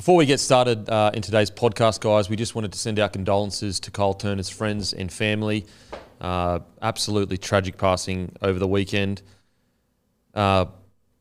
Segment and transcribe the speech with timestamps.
[0.00, 3.10] Before we get started uh, in today's podcast, guys, we just wanted to send our
[3.10, 5.66] condolences to Kyle Turner's friends and family.
[6.18, 9.20] Uh, absolutely tragic passing over the weekend.
[10.32, 10.64] Uh,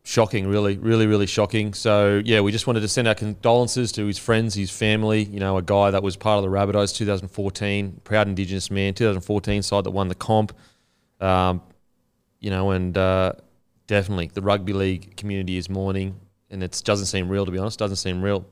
[0.04, 1.74] shocking, really, really, really shocking.
[1.74, 5.24] So, yeah, we just wanted to send our condolences to his friends, his family.
[5.24, 9.62] You know, a guy that was part of the Rabbitohs 2014, proud Indigenous man, 2014
[9.62, 10.56] side that won the comp.
[11.20, 11.62] Um,
[12.40, 13.34] you know, and uh,
[13.88, 16.18] definitely the rugby league community is mourning,
[16.50, 17.78] and it doesn't seem real, to be honest.
[17.78, 18.46] Doesn't seem real.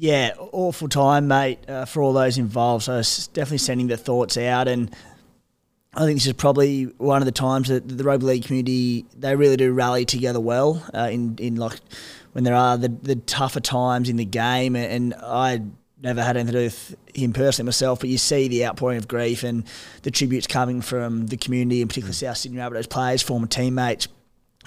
[0.00, 2.84] Yeah, awful time, mate, uh, for all those involved.
[2.84, 3.02] So
[3.32, 4.94] definitely sending their thoughts out, and
[5.92, 9.34] I think this is probably one of the times that the rugby league community they
[9.34, 11.80] really do rally together well uh, in in like
[12.32, 15.62] when there are the, the tougher times in the game, and I
[16.00, 19.08] never had anything to do with him personally myself, but you see the outpouring of
[19.08, 19.64] grief and
[20.02, 24.06] the tributes coming from the community, and particularly South Sydney Rabbitohs players, former teammates.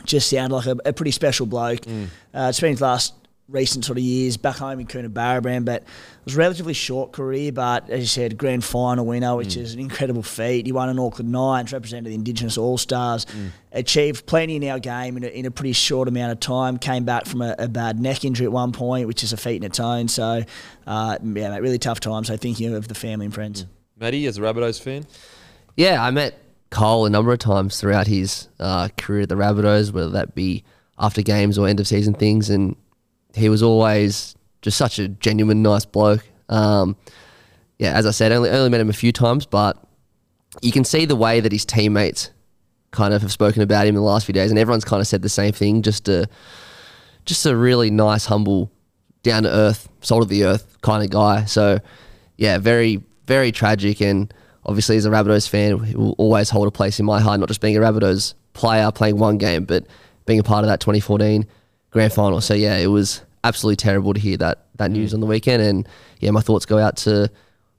[0.03, 1.81] Just sound like a, a pretty special bloke.
[1.81, 2.07] Mm.
[2.33, 3.13] Uh, it's been his last
[3.51, 5.87] recent sort of years back home in Coonabarabran, but it
[6.25, 7.51] was a relatively short career.
[7.51, 9.61] But as you said, grand final winner, which mm.
[9.61, 10.65] is an incredible feat.
[10.65, 13.49] He won an Auckland Nines, represented the Indigenous All Stars, mm.
[13.71, 16.77] achieved plenty in our game in a, in a, pretty short amount of time.
[16.77, 19.57] Came back from a, a, bad neck injury at one point, which is a feat
[19.57, 20.07] in its own.
[20.07, 20.43] So,
[20.87, 22.23] uh, yeah, mate, really tough time.
[22.23, 23.63] So thinking of the family and friends.
[23.63, 23.67] Mm.
[23.97, 25.05] Matty, as a Rabbitohs fan,
[25.75, 26.37] yeah, I met
[26.71, 30.63] Cole a number of times throughout his uh, career at the Rabbitohs, whether that be
[30.97, 32.75] after games or end of season things, and
[33.35, 36.23] he was always just such a genuine, nice bloke.
[36.49, 36.95] Um,
[37.79, 39.81] yeah, as I said, only only met him a few times, but
[40.61, 42.29] you can see the way that his teammates
[42.91, 45.07] kind of have spoken about him in the last few days, and everyone's kind of
[45.07, 45.81] said the same thing.
[45.81, 46.27] Just a
[47.25, 48.71] just a really nice, humble,
[49.23, 51.45] down to earth, salt of the earth kind of guy.
[51.45, 51.79] So
[52.37, 54.31] yeah, very very tragic, and
[54.65, 57.39] obviously as a Rabbitohs fan, he will always hold a place in my heart.
[57.39, 59.87] Not just being a Rabbitohs player playing one game, but
[60.25, 61.47] being a part of that 2014
[61.91, 62.41] grand final.
[62.41, 64.95] So yeah, it was absolutely terrible to hear that that mm.
[64.95, 65.87] news on the weekend, and
[66.19, 67.29] yeah, my thoughts go out to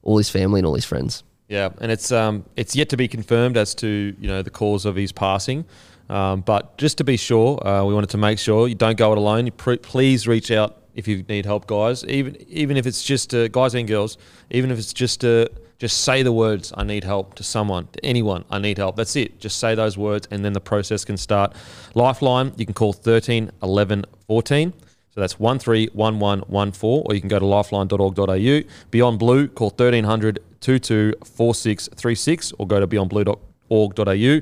[0.02, 1.24] all his family and all his friends.
[1.48, 4.84] Yeah, and it's um it's yet to be confirmed as to you know the cause
[4.86, 5.64] of his passing.
[6.08, 9.12] Um, but just to be sure, uh, we wanted to make sure you don't go
[9.12, 9.50] it alone.
[9.52, 12.04] Pre- please reach out if you need help, guys.
[12.04, 14.18] Even even if it's just uh, guys and girls,
[14.50, 15.46] even if it's just uh,
[15.82, 18.94] just say the words, I need help to someone, to anyone, I need help.
[18.94, 19.40] That's it.
[19.40, 21.56] Just say those words and then the process can start.
[21.96, 24.72] Lifeline, you can call 13 11 14.
[25.10, 28.60] So that's 131114, or you can go to lifeline.org.au.
[28.92, 34.40] Beyond Blue, call 1300 224636, or go to beyondblue.org.au.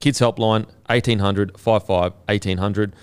[0.00, 2.96] Kids Helpline, 1800 55 1800.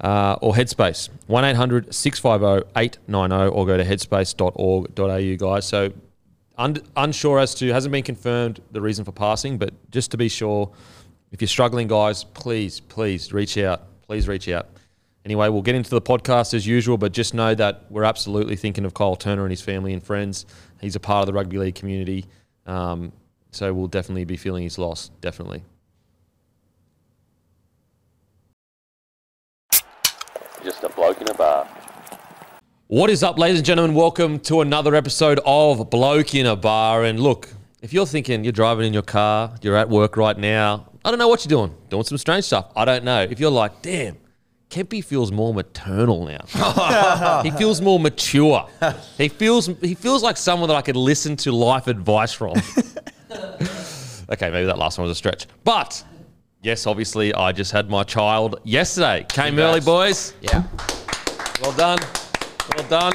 [0.00, 5.66] Uh, or Headspace, 1 800 650 890, or go to headspace.org.au, guys.
[5.66, 5.92] So
[6.58, 10.28] Un- unsure as to, hasn't been confirmed the reason for passing, but just to be
[10.28, 10.72] sure,
[11.30, 13.82] if you're struggling, guys, please, please reach out.
[14.02, 14.68] Please reach out.
[15.24, 18.84] Anyway, we'll get into the podcast as usual, but just know that we're absolutely thinking
[18.84, 20.46] of Kyle Turner and his family and friends.
[20.80, 22.24] He's a part of the rugby league community.
[22.66, 23.12] Um,
[23.50, 25.64] so we'll definitely be feeling his loss, definitely.
[30.64, 31.68] Just a bloke in a bar.
[32.90, 33.94] What is up, ladies and gentlemen?
[33.94, 37.04] Welcome to another episode of Bloke in a Bar.
[37.04, 37.50] And look,
[37.82, 41.18] if you're thinking you're driving in your car, you're at work right now, I don't
[41.18, 42.72] know what you're doing, doing some strange stuff.
[42.74, 43.20] I don't know.
[43.20, 44.16] If you're like, damn,
[44.70, 47.42] Kempy feels more maternal now.
[47.42, 48.66] he feels more mature.
[49.18, 52.52] He feels he feels like someone that I could listen to life advice from.
[53.30, 55.46] okay, maybe that last one was a stretch.
[55.62, 56.02] But
[56.62, 59.26] yes, obviously I just had my child yesterday.
[59.28, 59.76] Came Congrats.
[59.76, 60.32] early, boys.
[60.40, 60.62] Yeah.
[61.60, 61.98] Well done.
[62.76, 63.12] Well done.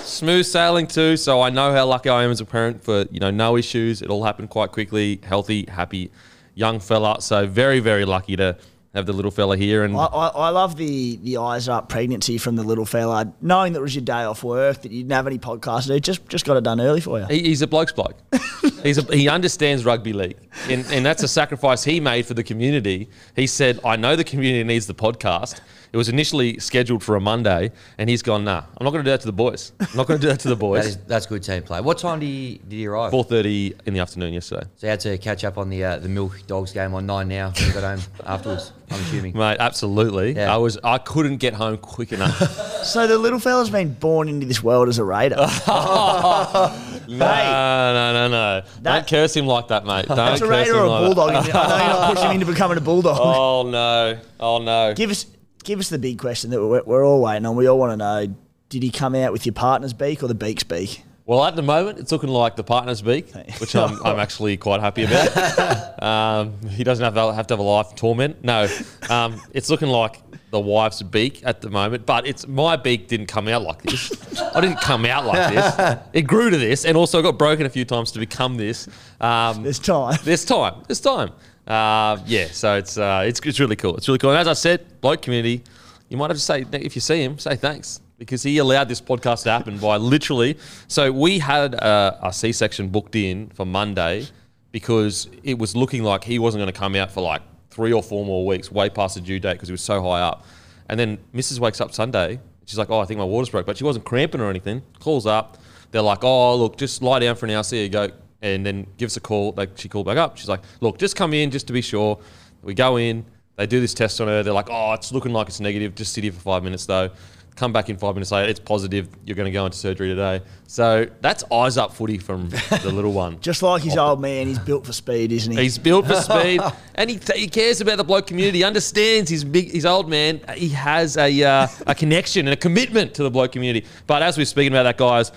[0.00, 1.16] Smooth sailing too.
[1.16, 4.02] So I know how lucky I am as a parent for you know no issues.
[4.02, 5.20] It all happened quite quickly.
[5.22, 6.10] Healthy, happy,
[6.54, 7.20] young fella.
[7.20, 8.56] So very very lucky to
[8.94, 9.82] have the little fella here.
[9.82, 13.72] And I, I, I, love the the eyes up pregnancy from the little fella, knowing
[13.72, 16.00] that it was your day off work, that you didn't have any podcasts to do.
[16.00, 17.26] Just just got it done early for you.
[17.26, 18.16] He, he's a bloke's bloke.
[18.82, 22.44] he's a, he understands rugby league, and, and that's a sacrifice he made for the
[22.44, 23.08] community.
[23.34, 25.60] He said, "I know the community needs the podcast."
[25.94, 29.08] It was initially scheduled for a Monday, and he's gone, nah, I'm not going to
[29.08, 29.70] do that to the boys.
[29.78, 30.82] I'm not going to do that to the boys.
[30.82, 31.80] that is, that's good team play.
[31.80, 33.12] What time did he, did he arrive?
[33.12, 34.66] 4.30 in the afternoon yesterday.
[34.74, 37.28] So you had to catch up on the uh, the Milk Dogs game on 9
[37.28, 39.38] now when you got home afterwards, I'm assuming.
[39.38, 40.34] Mate, absolutely.
[40.34, 40.52] Yeah.
[40.52, 42.38] I was I couldn't get home quick enough.
[42.84, 45.36] so the little fella's been born into this world as a Raider.
[45.68, 46.66] no,
[47.08, 48.62] no, no, no.
[48.82, 50.06] Don't curse him like that, mate.
[50.08, 51.30] Don't That's a Raider or a like Bulldog.
[51.30, 53.16] I know you're not pushing him into becoming a Bulldog.
[53.20, 54.18] Oh, no.
[54.40, 54.92] Oh, no.
[54.92, 55.26] Give us
[55.64, 57.56] give us the big question that we're, we're all waiting on.
[57.56, 58.34] We all want to know:
[58.68, 61.02] Did he come out with your partner's beak or the beak's beak?
[61.26, 64.80] Well, at the moment, it's looking like the partner's beak, which I'm, I'm actually quite
[64.80, 65.90] happy about.
[66.04, 68.44] Um, he doesn't have, to- have to have a life of torment.
[68.44, 68.68] No,
[69.08, 70.20] um, it's looking like
[70.50, 74.12] the wife's beak at the moment, but it's my beak didn't come out like this.
[74.54, 75.98] I didn't come out like this.
[76.12, 78.86] It grew to this, and also got broken a few times to become this.
[79.18, 80.18] Um, There's time.
[80.24, 80.82] This time.
[80.86, 81.30] This time.
[81.66, 83.96] Uh, yeah, so it's, uh, it's it's really cool.
[83.96, 84.30] It's really cool.
[84.30, 85.62] And as I said, bloke community,
[86.08, 89.00] you might have to say if you see him, say thanks because he allowed this
[89.00, 90.56] podcast to happen by literally.
[90.88, 94.26] So we had a, a C-section booked in for Monday
[94.72, 98.02] because it was looking like he wasn't going to come out for like three or
[98.02, 100.44] four more weeks, way past the due date because he was so high up.
[100.88, 101.58] And then Mrs.
[101.58, 102.40] wakes up Sunday.
[102.66, 104.82] She's like, "Oh, I think my water's broke," but she wasn't cramping or anything.
[105.00, 105.58] Calls up.
[105.90, 107.62] They're like, "Oh, look, just lie down for an hour.
[107.62, 108.08] See you go."
[108.44, 109.54] And then gives a call.
[109.56, 110.36] Like she called back up.
[110.36, 112.20] She's like, "Look, just come in just to be sure."
[112.62, 113.24] We go in.
[113.56, 114.42] They do this test on her.
[114.42, 115.94] They're like, "Oh, it's looking like it's negative.
[115.94, 117.10] Just sit here for five minutes though."
[117.56, 118.50] Come back in five minutes later.
[118.50, 119.08] It's positive.
[119.24, 120.42] You're going to go into surgery today.
[120.66, 123.38] So that's eyes up footy from the little one.
[123.38, 125.62] Just like his old man, he's built for speed, isn't he?
[125.62, 126.60] He's built for speed,
[126.96, 128.58] and he, he cares about the bloke community.
[128.58, 130.40] He understands his big, his old man.
[130.56, 133.86] He has a uh, a connection and a commitment to the bloke community.
[134.08, 135.30] But as we're speaking about that, guys,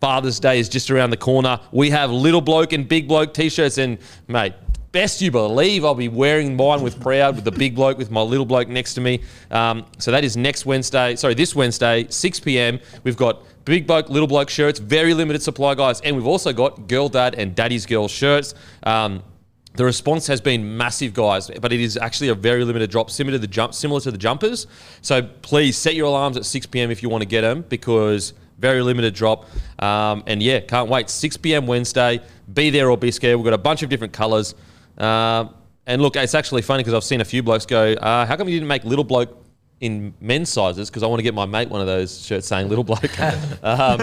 [0.00, 1.60] Father's Day is just around the corner.
[1.72, 3.98] We have little bloke and big bloke t-shirts, and
[4.28, 4.54] mate.
[4.92, 8.22] Best you believe, I'll be wearing mine with proud with the big bloke with my
[8.22, 9.20] little bloke next to me.
[9.50, 11.16] Um, so that is next Wednesday.
[11.16, 12.80] Sorry, this Wednesday, 6 p.m.
[13.04, 16.88] We've got big bloke, little bloke shirts, very limited supply, guys, and we've also got
[16.88, 18.54] girl dad and daddy's girl shirts.
[18.84, 19.22] Um,
[19.74, 23.36] the response has been massive, guys, but it is actually a very limited drop, similar
[23.36, 24.66] to the jump, similar to the jumpers.
[25.02, 26.90] So please set your alarms at 6 p.m.
[26.90, 29.46] if you want to get them because very limited drop.
[29.78, 31.10] Um, and yeah, can't wait.
[31.10, 31.66] 6 p.m.
[31.66, 32.20] Wednesday.
[32.52, 33.36] Be there or be scared.
[33.36, 34.54] We've got a bunch of different colours.
[34.98, 35.54] Um,
[35.86, 38.48] and look, it's actually funny because I've seen a few blokes go, uh, "How come
[38.48, 39.42] you didn't make little bloke?"
[39.80, 42.68] In men's sizes, because I want to get my mate one of those shirts saying
[42.70, 43.20] "little bloke."
[43.62, 44.00] um,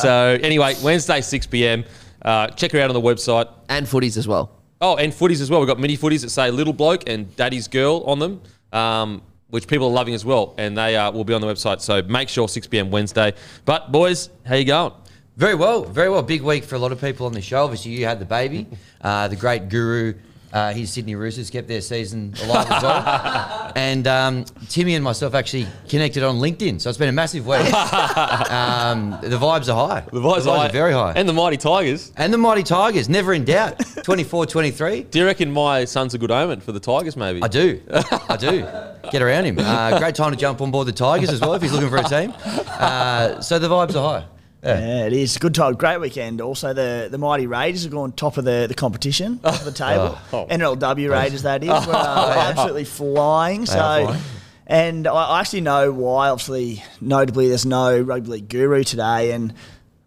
[0.00, 1.84] so anyway, Wednesday six pm.
[2.22, 3.48] Uh, check her out on the website.
[3.68, 4.52] and footies as well.
[4.80, 5.60] Oh, and footies as well.
[5.60, 8.40] We've got mini footies that say little bloke and daddy's girl on them,
[8.72, 10.54] um, which people are loving as well.
[10.58, 11.80] And they uh, will be on the website.
[11.80, 12.90] So make sure 6 p.m.
[12.90, 13.34] Wednesday.
[13.64, 14.92] But, boys, how you going?
[15.36, 16.22] Very well, very well.
[16.22, 17.64] Big week for a lot of people on the show.
[17.64, 18.66] Obviously, you had the baby.
[19.02, 20.12] Uh, the great guru,
[20.52, 23.72] uh, his Sydney Roosters kept their season alive as well.
[23.76, 26.80] and um, Timmy and myself actually connected on LinkedIn.
[26.80, 27.60] So it's been a massive week.
[27.72, 30.00] um, the vibes are high.
[30.00, 31.12] The vibes, are very high.
[31.14, 32.12] And the Mighty Tigers.
[32.16, 33.80] And the Mighty Tigers, never in doubt.
[34.02, 35.02] 24 23.
[35.04, 37.42] Do you reckon my son's a good omen for the Tigers, maybe?
[37.42, 37.80] I do.
[38.28, 38.66] I do.
[39.10, 39.58] Get around him.
[39.58, 41.98] Uh, great time to jump on board the Tigers as well if he's looking for
[41.98, 42.34] a team.
[42.44, 44.26] Uh, so the vibes are high.
[44.62, 44.78] Yeah.
[44.78, 45.38] Yeah, it is.
[45.38, 45.74] Good time.
[45.74, 46.40] Great weekend.
[46.40, 49.72] Also, the, the Mighty Raiders have gone top of the, the competition, top of the
[49.72, 50.18] table.
[50.32, 50.46] Oh.
[50.46, 51.68] NRLW Raiders, that is.
[51.68, 53.64] Were uh, absolutely flying.
[53.64, 54.20] So, flying.
[54.66, 56.28] and I I actually know why.
[56.28, 59.54] Obviously, notably, there's no rugby league guru today, and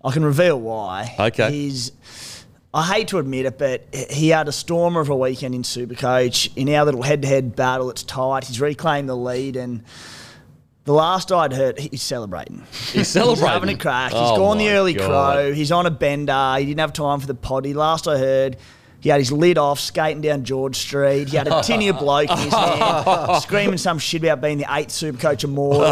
[0.04, 1.16] I can reveal why.
[1.20, 1.52] Okay.
[1.52, 1.92] He's.
[2.76, 6.50] I hate to admit it, but he had a stormer of a weekend in Supercoach.
[6.56, 8.46] In our little head-to-head battle, it's tight.
[8.46, 9.84] He's reclaimed the lead, and
[10.86, 12.64] the last I'd heard, he's celebrating.
[12.92, 13.44] He's celebrating.
[13.46, 14.12] He's having a crack.
[14.12, 15.08] He's Oh gone the early God.
[15.08, 15.54] crow.
[15.54, 16.56] He's on a bender.
[16.60, 17.74] He didn't have time for the potty.
[17.74, 18.58] Last I heard,
[19.00, 21.30] he had his lid off, skating down George Street.
[21.30, 24.66] He had a tinny of bloke in his hand, screaming some shit about being the
[24.70, 25.84] eighth Supercoach immortal.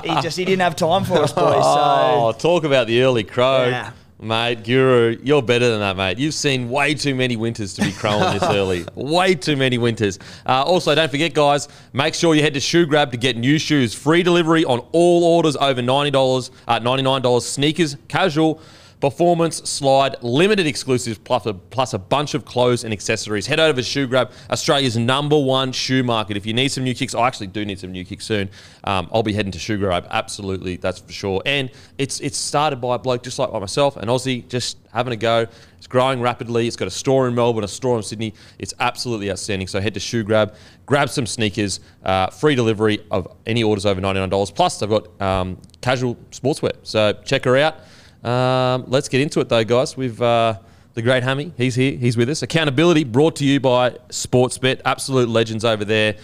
[0.00, 1.54] He just he didn't have time for us, boys.
[1.64, 3.66] Oh, talk about the early crow.
[3.66, 3.90] Yeah.
[4.20, 6.18] Mate, Guru, you're better than that, mate.
[6.18, 8.86] You've seen way too many winters to be crowing this early.
[8.94, 10.18] Way too many winters.
[10.46, 13.92] Uh, also, don't forget, guys, make sure you head to ShoeGrab to get new shoes.
[13.92, 17.42] Free delivery on all orders over $90, uh, $99.
[17.42, 18.60] Sneakers, casual,
[19.04, 23.46] performance, slide, limited exclusives, plus a, plus a bunch of clothes and accessories.
[23.46, 26.38] Head over to ShoeGrab, Australia's number one shoe market.
[26.38, 28.48] If you need some new kicks, I actually do need some new kicks soon.
[28.84, 31.42] Um, I'll be heading to ShoeGrab, absolutely, that's for sure.
[31.44, 35.16] And it's it's started by a bloke just like myself, an Aussie, just having a
[35.16, 35.46] go.
[35.76, 36.66] It's growing rapidly.
[36.66, 38.32] It's got a store in Melbourne, a store in Sydney.
[38.58, 39.68] It's absolutely outstanding.
[39.68, 40.54] So head to ShoeGrab,
[40.86, 44.54] grab some sneakers, uh, free delivery of any orders over $99.
[44.54, 46.72] Plus, they've got um, casual sportswear.
[46.84, 47.76] So check her out.
[48.24, 49.96] Um, let's get into it though, guys.
[49.96, 50.58] We've uh,
[50.94, 51.52] the great Hammy.
[51.56, 51.92] He's here.
[51.96, 52.42] He's with us.
[52.42, 54.80] Accountability brought to you by Sportsbet.
[54.84, 56.16] Absolute legends over there.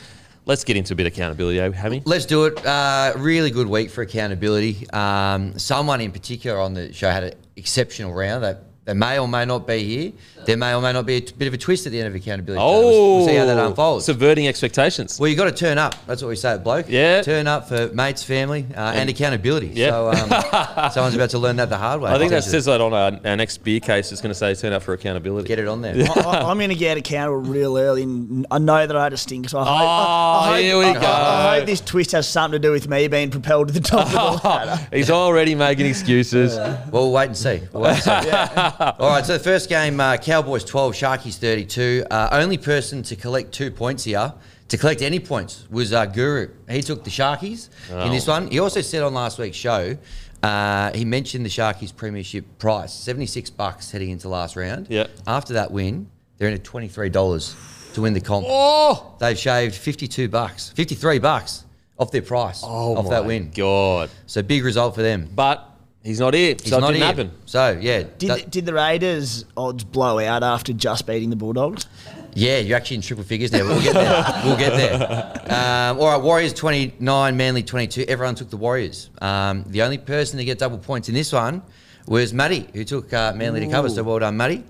[0.46, 2.02] Let's get into a bit of accountability, eh, Hammy?
[2.06, 2.64] Let's do it.
[2.64, 4.88] Uh, really good week for accountability.
[4.90, 9.28] Um, someone in particular on the show had an exceptional round that they may or
[9.28, 10.12] may not be here.
[10.46, 12.08] There may or may not be a t- bit of a twist at the end
[12.08, 12.60] of accountability.
[12.62, 14.04] Oh, we'll, we'll see how that unfolds.
[14.06, 15.18] Subverting expectations.
[15.18, 15.94] well, you got to turn up.
[16.06, 16.86] That's what we say at bloke.
[16.88, 17.22] Yeah.
[17.22, 19.68] turn up for mates, family, uh, and accountability.
[19.74, 19.90] Yeah.
[19.90, 22.10] So um, someone's about to learn that the hard way.
[22.10, 22.50] I think that potentially.
[22.52, 24.12] says that on our, our next beer case.
[24.12, 25.48] It's going to say turn up for accountability.
[25.48, 25.94] Get it on there.
[25.96, 29.12] I, I, I'm going to get accountable real early, and I know that I had
[29.12, 29.48] a stink.
[29.48, 31.00] So I hope, Oh, I, I hope, here we I- go.
[31.00, 34.06] I, hope this twist has something to do with me being propelled to the top
[34.06, 34.88] of the ladder.
[34.92, 36.56] He's already making excuses.
[36.56, 37.60] Well, we'll wait and see.
[37.72, 38.30] We'll wait and see.
[38.98, 42.04] All right, so the first game, uh, Cowboys 12, Sharkies 32.
[42.08, 44.32] Uh, only person to collect two points here,
[44.68, 46.50] to collect any points, was uh, Guru.
[46.68, 48.48] He took the Sharkies in this one.
[48.48, 49.98] He also said on last week's show,
[50.40, 54.86] uh, he mentioned the Sharkies premiership price, 76 bucks heading into last round.
[54.88, 55.08] Yeah.
[55.26, 56.08] After that win,
[56.38, 58.46] they're in at $23 to win the comp.
[58.48, 61.64] Oh, They've shaved 52 bucks, 53 bucks
[61.98, 63.50] off their price oh off that win.
[63.52, 64.10] God.
[64.26, 65.28] So big result for them.
[65.34, 65.69] But
[66.02, 66.54] he's not here.
[66.60, 67.06] He's so it not didn't here.
[67.06, 67.30] happen.
[67.46, 71.36] So yeah, Did, that- the, did the Raiders odds blow out after just beating the
[71.36, 71.86] Bulldogs?
[72.34, 73.64] Yeah, you're actually in triple figures now.
[73.64, 74.42] We'll get there.
[74.44, 75.36] we'll get there.
[75.50, 78.04] Um, all right, Warriors 29, Manly 22.
[78.06, 79.10] Everyone took the Warriors.
[79.20, 81.62] Um, the only person to get double points in this one
[82.06, 83.88] was Matty, who took uh, Manly to cover.
[83.88, 84.62] So well done, Matty.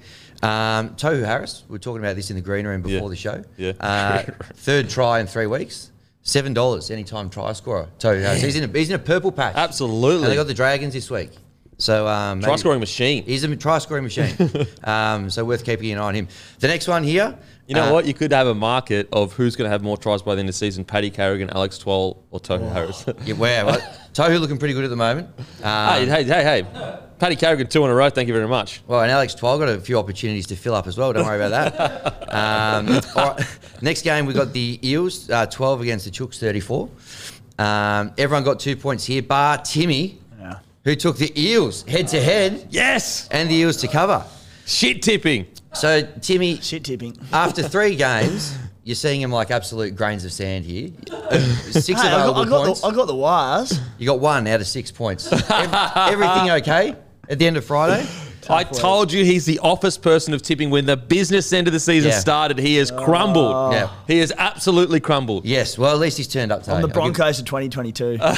[0.42, 3.08] Um, Tohu Harris, we are talking about this in the green room before Yeah.
[3.10, 3.44] the show.
[3.58, 3.72] Yeah.
[3.78, 4.22] Uh,
[4.54, 5.90] third try in three weeks.
[6.30, 7.88] Seven dollars anytime try scorer.
[7.98, 8.40] Tohu Harris.
[8.40, 9.56] He's in a he's in a purple patch.
[9.56, 10.22] Absolutely.
[10.22, 11.32] And they got the Dragons this week.
[11.80, 13.24] So um, Try scoring machine.
[13.24, 14.34] He's a try scoring machine.
[14.84, 16.28] um, so worth keeping an eye on him.
[16.58, 17.38] The next one here.
[17.66, 18.04] You know uh, what?
[18.04, 20.48] You could have a market of who's going to have more tries by the end
[20.48, 23.06] of the season: Paddy Carrigan, Alex Twal, or Tohu Harris.
[23.24, 23.66] Yeah, wow.
[23.66, 23.80] Well,
[24.12, 25.28] Tohu looking pretty good at the moment.
[25.62, 26.98] Um, hey, hey, hey, hey!
[27.20, 28.10] Paddy Carrigan, two in a row.
[28.10, 28.82] Thank you very much.
[28.86, 31.12] Well, and Alex Twal got a few opportunities to fill up as well.
[31.12, 32.16] Don't worry about that.
[32.30, 33.58] Um, all right.
[33.82, 36.88] Next game, we got the Eels, uh, 12 against the Chooks, 34.
[37.58, 40.20] Um, everyone got two points here, bar Timmy.
[40.84, 43.28] Who took the Eels head to head Yes.
[43.30, 44.24] and the Eels to cover.
[44.66, 45.46] Shit tipping.
[45.74, 47.16] So, Timmy, Shit tipping.
[47.32, 50.90] after three games, you're seeing him like absolute grains of sand here.
[51.70, 52.80] Six Hey, I got, available I, got points.
[52.80, 53.80] the, I got the wires.
[53.98, 55.30] You got one out of six points.
[55.32, 55.44] Ev-
[55.96, 56.96] everything okay
[57.28, 58.06] at the end of Friday?
[58.48, 60.70] I told you he's the office person of tipping.
[60.70, 62.18] When the business end of the season Yeah.
[62.18, 63.72] started, he has crumbled.
[63.74, 63.90] Yeah.
[64.06, 65.44] He has absolutely crumbled.
[65.44, 65.76] Yes.
[65.78, 66.72] Well, at least he's turned up today.
[66.76, 68.18] I'm the I'll give- Broncos of 2022.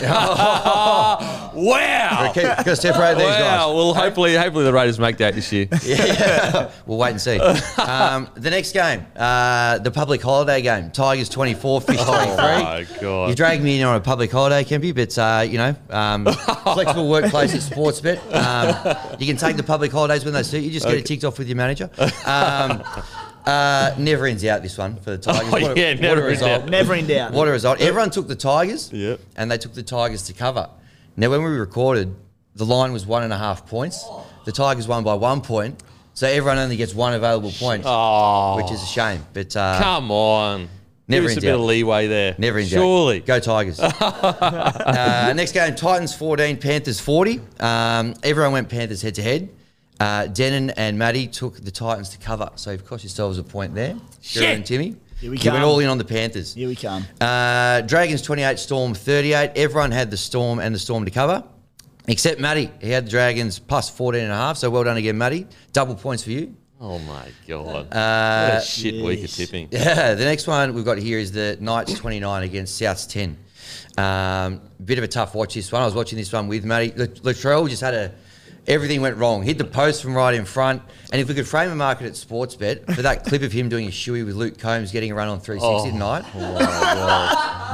[1.55, 2.29] Wow.
[2.31, 3.39] Okay, got to separate these Wow.
[3.39, 3.75] guys.
[3.75, 5.69] Well, hopefully, hopefully the Raiders make that this year.
[5.85, 6.71] Yeah.
[6.87, 7.39] we'll wait and see.
[7.39, 10.91] Um, the next game, uh, the public holiday game.
[10.91, 12.09] Tigers 24, Fish 23.
[12.09, 13.29] Oh my God.
[13.29, 16.25] You dragged me in on a public holiday, Kempy, but uh, you know, um,
[16.63, 18.19] flexible workplace at Sportsbet.
[18.35, 20.71] Um, you can take the public holidays when they suit you.
[20.71, 21.91] Just get it ticked off with your manager.
[22.27, 22.83] Um,
[23.45, 25.49] uh, never ends out this one for the Tigers.
[25.49, 26.63] Oh, What a- yeah, what a never ends result.
[26.63, 26.69] out.
[26.69, 27.33] Never in doubt.
[27.33, 27.81] What a result.
[27.81, 29.19] Everyone took the Tigers Yep.
[29.37, 30.69] and they took the Tigers to cover.
[31.17, 32.15] Now, when we recorded,
[32.55, 34.05] the line was one and a half points.
[34.45, 35.83] The Tigers won by one point.
[36.15, 39.25] So everyone only gets one available point, Oh, which is a shame.
[39.33, 40.69] But uh, come on.
[41.09, 41.55] Never Give us in a bit doubt.
[41.61, 42.35] of leeway there.
[42.39, 42.71] never in doubt.
[42.79, 43.21] Surely.
[43.21, 43.81] Go Tigers.
[43.81, 47.41] uh, next game, Titans 14, Panthers 40.
[47.61, 49.49] Um, everyone went Panthers head to head.
[50.03, 52.51] Uh, Denon and Matty took the Titans to cover.
[52.57, 53.97] So you've cost yourselves a point there.
[54.21, 54.43] Shit.
[54.43, 54.97] and Timmy.
[55.21, 55.65] Here we you went come.
[55.65, 56.55] all in on the Panthers.
[56.55, 57.05] Here we come.
[57.21, 59.53] Uh, Dragons 28, Storm 38.
[59.55, 61.45] Everyone had the Storm and the Storm to cover,
[62.09, 62.69] except Matty.
[62.81, 64.57] He had the Dragons plus 14 and a half.
[64.57, 65.47] So well done again, Matty.
[65.73, 66.57] Double points for you.
[66.81, 67.65] Oh, my God.
[67.65, 69.37] what Uh, a shit week of yes.
[69.37, 69.69] tipping.
[69.71, 73.39] yeah, the next one we've got here is the Knights 29 against Souths 10.
[73.97, 75.83] Um, bit of a tough watch this one.
[75.83, 76.91] I was watching this one with Matty.
[76.91, 78.13] Latrell just had a
[78.67, 79.43] everything went wrong.
[79.43, 80.83] Hit the post from right in front.
[81.13, 83.87] And if we could frame a market at Sportsbet for that clip of him doing
[83.87, 86.25] a shoey with Luke Combs getting a run on 360 tonight,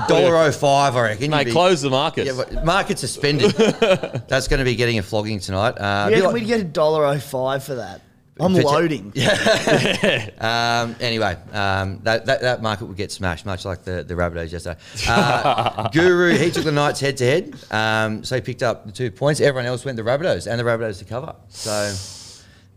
[0.08, 1.30] dollar oh five, I reckon.
[1.30, 2.26] Mate, you'd be- close the markets.
[2.26, 3.52] Yeah, but market suspended.
[4.28, 5.70] That's going to be getting a flogging tonight.
[5.78, 8.00] Uh, a Yeah, bit like- we'd get a dollar oh five for that.
[8.40, 9.12] I'm loading.
[10.38, 14.52] Um, anyway, um, that, that, that market would get smashed, much like the, the Rabbitohs
[14.52, 14.78] yesterday.
[15.08, 18.92] Uh, Guru, he took the Knights head to head, um, so he picked up the
[18.92, 19.40] two points.
[19.40, 21.34] Everyone else went the Rabbitohs and the Rabbitohs to cover.
[21.48, 21.92] So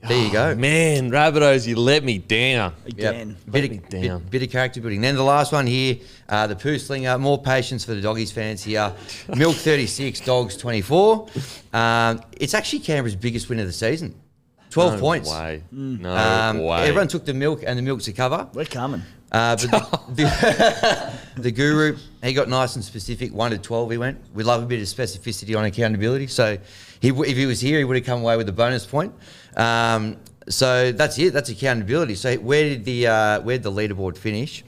[0.07, 0.55] there you go.
[0.55, 2.73] Man, Rabbitohs, you let me down.
[2.85, 2.93] Yep.
[2.93, 3.37] Again.
[3.49, 4.19] Bit, me of, down.
[4.21, 5.01] bit, bit of character building.
[5.01, 7.17] Then the last one here, uh, the poo slinger.
[7.19, 8.93] More patience for the doggies fans here.
[9.35, 11.27] Milk 36, dogs 24.
[11.73, 14.19] Um, it's actually Canberra's biggest win of the season.
[14.71, 15.29] 12 No points.
[15.29, 15.63] way.
[15.71, 16.87] No Um, way.
[16.87, 18.47] everyone took the milk and the milk to cover.
[18.53, 19.03] We're coming.
[19.31, 23.33] Uh, but the, the, the guru, he got nice and specific.
[23.33, 24.19] One to twelve, he went.
[24.33, 26.27] We love a bit of specificity on accountability.
[26.27, 26.57] So,
[26.99, 29.13] he if he was here, he would have come away with a bonus point.
[29.55, 30.17] Um,
[30.49, 31.31] so that's it.
[31.33, 32.15] That's accountability.
[32.15, 34.63] So where did the uh, where did the leaderboard finish?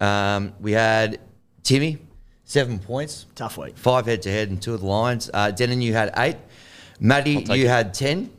[0.00, 1.20] Um, we had
[1.62, 1.98] Timmy,
[2.44, 3.76] seven points, Tough week.
[3.76, 5.28] five head to head, and two of the lines.
[5.34, 6.36] Uh, Denon, you had eight.
[7.00, 7.68] Matty, you it.
[7.68, 8.30] had ten.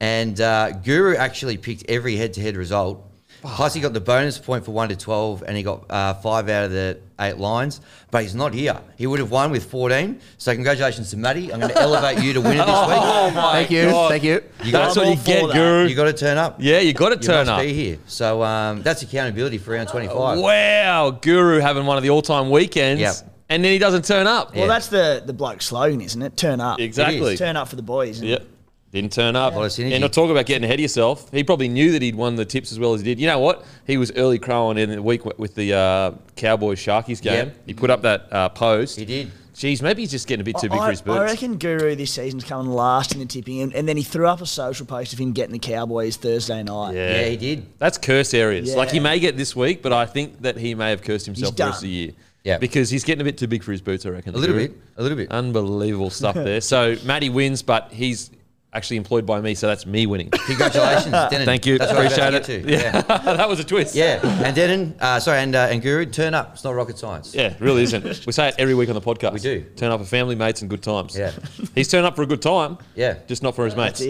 [0.00, 3.02] And uh, Guru actually picked every head-to-head result.
[3.42, 6.48] Plus, he got the bonus point for one to twelve, and he got uh, five
[6.48, 7.80] out of the eight lines.
[8.10, 8.80] But he's not here.
[8.96, 10.20] He would have won with fourteen.
[10.36, 11.52] So congratulations to Matty.
[11.52, 12.98] I'm going to elevate you to winner this week.
[12.98, 13.84] Oh my Thank you.
[13.84, 14.08] God.
[14.10, 14.42] Thank you.
[14.64, 15.52] You got That's what you get, that.
[15.54, 15.86] Guru.
[15.86, 16.56] You got to turn up.
[16.58, 17.60] yeah, you got to You turn must up.
[17.60, 17.98] be here.
[18.06, 20.38] So um, that's accountability for round 25.
[20.40, 23.14] Wow, Guru having one of the all-time weekends, Yep.
[23.50, 24.56] and then he doesn't turn up.
[24.56, 26.36] Well, that's the the bloke slogan, isn't it?
[26.36, 26.80] Turn up.
[26.80, 27.18] Exactly.
[27.18, 27.38] It is.
[27.38, 28.18] Turn up for the boys.
[28.18, 28.46] And Yep.
[28.92, 29.54] Didn't turn up.
[29.54, 29.92] lot of synergy.
[29.92, 31.30] And not talk about getting ahead of yourself.
[31.30, 33.20] He probably knew that he'd won the tips as well as he did.
[33.20, 33.64] You know what?
[33.86, 37.48] He was early crowing in the week with the uh, Cowboys Sharkies game.
[37.48, 37.56] Yep.
[37.66, 38.98] He put up that uh, post.
[38.98, 39.30] He did.
[39.56, 41.18] Geez, maybe he's just getting a bit too big for his boots.
[41.18, 44.26] I reckon Guru this season's coming last in the tipping, and, and then he threw
[44.26, 46.94] up a social post of him getting the Cowboys Thursday night.
[46.94, 47.20] Yeah.
[47.20, 47.66] Yeah, he did.
[47.78, 48.68] That's curse areas.
[48.70, 48.76] Yeah.
[48.76, 51.52] Like he may get this week, but I think that he may have cursed himself
[51.52, 52.12] He's the rest of the year.
[52.44, 52.58] Yeah.
[52.58, 54.34] Because he's getting a bit too big for his boots, I reckon.
[54.34, 54.68] A little Guru.
[54.68, 54.78] bit.
[54.98, 55.30] A little bit.
[55.30, 56.60] Unbelievable stuff there.
[56.60, 58.30] So Matty wins, but he's
[58.76, 60.28] actually employed by me, so that's me winning.
[60.46, 61.46] Congratulations, Denon.
[61.46, 61.78] Thank you.
[61.78, 62.64] That's what I was Appreciate it.
[62.64, 62.70] to.
[62.70, 63.00] Yeah.
[63.36, 63.94] that was a twist.
[63.94, 66.52] Yeah, and Denon, uh, sorry, and uh, and Guru, turn up.
[66.54, 67.34] It's not rocket science.
[67.34, 68.26] Yeah, it really isn't.
[68.26, 69.32] We say it every week on the podcast.
[69.32, 69.64] We do.
[69.76, 71.16] Turn up for family, mates, and good times.
[71.16, 71.32] Yeah.
[71.74, 72.78] He's turned up for a good time.
[72.94, 73.18] Yeah.
[73.26, 74.00] Just not for his mates.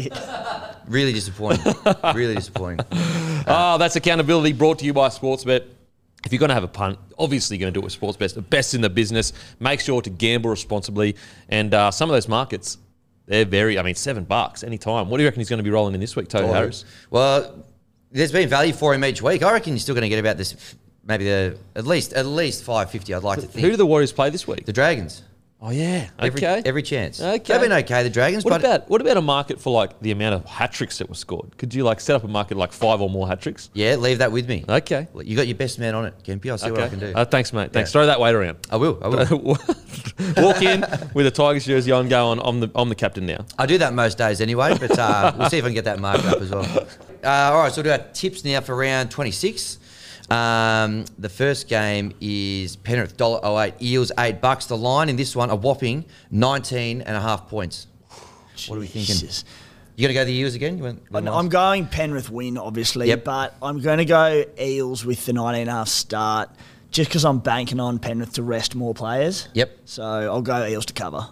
[0.86, 1.74] Really disappointing.
[2.14, 2.84] really disappointing.
[3.46, 5.64] Oh, that's accountability brought to you by Sportsbet.
[6.24, 8.34] If you're going to have a punt, obviously you're going to do it with Sportsbet,
[8.34, 9.32] the best in the business.
[9.60, 11.14] Make sure to gamble responsibly.
[11.48, 12.78] And uh, some of those markets,
[13.26, 15.08] they're very, I mean, seven bucks anytime.
[15.08, 16.84] What do you reckon he's going to be rolling in this week, Tohu Harris?
[17.10, 17.64] Well,
[18.10, 19.42] there's been value for him each week.
[19.42, 22.64] I reckon you're still going to get about this, maybe the at least at least
[22.64, 23.12] five fifty.
[23.12, 23.64] I'd like to think.
[23.64, 24.64] Who do the Warriors play this week?
[24.64, 25.22] the Dragons?
[25.58, 26.10] Oh, yeah.
[26.18, 26.62] Every, okay.
[26.66, 27.18] every chance.
[27.18, 27.38] Okay.
[27.38, 28.02] They've been okay.
[28.02, 30.70] The Dragons, what but about what about a market for like the amount of hat
[30.70, 31.56] tricks that were scored?
[31.56, 33.70] Could you like set up a market like five or more hat tricks?
[33.72, 34.66] yeah, leave that with me.
[34.68, 35.08] Okay.
[35.24, 36.50] You got your best man on it, Kempy.
[36.50, 37.12] I'll see what I can do.
[37.14, 37.72] Uh, thanks, mate.
[37.72, 37.88] Thanks.
[37.88, 37.92] Yeah.
[37.92, 38.58] Throw that weight around.
[38.70, 38.98] I will.
[39.02, 39.24] I will.
[40.36, 40.84] Walk in
[41.14, 42.38] with a Tigers jersey on, go on.
[42.44, 43.46] I'm the I'm the captain now.
[43.58, 46.00] I do that most days anyway, but uh, we'll see if I can get that
[46.00, 46.86] marked up as well.
[47.24, 49.78] Uh, all right, so we'll do our tips now for round 26.
[50.30, 54.66] Um, the first game is Penrith $1.08, Eels 8 bucks.
[54.66, 57.86] The line in this one, a whopping 19 and a half points.
[58.66, 59.14] What are we thinking?
[59.14, 59.44] Jesus.
[59.94, 60.76] You going to go the Eels again?
[60.78, 63.24] You went, I'm, I'm going Penrith win, obviously, Yep.
[63.24, 66.50] but I'm going to go Eels with the 19 and a half start
[66.90, 69.48] just because I'm banking on Penrith to rest more players.
[69.54, 69.70] Yep.
[69.86, 71.28] So I'll go Eels to cover.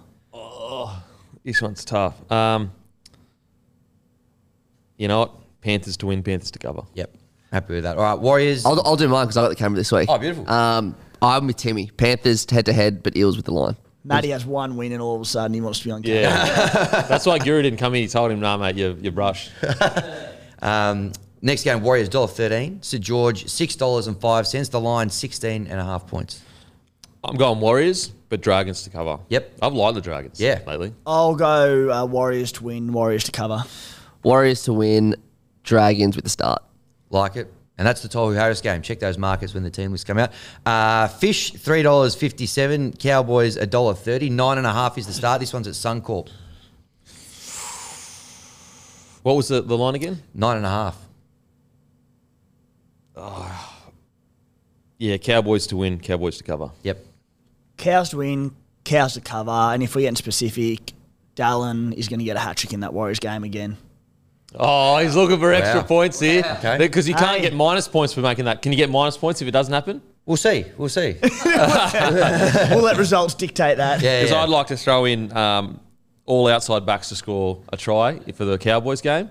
[1.44, 2.14] This one's tough.
[2.32, 2.72] Um,
[4.96, 5.32] you know what?
[5.60, 6.82] Panthers to win, Panthers to cover.
[6.94, 7.14] Yep.
[7.54, 7.96] Happy with that.
[7.96, 8.66] All right, Warriors.
[8.66, 10.08] I'll, I'll do mine because I got the camera this week.
[10.08, 10.50] Oh, beautiful.
[10.50, 11.88] Um, I'm with Timmy.
[11.96, 13.76] Panthers head to head, but Eels with the line.
[14.02, 16.20] Matty has one win and all of a sudden he wants to be on camera.
[16.22, 18.02] Yeah, that's why Guru didn't come in.
[18.02, 19.50] He told him, "Nah, mate, you you brush."
[20.62, 22.82] Um, next game, Warriors $1.13.
[22.82, 24.70] St George $6.05.
[24.70, 26.40] The line 16 and a half points.
[27.22, 29.18] I'm going Warriors, but Dragons to cover.
[29.28, 29.58] Yep.
[29.60, 30.40] I've liked the Dragons.
[30.40, 30.60] Yeah.
[30.66, 30.94] lately.
[31.06, 33.62] I'll go uh, Warriors to win, Warriors to cover.
[34.22, 35.16] Warriors to win,
[35.64, 36.62] Dragons with the start.
[37.14, 37.52] Like it.
[37.78, 38.82] And that's the Tohu Harris game.
[38.82, 40.32] Check those markets when the team lists come out.
[40.66, 42.98] Uh, Fish, $3.57.
[42.98, 44.30] Cowboys, $1.30.
[44.30, 45.40] Nine and a half is the start.
[45.40, 46.28] This one's at Suncorp.
[49.22, 50.22] What was the, the line again?
[50.34, 50.98] Nine and a half.
[54.98, 56.70] Yeah, Cowboys to win, Cowboys to cover.
[56.82, 56.98] Yep.
[57.76, 59.50] Cows to win, cows to cover.
[59.50, 60.92] And if we're getting specific,
[61.36, 63.76] Dallin is going to get a hat trick in that Warriors game again.
[64.56, 65.86] Oh, he's looking for extra Wow.
[65.86, 66.44] points here.
[66.58, 66.76] Okay.
[66.78, 67.42] Because you can't Hey.
[67.42, 68.62] get minus points for making that.
[68.62, 70.00] Can you get minus points if it doesn't happen?
[70.26, 70.64] We'll see.
[70.78, 71.16] We'll see.
[71.22, 74.00] we'll let results dictate that.
[74.00, 74.42] Yeah, Because yeah.
[74.42, 75.80] I'd like to throw in um,
[76.26, 79.28] all outside backs to score a try for the Cowboys game.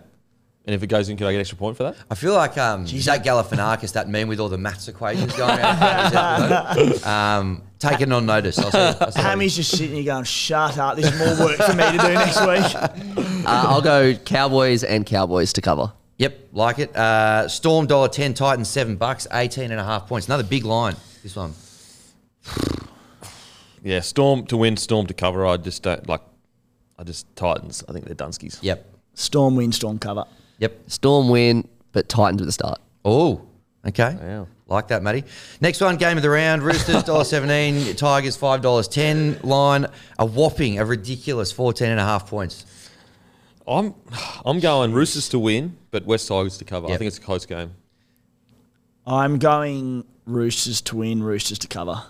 [0.65, 1.95] And if it goes in, can I get extra point for that?
[2.09, 7.03] I feel like um, Zach Galifianakis, that meme with all the maths equations going around.
[7.05, 8.58] um, taken on notice.
[8.58, 10.98] I'll see, I'll see Hammy's just sitting here going, shut up.
[10.98, 13.24] There's more work for me to do next week.
[13.46, 15.91] Uh, I'll go Cowboys and Cowboys to cover.
[16.17, 16.96] Yep, like it.
[16.96, 20.28] Uh, Storm dollar ten, Titans seven bucks, 18 and a half points.
[20.28, 20.96] Another big line.
[21.22, 21.54] This one.
[23.86, 25.46] Yeah, Storm to win, Storm to cover.
[25.46, 26.22] I just don't like.
[26.98, 27.84] I just Titans.
[27.89, 28.60] I think they're Dunskies.
[28.62, 28.93] Yep.
[29.13, 30.24] Storm win, storm cover.
[30.60, 30.89] Yep.
[30.89, 32.80] Storm win, but Titans with the start.
[33.04, 33.41] Oh,
[33.86, 34.17] okay.
[34.22, 34.48] Wow.
[34.67, 35.23] Like that, Matty.
[35.62, 36.63] Next one, game of the round.
[36.63, 39.43] Roosters $1.17, Tigers $5.10.
[39.43, 42.65] Line, a whopping, a ridiculous 14 and a half points.
[43.67, 43.93] I'm
[44.45, 46.88] I'm going Roosters to win, but West Tigers to cover.
[46.88, 47.71] I think it's a close game.
[49.06, 52.02] I'm going Roosters to win, Roosters to cover.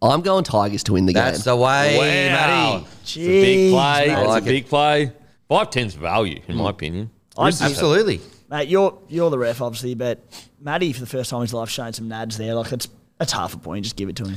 [0.00, 1.56] I'm going Tigers to win the That's game.
[1.56, 2.34] the way, Wow.
[2.76, 2.86] Matty.
[3.02, 4.06] It's a big play.
[4.08, 4.22] mate.
[4.22, 4.44] It's a it.
[4.44, 5.12] big play.
[5.48, 7.10] Five ten's value, in my opinion.
[7.36, 8.20] I'm- Roosters have- Absolutely.
[8.50, 10.20] Mate, you're you're the ref, obviously, but
[10.60, 12.54] Matty, for the first time in his life, showing some nads there.
[12.54, 13.84] Like, it's That's half a point.
[13.84, 14.36] Just give it to him.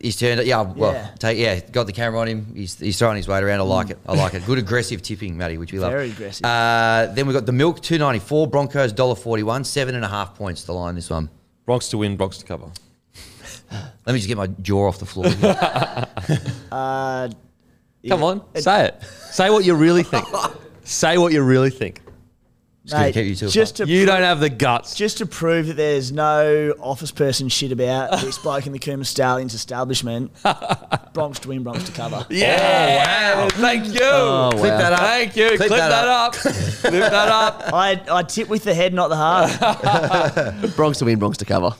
[0.00, 0.46] He's turned it.
[0.46, 1.10] Yeah, well, Yeah.
[1.18, 1.60] take yeah.
[1.60, 2.52] Got the camera on him.
[2.54, 3.60] He's, he's throwing his weight around.
[3.60, 3.98] I like it.
[4.06, 4.44] I like it.
[4.46, 5.92] Good aggressive tipping, Matty, which we love.
[5.92, 6.44] Very aggressive.
[6.44, 8.46] Uh, then we've got the milk two ninety four.
[8.46, 9.64] Broncos dollar forty one.
[9.64, 10.94] Seven and a half points the line.
[10.94, 11.30] This one.
[11.66, 12.66] Bronx to win, Bronx to cover.
[13.72, 15.26] Let me just get my jaw off the floor.
[16.72, 17.28] Uh,
[18.08, 19.02] Come on, say it.
[19.30, 20.24] Say what you really think.
[20.84, 22.00] say what you really think.
[22.92, 24.94] Mate, keep you to just to You pro- don't have the guts.
[24.94, 29.06] just to prove that there's no office person shit about this bloke in the Coomer
[29.06, 30.30] Stallions establishment.
[31.12, 32.26] Bronx to win, Bronx to cover.
[32.30, 33.42] Yeah.
[33.42, 33.48] wow.
[33.50, 34.00] Thank you.
[34.02, 34.78] Oh, Clip wow.
[34.78, 35.00] that up.
[35.00, 35.56] Thank you.
[35.56, 36.32] Clip that up.
[36.34, 37.72] Clip that up.
[37.72, 40.76] I I tip with the head, not the heart.
[40.76, 41.74] Bronx to win, Bronx to cover.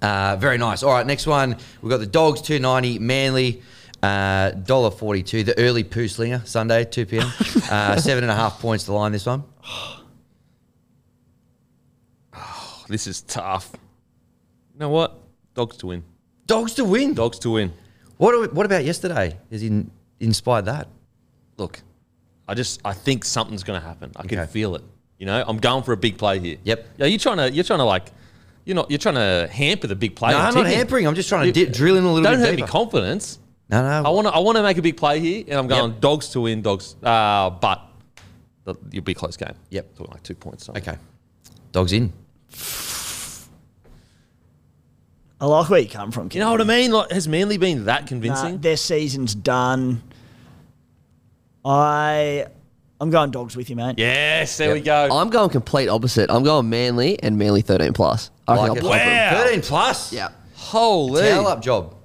[0.00, 0.82] Uh, very nice.
[0.82, 1.56] All right, next one.
[1.80, 2.98] We've got the Dogs two ninety.
[2.98, 3.62] Manly.
[4.02, 5.44] Uh, dollar forty two.
[5.44, 7.30] The early poo slinger Sunday two p.m.
[7.70, 9.12] Uh, seven and a half points the line.
[9.12, 9.44] This one.
[12.92, 13.70] This is tough.
[14.74, 15.18] You know what?
[15.54, 16.04] Dogs to win.
[16.44, 17.14] Dogs to win.
[17.14, 17.72] Dogs to win.
[18.18, 19.38] What, are- what about yesterday?
[19.50, 20.88] Has in, inspired that?
[21.56, 21.80] Look,
[22.46, 24.12] I just I think something's going to happen.
[24.16, 24.82] I can feel it.
[25.18, 26.58] You know, I'm going for a big play here.
[26.64, 26.86] Yep.
[26.98, 28.08] Yeah, you're trying to you're trying to like
[28.66, 30.32] you're not you're trying to hamper the big play.
[30.32, 31.06] No, I'm not hampering.
[31.06, 32.66] I'm just trying to dip, drill in a little Don't bit hurt deeper.
[32.66, 33.38] me confidence.
[33.70, 34.08] No, no.
[34.08, 36.00] I want to I want to make a big play here, and I'm going Yep.
[36.00, 36.96] dogs to win, dogs.
[37.02, 37.80] Uh, but
[38.64, 39.54] the, you'll be close game.
[39.70, 39.96] Yep.
[39.96, 40.66] talking like two points.
[40.66, 40.82] something.
[40.82, 40.98] Okay.
[41.70, 42.12] Dogs in.
[45.40, 46.28] I like where you come from.
[46.32, 46.92] You know what I mean?
[46.92, 48.58] Like, has Manly been that Nah, convincing?
[48.60, 50.02] their season's done.
[51.64, 52.46] I
[53.00, 53.96] I'm going dogs with you, mate.
[53.98, 55.08] yes, there we go.
[55.12, 56.30] I'm going complete opposite.
[56.30, 58.30] I'm going Manly and Manly 13 plus.
[58.46, 59.32] I reckon Like I'll it.
[59.32, 59.34] pop.
[59.36, 59.44] Wow.
[59.44, 60.12] 13 plus.
[60.12, 60.28] Yeah.
[60.54, 61.22] Holy.
[61.22, 61.96] Tail up job.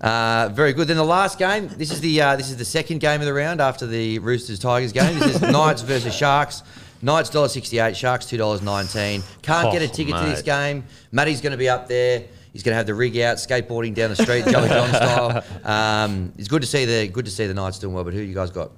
[0.00, 0.86] Uh, very good.
[0.86, 1.68] Then the last game.
[1.76, 4.58] This is the uh, this is the second game of the round after the Roosters
[4.60, 5.18] Tigers game.
[5.18, 6.62] This is Knights versus Sharks.
[7.02, 7.96] Knights dollar sixty eight.
[7.96, 9.22] Sharks two dollars nineteen.
[9.42, 10.84] Can't get a Oh, ticket to this game.
[11.12, 12.24] Matty's going to be up there.
[12.52, 15.44] He's going to have the rig out, skateboarding down the street, Jelly John style.
[15.64, 18.04] Um, it's good to see the good to see the Knights doing well.
[18.04, 18.70] But who you guys got?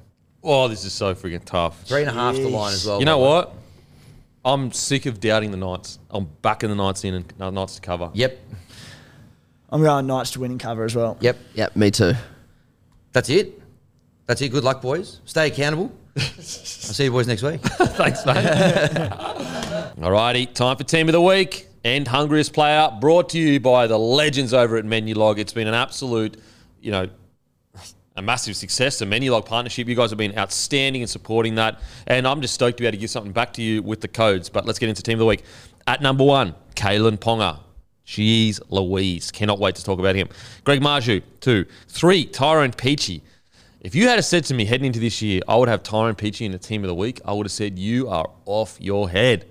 [0.43, 1.83] Oh, this is so freaking tough.
[1.83, 2.99] Three and a half the line as well.
[2.99, 3.29] You know by way.
[3.29, 3.55] what?
[4.45, 5.99] I'm sick of doubting the Knights.
[6.11, 8.11] I'm backing the Knights in and uh, Knights to cover.
[8.15, 8.39] Yep.
[9.71, 11.19] I'm going Knights to win and cover as well.
[11.21, 11.37] Yep.
[11.55, 12.13] Yep, me too.
[13.13, 13.61] That's it.
[14.27, 14.49] That's it.
[14.49, 15.21] Good luck, boys.
[15.25, 15.93] Stay accountable.
[16.19, 17.61] I'll see you boys next week.
[17.63, 18.37] Thanks, mate.
[19.99, 22.91] Alrighty, time for team of the week and hungriest player.
[23.01, 25.39] Brought to you by the legends over at Menulog.
[25.39, 26.41] It's been an absolute,
[26.81, 27.09] you know,
[28.17, 29.87] a massive success, a Menulog partnership.
[29.87, 32.97] You guys have been outstanding in supporting that, and I'm just stoked to be able
[32.97, 34.49] to give something back to you with the codes.
[34.49, 35.45] But let's get into team of the week.
[35.87, 37.61] At number one, Kalyn Ponga.
[38.07, 39.31] Jeez Louise.
[39.31, 40.31] Cannot wait to talk about him.
[40.65, 41.67] Greg Marzhew, two.
[41.89, 43.21] Three, Tyrone Peachey.
[43.81, 46.45] If you had said to me heading into this year, I would have Tyrone Peachey
[46.47, 49.47] in the team of the week, I would have said, You are off your head.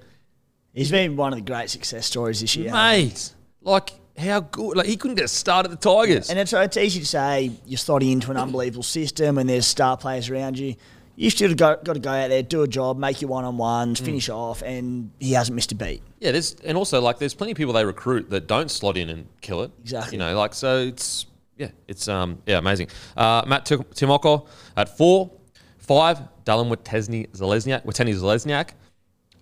[0.74, 2.72] He's been one of the great success stories this year.
[2.72, 4.76] Mate, like, how good?
[4.78, 6.30] Like, he couldn't get a start at the Tigers.
[6.30, 9.96] And it's, it's easy to say you're slotting into an unbelievable system and there's star
[9.98, 10.76] players around you.
[11.16, 13.56] You still got, got to go out there, do a job, make your one on
[13.56, 13.58] Mm.
[13.58, 16.04] ones, finish off, and he hasn't missed a beat.
[16.20, 19.10] Yeah, there's and also like there's plenty of people they recruit that don't slot in
[19.10, 19.72] and kill it.
[19.82, 20.14] Exactly.
[20.14, 21.26] You know, like so it's
[21.58, 22.88] yeah, it's um yeah amazing.
[23.16, 25.32] Uh, Matt Tim- Timoko at four,
[25.78, 28.70] five Dallin Watene-Zelezniak Weteni Zalesniak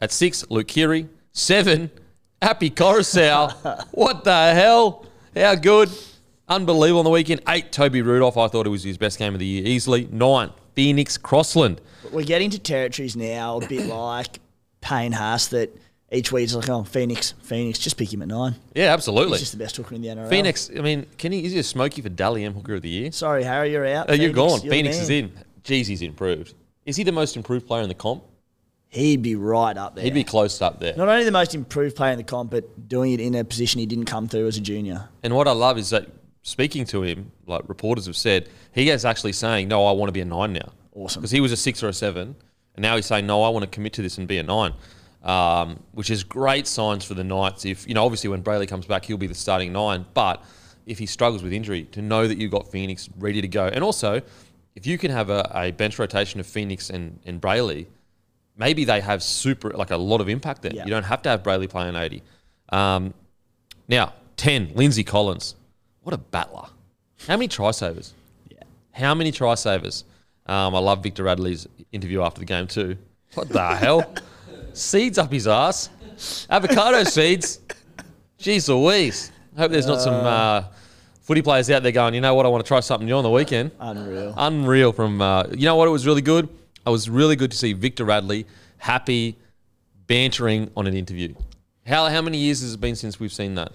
[0.01, 1.91] at six Luke Keary seven
[2.41, 3.51] Happy Coruscant.
[3.91, 5.05] what the hell?
[5.35, 5.89] How good?
[6.47, 7.41] Unbelievable on the weekend.
[7.47, 8.37] Eight Toby Rudolf.
[8.37, 10.07] I thought it was his best game of the year easily.
[10.11, 11.81] Nine Phoenix Crossland.
[12.11, 14.39] We're getting to territories now, a bit like
[14.81, 15.75] Payne Haas, that
[16.11, 18.55] each week it's like, oh, Phoenix, Phoenix, just pick him at nine.
[18.75, 19.33] Yeah, absolutely.
[19.33, 20.29] He's just the best hooker in the NRL.
[20.29, 20.69] Phoenix.
[20.75, 21.45] I mean, can he?
[21.45, 23.11] Is he a smoky for Dally M Hooker of the Year?
[23.11, 24.05] Sorry, Harry, you're out.
[24.09, 24.61] Oh, you're gone.
[24.61, 25.31] you're Phoenix is in.
[25.63, 26.53] Jeez, he's improved.
[26.85, 28.23] Is he the most improved player in the comp?
[28.89, 30.03] He'd be right up there.
[30.03, 30.95] He'd be close up there.
[30.95, 33.79] Not only the most improved player in the comp, but doing it in a position
[33.79, 35.09] he didn't come through as a junior.
[35.23, 36.07] And what I love is that
[36.43, 40.13] speaking to him, like reporters have said, he is actually saying, "No, I want to
[40.13, 41.21] be a nine now." Awesome.
[41.21, 42.35] Because he was a six or a seven,
[42.75, 44.73] and now he's saying, "No, I want to commit to this and be a nine.
[45.25, 47.65] Um, which is great signs for the Knights.
[47.65, 50.05] If you know, obviously, when Brailey comes back, he'll be the starting nine.
[50.13, 50.43] But
[50.85, 53.83] if he struggles with injury, to know that you've got Phoenix ready to go, and
[53.83, 54.21] also
[54.75, 57.87] if you can have a, a bench rotation of Phoenix and and Brailey,
[58.57, 60.73] maybe they have super like a lot of impact there.
[60.73, 60.83] Yeah.
[60.83, 62.21] You don't have to have Brailey playing 80.
[62.69, 63.13] Um,
[63.87, 65.55] now, 10, Lindsay Collins.
[66.03, 66.67] What a battler.
[67.27, 68.13] How many try savers?
[68.49, 68.59] Yeah.
[68.91, 70.03] How many try savers?
[70.45, 72.97] Um, I love Victor Radley's interview after the game too.
[73.33, 74.13] What the hell?
[74.75, 75.89] Seeds up his ass.
[76.49, 77.59] Avocado seeds.
[78.37, 79.31] Jeez Louise.
[79.55, 80.63] I Hope there's not some uh,
[81.21, 83.23] footy players out there going, you know what, I want to try something new on
[83.23, 83.71] the weekend.
[83.79, 84.33] Unreal.
[84.37, 86.49] Unreal from, uh, you know what, it was really good?
[86.85, 88.45] It was really good to see Victor Radley
[88.77, 89.37] happy,
[90.07, 91.33] bantering on an interview.
[91.87, 93.71] How, how many years has it been since we've seen that?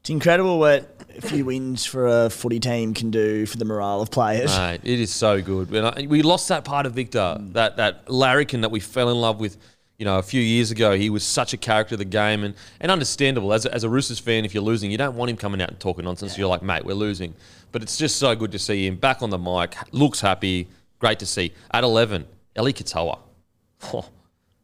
[0.00, 4.02] It's incredible what a few wins for a footy team can do for the morale
[4.02, 4.50] of players.
[4.58, 5.70] Mate, it is so good.
[5.70, 9.58] We lost that part of Victor, that that larrikin that we fell in love with,
[10.02, 10.96] you know, a few years ago.
[10.96, 13.88] He was such a character of the game, and, and understandable as a, as a
[13.88, 14.44] Roosters fan.
[14.44, 16.36] If you're losing, you don't want him coming out and talking nonsense.
[16.36, 17.36] You're like, mate, we're losing.
[17.70, 19.76] But it's just so good to see him back on the mic.
[19.92, 20.66] Looks happy.
[20.98, 21.52] Great to see.
[21.70, 22.26] At 11,
[22.58, 23.20] Eli Katoa.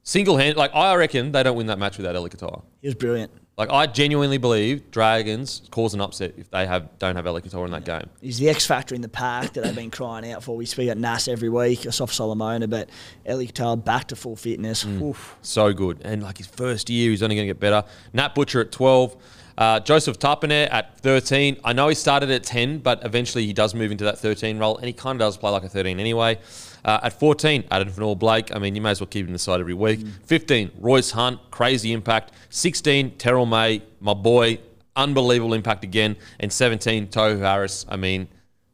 [0.02, 0.56] Single hand.
[0.56, 2.62] Like I reckon they don't win that match without Eli Katoa.
[2.80, 3.30] He was brilliant.
[3.58, 7.64] Like I genuinely believe Dragons cause an upset if they have don't have Eli Katoa
[7.64, 8.08] in that game.
[8.20, 10.56] He's the X factor in the pack that they've been crying out for.
[10.56, 12.88] We speak at Nas every week, Asofa-Solomona, but
[13.28, 14.84] Eli Katoa back to full fitness.
[14.84, 15.02] Mm.
[15.02, 15.36] Oof.
[15.42, 16.00] So good.
[16.02, 17.84] And like his first year, he's only going to get better.
[18.12, 19.16] Nat Butcher at 12.
[19.58, 21.56] Uh, Joseph Tapine at 13.
[21.64, 24.76] I know he started at 10, but eventually he does move into that 13 role,
[24.76, 26.38] and he kind of does play like a 13 anyway.
[26.84, 28.54] Uh, at 14, Addin Fonua-Blake.
[28.54, 30.06] I mean, you may as well keep him in the side every week.
[30.26, 32.30] 15, Royce Hunt, crazy impact.
[32.50, 34.60] 16, Terrell May, my boy,
[34.94, 36.14] unbelievable impact again.
[36.38, 37.84] And 17, Tohu Harris.
[37.88, 38.28] I mean,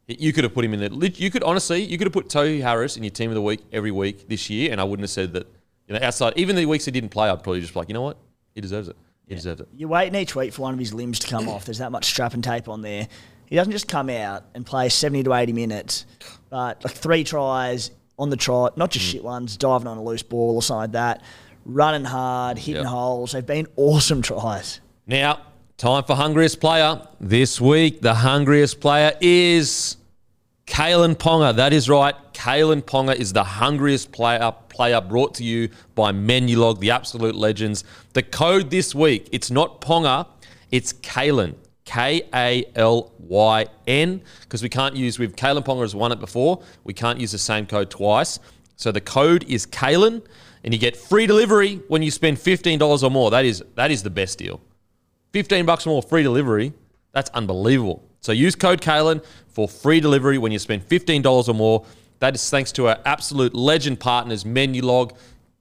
[0.07, 1.09] you could have put him in there.
[1.15, 3.61] You could honestly, you could have put Tohu Harris in your team of the week
[3.71, 5.47] every week this year, and I wouldn't have said that.
[5.87, 7.93] You know, outside even the weeks he didn't play, I'd probably just be like, you
[7.93, 8.17] know what,
[8.53, 8.95] he deserves it.
[9.27, 9.67] He deserves it.
[9.75, 11.65] You're waiting each week for one of his limbs to come off.
[11.65, 13.07] There's that much strap and tape on there.
[13.47, 16.05] He doesn't just come out and play 70 to 80 minutes,
[16.49, 18.93] but like three tries on the trot, not Mm.
[18.93, 21.21] just shit ones, diving on a loose ball or something like that,
[21.65, 22.85] running hard, hitting Yep.
[22.85, 23.31] holes.
[23.33, 24.79] They've been awesome tries.
[25.07, 25.39] Now,
[25.77, 28.01] time for hungriest player this week.
[28.01, 29.97] The hungriest player is
[30.67, 31.55] Kalyn Ponga.
[31.55, 32.15] That is right.
[32.33, 37.83] Kalyn Ponga is the hungriest player player brought to you by Menulog, the absolute legends.
[38.13, 40.27] The code this week, it's not Ponga,
[40.71, 41.55] it's Kalyn.
[41.85, 46.19] K A L Y N, because we can't use, we've Kalyn Ponga has won it
[46.19, 46.63] before.
[46.83, 48.39] We can't use the same code twice.
[48.75, 50.25] So the code is Kalyn,
[50.63, 53.29] and you get free delivery when you spend $15 or more.
[53.29, 54.59] That is that is the best deal.
[55.33, 56.73] 15 bucks or more free delivery.
[57.11, 58.03] That's unbelievable.
[58.25, 61.85] So use code Kalyn for free delivery when you spend $15 or more.
[62.17, 65.15] That is thanks to our absolute legend partners, Menulog.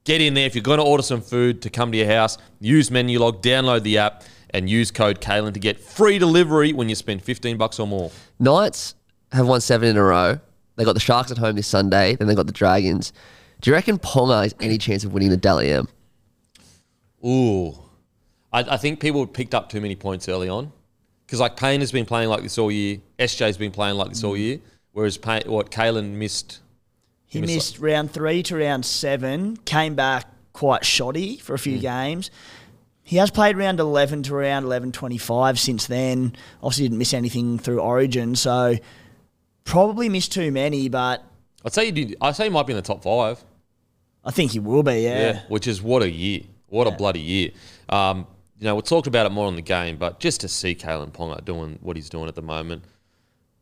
[0.04, 2.38] Get in there if you're going to order some food to come to your house.
[2.60, 6.94] Use Menulog, download the app, and use code Kalyn to get free delivery when you
[6.94, 8.10] spend 15 bucks or more.
[8.38, 8.94] Knights
[9.32, 10.40] have won seven in a row.
[10.76, 12.16] They got the Sharks at home this Sunday.
[12.16, 13.12] Then they got the Dragons.
[13.60, 15.86] Do you reckon Ponga has any chance of winning the Dally M?
[17.22, 17.72] Ooh.
[18.54, 20.72] I, I think people picked up too many points early on.
[21.34, 22.98] Because like Payne has been playing like this all year.
[23.18, 24.60] SJ's been playing like this all year.
[24.92, 26.60] Whereas Payne, what Kalyn missed.
[27.26, 31.78] He missed, like- round three to round seven, came back quite shoddy for a few
[31.80, 32.30] games.
[33.02, 36.36] He has played round 11 to around 11.25 since then.
[36.62, 38.76] Obviously, didn't miss anything through Origin, so
[39.64, 41.24] probably missed too many, but
[41.64, 43.42] I'd say you did, I'd say he might be in the top five.
[44.24, 45.18] I think he will be, yeah.
[45.18, 45.40] Yeah.
[45.48, 46.42] Which is what a year.
[46.68, 47.50] What a bloody year.
[47.88, 48.28] Um,
[48.64, 51.12] you know, we'll talk about it more on the game, but just to see Kalyn
[51.12, 52.82] Ponga doing what he's doing at the moment,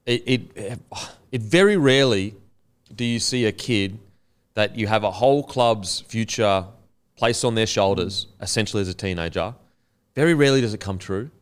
[0.07, 0.81] it, it,
[1.33, 2.37] it very rarely
[2.95, 3.99] do you see a kid
[4.55, 6.65] that you have a whole club's future
[7.17, 9.53] placed on their shoulders, essentially as a teenager.
[10.15, 11.33] Very rarely does it come true.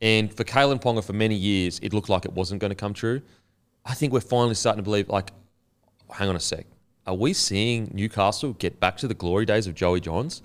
[0.00, 2.94] And for Kalyn Ponga, for many years, it looked like it wasn't going to come
[2.94, 3.20] true.
[3.84, 5.32] I think we're finally starting to believe, like,
[6.08, 6.66] hang on a sec.
[7.04, 10.40] Are we seeing Newcastle get back to the glory days of Joey Johns?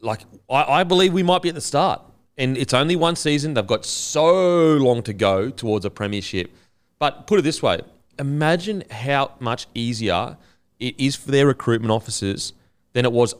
[0.00, 2.02] Like, I, I believe we might be at the start.
[2.36, 3.54] And it's only one season.
[3.54, 6.52] They've got so long to go towards a premiership.
[6.98, 7.80] But put it this way
[8.18, 10.36] imagine how much easier
[10.80, 12.52] it is for their recruitment officers
[12.92, 13.34] than it was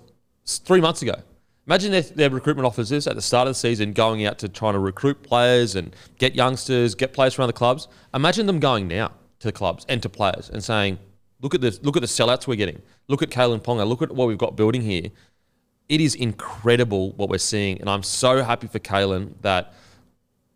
[0.47, 1.15] three months ago.
[1.67, 4.73] Imagine their, their recruitment officers at the start of the season going out to trying
[4.73, 7.89] to recruit players and get youngsters, get players around the clubs.
[8.15, 9.09] Imagine them going now
[9.41, 10.99] to the clubs and to players and saying,
[11.43, 11.83] "Look at this!
[11.83, 12.81] Look at the sellouts we're getting.
[13.09, 13.87] Look at Kalyn Ponga.
[13.87, 15.11] Look at what we've got building here."
[15.89, 19.73] It is incredible what we're seeing, and I'm so happy for Kalyn that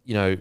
[0.04, 0.36] you know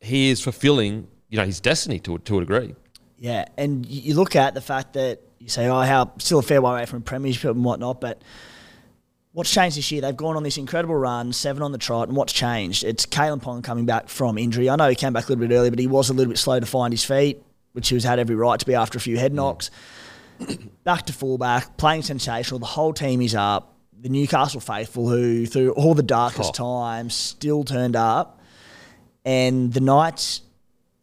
[0.00, 2.74] he is fulfilling you know his destiny to to a degree.
[3.18, 6.60] Yeah, and you look at the fact that you say, oh, how still a fair
[6.60, 8.22] way away from premiership and whatnot, but
[9.32, 10.00] what's changed this year?
[10.00, 12.84] They've gone on this incredible run, seven on the trot, and what's changed?
[12.84, 14.68] It's Kalyn Pong coming back from injury.
[14.70, 16.38] I know he came back a little bit early, but he was a little bit
[16.38, 19.00] slow to find his feet, which he was had every right to be after a
[19.00, 19.36] few head mm.
[19.36, 19.70] knocks.
[20.84, 22.58] back to fullback, playing sensational.
[22.58, 23.76] The whole team is up.
[24.00, 26.86] The Newcastle faithful, who through all the darkest oh.
[26.86, 28.40] times still turned up,
[29.24, 30.42] and the Knights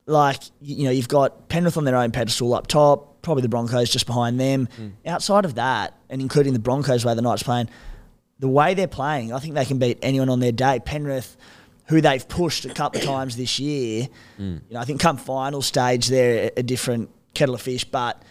[0.10, 3.90] like you know you've got Penrith on their own pedestal up top, probably the Broncos
[3.90, 4.68] just behind them.
[4.76, 4.90] Hmm.
[5.06, 7.70] Outside of that, and including the Broncos where the Knights playing,
[8.40, 10.80] the way they're playing, I think they can beat anyone on their day.
[10.84, 11.38] Penrith,
[11.88, 14.58] who they've pushed a couple of times this year, hmm.
[14.68, 18.22] you know, I think come final stage they're a different kettle of fish, but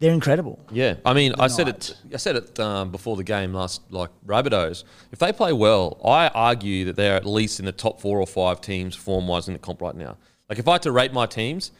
[0.00, 0.58] they're incredible.
[0.70, 1.90] Yeah, I mean, I said Knights.
[1.90, 2.14] it.
[2.14, 3.80] I said it um, before the game last.
[3.90, 8.00] Like Rabbitohs, if they play well, I argue that they're at least in the top
[8.00, 10.16] four or five teams form wise in the comp right now.
[10.48, 11.70] Like if I had to rate my teams,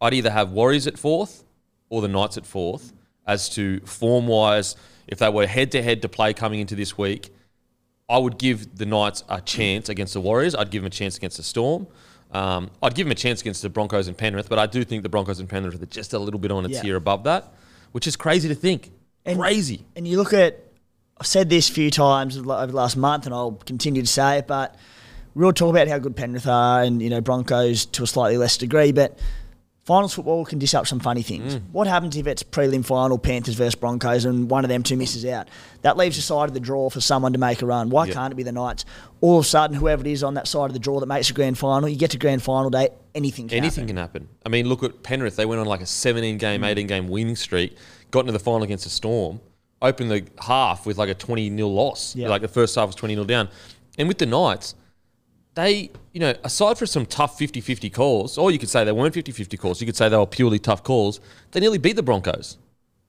[0.00, 1.44] I'd either have Warriors at fourth
[1.88, 2.92] or the Knights at fourth
[3.26, 4.76] as to form wise.
[5.06, 7.30] If they were head to head to play coming into this week,
[8.08, 10.54] I would give the Knights a chance against the Warriors.
[10.54, 11.86] I'd give them a chance against the Storm.
[12.32, 15.02] Um, I'd give them a chance against the Broncos and Penrith, but I do think
[15.02, 16.82] the Broncos and Penrith are just a little bit on a Yeah.
[16.82, 17.52] tier above that,
[17.92, 18.90] which is crazy to think.
[19.24, 19.84] And- crazy.
[19.96, 20.58] And you look at,
[21.20, 24.38] I've said this a few times over the last month, and I'll continue to say
[24.38, 24.74] it, but
[25.34, 28.56] we'll talk about how good Penrith are and, you know, Broncos to a slightly less
[28.56, 29.18] degree, but
[29.84, 31.56] finals football can dish up some funny things.
[31.72, 35.24] What happens if it's prelim final, Panthers versus Broncos, and one of them two misses
[35.26, 35.48] out?
[35.82, 37.90] That leaves the side of the draw for someone to make a run.
[37.90, 38.14] Why Yep.
[38.14, 38.84] can't it be the Knights?
[39.20, 41.28] All of a sudden, whoever it is on that side of the draw that makes
[41.30, 43.88] a grand final, you get to grand final day, anything can Anything happen.
[43.88, 44.28] can happen.
[44.46, 45.36] I mean, look at Penrith.
[45.36, 46.66] They went on like a 17 game, Mm.
[46.68, 47.76] 18 game winning streak,
[48.10, 49.40] got into the final against the Storm,
[49.82, 52.16] opened the half with like a 20 0 loss.
[52.16, 52.28] Yeah.
[52.28, 53.48] Like the first half was 20 0 down.
[53.98, 54.74] And with the Knights,
[55.54, 58.92] they, you know, aside from some tough 50 50 calls, or you could say they
[58.92, 61.20] weren't 50 50 calls, you could say they were purely tough calls,
[61.52, 62.58] they nearly beat the Broncos.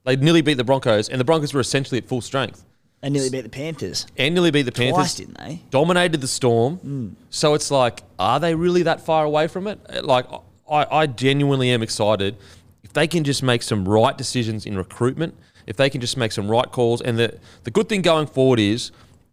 [0.04, 2.64] They nearly beat the Broncos, and the Broncos were essentially at full strength.
[3.02, 4.06] And nearly beat the Panthers.
[4.16, 4.94] And nearly beat the Panthers.
[4.94, 5.62] Twice, didn't they?
[5.70, 6.78] dominated the storm.
[6.78, 7.14] Mm.
[7.30, 9.80] So it's like, are they really that far away from it?
[9.88, 10.26] Uh, Like,
[10.70, 12.36] I, I genuinely am excited
[12.82, 15.34] if they can just make some right decisions in recruitment.
[15.66, 18.60] If they can just make some right calls, and the the good thing going forward
[18.60, 18.92] is,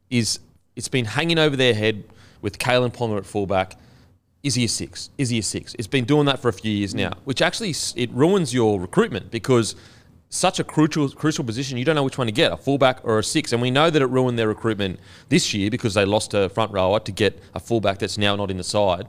[0.09, 0.39] is
[0.75, 2.03] it's been hanging over their head
[2.43, 3.75] with Kalyn Ponga at fullback.
[4.43, 5.09] Is he a six?
[5.17, 5.73] Is he a six?
[5.79, 9.31] It's been doing that for a few years now, which actually it ruins your recruitment
[9.31, 9.75] because
[10.29, 11.77] such a crucial crucial position.
[11.77, 13.53] You don't know which one to get, a fullback or a six.
[13.53, 16.71] And we know that it ruined their recruitment this year because they lost a front
[16.71, 19.07] rower to get a fullback that's now not in the side.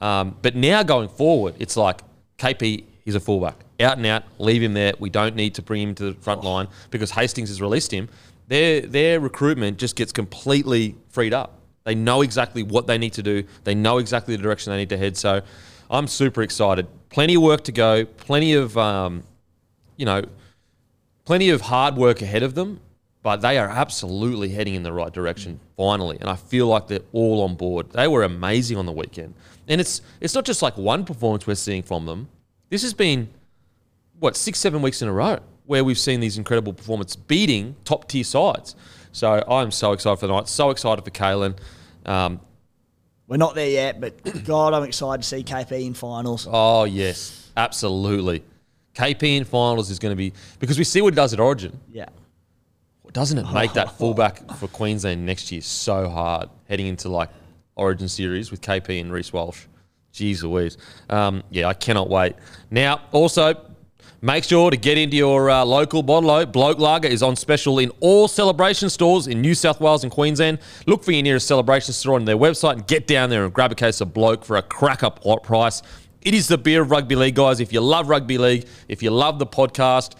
[0.00, 2.02] Um, but now going forward, it's like
[2.38, 3.56] KP, is a fullback.
[3.80, 4.92] Out and out, leave him there.
[4.98, 8.08] We don't need to bring him to the front line because Hastings has released him.
[8.48, 11.60] Their, their recruitment just gets completely freed up.
[11.84, 13.44] They know exactly what they need to do.
[13.64, 15.16] They know exactly the direction they need to head.
[15.16, 15.42] So
[15.90, 16.86] I'm super excited.
[17.10, 18.04] Plenty of work to go.
[18.04, 19.22] Plenty of, um,
[19.96, 20.24] you know,
[21.24, 22.80] plenty of hard work ahead of them,
[23.22, 26.16] but they are absolutely heading in the right direction finally.
[26.20, 27.90] And I feel like they're all on board.
[27.90, 29.34] They were amazing on the weekend.
[29.68, 32.28] And it's it's not just like one performance we're seeing from them.
[32.70, 33.28] This has been
[34.18, 38.08] what, six, seven weeks in a row where we've seen these incredible performances beating top
[38.08, 38.74] tier sides.
[39.14, 41.56] So I'm so excited for the night, so excited for Kalyn.
[42.04, 42.40] Um,
[43.28, 46.48] We're not there yet, but God, I'm excited to see KP in finals.
[46.50, 48.42] oh yes, absolutely.
[48.94, 51.78] KP in finals is going to be because we see what he does at Origin.
[51.92, 52.06] Yeah.
[53.12, 57.30] Doesn't it make that fullback for Queensland next year so hard heading into like
[57.76, 59.66] Origin series with KP and Reece Walsh?
[60.12, 60.76] Jeez Louise.
[61.08, 62.34] Um, yeah, I cannot wait.
[62.70, 63.54] Now, also,
[64.24, 66.46] make sure to get into your uh, local bottle.
[66.46, 70.60] Bloke Lager is on special in all celebration stores in New South Wales and Queensland.
[70.86, 73.70] Look for your nearest celebration store on their website and get down there and grab
[73.70, 75.82] a case of Bloke for a cracker pot price.
[76.22, 77.60] It is the beer of rugby league, guys.
[77.60, 80.14] If you love rugby league, if you love the podcast,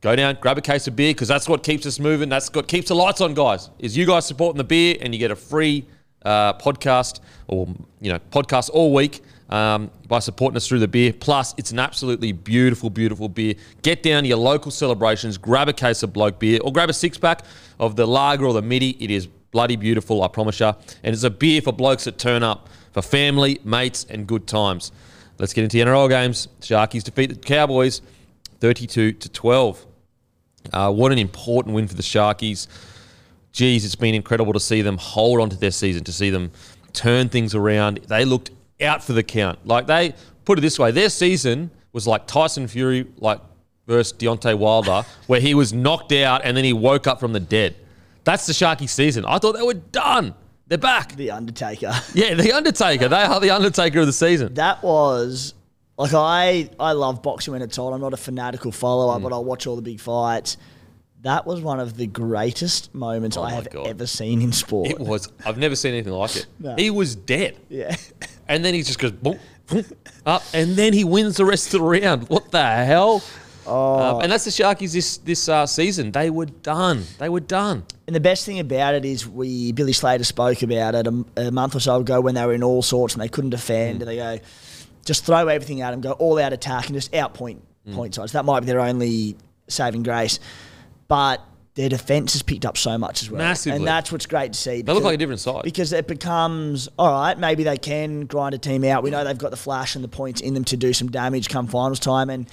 [0.00, 2.28] go down, grab a case of beer because that's what keeps us moving.
[2.28, 3.70] That's what keeps the lights on, guys.
[3.78, 5.86] Is you guys supporting the beer and you get a free
[6.24, 7.68] uh, podcast or
[8.00, 11.12] you know podcast all week um, by supporting us through the beer.
[11.12, 13.54] Plus, it's an absolutely beautiful, beautiful beer.
[13.82, 16.94] Get down to your local celebrations, grab a case of bloke beer or grab a
[16.94, 17.44] six pack
[17.78, 18.96] of the lager or the midi.
[18.98, 20.72] It is bloody beautiful, I promise you.
[21.02, 24.90] And it's a beer for blokes that turn up for family, mates, and good times.
[25.38, 26.48] Let's get into the NRL games.
[26.62, 28.00] Sharkies defeat the Cowboys
[28.60, 29.86] 32 to 12.
[30.72, 32.68] Uh, what an important win for the Sharkies.
[33.52, 36.52] Geez, it's been incredible to see them hold on to their season, to see them
[36.94, 37.98] turn things around.
[38.08, 38.50] They looked
[38.82, 39.66] out for the count.
[39.66, 40.14] Like they
[40.44, 43.40] put it this way, their season was like Tyson Fury, like
[43.86, 47.40] versus Deontay Wilder, where he was knocked out and then he woke up from the
[47.40, 47.74] dead.
[48.24, 49.24] That's the Sharky season.
[49.24, 50.34] I thought they were done.
[50.68, 51.16] They're back.
[51.16, 51.92] The Undertaker.
[52.14, 53.08] Yeah, the Undertaker.
[53.08, 54.54] They are the Undertaker of the season.
[54.54, 55.54] That was
[55.98, 57.92] like I I love boxing when it's on.
[57.92, 59.22] I'm not a fanatical follower, Mm.
[59.24, 60.56] but I'll watch all the big fights.
[61.22, 63.86] That was one of the greatest moments Oh I have God.
[63.86, 64.90] ever seen in sport.
[64.90, 65.28] It was.
[65.44, 66.46] I've never seen anything like it.
[66.58, 66.74] No.
[66.76, 67.58] He was dead.
[67.68, 67.94] yeah.
[68.48, 69.84] And then he just goes boom, boom,
[70.26, 72.28] up, and then he wins the rest of the round.
[72.28, 73.22] What the hell?
[73.64, 74.18] Oh.
[74.18, 76.10] and that's the Sharkies this this uh, season.
[76.10, 77.04] They were done.
[77.18, 77.84] They were done.
[78.08, 81.50] And the best thing about it is we Billy Slater spoke about it a, a
[81.52, 83.98] month or so ago when they were in all sorts and they couldn't defend.
[83.98, 84.00] Mm.
[84.02, 84.38] And they go,
[85.04, 87.94] just throw everything at them, go all out attack, and just outpoint Mm.
[87.96, 88.30] point sides.
[88.32, 90.38] That might be their only saving grace,
[91.08, 91.40] but
[91.74, 93.38] their defense has picked up so much as well.
[93.38, 93.78] Massively.
[93.78, 94.82] and that's what's great to see.
[94.82, 95.62] They look like a different side.
[95.62, 97.38] because it becomes all right.
[97.38, 99.02] Maybe they can grind a team out.
[99.02, 101.48] We know they've got the flash and the points in them to do some damage
[101.48, 102.48] come finals time, and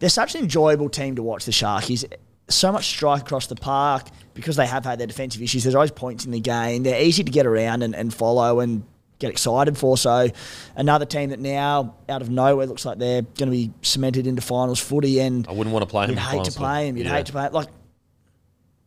[0.00, 1.44] they're such an enjoyable team to watch.
[1.44, 2.04] The Sharkies,
[2.48, 5.62] so much strike across the park because they have had their defensive issues.
[5.62, 6.82] There's always points in the game.
[6.82, 8.84] They're easy to get around and, and follow and
[9.20, 9.96] get excited for.
[9.96, 10.28] So
[10.76, 14.42] another team that now out of nowhere looks like they're going to be cemented into
[14.42, 16.10] finals footy and I wouldn't want to play him.
[16.10, 16.96] You'd hate to play him.
[16.96, 17.16] You'd yeah.
[17.16, 17.68] hate to play like.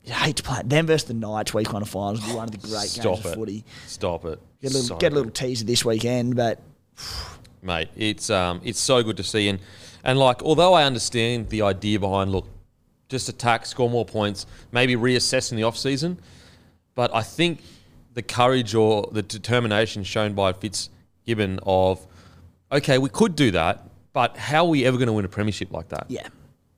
[0.07, 2.21] Hate to play them versus the Knights week one of finals.
[2.25, 3.29] Be one of the great Stop games it.
[3.29, 3.65] of footy.
[3.85, 4.39] Stop it.
[4.61, 6.61] Get a little, So get a little teaser this weekend, but
[7.61, 7.89] mate.
[7.95, 9.59] It's um, it's so good to see, and
[10.03, 12.47] and like although I understand the idea behind look,
[13.09, 16.19] just attack, score more points, maybe reassess in the off season,
[16.95, 17.61] but I think
[18.13, 22.05] the courage or the determination shown by Fitzgibbon of,
[22.71, 25.71] okay, we could do that, but how are we ever going to win a premiership
[25.71, 26.05] like that?
[26.09, 26.27] yeah,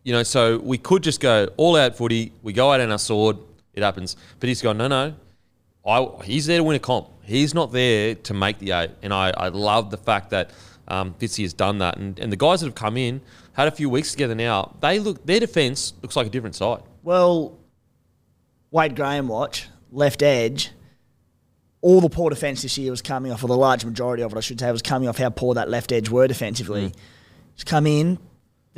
[0.10, 2.32] You know, so we could just go all out footy.
[2.42, 3.38] We go out on our sword.
[3.76, 4.16] It happens.
[4.40, 5.14] But he's gone, no, no.
[5.86, 7.10] I, he's there to win a comp.
[7.22, 8.90] He's not there to make the eight.
[9.04, 10.50] And I, I love the fact that
[10.88, 11.98] um, Fitzy has done that.
[11.98, 13.22] And, and the guys that have come in,
[13.54, 16.82] had a few weeks together now, they look their defence looks like a different side.
[17.04, 17.60] Well,
[18.72, 20.72] Wade Graham watch left edge.
[21.82, 24.38] All the poor defence this year was coming off, or the large majority of it,
[24.40, 26.94] I should say, was coming off how poor that left edge were defensively.
[27.54, 28.18] He's come in.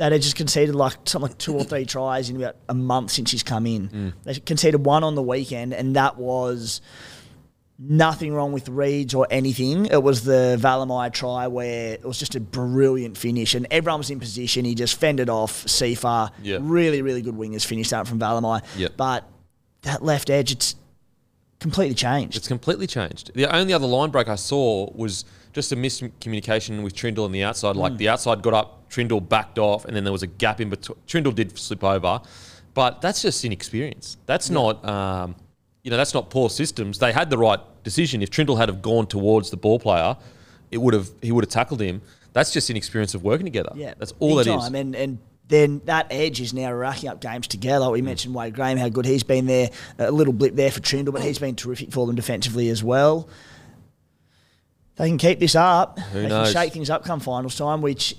[0.02, 3.12] That edge just conceded like something like two or three tries in about a month
[3.12, 3.88] since he's come in.
[3.88, 4.12] Mm.
[4.24, 6.80] They conceded one on the weekend, and that was
[7.78, 9.86] nothing wrong with Reeds or anything.
[9.86, 14.10] It was the Valemei try where it was just a brilliant finish, and everyone was
[14.10, 14.64] in position.
[14.64, 16.32] He just fended off Seafar.
[16.42, 16.58] Yeah.
[16.60, 18.60] Really, really good wingers finished out from Valemei.
[18.76, 18.94] Yep.
[18.96, 19.24] But
[19.82, 20.74] that left edge, it's
[21.60, 22.36] completely changed.
[22.36, 23.30] It's completely changed.
[23.36, 27.44] The only other line break I saw was just a miscommunication with Trindall on the
[27.44, 27.76] outside.
[27.76, 27.98] Like mm.
[27.98, 30.98] the outside got up, Trindall backed off, and then there was a gap in between.
[31.06, 32.20] Trindall did slip over,
[32.74, 34.16] but that's just inexperience.
[34.26, 35.36] That's not, um,
[35.82, 36.98] you know, that's not poor systems.
[36.98, 38.22] They had the right decision.
[38.22, 40.16] If Trindall had have gone towards the ball player,
[40.70, 42.02] it would have he would have tackled him.
[42.32, 43.72] That's just inexperience of working together.
[43.74, 44.62] Yeah, that's all big that is.
[44.62, 44.74] time.
[44.74, 47.90] And and then that edge is now racking up games together.
[47.90, 48.04] We mm.
[48.04, 49.70] mentioned Wade Graham, how good he's been there.
[49.98, 51.26] A little blip there for Trindall, but mm.
[51.26, 53.28] he's been terrific for them defensively as well.
[54.96, 55.98] They can keep this up.
[56.12, 56.52] they knows?
[56.52, 57.80] can shake things up come finals time.
[57.82, 58.14] Which,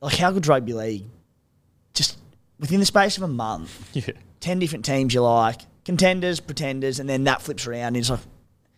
[0.00, 1.04] like, how good rugby league?
[1.94, 2.18] Just
[2.58, 4.12] within the space of a month, Yeah.
[4.40, 7.88] ten different teams you like, contenders, pretenders, and then that flips around.
[7.88, 8.20] And it's like,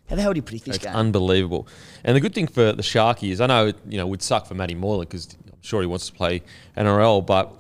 [0.09, 0.95] how the hell do you predict this It's game?
[0.95, 1.67] unbelievable.
[2.05, 4.55] And the good thing for the Sharkies, I know it, you know would suck for
[4.55, 6.43] Matty Moylan because I'm sure he wants to play
[6.77, 7.53] NRL, but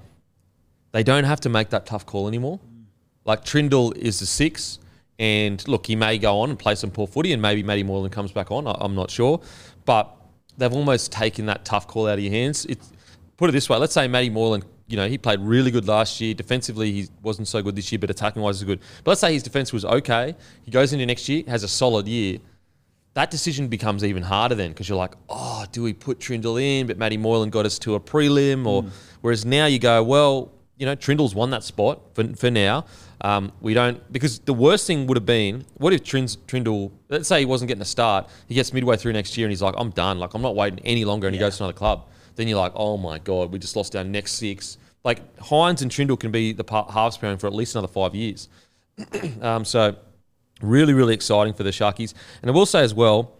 [0.92, 2.58] they don't have to make that tough call anymore.
[2.58, 2.84] Mm.
[3.24, 4.78] Like Trindall is the six,
[5.18, 8.10] and look, he may go on and play some poor footy, and maybe Matty Moylan
[8.10, 8.66] comes back on.
[8.66, 9.40] I, I'm not sure,
[9.84, 10.14] but
[10.58, 12.66] they've almost taken that tough call out of your hands.
[12.66, 12.92] It's
[13.36, 16.20] put it this way: let's say Matty Moylan, you know, he played really good last
[16.20, 16.34] year.
[16.34, 18.80] Defensively, he wasn't so good this year, but attacking wise, is good.
[19.04, 20.36] But let's say his defense was okay.
[20.64, 22.38] He goes into next year, has a solid year
[23.16, 26.86] that decision becomes even harder then because you're like, oh, do we put Trindall in?
[26.86, 28.66] But Matty Moylan got us to a prelim.
[28.66, 28.90] Or mm.
[29.22, 32.84] whereas now you go, well, you know, Trindall's won that spot for, for now.
[33.22, 37.28] Um, we don't because the worst thing would have been what if Trins, Trindall, let's
[37.28, 39.74] say he wasn't getting a start, he gets midway through next year and he's like,
[39.78, 40.18] I'm done.
[40.18, 42.08] Like I'm not waiting any longer, and he goes to another club.
[42.34, 44.76] Then you're like, oh my god, we just lost our next six.
[45.02, 48.48] Like Hynes and Trindall can be the halves pairing for at least another five years.
[49.40, 49.96] um, so
[50.60, 52.12] really, really exciting for the Sharkies.
[52.42, 53.32] And I will say as well,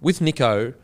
[0.00, 0.74] with Nico,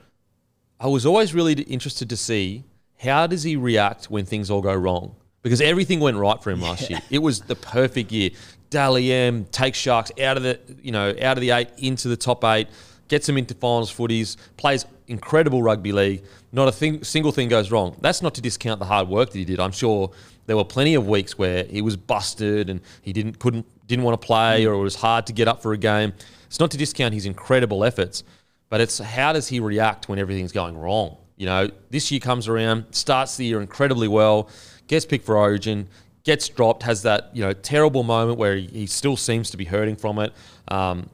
[0.80, 2.64] I was always really interested to see
[3.00, 5.16] how does he react when things all go wrong.
[5.42, 7.00] Because everything went right for him last year.
[7.10, 8.30] It was the perfect year.
[8.70, 12.16] Dally M takes Sharks out of the you know out of the eight into the
[12.16, 12.68] top eight,
[13.08, 16.22] gets them into finals footies, plays incredible rugby league.
[16.52, 17.96] Not a thing, single thing goes wrong.
[18.00, 19.60] That's not to discount the hard work that he did.
[19.60, 20.10] I'm sure
[20.46, 24.20] there were plenty of weeks where he was busted and he didn't couldn't didn't want
[24.20, 26.12] to play or it was hard to get up for a game.
[26.46, 28.22] It's not to discount his incredible efforts,
[28.68, 31.16] but it's how does he react when everything's going wrong?
[31.36, 34.48] You know, this year comes around, starts the year incredibly well,
[34.88, 35.88] gets picked for Origin,
[36.24, 39.64] gets dropped, has that you know terrible moment where he, he still seems to be
[39.64, 40.32] hurting from it.
[40.68, 41.08] Um,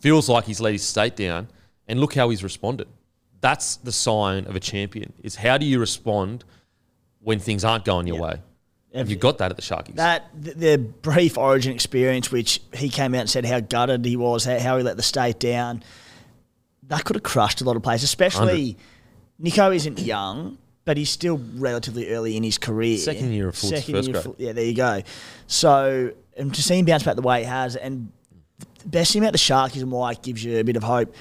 [0.00, 1.48] feels like he's let his state down,
[1.86, 2.88] and look how he's responded.
[3.40, 5.12] That's the sign of a champion.
[5.22, 6.44] Is how do you respond
[7.20, 8.40] when things aren't going your way?
[8.92, 9.94] And you got that at the Sharkies.
[9.94, 14.44] That the, brief Origin experience, which he came out and said how gutted he was,
[14.44, 15.84] how, how he let the state down,
[16.88, 18.02] that could have crushed a lot of players.
[18.02, 18.76] Especially
[19.38, 22.98] Nico isn't young, but he's still relatively early in his career.
[22.98, 24.24] Second year of full- Second first year grade.
[24.24, 25.02] full- yeah, there you go.
[25.46, 28.10] So and to see him bounce back the way he has, and
[28.82, 31.14] the best thing about the Sharkies and why it gives you a bit of hope.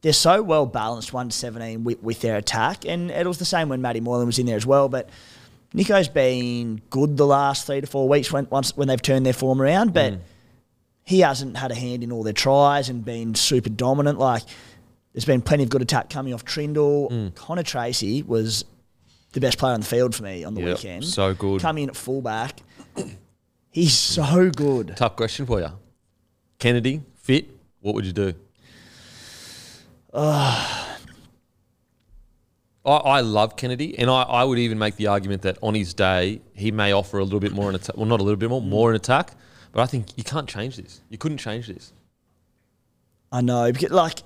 [0.00, 3.44] They're so well balanced, one to seventeen, with, with their attack, and it was the
[3.44, 4.88] same when Matty Moylan was in there as well.
[4.88, 5.10] But
[5.72, 9.32] Nico's been good the last three to four weeks when once when they've turned their
[9.32, 10.20] form around, but mm.
[11.04, 14.18] he hasn't had a hand in all their tries and been super dominant.
[14.18, 14.44] Like
[15.12, 17.10] there's been plenty of good attack coming off Trindall.
[17.10, 17.34] Mm.
[17.34, 18.64] Connor Tracey was
[19.32, 21.04] the best player on the field for me on the Yep, weekend.
[21.04, 21.60] so good.
[21.60, 22.60] Come in at fullback,
[23.70, 24.94] he's so good.
[24.96, 25.68] Tough question for you.
[26.58, 27.46] Kennedy, fit,
[27.80, 28.34] what would you do?
[32.84, 35.92] I, I love Kennedy, and I, I would even make the argument that on his
[35.94, 37.96] day, he may offer a little bit more in attack.
[37.96, 39.32] Well, not a little bit more, more in attack.
[39.72, 41.02] But I think you can't change this.
[41.10, 41.92] You couldn't change this.
[43.30, 44.20] I know, because like,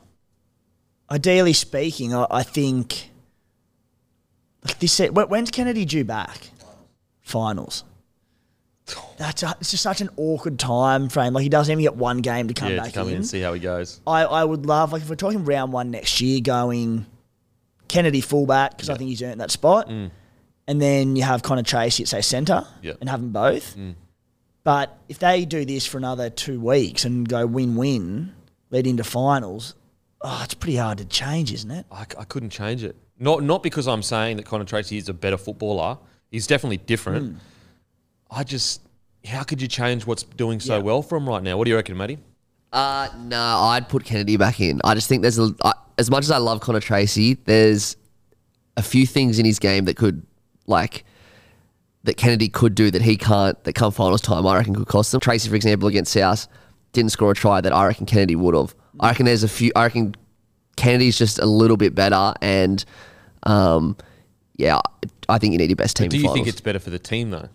[1.11, 3.11] ideally speaking, I, I think
[4.65, 4.93] like this.
[4.93, 6.51] Set, when's Kennedy due back?
[7.21, 7.85] Finals.
[9.17, 11.33] That's a, it's just such an awkward time frame.
[11.33, 13.17] Like he doesn't even get one game to come yeah, back to come in in.
[13.19, 14.01] and see how he goes.
[14.07, 17.07] I, I would love like if we're talking round one next year, going
[17.89, 20.11] Kennedy fullback because I think he's earned that spot, mm.
[20.67, 22.95] and then you have Connor Tracey at say centre Yeah.
[23.01, 23.77] and have them both.
[23.77, 23.95] Mm.
[24.65, 28.35] But if they do this for another two weeks and go win win,
[28.71, 29.75] lead into finals,
[30.21, 31.87] oh, it's pretty hard to change, isn't it?
[31.91, 32.97] I, I couldn't change it.
[33.23, 35.97] Not not because I'm saying that Connor Tracey is a better footballer.
[36.31, 37.39] He's definitely different.
[38.31, 38.81] I just,
[39.25, 40.83] how could you change what's doing so Yeah.
[40.83, 41.57] well for him right now?
[41.57, 42.19] What do you reckon, Matty?
[42.73, 44.81] Uh, no, I'd put Kennedy back in.
[44.83, 47.97] I just think there's a, I, as much as I love Connor Tracey, there's
[48.77, 50.27] a few things in his game that could,
[50.67, 51.05] like,
[52.05, 55.13] that Kennedy could do that he can't, that come finals time, I reckon could cost
[55.13, 55.21] them.
[55.21, 56.49] Tracey, for example, against South,
[56.93, 58.75] didn't score a try that I reckon Kennedy would have.
[58.99, 60.17] I reckon there's a few, I reckon
[60.77, 62.83] Kennedy's just a little bit better and,
[63.45, 63.97] um,
[64.57, 64.81] yeah,
[65.29, 66.09] I think you need your best team.
[66.09, 67.49] Do in you think it's better for the team though?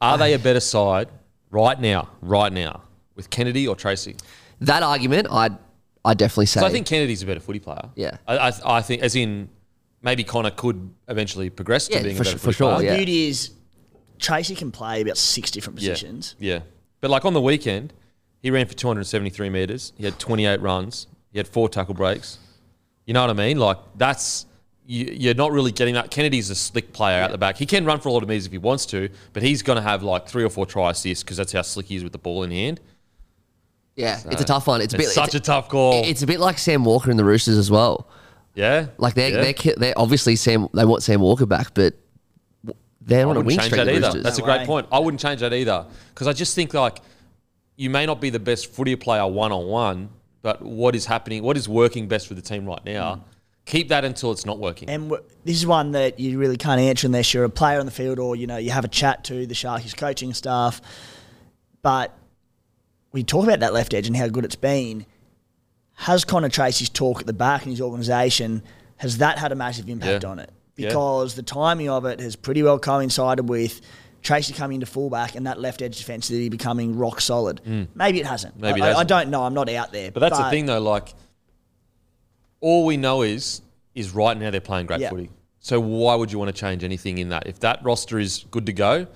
[0.00, 1.08] Are they a better side
[1.50, 2.08] right now?
[2.20, 2.82] Right now
[3.14, 4.16] with Kennedy or Tracey?
[4.60, 5.26] that argument?
[5.30, 5.56] I'd,
[6.04, 6.60] I'd definitely say.
[6.60, 7.88] So I think Kennedy's a better footy player.
[7.96, 8.16] Yeah.
[8.26, 9.48] I, I, I think as in
[10.02, 12.74] maybe Connor could eventually progress to Yeah, being for a better su- for footy sure,
[12.76, 12.90] player.
[12.90, 13.50] The beauty is
[14.18, 15.90] Tracey can play about six different Yeah.
[15.90, 16.36] positions.
[16.38, 16.60] Yeah.
[17.00, 17.92] But like on the weekend,
[18.40, 19.92] he ran for 273 meters.
[19.96, 21.06] He had 28 runs.
[21.32, 22.38] He had four tackle breaks.
[23.06, 23.58] You know what I mean?
[23.58, 24.46] Like that's
[24.86, 26.10] you, you're not really getting that.
[26.10, 27.56] Kennedy's a slick player out the back.
[27.56, 29.76] He can run for a lot of meters if he wants to, but he's going
[29.76, 32.12] to have like three or four try assists because that's how slick he is with
[32.12, 32.80] the ball in hand.
[33.96, 34.80] yeah, it's a tough one.
[34.80, 36.02] It's a It's bit, such it's, a tough call.
[36.04, 38.08] It's a bit like Sam Walker and the Roosters as well.
[38.54, 38.86] yeah.
[38.98, 39.52] Like they're yeah.
[39.52, 40.68] they're, they're obviously Sam.
[40.74, 41.94] They want Sam Walker back, but
[43.00, 43.72] they're I on a wouldn't wing streak.
[43.84, 44.06] that either.
[44.06, 44.22] Roosters.
[44.22, 44.66] That's a great way.
[44.66, 44.86] point.
[44.92, 46.98] I wouldn't change that either because I just think like
[47.76, 50.10] you may not be the best footy player one on one,
[50.42, 53.20] but what is happening, what is working best for the team right now, Mm.
[53.64, 54.88] keep that until it's not working.
[54.90, 57.86] And w- this is one that you really can't answer unless you're a player on
[57.86, 60.80] the field or you know you have a chat to the Sharkies coaching staff.
[61.82, 62.16] But
[63.12, 65.06] we talk about that left edge and how good it's been.
[65.94, 68.62] Has Connor Tracey's talk at the back in his organisation
[68.96, 70.30] has that had a massive impact Yeah.
[70.30, 70.50] on it?
[70.76, 70.88] Yeah.
[70.88, 73.80] Because the timing of it has pretty well coincided with
[74.22, 77.60] Tracey coming into fullback and that left edge defensively becoming rock solid.
[77.94, 78.56] Maybe it hasn't.
[78.56, 78.60] Mm.
[78.62, 79.08] Maybe I, I hasn't.
[79.08, 79.42] don't know.
[79.42, 80.10] I'm not out there.
[80.10, 80.80] But that's the thing, though.
[80.80, 81.12] Like,
[82.60, 83.62] all we know is
[83.94, 85.10] is right now they're playing great Yeah.
[85.10, 85.30] footy.
[85.60, 87.46] So why would you want to change anything in that?
[87.46, 89.06] If that roster is good to go,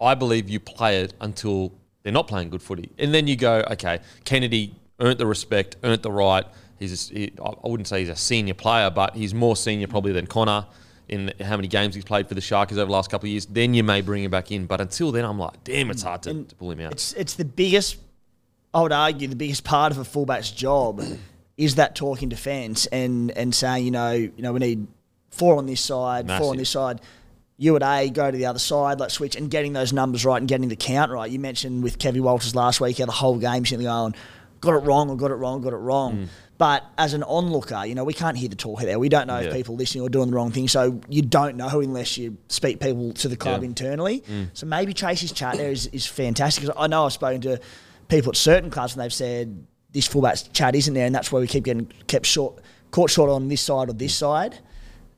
[0.00, 3.64] I believe you play it until they're not playing good footy, and then you go,
[3.70, 6.44] okay, Kennedy earned the respect, earned the right.
[6.78, 10.10] He's, a, he, I wouldn't say he's a senior player, but he's more senior probably
[10.12, 10.66] than Connor
[11.12, 13.44] in how many games he's played for the Sharkies over the last couple of years.
[13.44, 16.22] Then you may bring him back in, but until then, I'm like, damn, it's hard
[16.22, 16.92] to, to pull him out.
[16.92, 17.98] It's it's the biggest.
[18.74, 21.02] I would argue the biggest part of a fullback's job
[21.58, 24.86] is that talking defence and and saying you know you know we need
[25.30, 27.00] four on this side, four on this side.
[27.58, 30.38] You at A go to the other side, like switch and getting those numbers right
[30.38, 31.30] and getting the count right.
[31.30, 34.14] You mentioned with Kevin Walters last week how the whole game sitting going,
[34.62, 36.12] got it wrong or got it wrong, got it wrong.
[36.16, 36.28] Mm.
[36.56, 38.98] But as an onlooker, you know, we can't hear the talk there.
[38.98, 39.48] We don't know Yeah.
[39.48, 40.68] if people listening or doing the wrong thing.
[40.68, 43.66] So you don't know unless you speak people to the club Yeah.
[43.68, 44.22] internally.
[44.54, 46.62] So maybe Tracey's chat there is, fantastic.
[46.64, 47.60] Because I know I've spoken to
[48.08, 51.40] people at certain clubs and they've said this fullback's chat isn't there, and that's why
[51.40, 52.54] we keep getting kept short,
[52.92, 54.58] caught short on this side or this side.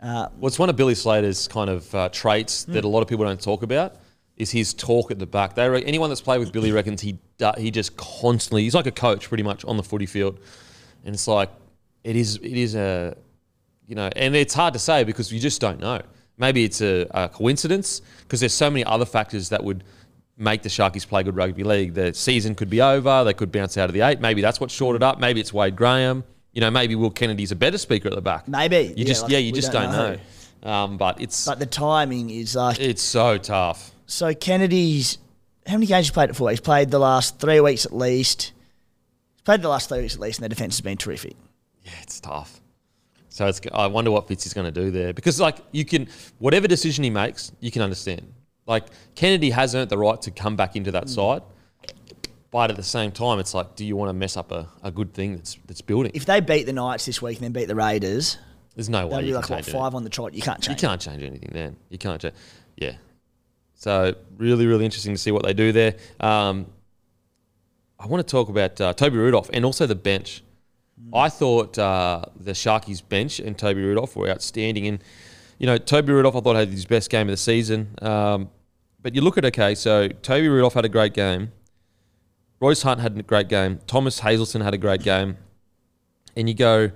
[0.03, 3.09] Uh, Well, it's one of Billy Slater's kind of uh, traits that a lot of
[3.09, 3.97] people don't talk about.
[4.37, 5.55] Is his talk at the back?
[5.55, 7.19] They re- anyone that's played with Billy reckons he
[7.57, 10.41] he just constantly he's like a coach pretty much on the footy field,
[11.05, 11.51] and it's like
[12.03, 13.17] it is it is a
[13.87, 16.01] you know, and it's hard to say because you just don't know.
[16.37, 19.85] Maybe it's a, a coincidence because there's so many other factors that would
[20.37, 21.95] make the Sharkies play good rugby league.
[21.95, 23.23] The season could be over.
[23.25, 24.21] They could bounce out of the eight.
[24.21, 25.21] Maybe that's what shorted up.
[25.21, 26.25] Maybe it's Wade Graham.
[26.53, 28.49] You know, maybe Will Kennedy's a better speaker at the back.
[28.49, 28.79] Maybe.
[28.79, 30.21] You Yeah, just like, yeah, you just don't don't,
[30.63, 30.71] know.
[30.71, 33.94] Um, but it's but the timing is like it's so tough.
[34.07, 34.35] So.
[34.35, 35.19] Kennedy's
[35.67, 36.51] how many games he played it for?
[36.51, 38.53] He's played the last three weeks at least.
[39.35, 41.37] He's played the last three weeks at least, and the defense has been terrific.
[41.83, 42.61] Yeah, it's tough.
[43.29, 46.09] So it's I wonder what Fitz is going to do there because like you can
[46.39, 48.33] whatever decision he makes, you can understand.
[48.67, 48.85] Like
[49.15, 51.09] Kennedy has earned the right to come back into that mm.
[51.09, 51.43] side,
[52.51, 54.93] but at the same time, it's like, do you want to mess up a, a
[54.93, 56.13] good thing that's that's building?
[56.15, 58.39] If they beat the Knights this week and then beat the Raiders,
[58.77, 59.79] There's no They'll way be you like can what change it.
[59.79, 60.35] five on the trot.
[60.35, 60.81] You can't change.
[60.81, 61.77] You can't change anything then.
[61.89, 62.35] You can't change.
[62.77, 62.93] Yeah.
[63.75, 65.97] So really, really interesting to see what they do there.
[66.21, 66.67] Um,
[67.99, 70.43] I want to talk about uh, Toby Rudolf and also the bench.
[71.13, 74.87] I thought uh, the Sharkies bench and Toby Rudolf were outstanding.
[74.87, 75.05] And,
[75.59, 77.95] you know, Toby Rudolf, I thought had his best game of the season.
[78.01, 78.49] Um,
[79.03, 81.53] but you look at, okay, so Toby Rudolf had a great game.
[82.61, 83.81] Royce Hunt had a great game.
[83.87, 85.37] Thomas Hazelton had a great game.
[86.37, 86.91] And you go,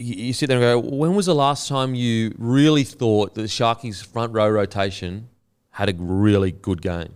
[0.00, 3.48] you, sit there and go, when was the last time you really thought that the
[3.48, 5.28] Sharkies' front row rotation
[5.70, 7.14] had a really good game?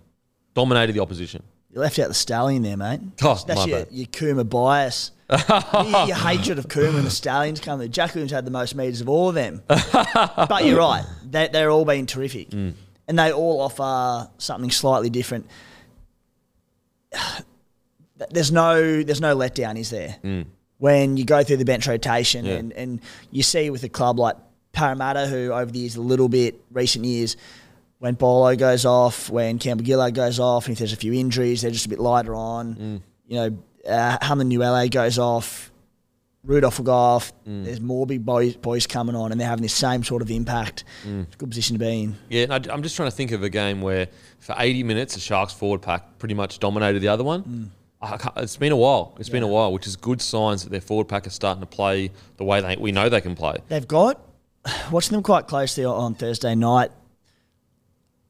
[0.54, 1.42] Dominated the opposition.
[1.70, 3.00] You left out the stallion there, mate.
[3.22, 3.88] Oh, That's my your, bad.
[3.90, 5.10] your Kuma bias.
[5.30, 7.88] your, your hatred of Kuma and the stallions come there.
[7.88, 9.62] Jack Williams had the most meters of all of them.
[9.66, 11.04] but you're right.
[11.28, 12.50] They, they're all been terrific.
[12.50, 12.74] Mm.
[13.08, 15.46] And they all offer something slightly different.
[18.30, 20.16] There's no there's no letdown, is there?
[20.84, 22.48] When you go through the bench rotation Mm.
[22.48, 22.54] Yeah.
[22.56, 24.36] and, and you see with a club like
[24.72, 27.38] Parramatta, who over the years, a little bit, recent years,
[28.00, 31.62] when Bolo goes off, when Campbell Gillard goes off, and if there's a few injuries,
[31.62, 32.74] they're just a bit lighter on.
[32.74, 33.00] Mm.
[33.28, 33.58] You know,
[33.88, 35.70] uh, Uele goes off,
[36.42, 37.32] Rudolf will go off.
[37.48, 37.64] Mm.
[37.64, 40.84] There's more big boys, boys coming on, and they're having the same sort of impact.
[41.06, 41.22] Mm.
[41.22, 42.16] It's a good position to be in.
[42.28, 44.08] Yeah, and I, I'm just trying to think of a game where
[44.38, 47.70] for 80 minutes the Sharks forward pack pretty much dominated the other one.
[48.36, 49.14] It's been a while.
[49.18, 51.66] It's been a while, which is good signs that their forward pack is starting to
[51.66, 53.58] play the way they we know they can play.
[53.68, 54.20] They've got
[54.90, 56.90] watching them quite closely on Thursday night.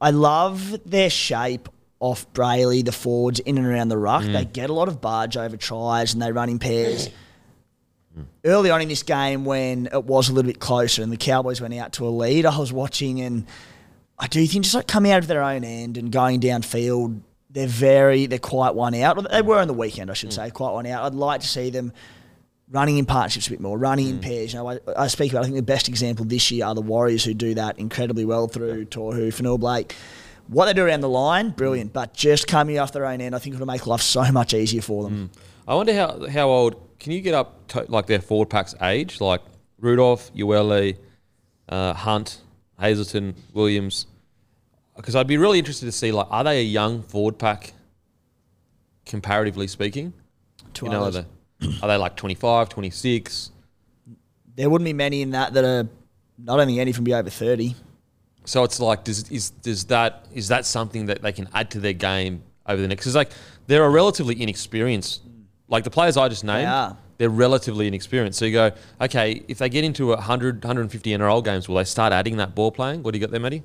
[0.01, 1.69] I love their shape
[2.01, 4.25] off Brailey, the forwards in and around the ruck.
[4.25, 4.33] Mm.
[4.33, 7.09] They get a lot of barge over tries and they run in pairs.
[8.45, 11.61] Early on in this game, when it was a little bit closer and the Cowboys
[11.61, 13.47] went out to a lead, I was watching and
[14.19, 17.23] I do think just like coming out of their own end and going downfield,
[17.55, 19.31] they're very, they're quite one out.
[19.31, 20.41] They were on the weekend, I should hmm.
[20.41, 21.05] say, quite one out.
[21.05, 21.93] I'd like to see them
[22.69, 24.23] running in partnerships a bit more, running in hmm.
[24.23, 24.53] pairs.
[24.53, 25.43] You know, I, I speak about.
[25.43, 28.49] I think the best example this year are the Warriors who do that incredibly well
[28.49, 29.95] through Tohu, Fonua-Blake.
[30.49, 31.91] What they do around the line, brilliant.
[31.91, 31.95] Hmm.
[31.95, 34.83] But just coming off their own end, I think it'll make life so much easier
[34.83, 35.31] for them.
[35.67, 39.21] I wonder how how old can you get up to like their forward pack's age,
[39.21, 39.41] like
[39.79, 40.97] Rudolf, Uele,
[41.69, 42.41] uh, Hunt,
[42.81, 44.07] Hazelton, Williams.
[44.97, 47.73] Because I'd be really interested to see like are they a young forward pack,
[49.07, 50.13] comparatively speaking?
[50.75, 51.25] To you know, are they,
[51.83, 53.51] are they like 25, 26?
[54.57, 55.89] There wouldn't be many in that that are.
[56.43, 57.77] Don't only any from be over thirty.
[58.45, 61.81] So it's like, does is does that is that something that they can add to
[61.81, 63.03] their game over the next?
[63.03, 63.31] Because like
[63.67, 65.23] they're a relatively inexperienced,
[65.69, 66.97] like the players I just named, are.
[67.19, 68.39] they're relatively inexperienced.
[68.39, 72.13] So you go, okay, if they get into 100, 150 NRL games, will they start
[72.13, 73.03] adding that ball playing?
[73.03, 73.63] What do you got there, Matty?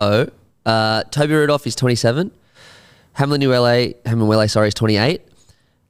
[0.00, 0.26] Oh,
[0.66, 2.30] uh, Toby Rudolf is 27.
[3.14, 5.20] Hamlin Uele, Hamlin Uele, sorry, is 28.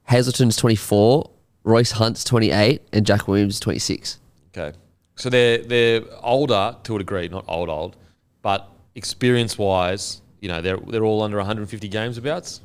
[0.09, 1.29] Hazelton's 24.
[1.63, 2.81] Royce Hunt's 28.
[2.91, 4.19] And Jack Williams is 26.
[4.57, 4.75] Okay,
[5.15, 7.95] so they're they're older to a degree, not old old,
[8.41, 12.59] but experience wise, you know, they're they're all under 150 games abouts.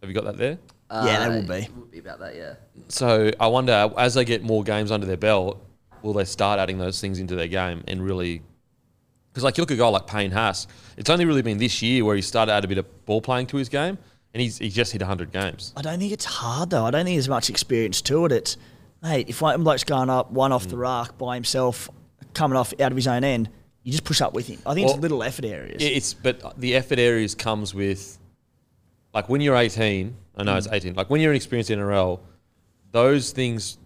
[0.00, 0.58] Have you got that there?
[0.90, 1.68] Yeah, they will be.
[1.76, 2.54] Would be about that, yeah.
[2.88, 5.62] So I wonder, as they get more games under their belt,
[6.02, 8.42] will they start adding those things into their game and really?
[9.36, 10.66] Because like you look at a guy like Payne Haas,
[10.96, 13.20] it's only really been this year where he started to add a bit of ball
[13.20, 13.98] playing to his game,
[14.32, 15.74] and he's he's just hit 100 games.
[15.76, 16.86] I don't think it's hard though.
[16.86, 18.32] I don't think there's much experience to it.
[18.32, 18.56] It's,
[19.02, 20.70] mate, if one bloke's going up one off Mm.
[20.70, 21.90] the rack by himself,
[22.32, 23.50] coming off out of his own end,
[23.82, 24.58] you just push up with him.
[24.64, 25.82] I think Well, it's little effort areas.
[25.82, 28.18] It's but the effort areas comes with,
[29.12, 30.16] like when you're 18.
[30.38, 30.58] I know Mm.
[30.58, 30.94] it's 18.
[30.94, 32.20] Like when you're an experienced NRL,
[32.90, 33.76] those things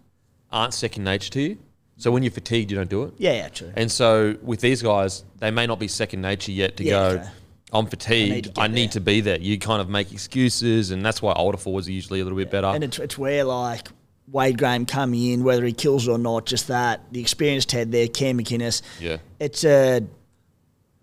[0.53, 1.59] aren't second nature to you.
[2.01, 3.15] So when you're fatigued, you don't do it.
[3.19, 3.73] yeah, yeah, true.
[3.77, 7.07] And so with these guys, they may not be second nature yet to Yeah, go.
[7.21, 7.29] okay.
[7.73, 8.55] I'm fatigued.
[8.55, 9.39] to I get need, there." to be there.
[9.39, 12.51] You kind of make excuses, and that's why older forwards are usually a little bit
[12.51, 12.67] better.
[12.69, 13.89] And it's, it's where like
[14.29, 17.93] Wade Graham coming in, whether he kills it or not, just that the experienced head
[17.93, 18.83] there, Cam McInnes.
[18.99, 19.19] Yeah.
[19.39, 20.03] it's a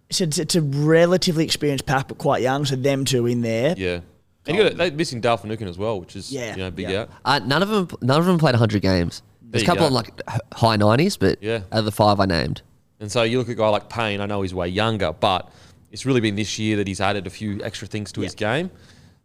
[0.09, 2.65] it's a, it's a relatively experienced pack, but quite young.
[2.65, 3.75] So them two in there.
[3.77, 3.99] yeah.
[4.47, 6.89] And you got they're missing Dal Finucane as well, which is Yeah, you know big
[6.89, 7.01] yeah.
[7.01, 7.09] out.
[7.25, 9.21] Uh, none of them none of them played 100 games.
[9.49, 9.87] There's a couple go.
[9.87, 10.21] of like
[10.53, 11.61] high 90s, but Yeah.
[11.71, 12.61] out of the five I named.
[12.99, 14.21] And so you look at a guy like Payne.
[14.21, 15.49] I know he's way younger, but
[15.91, 18.71] it's really been this year that he's added a few extra things to his game.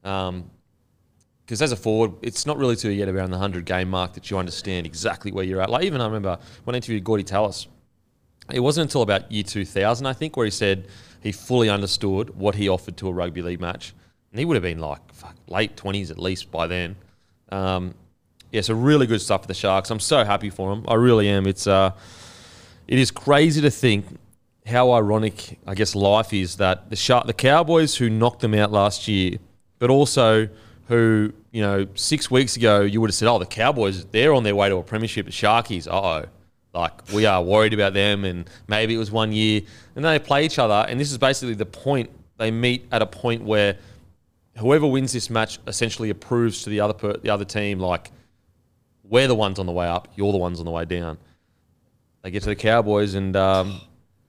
[0.02, 4.12] Because as a forward, it's not really till you get around the hundred game mark
[4.14, 5.70] that you understand exactly where you're at.
[5.70, 7.66] Like even I remember when I interviewed Gordy Tallis,
[8.50, 10.86] it wasn't until about year 2000, I think, where he said
[11.20, 13.94] he fully understood what he offered to a rugby league match.
[14.32, 16.96] And he would have been like fuck, late 20s at least by then.
[17.50, 17.94] Um,
[18.52, 19.90] yeah, so really good stuff for the Sharks.
[19.90, 20.84] I'm so happy for them.
[20.86, 21.46] I really am.
[21.46, 21.92] It's uh,
[22.86, 24.06] it is crazy to think
[24.66, 28.70] how ironic, I guess, life is that the Shark, the Cowboys who knocked them out
[28.70, 29.38] last year,
[29.78, 30.48] but also
[30.88, 34.44] who, you know, six weeks ago you would have said, oh, the Cowboys, they're on
[34.44, 35.26] their way to a premiership.
[35.26, 36.24] The Sharkies, uh oh,
[36.74, 39.62] Like we are worried about them, and maybe it was one year,
[39.96, 42.10] and then they play each other, and this is basically the point.
[42.36, 43.78] They meet at a point where
[44.58, 48.10] whoever wins this match essentially approves to the other per, the other team like
[49.12, 51.18] we're the ones on the way up, you're the ones on the way down.
[52.22, 53.80] They get to the Cowboys, and um,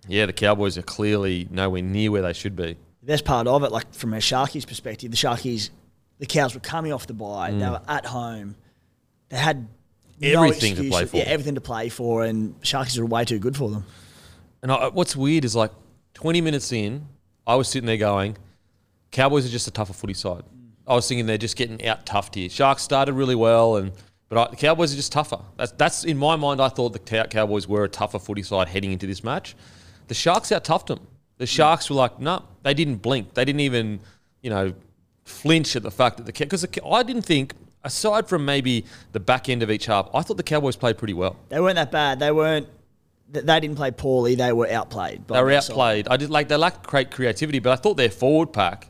[0.10, 2.76] yeah, the Cowboys are clearly nowhere near where they should be.
[3.02, 5.70] The best part of it, like from a Sharkies perspective, the Sharkies,
[6.20, 7.52] the Cows were coming off the bye.
[7.52, 8.56] They were at home.
[9.30, 9.68] They had
[10.20, 10.34] no Mm.
[10.36, 11.18] Everything to excuse- play for.
[11.18, 13.86] Yeah, everything to play for, and Sharkies are way too good for them.
[14.62, 15.72] And I, what's weird is like
[16.14, 17.08] 20 minutes in,
[17.48, 18.38] I was sitting there going,
[19.12, 20.44] Cowboys are just a tougher footy side.
[20.88, 22.50] I was thinking they're just getting out toughed here.
[22.50, 23.92] Sharks started really well, and
[24.30, 25.40] but I, the Cowboys are just tougher.
[25.58, 26.62] That's that's in my mind.
[26.62, 29.56] I thought the Cowboys were a tougher footy side heading into this match.
[30.08, 31.08] The Sharks out toughed them.
[31.38, 31.50] The hmm.
[31.50, 33.34] Sharks were like, no, they didn't blink.
[33.34, 34.00] They didn't even,
[34.42, 34.74] you know,
[35.26, 37.54] flinch at the fact that the because I didn't think.
[37.86, 41.14] Aside from maybe the back end of each half, I thought the Cowboys played pretty
[41.14, 41.36] well.
[41.50, 42.18] They weren't that bad.
[42.18, 42.70] They weren't.
[43.30, 44.36] They didn't play poorly.
[44.36, 45.28] They were outplayed.
[45.28, 45.74] by They were their side.
[45.74, 46.08] outplayed.
[46.08, 48.88] I did like they lacked great creativity, but I thought their forward pack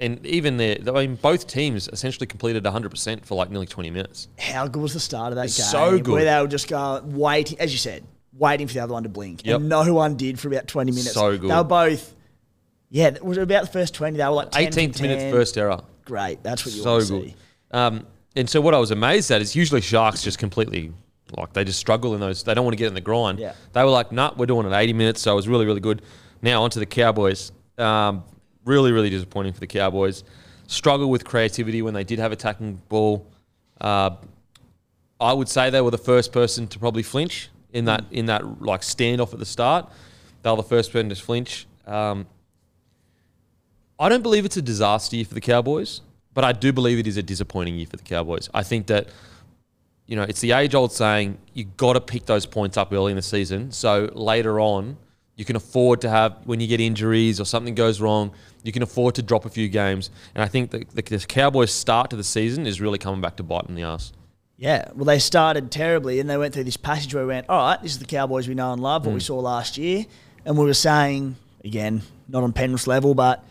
[0.00, 4.28] and even their I mean both teams essentially completed 100% for like nearly 20 minutes.
[4.38, 5.48] How good was the start of that game?
[5.50, 6.08] so good.
[6.12, 9.08] Where they were just going waiting, as you said, waiting for the other one to
[9.08, 9.60] blink, Yep.
[9.60, 11.12] and no one did for about twenty minutes.
[11.12, 11.50] So good.
[11.50, 12.14] They were both.
[12.90, 14.16] Yeah, it was about the first twenty.
[14.18, 15.80] They were like 10 from 18th minute first error.
[16.04, 17.28] Great, that's what you So want to good.
[17.30, 17.34] see.
[17.72, 20.92] Um, and so what I was amazed at is usually Sharks just completely
[21.36, 22.42] like they just struggle in those.
[22.44, 23.38] They don't want to get in the grind.
[23.40, 23.52] Yeah.
[23.74, 25.20] They were like, nah, we're doing it 80 minutes.
[25.20, 26.00] So it was really really good.
[26.40, 27.52] Now onto the Cowboys.
[27.76, 28.24] Um,
[28.68, 30.22] really really disappointing for the Cowboys.
[30.66, 33.26] Struggle with creativity when they did have attacking ball.
[33.80, 34.10] Uh,
[35.20, 38.62] I would say they were the first person to probably flinch in that in that
[38.62, 39.90] like standoff at the start.
[40.42, 41.66] They were the first person to flinch.
[41.86, 42.26] Um,
[43.98, 46.02] I don't believe it's a disaster year for the Cowboys,
[46.34, 48.48] but I do believe it is a disappointing year for the Cowboys.
[48.54, 49.08] I think that
[50.06, 53.10] you know it's the age old saying you got to pick those points up early
[53.10, 54.98] in the season, so later on
[55.38, 58.32] you can afford to have when you get injuries or something goes wrong,
[58.64, 60.10] you can afford to drop a few games.
[60.34, 63.36] And I think that the, the Cowboys' start to the season is really coming back
[63.36, 64.12] to bite in the ass.
[64.56, 67.56] Yeah, well, they started terribly, and they went through this passage where we went, all
[67.70, 69.14] right, this is the Cowboys we know and love, what Hmm.
[69.14, 70.04] we saw last year,
[70.44, 73.44] and we were saying again, not on Penrith's level, but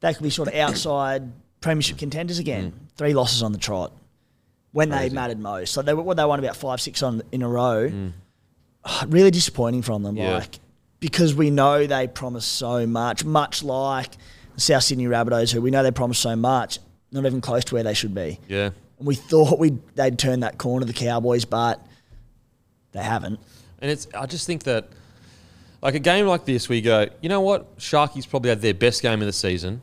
[0.00, 1.30] they could be sort of outside
[1.60, 2.72] premiership contenders again.
[2.96, 3.92] Three losses on the trot
[4.72, 5.14] when they Hmm.
[5.14, 5.72] Mattered most.
[5.72, 7.92] So they were, what they won about five, six on in a row.
[8.84, 10.16] Oh, really disappointing from them.
[10.16, 10.38] Yeah.
[10.38, 10.58] Like
[11.00, 14.16] because we know they promise so much, much like
[14.54, 16.78] the South Sydney Rabbitohs, who we know they promise so much,
[17.12, 18.40] not even close to where they should be.
[18.48, 18.70] Yeah.
[18.98, 21.84] And we thought we they'd turn that corner, the Cowboys, but
[22.92, 23.38] they haven't.
[23.80, 24.88] And it's I just think that
[25.82, 27.76] like a game like this where you go, you know what?
[27.78, 29.82] Sharkies probably had their best game of the season.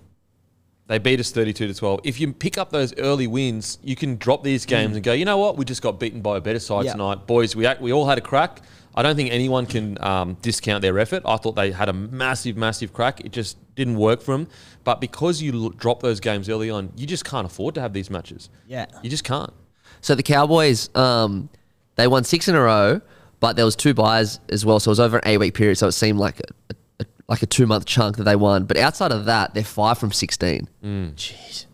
[0.87, 2.01] They beat us 32 to 12.
[2.03, 4.95] If you pick up those early wins, you can drop these games mm.
[4.95, 5.55] and go, you know what?
[5.55, 6.91] We just got beaten by a better side Yeah.
[6.91, 7.25] tonight.
[7.25, 8.61] Boys, we, act, we all had a crack.
[8.95, 11.23] I don't think anyone can um, discount their effort.
[11.25, 13.21] I thought they had a massive, massive crack.
[13.21, 14.47] It just didn't work for them.
[14.83, 17.93] But because you l- drop those games early on, you just can't afford to have
[17.93, 18.49] these matches.
[18.67, 18.85] Yeah.
[19.01, 19.51] You just can't.
[20.01, 21.49] So the Cowboys, um,
[21.95, 23.01] they won six in a row,
[23.39, 24.79] but there was two buys as well.
[24.79, 25.77] So it was over an eight week period.
[25.77, 26.39] So it seemed like
[26.69, 28.65] a, a, like a two month chunk that they won.
[28.65, 30.67] But outside of that, they're five from sixteen.
[30.83, 31.65] Jeez.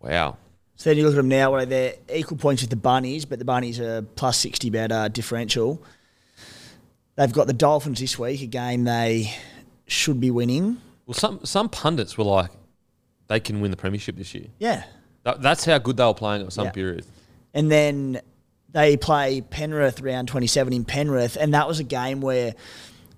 [0.00, 0.36] Wow.
[0.76, 3.38] So then you look at them now, where they're equal points with the Bunnies, but
[3.38, 5.82] the Bunnies are plus 60 better differential.
[7.20, 9.30] They've got the Dolphins this week, a game they
[9.86, 10.80] should be winning.
[11.04, 12.50] Well, some, some pundits were like,
[13.26, 14.46] they can win the premiership this year.
[14.58, 14.84] Yeah.
[15.24, 16.70] That, that's how good they were playing at some Yeah.
[16.70, 17.04] period.
[17.52, 18.22] And then
[18.70, 22.54] they play Penrith round 27 in Penrith, and that was a game where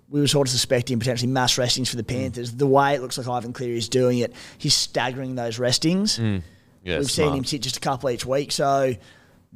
[0.09, 2.09] we were sort of suspecting potentially mass restings for the mm.
[2.09, 2.51] Panthers.
[2.51, 6.19] The way it looks like Ivan Cleary is doing it, he's staggering those restings.
[6.19, 6.43] Mm.
[6.83, 7.29] Yeah, We've smart.
[7.29, 8.97] seen him sit just a couple each week, so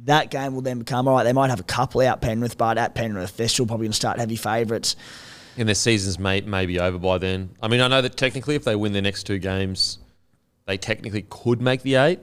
[0.05, 1.23] that game will then become all right.
[1.23, 3.95] They might have a couple out Penrith, but at Penrith, they're still probably going to
[3.97, 4.95] start heavy favourites.
[5.57, 7.49] and their seasons may, may be over by then.
[7.61, 9.97] I mean, I know that technically, if they win their next two games,
[10.65, 12.19] they technically could make the eight.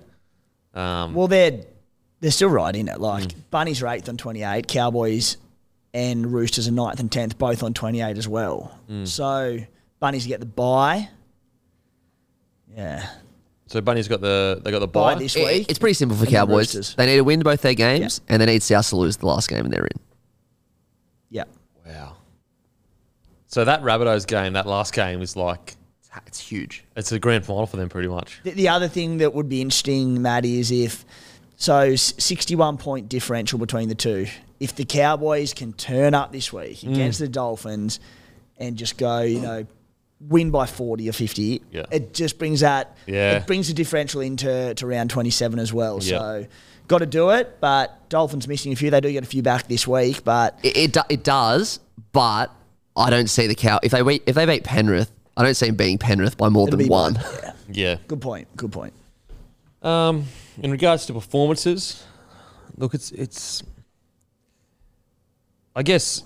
[0.73, 1.61] Um, Well, they're
[2.21, 3.01] they're still right in it.
[3.01, 5.37] Like Bunnies are eighth on twenty eight, Cowboys
[5.93, 8.79] and Roosters are ninth and tenth, both on twenty eight as well.
[9.05, 9.59] So
[10.01, 11.09] Bunnies get the bye.
[12.77, 13.09] Yeah,
[13.75, 15.19] so Bunny's got the they got the bye bye.
[15.19, 15.67] this It- week.
[15.69, 16.95] it's pretty simple for and the Cowboys.
[16.95, 19.49] They need to win both their games, and they need South to lose the last
[19.49, 20.01] game, and they're in.
[21.29, 21.43] Yeah,
[21.85, 22.19] Wow.
[23.49, 25.75] So that Rabbitohs game, that last game, is like
[26.25, 26.85] It's huge.
[26.95, 28.39] it's a grand final for them, pretty much.
[28.45, 31.05] The, the other thing that would be interesting, Matt, is if
[31.57, 34.29] so 61 point differential between the two.
[34.61, 36.93] If the Cowboys can turn up this week mm.
[36.93, 37.99] against the Dolphins
[38.57, 39.67] and just go, you know,
[40.21, 41.85] win by 40 or 50, Yeah.
[41.91, 43.39] it just brings that, Yeah.
[43.39, 45.99] it brings the differential into to round 27 as well.
[46.03, 46.19] Yeah.
[46.19, 46.47] So
[46.89, 48.91] got to do it, but Dolphins missing a few.
[48.91, 51.81] They do get a few back this week, but It, it, do- it does,
[52.13, 52.51] but
[52.97, 53.81] I don't see the cow.
[53.83, 56.69] If they beat, if they beat Penrith, I don't see them beating Penrith by more
[56.69, 57.17] it'll than be one.
[57.43, 57.53] Yeah.
[57.73, 57.97] Yeah.
[58.07, 58.47] Good point.
[58.57, 58.93] Good point.
[59.83, 60.27] Um,
[60.63, 62.05] in regards to performances,
[62.77, 63.63] look, it's it's.
[65.77, 66.23] I guess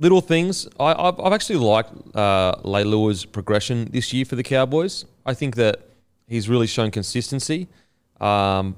[0.00, 0.66] little things.
[0.80, 5.04] I, I've, I've actually liked uh, Leilua's progression this year for the Cowboys.
[5.24, 5.88] I think that
[6.26, 7.68] he's really shown consistency.
[8.20, 8.76] Um,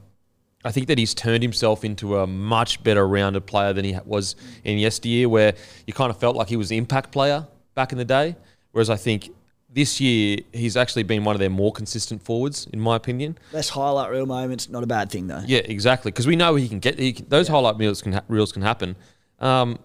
[0.64, 4.36] I think that he's turned himself into a much better rounded player than he was
[4.62, 5.54] in yesteryear, where
[5.86, 8.36] you kind of felt like he was the impact player back in the day.
[8.72, 9.30] Whereas I think
[9.68, 13.38] this year he's actually been one of their more consistent forwards, in my opinion.
[13.52, 15.42] Less highlight reel moments, not a bad thing though.
[15.46, 16.10] Yeah, exactly.
[16.10, 18.62] Because we know he can get he can, those highlight reels can ha- reels can
[18.62, 18.96] happen.
[19.40, 19.78] Um,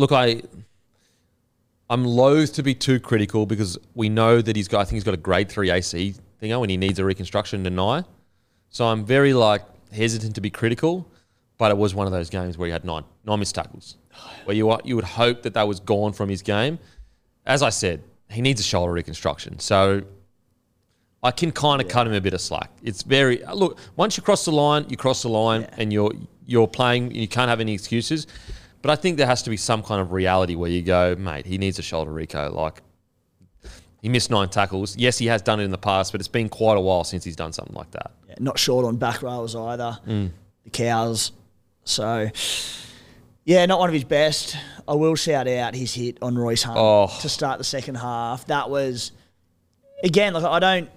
[0.00, 0.42] look, I
[1.88, 5.04] I'm loath to be too critical because we know that he's got I think he's
[5.04, 8.04] got a grade three AC thingo and he needs a reconstruction deny.
[8.70, 11.06] So I'm very like hesitant to be critical,
[11.58, 13.96] but it was one of those games where he had nine nine missed tackles,
[14.44, 16.78] where you you would hope that that was gone from his game.
[17.44, 19.58] As I said, he needs a shoulder reconstruction.
[19.58, 20.02] So
[21.22, 22.70] I can kind of cut him a bit of slack.
[22.82, 23.78] It's very look.
[23.96, 26.12] Once you cross the line, you cross the line, and you're
[26.46, 27.14] you're playing.
[27.14, 28.26] You can't have any excuses.
[28.82, 31.44] But I think there has to be some kind of reality where you go, mate.
[31.46, 32.52] He needs a shoulder reco.
[32.54, 32.80] Like
[34.00, 34.96] he missed nine tackles.
[34.96, 37.22] Yes, he has done it in the past, but it's been quite a while since
[37.24, 38.12] he's done something like that.
[38.28, 39.98] Yeah, not short on back rails either.
[40.06, 40.30] Mm.
[40.64, 41.32] The cows.
[41.84, 42.28] So,
[43.44, 44.56] yeah, not one of his best.
[44.88, 47.08] I will shout out his hit on Royce Hunt Oh.
[47.20, 48.46] to start the second half.
[48.46, 49.12] That was,
[50.02, 50.90] again, like I don't.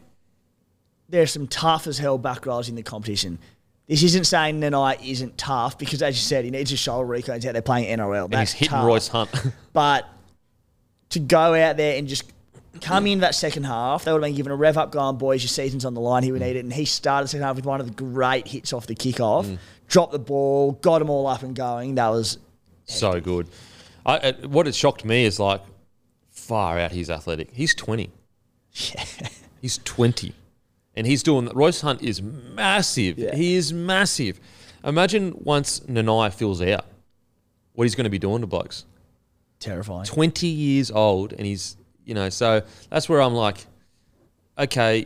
[1.10, 3.40] There's some tough as hell back rows in the competition.
[3.88, 7.36] This isn't saying Nanai isn't tough because, as you said, he needs a shoulder reco.
[7.36, 8.26] He's out there playing NRL.
[8.26, 8.86] And he's hitting tough.
[8.86, 9.30] Royce Hunt.
[9.74, 10.08] But
[11.10, 12.32] to go out there and just
[12.80, 15.42] come in that second half, they would have been given a rev up going, boys,
[15.42, 16.46] your season's on the line, he would mm.
[16.46, 16.60] need it.
[16.60, 19.46] And he started the second half with one of the great hits off the kickoff,
[19.46, 19.58] mm.
[19.88, 21.96] dropped the ball, got them all up and going.
[21.96, 22.38] That was
[22.86, 23.50] so good.
[24.06, 25.62] I, it, what it shocked me is like
[26.30, 26.92] far out.
[26.92, 27.50] He's athletic.
[27.52, 28.12] He's twenty.
[28.74, 29.06] yeah.
[29.64, 30.34] He's 20.
[30.96, 33.18] And he's doing the Royce Hunt is massive.
[33.18, 33.36] Yeah.
[33.36, 34.40] He is massive.
[34.84, 36.86] Imagine once Nanai fills out
[37.74, 38.86] what he's going to be doing to blokes.
[39.60, 40.06] terrifying.
[40.06, 43.66] 20 years old and he's, you know, so that's where I'm like,
[44.60, 45.06] okay,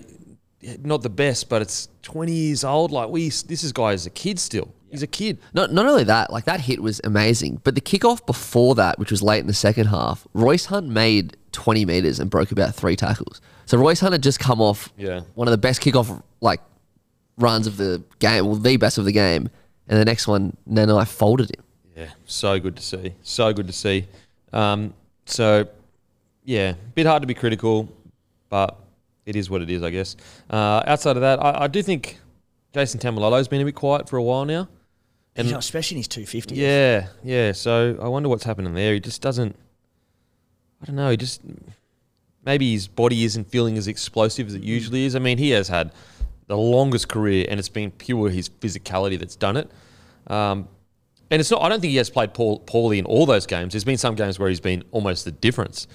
[0.61, 2.91] not the best, but it's 20 years old.
[2.91, 4.73] Like we, this is guy is a kid still.
[4.89, 5.37] He's a kid.
[5.53, 9.11] Not, not only that, like that hit was amazing, but the kickoff before that, which
[9.11, 12.95] was late in the second half, Royce Hunt made 20 meters and broke about three
[12.95, 13.41] tackles.
[13.65, 15.21] So Royce Hunt had just come off Yeah.
[15.35, 16.61] one of the best kickoff like
[17.37, 19.49] runs of the game, well, the best of the game,
[19.89, 21.63] and the next one, Nanai folded him.
[21.95, 23.13] Yeah, so good to see.
[23.23, 24.07] So good to see.
[24.53, 24.93] Um,
[25.25, 25.67] so,
[26.45, 27.89] yeah, bit hard to be critical,
[28.49, 28.77] but
[29.27, 30.15] it is what it is, I guess.
[30.49, 32.17] Uh, outside of that, I, I do think
[32.73, 34.69] Jason Taumalolo's been a bit quiet for a while now.
[35.37, 36.55] Know, especially in his 250.
[36.55, 37.51] Yeah, yeah.
[37.51, 38.95] So I wonder what's happening there.
[38.95, 39.55] He just doesn't.
[40.81, 41.11] I don't know.
[41.11, 41.41] He just
[42.43, 45.15] maybe his body isn't feeling as explosive as it usually is.
[45.15, 45.91] I mean, he has had
[46.47, 49.69] the longest career, and it's been pure his physicality that's done it.
[50.25, 50.67] Um,
[51.29, 51.61] and it's not.
[51.61, 53.73] I don't think he has played poor, poorly in all those games.
[53.73, 55.87] There's been some games where he's been almost the difference,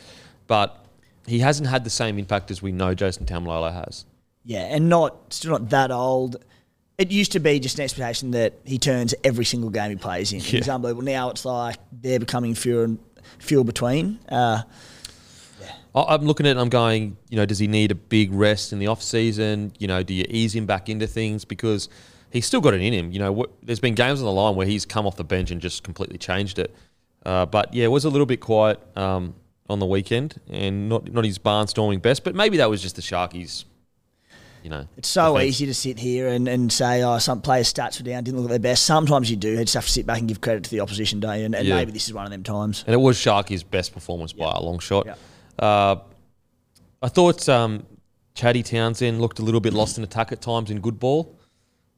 [0.47, 0.82] but
[1.27, 4.05] he hasn't had the same impact as we know Jason Taumalolo has.
[4.45, 6.45] Yeah, and not still not that old.
[6.99, 10.33] It used to be just an expectation that he turns every single game he plays
[10.33, 10.41] in.
[10.41, 10.59] Yeah.
[10.59, 11.05] It's unbelievable.
[11.05, 12.99] Now it's like they're becoming fewer and
[13.39, 14.19] fewer between.
[14.29, 14.63] Uh,
[15.95, 18.33] I- I'm looking at it and I'm going, you know, does he need a big
[18.33, 19.73] rest in the off season?
[19.79, 21.89] You know, do you ease him back into things because
[22.31, 23.13] he's still got it in him.
[23.13, 25.51] You know, what, there's been games on the line where he's come off the bench
[25.51, 26.75] and just completely changed it.
[27.25, 29.35] Uh, but yeah, it was a little bit quiet um,
[29.73, 32.23] on the weekend and not not his barnstorming best.
[32.25, 33.65] But maybe that was just the Sharkies.
[34.63, 35.49] You know, It's so defense.
[35.49, 38.49] easy to sit here and, and say, oh, some players' stats were down, didn't look
[38.49, 38.85] at their best.
[38.85, 39.49] Sometimes you do.
[39.51, 41.47] You just have to sit back and give credit to the opposition, don't you?
[41.47, 41.75] And, and Yeah.
[41.75, 42.85] maybe this is one of them times.
[42.87, 45.07] And it was Sharky's best performance by a long shot.
[45.07, 45.15] Yeah.
[45.59, 45.97] Uh,
[47.03, 47.85] I thought um,
[48.35, 51.37] Chatty Townsend looked a little bit lost in attack at times in good ball.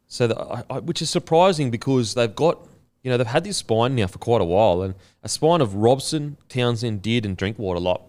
[0.07, 2.67] So, that I, I, which is surprising because they've got,
[3.05, 5.75] you know, they've had this spine now for quite a while, and a spine of
[5.75, 8.03] Robson, Townsend, Did, and Drinkwater lot.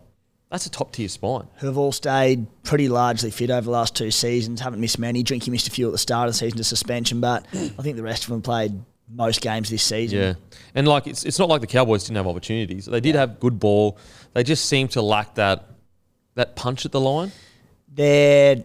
[0.49, 1.47] That's a top tier spine.
[1.57, 4.61] Who have all stayed pretty largely fit over the last two seasons.
[4.61, 5.21] Haven't missed many.
[5.21, 7.97] Drinky missed a few at the start of the season to suspension, but I think
[7.97, 8.71] the rest of them played
[9.09, 10.17] most games this season.
[10.17, 10.33] Yeah,
[10.73, 12.85] and like it's it's not like the Cowboys didn't have opportunities.
[12.85, 13.97] They did have good ball.
[14.33, 15.65] They just seem to lack that
[16.35, 17.33] that punch at the line.
[17.93, 18.63] They're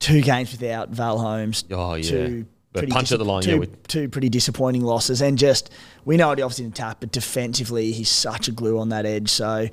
[0.00, 1.64] two games without Val Holmes.
[1.70, 2.10] Oh, yeah.
[2.10, 5.70] Two pretty punch at the line, two, yeah, with- two pretty disappointing losses, and just
[6.04, 9.28] we know he obviously didn't tap, but defensively he's such a glue on that edge.
[9.28, 9.68] So,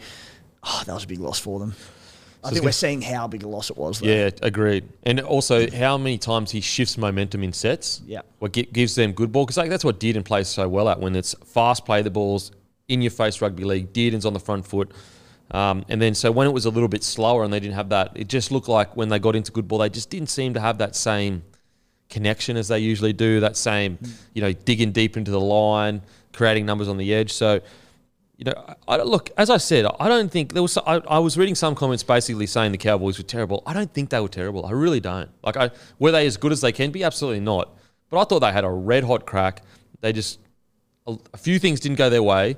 [0.63, 1.73] oh, that was a big loss for them.
[2.43, 3.99] I think we're seeing how big a loss it was.
[3.99, 4.07] Though.
[4.07, 4.87] Yeah, agreed.
[5.03, 8.01] And also, how many times he shifts momentum in sets?
[8.05, 8.21] Yeah.
[8.39, 9.45] What gives them good ball?
[9.45, 12.51] Because like, that's what Dearden plays so well at when it's fast play the balls
[12.87, 13.91] in your face rugby league.
[13.91, 14.91] Dearden's on the front foot.
[15.51, 17.89] Um, and then, so when it was a little bit slower and they didn't have
[17.89, 20.53] that, it just looked like when they got into good ball, they just didn't seem
[20.53, 21.43] to have that same
[22.09, 23.39] connection as they usually do.
[23.39, 23.97] That same,
[24.33, 26.01] you know, digging deep into the line,
[26.33, 27.31] creating numbers on the edge.
[27.31, 27.61] So,
[28.37, 30.77] you know, I, look as I said, I don't think there was.
[30.77, 33.63] I, I was reading some comments basically saying the Cowboys were terrible.
[33.65, 34.65] I don't think they were terrible.
[34.65, 35.29] I really don't.
[35.43, 37.03] Like, I were they as good as they can be?
[37.03, 37.75] Absolutely not.
[38.09, 39.61] But I thought they had a red hot crack.
[40.01, 40.39] They just
[41.05, 42.57] a, a few things didn't go their way.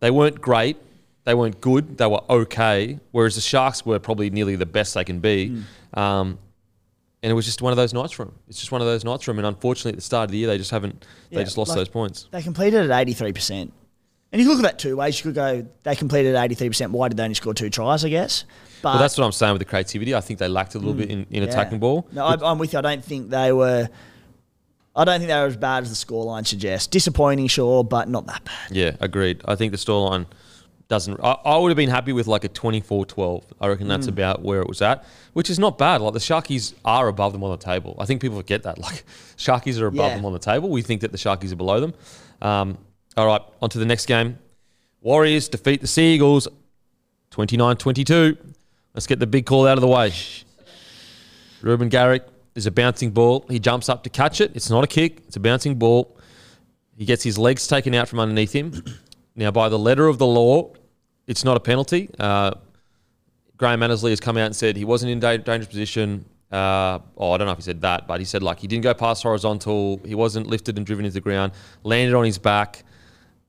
[0.00, 0.76] They weren't great.
[1.24, 1.98] They weren't good.
[1.98, 2.98] They were okay.
[3.12, 5.62] Whereas the Sharks were probably nearly the best they can be.
[5.94, 6.38] Um,
[7.22, 8.34] and it was just one of those nights for them.
[8.48, 9.38] It's just one of those nights for them.
[9.38, 11.04] And unfortunately, at the start of the year, they just haven't.
[11.30, 12.28] Yeah, they just lost like- those points.
[12.32, 13.70] They completed at 83%.
[14.32, 15.18] And you look at that two ways.
[15.18, 16.90] You could go, they completed at 83%.
[16.90, 18.44] Why did they only score two tries, I guess?
[18.80, 20.14] But Well, that's what I'm saying with the creativity.
[20.14, 21.48] I think they lacked a little mm, bit in, in yeah.
[21.48, 22.08] attacking ball.
[22.12, 22.78] No, I, I'm with you.
[22.78, 23.88] I don't think they were.
[24.96, 26.86] I don't think they were as bad as the scoreline suggests.
[26.86, 28.70] Disappointing, sure, but not that bad.
[28.70, 29.42] Yeah, agreed.
[29.44, 30.26] I think the storyline
[30.92, 31.18] doesn't.
[31.24, 33.44] I, I would have been happy with like a 24 12.
[33.60, 33.88] I reckon Mm.
[33.88, 36.00] that's about where it was at, which is not bad.
[36.02, 37.96] Like the Sharkies are above them on the table.
[37.98, 38.78] I think people forget that.
[38.86, 39.04] Like
[39.38, 40.16] Sharkies are above Yeah.
[40.16, 40.68] them on the table.
[40.68, 41.94] We think that the Sharkies are below them.
[42.42, 42.76] Um,
[43.16, 44.38] all right, on to the next game.
[45.00, 46.46] Warriors defeat the Seagulls
[47.30, 48.36] 29 22.
[48.94, 50.12] Let's get the big call out of the way.
[51.62, 52.24] Reuben Garrick
[52.54, 53.46] is a bouncing ball.
[53.48, 54.52] He jumps up to catch it.
[54.54, 56.16] It's not a kick, it's a bouncing ball.
[56.98, 58.72] He gets his legs taken out from underneath him.
[59.34, 60.74] Now, by the letter of the law,
[61.26, 62.10] it's not a penalty.
[62.18, 62.52] Uh,
[63.56, 66.24] Graham Annesley has come out and said he wasn't in da- dangerous position.
[66.50, 68.82] Uh, oh, I don't know if he said that, but he said like he didn't
[68.82, 70.00] go past horizontal.
[70.04, 71.52] He wasn't lifted and driven into the ground.
[71.82, 72.84] Landed on his back.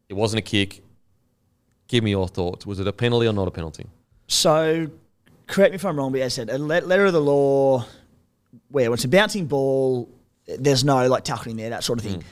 [0.08, 0.84] It wasn't a kick.
[1.88, 2.66] Give me your thoughts.
[2.66, 3.88] Was it a penalty or not a penalty?
[4.28, 4.90] So,
[5.48, 7.86] correct me if I'm wrong, but as I said, a letter of the law,
[8.70, 10.10] where when it's a bouncing ball,
[10.48, 12.20] there's no like tackling there, that sort of thing.
[12.20, 12.24] Mm.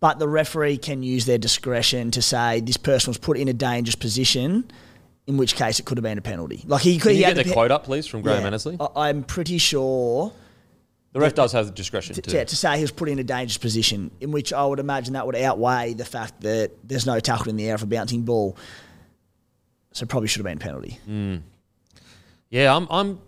[0.00, 3.52] But the referee can use their discretion to say this person was put in a
[3.52, 4.70] dangerous position,
[5.26, 6.62] in which case it could have been a penalty.
[6.66, 8.46] Like he could Can he had get the pe- quote up, please, from Graham Yeah.
[8.46, 8.76] Annesley?
[8.80, 10.32] I- I'm pretty sure
[11.12, 12.30] The ref does have the discretion to, to.
[12.36, 15.14] yeah, to say he was put in a dangerous position, in which I would imagine
[15.14, 18.22] that would outweigh the fact that there's no tackle in the air for a bouncing
[18.22, 18.56] ball.
[19.92, 20.98] So probably should have been a penalty.
[21.06, 21.36] Hmm.
[22.50, 23.18] Yeah, I'm, I'm,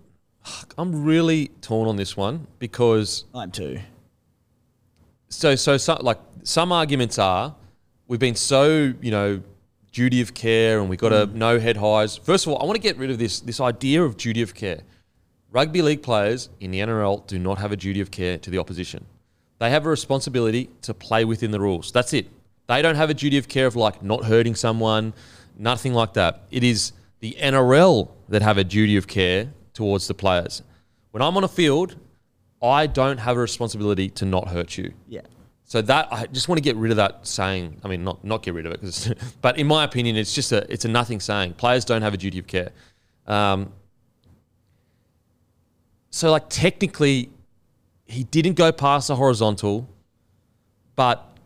[0.77, 3.81] I'm really torn on this one because I'm too.
[5.29, 7.55] so so so like some arguments are
[8.07, 9.43] we've been so you know
[9.93, 11.35] duty of care and we've got to mm.
[11.35, 12.17] know head highs.
[12.17, 14.55] First of all, I want to get rid of this this idea of duty of
[14.55, 14.81] care.
[15.51, 18.59] Rugby league players in the NRL do not have a duty of care to the
[18.59, 19.07] opposition.
[19.59, 21.91] They have a responsibility to play within the rules.
[21.91, 22.29] That's it.
[22.69, 25.15] They don't have a duty of care of like not hurting someone,
[25.57, 26.43] nothing like that.
[26.51, 30.63] It is the NRL that have a duty of care towards the players.
[31.11, 31.97] When I'm on a field,
[32.63, 34.93] I don't have a responsibility to not hurt you.
[35.09, 35.23] Yeah.
[35.69, 37.79] So that I just want to get rid of that saying.
[37.85, 40.67] I mean, not not get rid of it, but in my opinion, it's just a
[40.73, 41.53] it's a nothing saying.
[41.55, 42.71] Players don't have a duty of care.
[43.27, 43.71] Um,
[46.09, 47.29] so like technically,
[48.07, 49.87] he didn't go past the horizontal,
[50.97, 51.37] but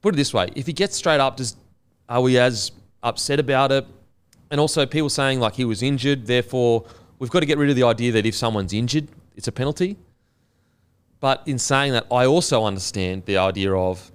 [0.00, 1.56] put it this way: if he gets straight up, does
[2.08, 2.72] are we as
[3.02, 3.86] upset about it?
[4.50, 6.86] And also, people saying like he was injured, therefore
[7.18, 9.98] we've got to get rid of the idea that if someone's injured, it's a penalty.
[11.20, 14.10] But in saying that, I also understand the idea of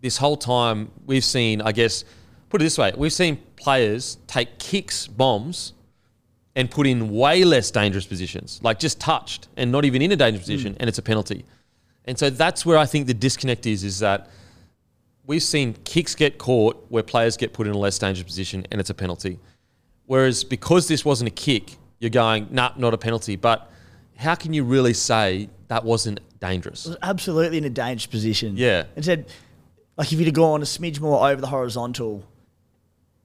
[0.00, 2.04] this whole time we've seen, I guess,
[2.50, 5.72] put it this way, we've seen players take kicks, bombs,
[6.56, 10.16] and put in way less dangerous positions, like just touched and not even in a
[10.16, 10.52] dangerous hmm.
[10.52, 11.44] position, and it's a penalty.
[12.04, 14.28] And so that's where I think the disconnect is, is that
[15.26, 18.80] we've seen kicks get caught where players get put in a less dangerous position and
[18.80, 19.38] it's a penalty.
[20.06, 23.36] Whereas because this wasn't a kick, you're going, nah, not a penalty.
[23.36, 23.70] But
[24.16, 26.86] how can you really say that wasn't dangerous?
[26.86, 28.56] was absolutely in a dangerous position.
[28.56, 28.84] Yeah.
[28.96, 29.26] And said,
[29.96, 32.24] like, if you'd have gone a smidge more over the horizontal,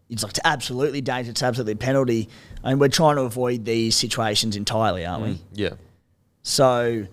[0.10, 1.32] it's like it's absolutely dangerous.
[1.32, 2.30] It's absolutely a penalty.
[2.64, 5.30] I mean, we're trying to avoid these situations entirely, aren't we?
[5.30, 5.70] Mm, yeah.
[6.42, 7.06] So,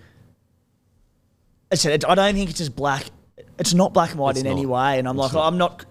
[1.71, 3.05] I said, I don't think it's as black.
[3.59, 4.99] It's not black and white It's in any way.
[4.99, 5.47] And I'm It's like, not.
[5.47, 5.87] I'm not.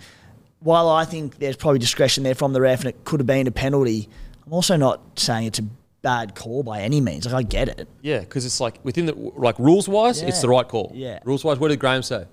[0.59, 3.45] While I think there's probably discretion there from the ref and it could have been
[3.45, 4.09] a penalty,
[4.45, 5.65] I'm also not saying it's a
[6.05, 7.25] bad call by any means.
[7.25, 7.87] Like, I get it.
[8.01, 9.13] Yeah, because it's like within the
[9.47, 10.91] like rules wise, it's the right call.
[10.93, 11.17] Yeah.
[11.25, 12.25] Rules wise, what did Graham say?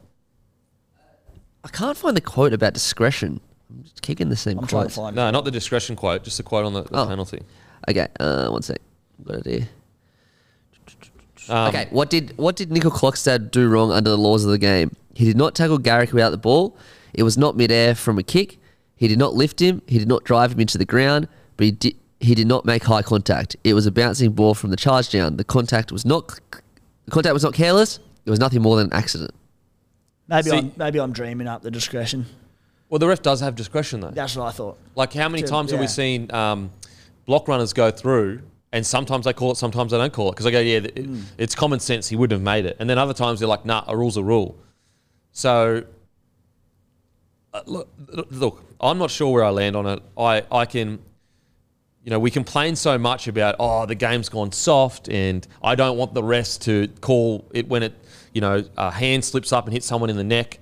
[1.65, 3.41] I can't find the quote about discretion.
[3.71, 4.89] I'm just kicking the same I'm quote.
[4.91, 7.07] to find No, not the discretion quote, just the quote on the, the Oh.
[7.07, 7.41] penalty.
[7.89, 8.79] Okay, uh, one sec.
[9.25, 9.69] Got it here.
[11.49, 14.95] Um, okay, what did what did Nicoll-Klokstad do wrong under the laws of the game?
[15.15, 16.77] He did not tackle Garrick without the ball.
[17.15, 18.59] It was not midair from a kick.
[18.97, 19.81] He did not lift him.
[19.87, 21.27] He did not drive him into the ground.
[21.57, 23.57] But he did he did not make high contact.
[23.65, 25.37] It was a bouncing ball from the charge down.
[25.37, 26.29] The contact was not
[27.05, 27.99] the contact was not careless.
[28.25, 29.33] It was nothing more than an accident.
[30.29, 32.27] Maybe See- I'm maybe I'm dreaming up the discretion.
[32.89, 34.11] Well, the ref does have discretion though.
[34.11, 34.79] That's what I thought.
[34.95, 36.71] Like how many To- times have we seen um,
[37.27, 40.45] block runners go through, and sometimes they call it, sometimes they don't call it because
[40.45, 41.21] they go, yeah, it, Hmm.
[41.39, 42.09] it's common sense.
[42.09, 44.23] He wouldn't have made it, and then other times they're like, nah, a rule's a
[44.23, 44.57] rule.
[45.33, 45.85] So,
[47.55, 47.89] uh, look,
[48.31, 50.03] look, I'm not sure where I land on it.
[50.17, 51.01] I I can.
[52.05, 55.97] You know, we complain so much about, oh, the game's gone soft, and I don't
[55.97, 57.95] want the rest to call it when it,
[58.33, 60.59] you know, a hand slips up and hits someone in the neck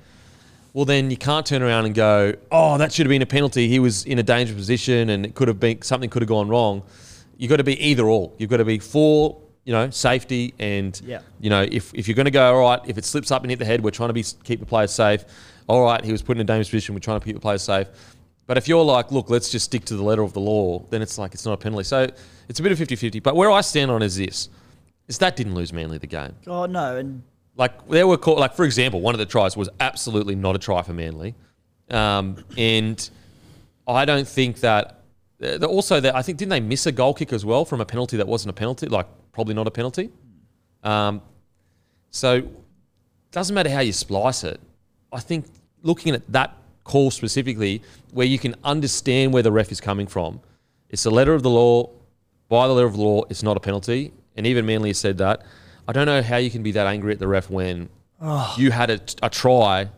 [0.72, 3.68] well then you can't turn around and go, oh, that should have been a penalty.
[3.68, 6.48] He was in a dangerous position and it could have been something could have gone
[6.48, 6.82] wrong.
[7.36, 8.32] You've got to be either or.
[8.38, 11.20] You've got to be for, you know, safety and Yeah.
[11.40, 13.50] you know, if, if you're going to go, all right, if it slips up and
[13.50, 15.24] hit the head, we're trying to be keep the players safe.
[15.66, 17.62] All right, he was put in a dangerous position, we're trying to keep the players
[17.62, 17.86] safe.
[18.50, 21.02] But if you're like, look, let's just stick to the letter of the law, then
[21.02, 21.84] it's like it's not a penalty.
[21.84, 22.08] So
[22.48, 23.22] it's a bit of 50-50.
[23.22, 24.48] But where I stand on is this,
[25.06, 26.34] is that didn't lose Manly the game.
[26.48, 27.22] Oh no, and
[27.54, 30.58] Like there were call, like for example, one of the tries was absolutely not a
[30.58, 31.36] try for Manly,
[31.90, 33.08] um, and
[33.86, 34.98] I don't think that.
[35.40, 37.86] uh, Also, that I think didn't they miss a goal kick as well from a
[37.86, 40.10] penalty that wasn't a penalty, like probably not a penalty.
[40.82, 41.22] Um,
[42.10, 42.42] so
[43.30, 44.58] doesn't matter how you splice it.
[45.12, 45.46] I think
[45.84, 46.56] looking at that
[46.90, 47.82] call specifically,
[48.12, 50.40] where you can understand where the ref is coming from,
[50.88, 51.88] it's the letter of the law.
[52.48, 55.42] By the letter of the law, it's not a penalty, and even Manly said that.
[55.86, 57.88] I don't know how you can be that angry at the ref when
[58.56, 59.88] you had a, a try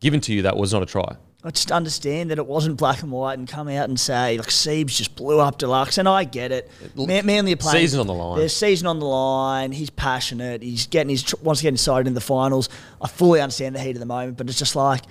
[0.00, 1.16] given to you that was not a try.
[1.44, 4.48] I just understand that it wasn't black and white and come out and say like
[4.48, 6.68] Siebes just blew up Deluxe, and I get it.
[6.96, 8.38] Man, Manly are playing Season on the line.
[8.40, 9.70] There's season on the line.
[9.70, 10.60] He's passionate.
[10.62, 12.68] He's getting his once get inside in the finals.
[13.00, 15.02] I fully understand the heat of the moment, but it's just like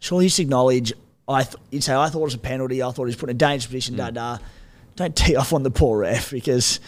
[0.00, 0.92] surely you just acknowledge.
[1.28, 2.82] I th- you'd say I thought it was a penalty.
[2.82, 3.94] I thought he was put in a dangerous position.
[3.94, 3.98] Mm.
[3.98, 4.38] Da da.
[4.96, 6.80] Don't tee off on the poor ref because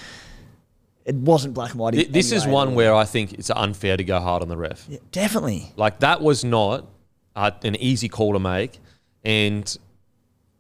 [1.05, 1.95] it wasn't black and white.
[1.95, 4.85] Th- This is one where I think it's unfair to go hard on the ref.
[4.89, 5.73] Yeah, definitely.
[5.77, 6.87] Like that was not
[7.37, 8.79] uh, an easy call to make,
[9.25, 9.65] and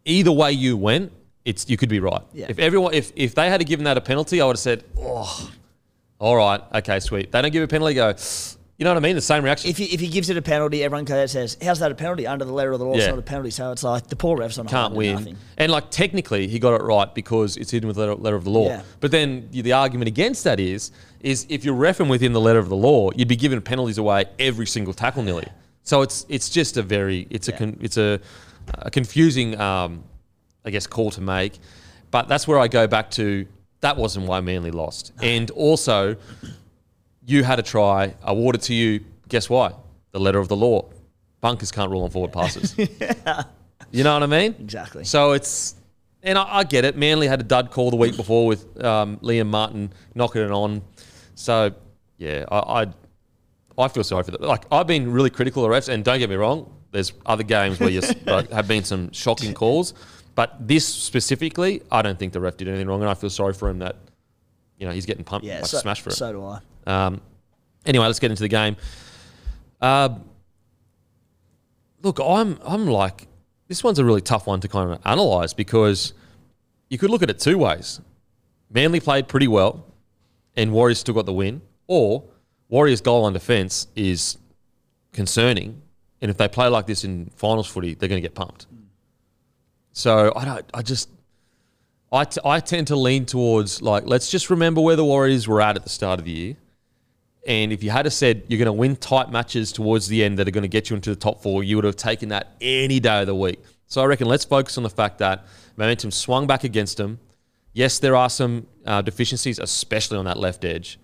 [0.05, 1.13] either way you went,
[1.45, 2.23] it's you could be right.
[2.33, 2.47] Yeah.
[2.49, 5.51] If everyone, if if they had given that a penalty, I would have said, oh,
[6.21, 7.33] all right, okay, sweet.
[7.33, 8.15] They don't give a penalty, go,
[8.83, 9.15] you know what I mean?
[9.15, 9.71] The same reaction.
[9.71, 12.45] If he, if he gives it a penalty, everyone says, "How's that a penalty?" Under
[12.45, 13.51] the letter of the law, it's not a penalty.
[13.51, 15.15] So it's like the poor refs on can't win.
[15.15, 15.37] Nothing.
[15.57, 18.51] And like technically, he got it right because it's hidden with the letter, of the
[18.51, 18.67] law.
[18.67, 18.83] Yeah.
[18.99, 22.69] But then the, argument against that is, is if you're refing within the letter of
[22.69, 25.47] the law, you'd be giving penalties away every single tackle nearly.
[25.85, 28.19] So it's it's just a very it's a con, it's a,
[28.79, 30.03] a confusing um,
[30.65, 31.61] I guess call to make.
[32.11, 33.47] But that's where I go back to
[33.81, 35.13] that wasn't why Manly lost.
[35.23, 36.17] And also,
[37.27, 39.05] you had a try awarded to you.
[39.29, 39.73] Guess why?
[40.13, 40.91] The letter of the law.
[41.41, 42.77] Bunkers can't rule on forward passes.
[43.93, 44.57] You know what I mean?
[44.59, 45.05] Exactly.
[45.05, 45.77] So it's,
[46.23, 46.97] and I, I get it.
[46.97, 50.83] Manly had a dud call the week before with um, Liam Martin knocking it on.
[51.35, 51.75] So
[52.17, 52.87] yeah, I, I
[53.79, 54.41] I feel sorry for that.
[54.41, 56.73] Like I've been really critical of refs, and don't get me wrong.
[56.91, 59.95] There's other games where you like, have been some shocking calls,
[60.35, 63.53] but this specifically, I don't think the ref did anything wrong, and I feel sorry
[63.53, 63.97] for him that
[64.83, 66.15] you know he's getting pumped Yeah, like so, smashed for it.
[66.15, 66.59] so do I.
[66.89, 67.21] Um,
[67.87, 68.77] anyway, let's get into the game.
[69.81, 70.19] Uh,
[72.03, 73.29] look, I'm I'm like
[73.69, 76.15] this one's a really tough one to kind of analyze because
[76.91, 78.01] you could look at it two ways.
[78.71, 79.87] Manly played pretty well,
[80.57, 82.25] and Warriors still got the win, or
[82.69, 84.37] Warriors' goal on defence is
[85.13, 85.81] concerning,
[86.21, 88.67] and if they play like this in finals footy, they're going to get pumped.
[89.93, 90.65] So I don't.
[90.75, 91.09] I just.
[92.13, 95.63] I, t- I tend to lean towards like let's just remember where the Warriors were
[95.63, 96.57] at at the start of the year,
[97.47, 100.47] and if you had said you're going to win tight matches towards the end that
[100.47, 103.01] are going to get you into the top four, you would have taken that any
[103.01, 103.61] day of the week.
[103.87, 105.45] So I reckon let's focus on the fact that
[105.77, 107.19] momentum swung back against them.
[107.73, 110.99] Yes, there are some uh, deficiencies, especially on that left edge,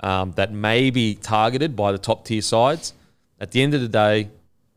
[0.00, 2.94] um, that may be targeted by the top tier sides.
[3.40, 4.30] At the end of the day,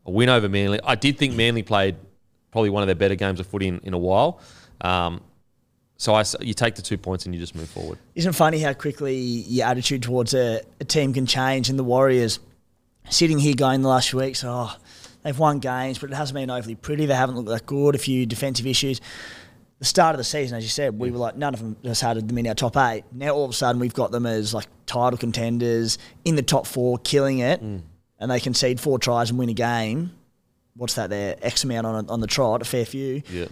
[0.04, 0.80] a win over Manly.
[0.82, 1.94] I did think Manly played
[2.50, 4.40] probably one of their better games of footy in, in a while.
[4.80, 5.20] Um,
[5.96, 7.98] so I, you take the two points and you just move forward.
[8.14, 11.68] Isn't it funny how quickly your attitude towards a, a team can change?
[11.70, 12.38] And the Warriors
[13.08, 14.74] sitting here going the last few weeks, oh,
[15.22, 17.06] they've won games, but it hasn't been overly pretty.
[17.06, 17.94] They haven't looked that good.
[17.94, 19.00] A few defensive issues.
[19.78, 22.00] The start of the season, as you said, we were like none of them has
[22.00, 23.04] had them in our top eight.
[23.12, 26.66] Now all of a sudden we've got them as like title contenders in the top
[26.66, 27.82] four, killing it, Mm.
[28.18, 30.12] and they concede four tries and win a game.
[30.76, 31.36] What's that there?
[31.42, 33.46] X amount on on the trot, a fair few, Yeah.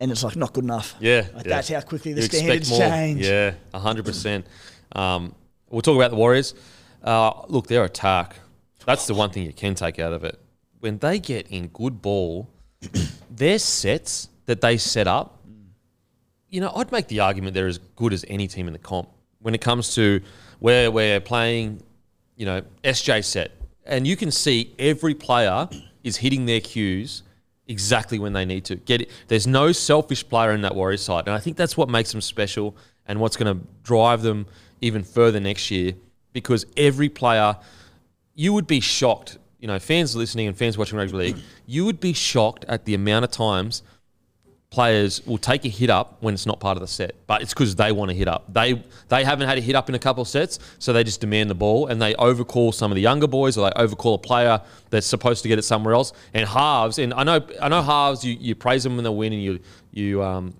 [0.00, 0.94] And it's like not good enough.
[1.00, 1.56] Yeah, Like, yeah.
[1.56, 3.26] that's how quickly the You standards change.
[3.26, 4.46] Yeah, hundred percent.
[4.92, 5.34] Um,
[5.70, 6.54] we'll talk about the Warriors.
[7.02, 8.36] Uh, look, their attack.
[8.84, 10.38] That's the one thing you can take out of it.
[10.80, 12.48] When they get in good ball,
[13.30, 15.36] their sets that they set up
[16.48, 19.08] you know, I'd make the argument they're as good as any team in the comp
[19.40, 20.20] when it comes to
[20.58, 21.82] where we're playing,
[22.36, 23.52] you know, SJ set.
[23.84, 25.68] And you can see every player
[26.02, 27.22] is hitting their cues
[27.68, 28.76] exactly when they need to.
[28.76, 29.10] Get it.
[29.28, 31.26] There's no selfish player in that Warriors side.
[31.26, 32.76] And I think that's what makes them special
[33.06, 34.46] and what's going to drive them
[34.80, 35.94] even further next year
[36.32, 37.56] because every player,
[38.34, 41.36] you would be shocked, you know, fans listening and fans watching rugby league,
[41.66, 43.82] you would be shocked at the amount of times
[44.70, 47.54] players will take a hit up when it's not part of the set, but it's
[47.54, 48.52] because they want to hit up.
[48.52, 51.20] They they haven't had a hit up in a couple of sets, so they just
[51.20, 54.18] demand the ball and they overcall some of the younger boys or they overcall a
[54.18, 54.60] player
[54.90, 56.12] that's supposed to get it somewhere else.
[56.34, 59.32] And halves, and I know I know halves, you, you praise them when they win
[59.32, 59.60] and you
[59.92, 60.54] you um,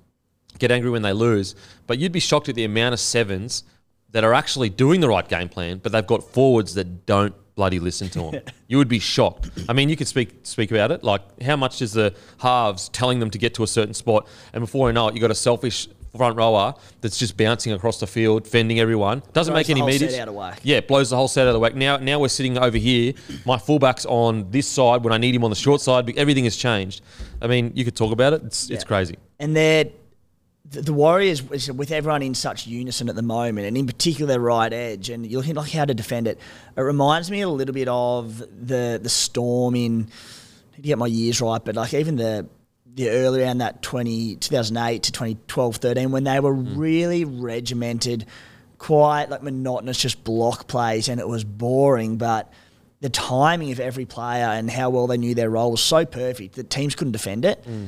[0.59, 1.55] get angry when they lose,
[1.87, 3.65] but you'd be shocked at the amount of sevens
[4.13, 7.81] that are actually doing the right game plan, but they've got forwards that don't bloody
[7.81, 8.43] listen to them.
[8.69, 9.51] you would be shocked.
[9.69, 11.03] I mean, you could speak speak about it.
[11.03, 14.61] Like, how much is the halves telling them to get to a certain spot, and
[14.61, 18.07] before you know it, you got a selfish front rower that's just bouncing across the
[18.07, 19.23] field, fending everyone.
[19.35, 20.19] Doesn't Throws make the any meters.
[20.19, 20.61] out of whack.
[20.63, 21.75] Yeah, blows the whole set out of the whack.
[21.75, 23.13] Now, now we're sitting over here.
[23.45, 26.17] My fullback's on this side when I need him on the short side.
[26.17, 27.03] Everything has changed.
[27.43, 28.43] I mean, you could talk about it.
[28.45, 29.17] It's it's crazy.
[29.41, 29.87] and they're
[30.71, 34.73] the, Warriors with everyone in such unison at the moment, and in particular their right
[34.73, 36.39] edge, and you're looking like how to defend it.
[36.77, 40.09] It reminds me a little bit of the the Storm in.
[40.77, 42.47] I get my years right, but like even the
[42.97, 46.79] the early around that 20, 2008 to 2012, 13, when they were hmm.
[46.79, 48.25] really regimented,
[48.79, 52.51] quite like monotonous, just block plays, and it was boring, but
[53.01, 56.55] the timing of every player and how well they knew their role was so perfect
[56.55, 57.63] that teams couldn't defend it.
[57.65, 57.87] Hmm.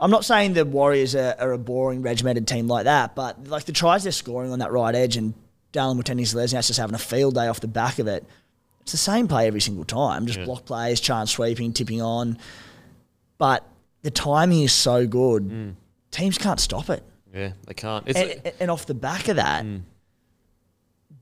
[0.00, 3.64] I'm not saying the Warriors are, are a boring, regimented team like that, but like
[3.64, 5.34] the tries they're scoring on that right edge and
[5.72, 8.24] Dallin Watene-Zelezniak's just having a field day off the back of it.
[8.80, 12.38] It's the same play every single time, just block plays, Charnze sweeping, tipping on.
[13.36, 13.64] But
[14.02, 15.74] the timing is so good, mm.
[16.10, 17.02] teams can't stop it.
[17.32, 18.08] Yeah, they can't.
[18.08, 19.82] It's And, and off the back of that, mm.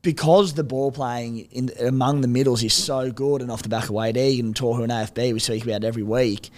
[0.02, 3.84] because the ball playing in among the middles is so good, and off the back
[3.84, 6.50] of Wade Egan and Tohu and AFB, we speak about every week.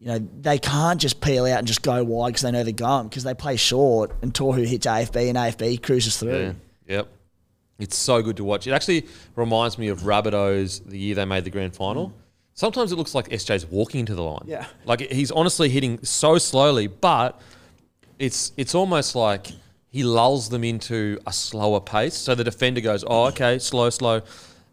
[0.00, 2.72] You know they can't just peel out and just go wide because they know they're
[2.72, 6.54] going because they play short, and Tohu hits AFB and AFB cruises through.
[6.86, 6.96] Yeah.
[6.96, 7.08] Yep.
[7.80, 8.66] It's so good to watch.
[8.66, 9.06] It actually
[9.36, 12.12] reminds me of Rabbitohs the year they made the grand final.
[12.54, 14.44] Sometimes it looks like SJ's walking into the line.
[14.46, 14.66] Yeah.
[14.84, 17.40] Like he's honestly hitting so slowly, but
[18.18, 19.48] it's it's almost like
[19.90, 22.14] he lulls them into a slower pace.
[22.14, 24.22] So the defender goes, "Oh, okay, slow, slow."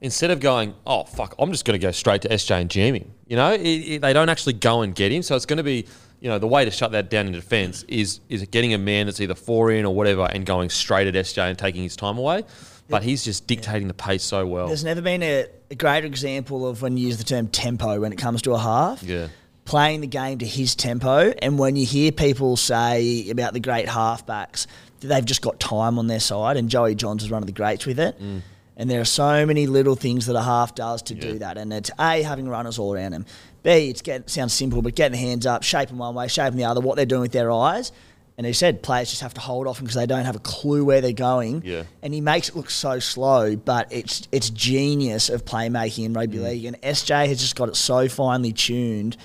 [0.02, 2.96] Instead of going, "Oh, fuck, I'm just going to go straight to SJ and jam
[2.96, 5.22] him." You know, it, it- they don't actually go and get him.
[5.24, 5.86] So it's going to be,
[6.20, 9.06] you know, the way to shut that down in defence is is getting a man
[9.08, 12.18] that's either four in or whatever and going straight at SJ and taking his time
[12.18, 12.44] away.
[12.88, 14.68] But he's just dictating the pace so well.
[14.68, 18.14] There's never been a, a greater example of when you use the term tempo when
[18.14, 19.02] it comes to a half.
[19.02, 19.30] Yeah.
[19.64, 21.34] Playing the game to his tempo.
[21.42, 24.68] And when you hear people say about the great halfbacks,
[25.00, 27.54] that they've just got time on their side, and Joey Johns is one of the
[27.54, 28.22] greats with it.
[28.22, 28.42] Mm.
[28.78, 31.58] And there are so many little things that a half does to do that.
[31.58, 33.26] And it's A, having runners all around him.
[33.64, 36.66] B, it's get, sounds simple, but getting the hands up, shaping one way, shaping the
[36.66, 37.92] other, what they're doing with their eyes.
[38.38, 40.84] And he said players just have to hold off because they don't have a clue
[40.84, 41.62] where they're going.
[41.64, 41.84] Yeah.
[42.02, 46.40] And he makes it look so slow, but it's it's genius of playmaking in rugby
[46.40, 46.44] mm.
[46.44, 46.66] league.
[46.66, 49.16] And SJ has just got it so finely tuned.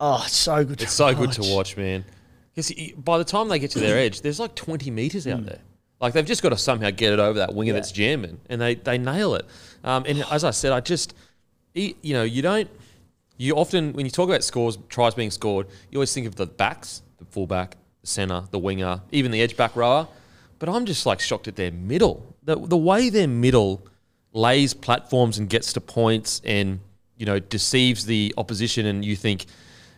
[0.00, 0.78] Oh, it's so good.
[0.78, 2.06] To It's so good to watch, man.
[2.54, 5.46] Because by the time they get to their edge, there's like 20 meters out mm.
[5.46, 5.60] there.
[6.02, 7.74] Like they've just got to somehow get it over that winger Yeah.
[7.78, 9.46] that's jamming, and they they nail it.
[9.84, 11.14] Um, and as I said, I just,
[11.74, 12.68] you know, you don't.
[13.38, 16.46] You often when you talk about scores, tries being scored, you always think of the
[16.46, 20.08] backs, the fullback, the center, the winger, even the edge back rower.
[20.58, 22.34] But I'm just like shocked at their middle.
[22.42, 23.86] The the way their middle
[24.32, 26.80] lays platforms and gets to points and
[27.16, 29.46] you know deceives the opposition, and you think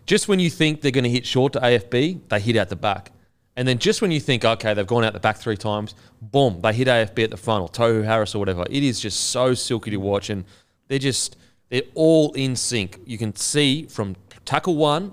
[0.06, 2.76] just when you think they're going to hit short to AFB, they hit out the
[2.76, 3.10] back.
[3.56, 6.60] And then just when you think, okay, they've gone out the back three times, boom,
[6.60, 8.64] they hit AFB at the front or Tohu Harris or whatever.
[8.68, 10.28] It is just so silky to watch.
[10.30, 10.44] And
[10.88, 11.36] they're just,
[11.68, 13.00] they're all in sync.
[13.06, 15.12] You can see from tackle one,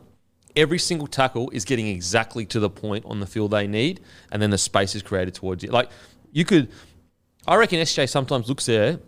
[0.55, 4.01] every single tackle is getting exactly to the point on the field they need.
[4.31, 5.69] And then the space is created towards you.
[5.69, 5.91] Like,
[6.31, 6.71] you could,
[7.45, 8.99] I reckon SJ sometimes looks there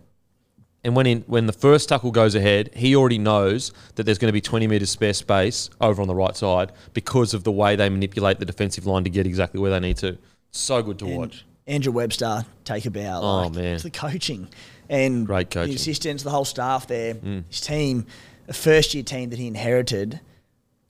[0.84, 4.28] and when in, when the first tackle goes ahead, he already knows that there's going
[4.28, 7.74] to be 20 metres spare space over on the right side because of the way
[7.74, 10.18] they manipulate the defensive line to get exactly where they need to.
[10.50, 11.44] So good to watch.
[11.66, 13.20] Andrew Webster take a bow.
[13.22, 13.64] Oh, like, man.
[13.74, 14.48] it's the coaching
[14.90, 15.70] and Great coaching.
[15.70, 15.72] Mm.
[15.72, 17.14] the assistants, the whole staff there.
[17.48, 18.06] His team,
[18.46, 20.20] a first year team that he inherited,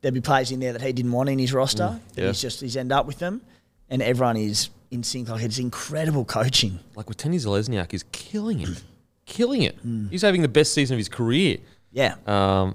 [0.00, 1.84] there'd be players in there that he didn't want in his roster.
[1.84, 2.00] Mm.
[2.16, 2.26] yeah.
[2.26, 3.42] He's just he's end up with them,
[3.88, 5.28] and everyone is in sync.
[5.28, 6.80] Like it's incredible coaching.
[6.96, 8.82] Like Watene-Zelezniak is killing it.
[9.26, 9.78] Killing it.
[10.10, 11.58] He's having the best season of his career.
[11.92, 12.74] Yeah, Um,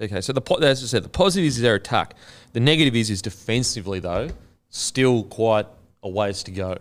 [0.00, 2.14] Okay, so the po- as I said, the positive is their attack.
[2.52, 4.28] The negative is is defensively though,
[4.68, 5.66] still quite
[6.02, 6.78] a ways to go.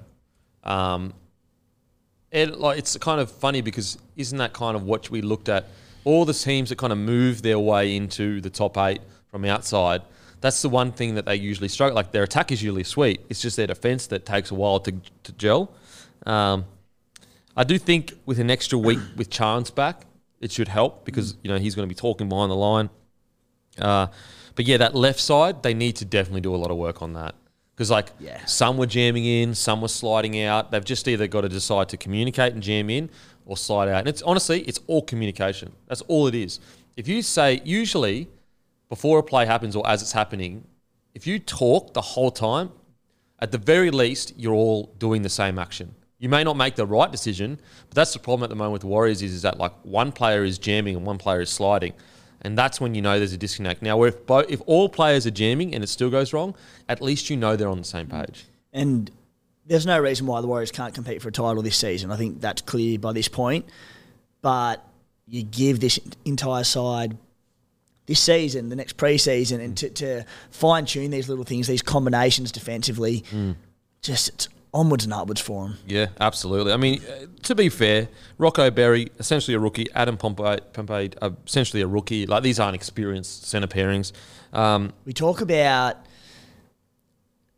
[0.63, 1.13] Um,
[2.31, 5.67] it, like it's kind of funny because isn't that kind of what we looked at?
[6.05, 10.01] All the teams that kind of move their way into the top eight from outside.
[10.41, 11.95] That's the one thing that they usually struggle.
[11.95, 13.21] Like their attack is usually sweet.
[13.30, 14.91] It's just their defense that takes a while to,
[15.23, 15.71] to gel.
[16.25, 16.65] Um,
[17.55, 20.05] I do think with an extra week with Charnze back,
[20.39, 22.89] it should help because you know he's going to be talking behind the line.
[23.80, 24.07] Uh,
[24.55, 27.13] but yeah, that left side, they need to definitely do a lot of work on
[27.13, 27.35] that.
[27.75, 28.43] Because like Yeah.
[28.45, 30.71] some were jamming in, some were sliding out.
[30.71, 33.09] They've just either got to decide to communicate and jam in
[33.45, 33.99] or slide out.
[33.99, 35.73] And it's honestly, it's all communication.
[35.88, 36.59] That's all it is.
[36.95, 38.27] If you say usually
[38.89, 40.65] before a play happens or as it's happening,
[41.15, 42.71] if you talk the whole time,
[43.39, 45.95] at the very least, you're all doing the same action.
[46.24, 47.60] You may not make the right decision,
[47.90, 50.14] but that's the problem at the moment with the Warriors is, is that like one
[50.14, 51.91] player is jamming and one player is sliding.
[52.40, 53.82] And that's when you know there's a disconnect.
[53.82, 56.56] Now, if, both, if all players are jamming and it still goes wrong,
[56.88, 58.45] at least you know they're on the same page.
[58.72, 59.12] And
[59.66, 62.10] there's no reason why the Warriors can't compete for a title this season.
[62.10, 63.66] I think that's clear by this point.
[64.41, 64.82] But
[65.28, 67.18] you give this entire side
[68.06, 72.54] this season, the next preseason, and to, to fine tune these little things, these combinations
[72.54, 73.58] defensively, mm.
[74.02, 75.78] just it's onwards and upwards for him.
[75.88, 76.74] Yeah, absolutely.
[76.74, 79.88] I mean, uh, to be fair, Rocco Berry, essentially a rookie.
[79.94, 81.12] Adam Pompey, Pompey
[81.45, 82.26] essentially a rookie.
[82.26, 84.12] Like these aren't experienced centre pairings.
[84.52, 85.98] Um, We talk about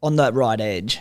[0.04, 1.00] on that right edge,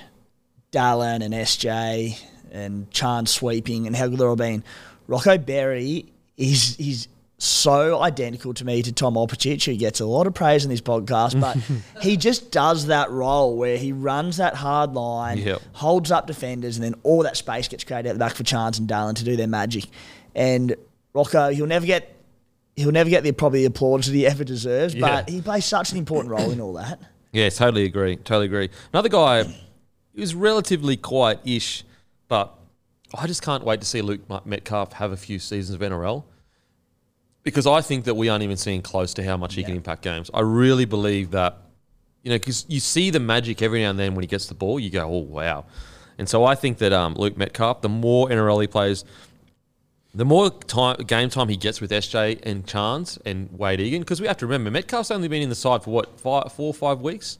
[0.73, 2.20] Dallin and SJ
[2.51, 4.62] and Charnze sweeping and how good they're all been.
[5.07, 7.09] Rocco Berry is is
[7.44, 10.80] so identical to me to Tom Opacic, who gets a lot of praise in this
[10.80, 11.56] podcast, but
[12.02, 15.62] he just does that role where he runs that hard line, Yep.
[15.72, 18.78] holds up defenders, and then all that space gets created at the back for Charnze
[18.78, 19.84] and Dallin to do their magic.
[20.34, 20.74] And
[21.12, 22.10] Rocco, he'll never get
[22.76, 25.34] he'll never get the probably the applause that he ever deserves, but Yeah.
[25.34, 26.98] he plays such an important role in all that.
[27.32, 28.14] Yeah, totally agree.
[28.14, 28.70] Totally agree.
[28.92, 31.82] Another guy, he was relatively quiet-ish,
[32.28, 32.54] but
[33.12, 36.22] I just can't wait to see Luke Metcalf have a few seasons of NRL
[37.44, 40.02] because I think that we aren't even seeing close to how much he can impact
[40.02, 40.30] games.
[40.34, 41.58] I really believe that,
[42.22, 44.54] you know, because you see the magic every now and then when he gets the
[44.54, 45.66] ball, you go, oh wow.
[46.18, 49.04] And so I think that um, Luke Metcalf, the more NRL he plays,
[50.14, 54.20] the more time game time he gets with SJ and Charnze and Wade Egan, because
[54.20, 56.74] we have to remember Metcalf's only been in the side for what five, four, or
[56.74, 57.38] five weeks,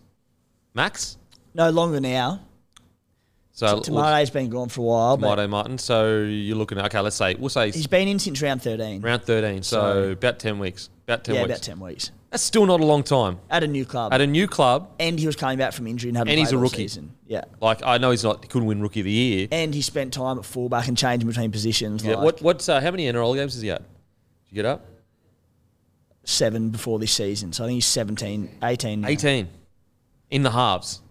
[0.75, 1.17] max.
[1.55, 2.41] No longer now.
[3.57, 5.79] So Te Maire's been gone for a while, but Te Maire Martin.
[5.79, 6.99] So you're looking at okay.
[6.99, 9.01] Let's say we'll say he's been in since round 13.
[9.01, 9.63] round 13.
[9.63, 10.91] So, So- about 10 weeks.
[11.07, 11.51] About 10 yeah, weeks.
[11.53, 12.11] about 10 weeks.
[12.31, 14.13] That's still not a long time At a new club.
[14.13, 14.91] at a new club.
[14.99, 16.89] and he was coming back from injury and hadn't And he's a rookie.
[16.89, 17.13] Season.
[17.29, 17.45] Yeah.
[17.61, 18.43] Like I know he's not.
[18.43, 19.49] He couldn't win Rookie of the Year.
[19.53, 22.05] And he spent time at fullback and changing between positions.
[22.05, 22.15] Yeah.
[22.17, 22.43] like What?
[22.43, 23.79] What's uh, how many NRL games has he had?
[23.79, 23.87] Did
[24.51, 24.85] you get up?
[26.25, 27.53] Seven before this season.
[27.53, 29.01] So I think he's 17, 18.
[29.03, 29.09] now.
[29.09, 29.49] 18
[30.31, 31.03] in the halves.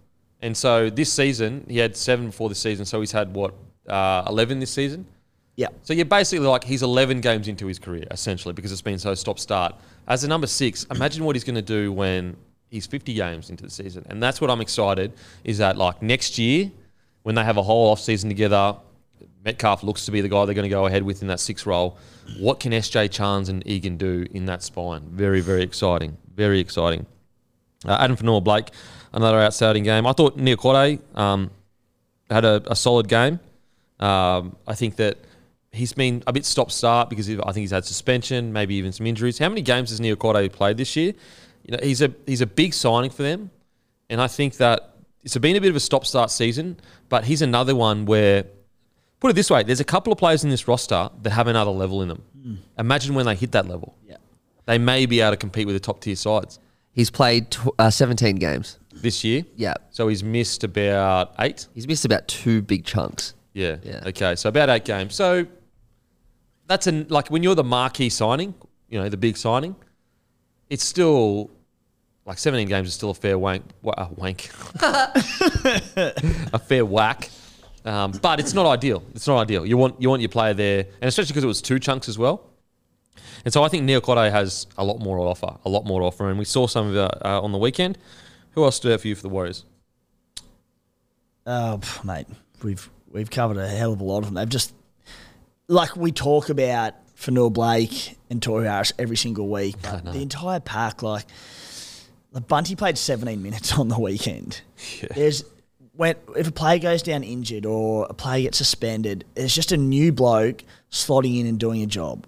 [0.43, 2.85] And so this season, he had seven before the season.
[2.85, 3.53] So he's had what,
[3.87, 5.05] uh, 11 this season?
[5.55, 5.69] Yeah.
[5.83, 9.15] So you're basically like, he's 11 games into his career, essentially, because it's been so
[9.15, 9.73] stop start.
[10.05, 12.35] As a number six, imagine what he's going to do when
[12.69, 14.05] he's 50 games into the season.
[14.09, 15.13] And that's what I'm excited
[15.45, 16.69] is that, like, next year,
[17.21, 18.75] when they have a whole off season together,
[19.45, 21.65] Metcalf looks to be the guy they're going to go ahead with in that six
[21.65, 21.97] role.
[22.37, 25.03] What can SJ Charnze and Egan do in that spine?
[25.09, 26.17] Very, very exciting.
[26.35, 27.05] Very exciting.
[27.85, 28.69] Uh, Addin Fonua-Blake,
[29.13, 30.05] another outstanding game.
[30.07, 31.51] I thought Niukore um,
[32.29, 33.39] had a, a solid game.
[33.99, 35.17] Um, I think that
[35.71, 39.07] he's been a bit stop start because I think he's had suspension, maybe even some
[39.07, 39.37] injuries.
[39.37, 41.13] How many games has Niukore played this year?
[41.63, 43.49] You know, he's a he's a big signing for them,
[44.09, 46.77] and I think that it's been a bit of a stop start season.
[47.07, 48.43] But he's another one where,
[49.19, 51.71] put it this way, there's a couple of players in this roster that have another
[51.71, 52.23] level in them.
[52.77, 54.17] Imagine when they hit that level, Yeah.
[54.65, 56.59] they may be able to compete with the top tier sides
[56.93, 58.77] He's played tw- uh, 17 games.
[58.93, 59.43] this year.
[59.55, 59.73] Yeah.
[59.89, 61.67] So he's missed about eight.
[61.73, 63.33] He's missed about two big chunks.
[63.53, 63.77] Yeah.
[63.83, 64.03] Yeah.
[64.07, 64.35] Okay.
[64.35, 65.15] So about eight games.
[65.15, 65.45] So
[66.67, 68.53] that's an like when you're the marquee signing,
[68.89, 69.75] you know, the big signing,
[70.69, 71.49] it's still
[72.25, 73.63] like 17 games is still a fair wank.
[73.81, 74.49] wa- uh, wank.
[74.81, 77.29] a fair whack.
[77.85, 79.03] Um, but it's not ideal.
[79.13, 79.65] It's not ideal.
[79.65, 82.17] You want you want your player there, and especially because it was two chunks as
[82.17, 82.49] well.
[83.45, 86.05] And so I think Niukore has a lot more to offer, a lot more to
[86.05, 87.97] offer, and we saw some of it uh, on the weekend.
[88.51, 89.65] Who else stood out for you for the Warriors?
[91.45, 92.27] Oh, mate,
[92.63, 94.35] we've we've covered a hell of a lot of them.
[94.35, 94.73] They've just
[95.67, 101.03] like we talk about Fonua-Blake and Tohu Harris every single week, but the entire pack,
[101.03, 101.25] like
[102.31, 104.61] the Bunty played 17 minutes on the weekend.
[105.13, 105.43] There's
[105.95, 109.77] when if a player goes down injured or a player gets suspended, there's just a
[109.77, 112.25] new bloke slotting in and doing a job.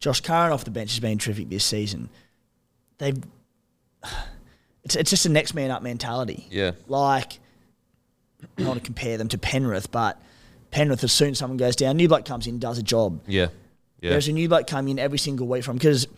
[0.00, 2.08] Josh Curran off the bench has been terrific this season.
[2.98, 3.18] they've
[4.84, 6.46] it's it's just a next man up mentality.
[6.50, 6.72] Yeah.
[6.88, 7.38] Like
[8.42, 10.20] I don't want to compare them to Penrith, but
[10.70, 13.20] Penrith as soon as someone goes down, new bloke comes in, does a job.
[13.26, 13.48] Yeah.
[14.00, 14.10] Yeah.
[14.10, 16.08] There's a new bloke coming in every single week from because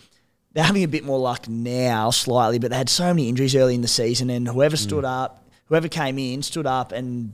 [0.52, 3.74] they're having a bit more luck now, slightly, but they had so many injuries early
[3.74, 4.80] in the season, and whoever mm.
[4.80, 7.32] stood up, whoever came in, stood up and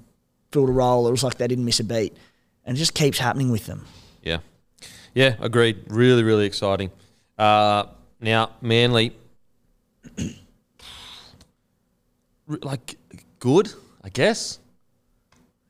[0.52, 1.06] filled a role.
[1.08, 2.16] It was like they didn't miss a beat,
[2.64, 3.84] and it just keeps happening with them.
[4.22, 4.38] Yeah.
[5.14, 5.84] Yeah, agreed.
[5.88, 6.90] Really, really exciting.
[7.38, 7.84] Uh,
[8.20, 9.12] now, Manly,
[12.62, 12.96] like,
[13.38, 13.72] good,
[14.02, 14.58] I guess.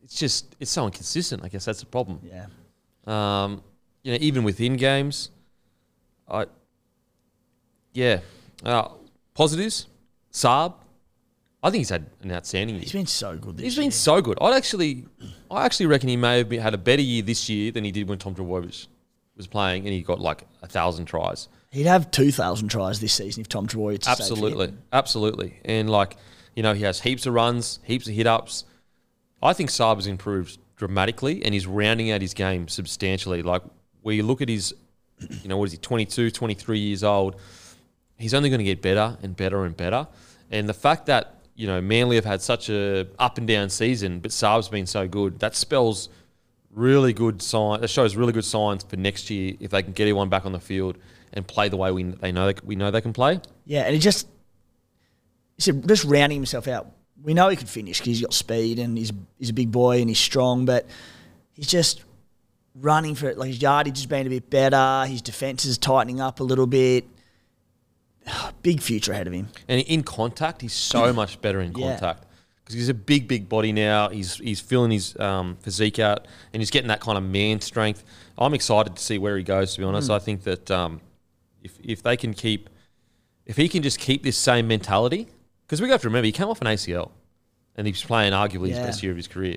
[0.02, 1.44] It's just, it's so inconsistent.
[1.44, 2.20] I guess that's the problem.
[2.23, 2.47] Yeah,
[3.06, 3.62] Um,
[4.02, 5.31] you know, even within games,
[6.28, 6.47] I,
[7.93, 8.20] yeah.
[8.65, 8.89] Uh,
[9.35, 9.86] positives,
[10.32, 10.74] Saab.
[11.62, 12.82] I think he's had an outstanding year.
[12.82, 13.56] he's been so good.
[13.56, 13.85] This He's year.
[13.85, 14.39] been so good.
[14.40, 15.05] I'd actually,
[15.51, 17.90] I actually reckon he may have been, had a better year this year than he
[17.90, 18.86] did when Tom Trbojevic
[19.39, 21.48] was playing, and he got like a thousand tries.
[21.70, 24.06] He'd have two thousand tries this season if Tom fit.
[24.06, 26.19] Absolutely, absolutely, and like
[26.59, 28.65] you know, he has heaps of runs, heaps of hit ups.
[29.40, 33.43] I think Saab has improved dramatically, and he's rounding out his game substantially.
[33.43, 33.62] Like
[34.02, 34.74] where you look at his,
[35.20, 37.36] you know, what is he, 22, 23 years old?
[38.16, 40.09] He's only going to get better and better and better.
[40.51, 44.19] And the fact that you know Manly have had such a up and down season,
[44.19, 46.09] but Saab's been so good, that spells
[46.78, 47.82] really good sign.
[47.82, 50.52] It shows really good signs for next year if they can get everyone back on
[50.52, 50.96] the field
[51.32, 53.40] and play the way we they know they, we know they can play.
[53.64, 54.26] Yeah, and he just
[55.56, 56.90] he said just rounding himself out.
[57.22, 60.00] We know he could finish because he's got speed and he's he's a big boy
[60.00, 60.86] and he's strong, but
[61.52, 62.05] he's just
[62.74, 63.36] running for it.
[63.36, 65.05] Like his yardage has been a bit better.
[65.06, 67.05] His defense is tightening up a little bit.
[68.62, 69.48] Big future ahead of him.
[69.68, 72.14] And in contact, he's so much better in Yeah.
[72.69, 74.11] Because he's a big, big body now.
[74.11, 78.05] He's he's filling his um, physique out, and he's getting that kind of man strength.
[78.36, 79.73] I'm excited to see where he goes.
[79.73, 81.01] To be honest, I think that um,
[81.62, 82.69] if if they can keep,
[83.47, 85.28] if he can just keep this same mentality,
[85.66, 87.11] because we have to remember he came off an ACL,
[87.74, 89.57] and he's playing arguably his best year of his career.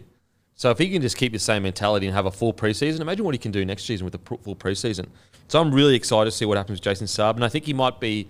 [0.56, 3.26] So if he can just keep the same mentality and have a full preseason, imagine
[3.26, 5.08] what he can do next season with a pr- full preseason.
[5.50, 7.74] So I'm really excited to see what happens with Jason Saab, and I think he
[7.74, 8.30] might be,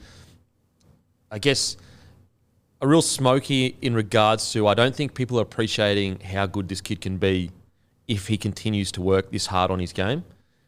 [1.29, 1.77] I guess,
[2.81, 6.81] a real smoky in regards to I don't think people are appreciating how good this
[6.81, 7.51] kid can be
[8.07, 10.23] if he continues to work this hard on his game.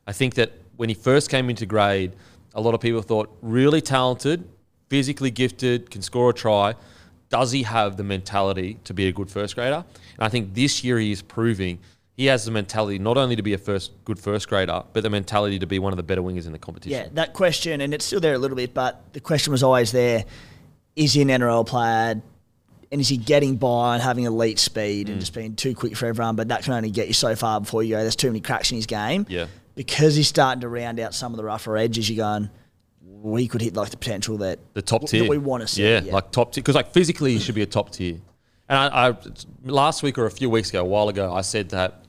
[0.06, 2.16] I think that when he first came into grade,
[2.54, 4.48] a lot of people thought really talented,
[4.90, 6.76] physically gifted, can score a try.
[7.30, 9.84] Does he have the mentality to be a good first grader?
[10.18, 11.80] And I think this year he is proving
[12.16, 15.10] he has the mentality not only to be a first good first grader, but the
[15.10, 17.06] mentality to be one of the better wingers in the competition.
[17.06, 19.92] Yeah, that question, and it's still there a little bit, but the question was always
[19.92, 20.26] there:
[20.96, 22.22] Is he an NRL player?
[22.92, 25.14] And is he getting by and having elite speed Mm.
[25.14, 26.36] and just being too quick for everyone?
[26.36, 28.02] But that can only get you so far before you go.
[28.02, 29.26] There's too many cracks in his game.
[29.30, 29.48] Yeah.
[29.76, 32.08] Because he's starting to round out some of the rougher edges.
[32.08, 32.52] You're going,
[33.02, 35.84] we could hit like the potential that the top that tier we want to see.
[35.90, 38.20] Yeah, like top tier because like physically he should be a top tier.
[38.70, 39.16] And I, I
[39.64, 42.04] last week or a few weeks ago, a while ago, I said that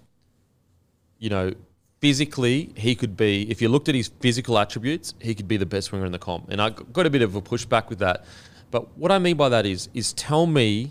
[1.19, 1.52] you know
[2.01, 5.66] physically he could be if you looked at his physical attributes, he could be the
[5.66, 6.51] best winger in the comp.
[6.51, 8.24] And I got a bit of a pushback with that.
[8.74, 10.90] But what I mean by that is is tell me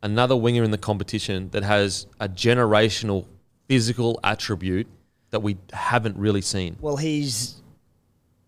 [0.00, 3.26] another winger in the competition that has a generational
[3.66, 4.86] physical attribute
[5.30, 6.76] that we haven't really seen.
[6.80, 7.56] well, he's.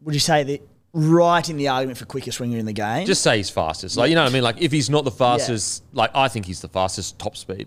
[0.02, 3.04] Would you say that right in the argument for quickest winger in the game?
[3.04, 3.96] Just say he's fastest.
[3.96, 4.44] Like you know what I mean?
[4.44, 7.66] Like if he's not the fastest, like I think he's the fastest top speed.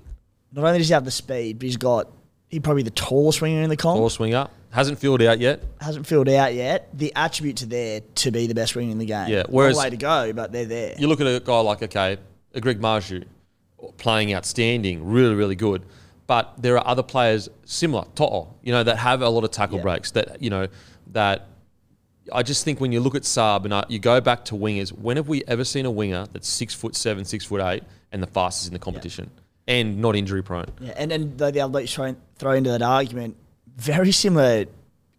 [0.54, 2.10] not only does he have the speed, but he's got
[2.48, 4.00] he probably the tallest winger in the comp.
[4.00, 4.48] Ball swinger.
[4.76, 5.64] Hasn't filled out yet.
[5.80, 6.90] hasn't filled out yet.
[6.94, 9.30] The attributes are there to be the best winger in the game.
[9.30, 10.96] Yeah, whereas- way to go, but they're there.
[11.00, 12.18] You look at a guy like, okay,
[12.54, 13.24] a Greg Marzhew
[13.98, 15.84] playing outstanding, really, really good.
[16.28, 19.78] But there are other players similar, To'o, you know, that have a lot of tackle
[19.78, 19.84] Yeah.
[19.84, 20.68] breaks that, you know,
[21.12, 21.48] that
[22.34, 24.90] I just think when you look at Saab and uh, you go back to wingers,
[24.90, 28.22] when have we ever seen a winger that's six foot seven, six foot eight, and
[28.24, 29.30] the fastest in the competition,
[29.68, 30.66] and not injury prone?
[30.82, 33.36] Yeah, and and the, the other bloke you throw, throw into that argument,
[33.76, 34.66] very similar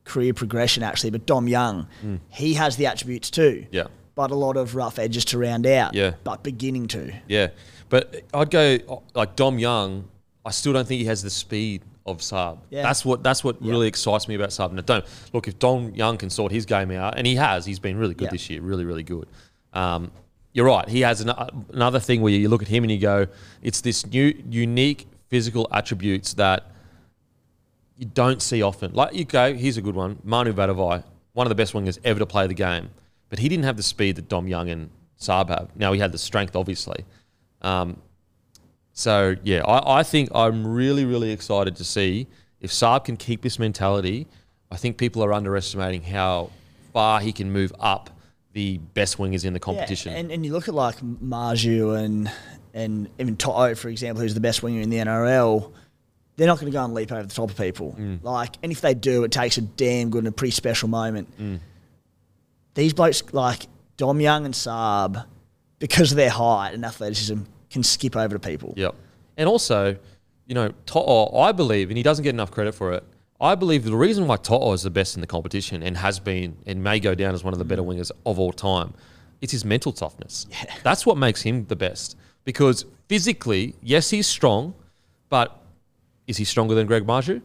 [0.05, 1.89] career progression actually, but Dom Young,
[2.28, 3.66] he has the attributes too.
[3.70, 3.87] Yeah.
[4.15, 5.95] But a lot of rough edges to round out.
[5.95, 6.15] Yeah.
[6.24, 7.12] But beginning to.
[7.28, 7.49] Yeah,
[7.91, 8.78] but I'd go
[9.15, 10.09] like Dom Young.
[10.45, 12.59] I still don't think he has the speed of Saab.
[12.70, 12.83] Yeah.
[12.83, 14.73] That's what that's what really excites me about Saab.
[14.73, 15.05] Now, don't
[15.35, 17.66] look if Dom Young can sort his game out, and he has.
[17.66, 18.31] He's been really good Yeah.
[18.31, 19.27] this year, really, really good.
[19.74, 20.11] Um,
[20.55, 20.89] you're right.
[20.89, 21.33] He has an,
[21.74, 23.27] another thing where you look at him and you go,
[23.61, 26.70] it's this new unique physical attributes that
[27.97, 28.93] you don't see often.
[28.93, 30.18] Like you go, here's a good one.
[30.23, 31.02] Manu Vatuvei,
[31.32, 32.90] one of the best wingers ever to play the game,
[33.28, 35.70] but he didn't have the speed that Dom Young and Saab have.
[35.77, 37.05] Now he had the strength, obviously.
[37.62, 38.01] Um,
[38.93, 42.27] so yeah, I, I think I'm really, really excited to see
[42.60, 44.27] if Saab can keep this mentality.
[44.70, 46.51] I think people are underestimating how
[46.93, 48.10] far he can move up
[48.52, 50.12] the best wingers in the competition.
[50.12, 52.31] Yeah, and, and you look at like Marzhew and
[52.73, 55.73] and even To'o, for example, who's the best winger in the NRL.
[56.37, 57.97] They're not going to go and leap over the top of people.
[57.99, 58.23] Mm.
[58.23, 61.35] Like, and if they do, it takes a damn good and a pretty special moment.
[61.41, 61.61] Mm.
[62.75, 65.25] These blokes like Dom Young and Saab,
[65.79, 67.39] because of their height and athleticism,
[67.71, 68.75] can skip over to people.
[68.77, 68.95] Yep.
[69.39, 69.97] And also,
[70.47, 73.05] you know, To'o, I believe, and he doesn't get enough credit for it.
[73.41, 76.57] I believe the reason why To'o is the best in the competition and has been
[76.67, 78.95] and may go down as one of the better wingers of all time,
[79.41, 80.47] it's his mental toughness.
[80.51, 80.75] Yeah.
[80.83, 82.17] That's what makes him the best.
[82.45, 84.75] Because physically, yes, he's strong,
[85.29, 85.63] but
[86.27, 87.43] is he stronger than Greg Marzhew?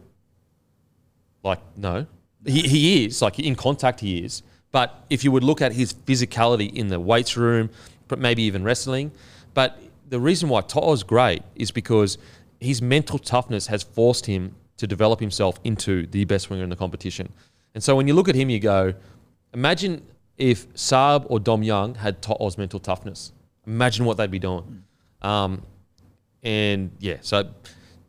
[1.42, 2.06] Like, no.
[2.44, 4.42] He, he is, like in contact, he is.
[4.70, 7.70] But if you would look at his physicality in the weights room,
[8.08, 9.12] but maybe even wrestling,
[9.54, 9.78] but
[10.08, 12.18] the reason why To'o's great is because
[12.60, 16.76] his mental toughness has forced him to develop himself into the best winger in the
[16.76, 17.32] competition.
[17.74, 18.94] And so when you look at him, you go,
[19.54, 20.04] imagine
[20.36, 23.32] if Saab or Dom Young had To'o's mental toughness.
[23.66, 24.84] Imagine what they'd be doing.
[25.20, 25.62] Um,
[26.42, 27.48] and yeah, so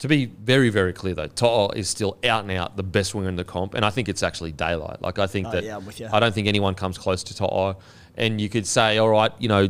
[0.03, 3.29] to be very, very clear though, To'o is still out and out the best winger
[3.29, 5.01] in the comp, and I think it's actually daylight.
[5.01, 6.09] Like I think Oh, that yeah, I'm with you.
[6.11, 7.77] I don't think anyone comes close to To'o.
[8.15, 9.69] And you could say, all right, you know,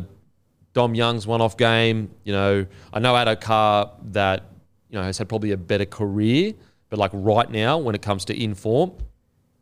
[0.72, 2.10] Dom Young's one-off game.
[2.24, 4.42] You know, I know Addo-Carr that
[4.90, 6.52] you know has had probably a better career,
[6.90, 8.90] but like right now, when it comes to in form,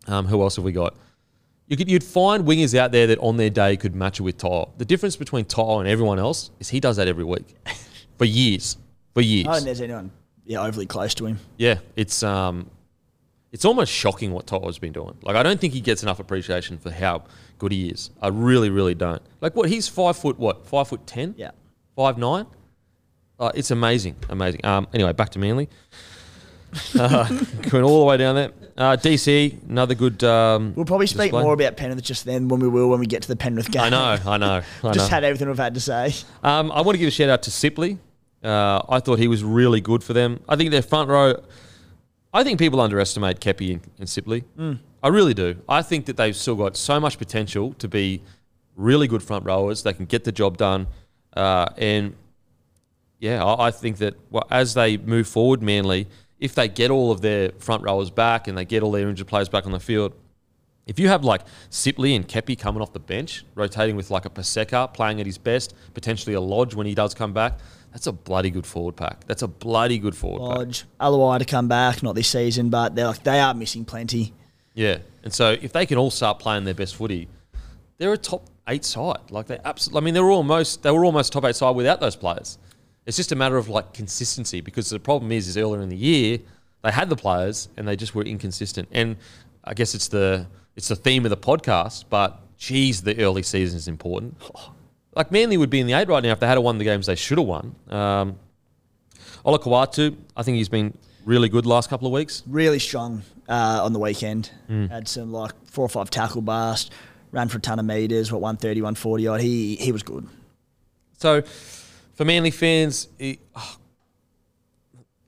[0.06, 0.96] um, who else have we got?
[1.66, 4.38] You could, you'd find wingers out there that on their day could match it with
[4.38, 4.72] To'o.
[4.78, 7.56] The difference between To'o and everyone else is he does that every week
[8.16, 8.78] for years,
[9.12, 9.46] for years.
[9.46, 10.10] I don't think there's anyone
[10.52, 11.38] yeah, overly close to him.
[11.56, 12.70] Yeah, it's um,
[13.52, 15.16] it's almost shocking what To'o's been doing.
[15.22, 17.24] Like, I don't think he gets enough appreciation for how
[17.58, 18.10] good he is.
[18.20, 19.22] I really, really don't.
[19.40, 21.34] Like, what he's five foot, what five foot ten?
[21.36, 21.50] Yeah.
[21.96, 22.46] five nine.
[23.38, 24.64] Uh, it's amazing, amazing.
[24.64, 25.68] Um, anyway, back to Manly.
[26.98, 27.28] Uh,
[27.68, 28.50] going all the way down there.
[28.78, 30.24] Uh, DC, another good.
[30.24, 31.42] Um, We'll probably speak display.
[31.42, 33.82] more about Penrith just then when we will when we get to the Penrith game.
[33.82, 34.62] I know, I know.
[34.82, 35.14] I just know.
[35.14, 36.14] had everything we've had to say.
[36.42, 37.98] Um, I want to give a shout out to Sipley.
[38.42, 40.40] Uh, I thought he was really good for them.
[40.48, 41.42] I think their front row.
[42.34, 44.44] I think people underestimate Keppie and, and Sipley.
[45.02, 45.56] I really do.
[45.68, 48.22] I think that they've still got so much potential to be
[48.74, 49.82] really good front rowers.
[49.82, 50.86] They can get the job done,
[51.34, 52.14] uh, and
[53.18, 56.08] yeah, I, I think that well, as they move forward, Manly,
[56.40, 59.28] if they get all of their front rowers back and they get all their injured
[59.28, 60.12] players back on the field,
[60.86, 64.30] if you have like Sipley and Keppie coming off the bench, rotating with like a
[64.30, 67.58] Paseka playing at his best, potentially a Lodge when he does come back,
[67.92, 69.24] that's a bloody good forward pack.
[69.26, 70.58] That's a bloody good forward pack.
[71.00, 74.32] Lodge, to come back, not this season, but they're like they are missing plenty.
[74.74, 77.28] Yeah, and so if they can all start playing their best footy,
[77.98, 79.30] they're a top eight side.
[79.30, 80.00] Like they absolutely.
[80.00, 82.58] I mean, they were almost they were almost top eight side without those players.
[83.04, 85.96] It's just a matter of like consistency because the problem is is earlier in the
[85.96, 86.38] year
[86.82, 88.88] they had the players and they just were inconsistent.
[88.92, 89.16] And
[89.64, 90.46] I guess it's the
[90.76, 94.36] it's the theme of the podcast, but geez, the early season is important.
[95.14, 97.06] Like Manly would be in the eight right now if they had won the games
[97.06, 97.74] they should have won.
[97.88, 98.38] Um,
[99.44, 102.42] Olakau'atu, I think he's been really good the last couple of weeks.
[102.46, 104.50] Really strong uh, on the weekend.
[104.68, 104.86] Hmm.
[104.86, 106.92] Had some like four or five tackle bust,
[107.30, 109.40] ran for a ton of meters, what 130, 140 odd.
[109.40, 110.26] He he was good.
[111.18, 113.76] So, for Manly fans, it, oh,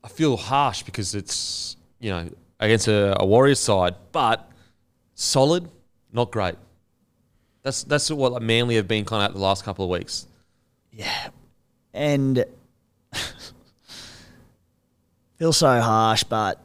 [0.03, 2.29] I feel harsh because it's you know
[2.61, 4.51] against a, a Warriors side, but
[5.15, 5.69] solid,
[6.13, 6.57] not great.
[7.65, 10.27] That's that's what like, Manly have been kind of at the last couple of weeks.
[10.93, 11.29] Yeah,
[11.93, 12.45] and
[15.39, 16.61] feels so harsh, but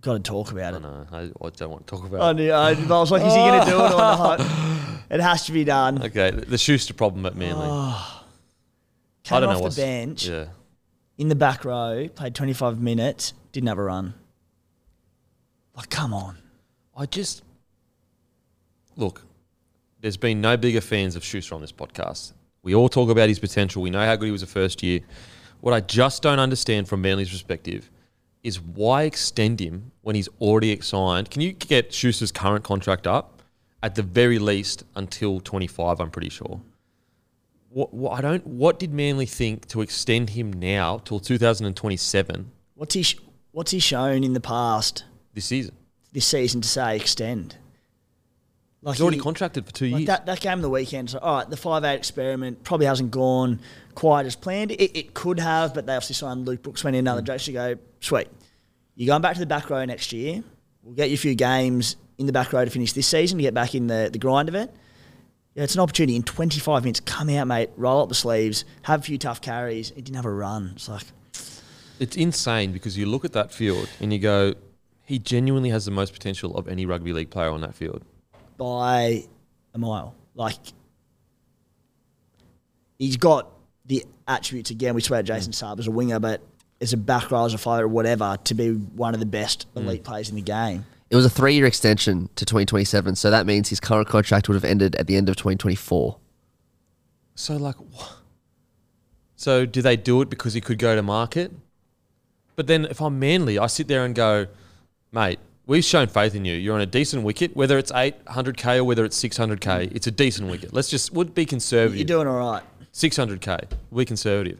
[0.00, 0.76] got to talk about it.
[0.76, 0.82] I it.
[0.82, 2.20] know I, I don't want to talk about.
[2.20, 2.34] I, it.
[2.34, 4.40] knew, I, I was like, is he going to do it or not?
[5.10, 6.00] It has to be done.
[6.04, 7.66] Okay, the, the Schuster problem at Manly.
[9.24, 10.44] Came I don't off know the what's bench Yeah,
[11.18, 14.14] in the back row, played 25 minutes, didn't have a run.
[15.76, 16.38] Like, come on.
[16.96, 17.42] I just
[18.96, 19.22] look.
[20.00, 22.32] There's been no bigger fans of Schuster on this podcast.
[22.62, 23.82] We all talk about his potential.
[23.82, 25.00] We know how good he was the first year.
[25.60, 27.90] What I just don't understand from Manly's perspective
[28.42, 31.30] is why extend him when he's already signed.
[31.30, 33.42] Can you get Schuster's current contract up
[33.82, 36.00] at the very least until 25?
[36.00, 36.62] I'm pretty sure.
[37.68, 38.46] What, what I don't.
[38.46, 43.18] What did Manly think to extend him now till 2027 What's he, sh-
[43.52, 45.04] what's he shown in the past
[45.34, 45.74] this season?
[46.12, 47.56] this season to say extend?
[48.82, 50.06] Like He's already he- contracted for two Like years.
[50.06, 53.10] that, that game of the weekend, so all right, the five eight experiment probably hasn't
[53.10, 53.60] gone
[53.94, 54.70] quite as planned.
[54.70, 57.08] It, it could have, but they obviously signed Luke Brooks, went in Mm.
[57.08, 58.28] another direction to go, sweet.
[58.96, 60.42] You're going back to the back row next year.
[60.82, 63.42] We'll get you a few games in the back row to finish this season to
[63.42, 64.72] get back in the, the grind of it.
[65.54, 67.00] Yeah, it's an opportunity in 25 minutes.
[67.00, 69.90] Come out, mate, roll up the sleeves, have a few tough carries.
[69.90, 70.72] He didn't have a run.
[70.76, 71.02] It's like,
[71.98, 74.54] It's insane because you look at that field and you go,
[75.04, 78.04] he genuinely has the most potential of any rugby league player on that field.
[78.60, 79.24] By
[79.72, 80.14] a mile.
[80.34, 80.58] Like,
[82.98, 83.50] he's got
[83.86, 84.94] the attributes again.
[84.94, 85.62] We swear Jason mm.
[85.62, 86.42] Saab as a winger, but
[86.78, 89.80] as a back row, as a fighter, whatever, to be one of the best mm.
[89.80, 90.84] elite players in the game.
[91.08, 94.54] It was a three year extension to 2027, so that means his current contract would
[94.54, 96.18] have ended at the end of 2024.
[97.34, 98.08] So like, wha-
[99.36, 101.50] so do they do it because he could go to market?
[102.56, 104.48] But then if I'm Manly, I sit there and go,
[105.12, 105.38] mate,
[105.70, 106.54] we've shown faith in you.
[106.54, 109.60] You're on a decent wicket, whether it's 800k or whether it's 600k.
[109.60, 109.94] Mm.
[109.94, 110.74] It's a decent wicket.
[110.74, 111.96] Let's just would be conservative.
[111.96, 112.62] You're doing all right.
[112.92, 113.70] 600k.
[113.90, 114.58] We're conservative.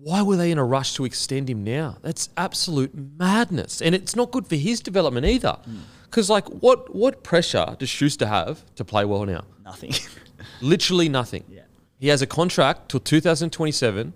[0.00, 1.98] Why were they in a rush to extend him now?
[2.00, 5.58] That's absolute madness, and it's not good for his development either.
[5.68, 5.80] Mm.
[6.04, 9.44] Because like, what what pressure does Schuster have to play well now?
[9.64, 9.92] Nothing.
[10.60, 11.44] Literally nothing.
[11.48, 11.62] Yeah.
[12.00, 14.12] He has a contract till 2027.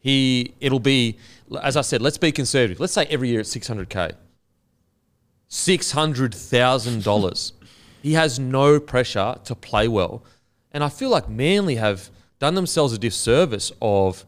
[0.00, 1.16] He it'll be
[1.62, 2.02] as I said.
[2.02, 2.80] Let's be conservative.
[2.80, 4.12] Let's say every year it's 600k.
[5.52, 7.52] Six hundred thousand dollars.
[8.02, 10.22] he has no pressure to play well,
[10.70, 12.08] and I feel like Manly have
[12.38, 14.24] done themselves a disservice of.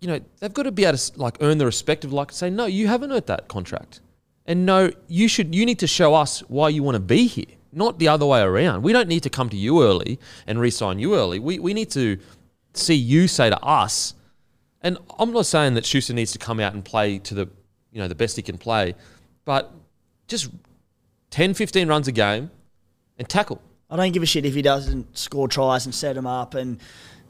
[0.00, 2.48] You know they've got to be able to like earn the respect of like say
[2.50, 4.00] no you haven't earned that contract,
[4.46, 7.54] and no you should you need to show us why you want to be here,
[7.70, 8.82] not the other way around.
[8.82, 11.38] We don't need to come to you early and re-sign you early.
[11.38, 12.18] We we need to
[12.72, 14.14] see you say to us,
[14.80, 17.48] and I'm not saying that Schuster needs to come out and play to the,
[17.92, 18.94] you know, the best he can play,
[19.44, 19.72] but
[20.28, 20.50] just
[21.30, 22.50] 10, 15 runs a game
[23.18, 23.60] and tackle.
[23.90, 26.78] I don't give a shit if he doesn't score tries and set them up and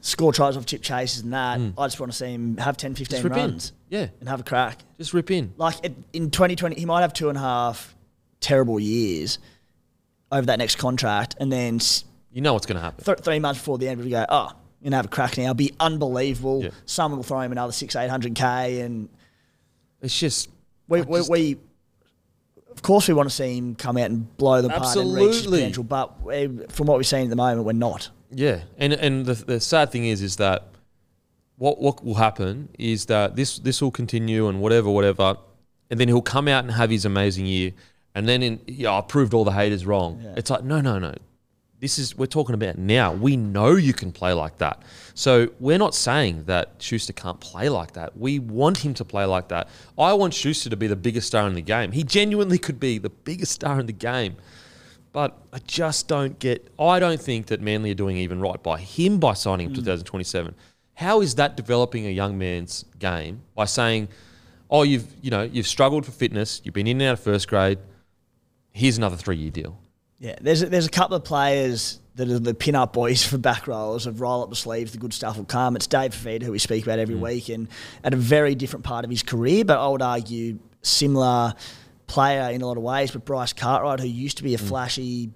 [0.01, 1.59] score tries off chip chases and that.
[1.59, 1.69] Hmm.
[1.77, 3.97] I just want to see him have 10, 15 Just rip runs in.
[3.99, 4.79] Yeah, and have a crack.
[4.97, 5.53] just rip in.
[5.57, 7.95] Like it, in 2020, he might have two and a half
[8.39, 9.39] terrible years
[10.31, 11.79] over that next contract, and then
[12.31, 13.03] You know what's going to happen.
[13.03, 14.51] th- three months before the end, we go, oh,
[14.81, 15.43] you're gonna have a crack now.
[15.45, 16.63] It'll Be unbelievable.
[16.63, 16.69] Yeah.
[16.85, 19.09] Someone will throw him another six, eight hundred k, and
[20.01, 20.49] It's just
[20.87, 21.57] we, we, just- we,
[22.75, 25.27] of course, we want to see him come out and blow them apart and reach
[25.27, 25.59] his Absolutely.
[25.59, 25.83] potential.
[25.83, 28.09] But eh, from what we're seeing at the moment, we're not.
[28.31, 30.67] Yeah, and and the, the sad thing is, is that
[31.57, 35.37] what what will happen is that this this will continue and whatever whatever,
[35.89, 37.71] and then he'll come out and have his amazing year,
[38.13, 40.21] and then in yeah, I proved all the haters wrong.
[40.35, 41.13] It's like no no no,
[41.79, 43.13] this is we're talking about now.
[43.13, 44.81] We know you can play like that,
[45.13, 48.17] so we're not saying that Schuster can't play like that.
[48.17, 49.67] We want him to play like that.
[49.97, 51.91] I want Schuster to be the biggest star in the game.
[51.91, 54.37] He genuinely could be the biggest star in the game.
[55.11, 56.67] But I just don't get.
[56.79, 59.79] I don't think that Manly are doing even right by him by signing him hmm.
[59.79, 60.55] 2027.
[60.95, 64.09] How is that developing a young man's game by saying,
[64.69, 66.61] "Oh, you've you know you've struggled for fitness.
[66.63, 67.79] You've been in and out of first grade.
[68.71, 69.77] Here's another three year deal."
[70.25, 73.67] Yeah, there's a, there's a couple of players that are the pin-up boys for back
[73.67, 75.75] rollers of roll up the sleeves, the good stuff will come.
[75.75, 77.21] It's Dave Fifita, who we speak about every hmm.
[77.21, 77.67] week, and
[78.03, 81.53] at a very different part of his career, but I would argue similar
[82.07, 83.11] player in a lot of ways.
[83.11, 84.65] But Bryce Cartwright, who used to be a hmm.
[84.65, 85.29] flashy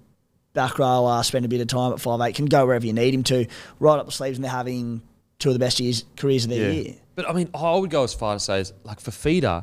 [0.54, 3.14] back rower, spend a bit of time at five eight, can go wherever you need
[3.14, 3.46] him to,
[3.78, 5.02] roll up the sleeves, and they're having
[5.38, 6.94] two of the best years careers of their year.
[7.14, 9.62] But I mean, I would go as far to say, is, like for Feeder,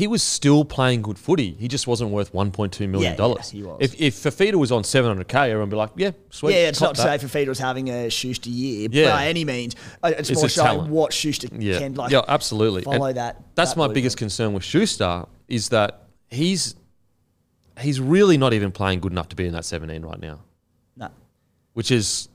[0.00, 1.54] he was still playing good footy.
[1.58, 3.52] He just wasn't worth one point two million dollars.
[3.52, 3.76] yeah, he was.
[3.80, 6.94] If if Fifita was on 700k, everyone would be like, "Yeah, sweet." Yeah, it's not
[6.94, 9.10] to say Fifita was having a Schuster year Yeah.
[9.10, 9.76] by any means.
[10.02, 10.90] Uh, It's, It's more showing talent.
[10.90, 12.10] what Schuster Yeah, can like.
[12.12, 12.82] yeah, absolutely.
[12.82, 13.42] Follow And that.
[13.54, 16.74] That's that my biggest concern with Schuster is that he's
[17.78, 20.40] he's really not even playing good enough to be in that 17 right now,
[20.96, 21.08] No.
[21.74, 22.28] which is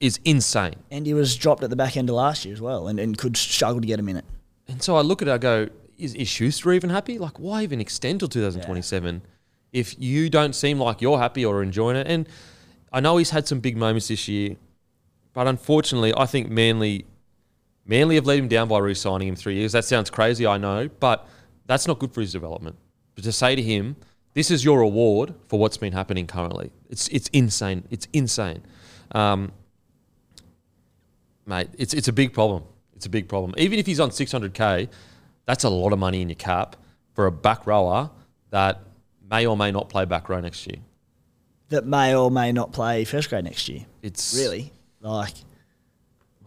[0.00, 0.76] is insane.
[0.90, 3.18] And he was dropped at the back end of last year as well, and, and
[3.18, 4.24] could struggle to get a minute.
[4.68, 7.18] And so I look at it, I go, is, is Schuster even happy?
[7.18, 9.22] Like, why even extend till 2027
[9.72, 12.06] if you don't seem like you're happy or enjoying it?
[12.06, 12.28] And
[12.92, 14.56] I know he's had some big moments this year,
[15.32, 17.04] but unfortunately, I think Manly
[17.84, 19.72] Manly have let him down by re-signing him three years.
[19.72, 21.26] That sounds crazy, I know, but
[21.66, 22.76] that's not good for his development.
[23.14, 23.96] But to say to him,
[24.34, 26.70] this is your reward for what's been happening currently.
[26.90, 27.84] It's it's insane.
[27.90, 28.62] It's insane.
[29.12, 29.52] Um,
[31.46, 32.64] mate, it's it's a big problem.
[32.94, 33.54] It's a big problem.
[33.56, 34.88] Even if he's on 600k,
[35.48, 36.76] that's a lot of money in your cap
[37.14, 38.10] for a back rower
[38.50, 38.82] that
[39.30, 40.76] may or may not play back row next year.
[41.70, 43.86] That may or may not play first grade next year.
[44.02, 45.32] It's Really, like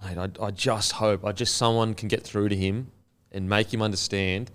[0.03, 0.19] mate.
[0.19, 2.91] I, I just hope I just someone can get through to him
[3.31, 4.51] and make him understand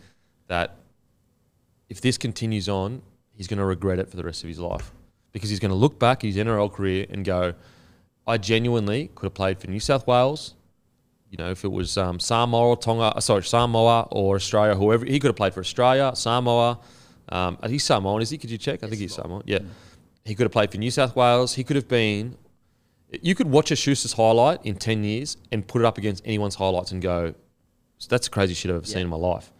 [0.46, 0.76] that
[1.88, 3.02] if this continues on,
[3.32, 4.92] he's going to regret it for the rest of his life
[5.32, 7.54] because he's going to look back at his NRL career and go,
[8.28, 10.54] I genuinely could have played for New South Wales.
[11.36, 15.04] You know, if it was um, Samoa or Tonga, uh, sorry, Samoa or Australia, whoever,
[15.04, 16.78] he could have played for Australia, Samoa.
[17.28, 18.38] Um, he's Samoan, is he?
[18.38, 18.82] Could you check?
[18.82, 19.42] I think he's Samoan.
[19.44, 19.58] Yeah.
[20.24, 21.54] He could have played for New South Wales.
[21.54, 22.38] He could have been.
[23.20, 26.54] You could watch a Schuster's highlight in 10 years and put it up against anyone's
[26.54, 27.34] highlights and go,
[28.08, 29.52] that's the craziest shit I've ever seen in my life.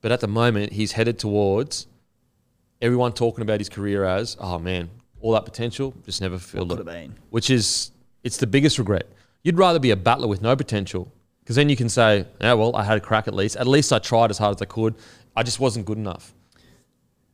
[0.00, 1.86] But at the moment, he's headed towards
[2.80, 4.90] everyone talking about his career as, oh man,
[5.20, 6.78] all that potential, just never filled it.
[6.78, 7.14] have been.
[7.30, 7.92] Which is,
[8.24, 9.06] it's the biggest regret.
[9.46, 11.12] You'd rather be a battler with no potential
[11.44, 13.54] because then you can say, yeah, well, I had a crack at least.
[13.54, 14.96] At least I tried as hard as I could.
[15.36, 16.34] I just wasn't good enough.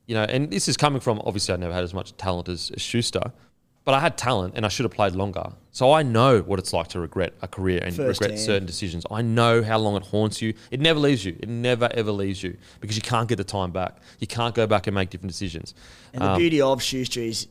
[0.06, 2.70] You know, and this is coming from obviously I never had as much talent as,
[2.76, 3.32] as Schuster,
[3.86, 5.52] but I had talent and I should have played longer.
[5.70, 8.38] So I know what it's like to regret a career and regret Firsthand.
[8.40, 9.06] certain decisions.
[9.10, 10.52] I know how long it haunts you.
[10.70, 11.34] It never leaves you.
[11.40, 13.96] It never ever leaves you because you can't get the time back.
[14.18, 15.72] You can't go back and make different decisions.
[16.12, 17.48] And the Um, beauty of Schuster is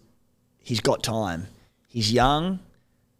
[0.59, 1.47] he's got time.
[1.87, 2.59] He's young.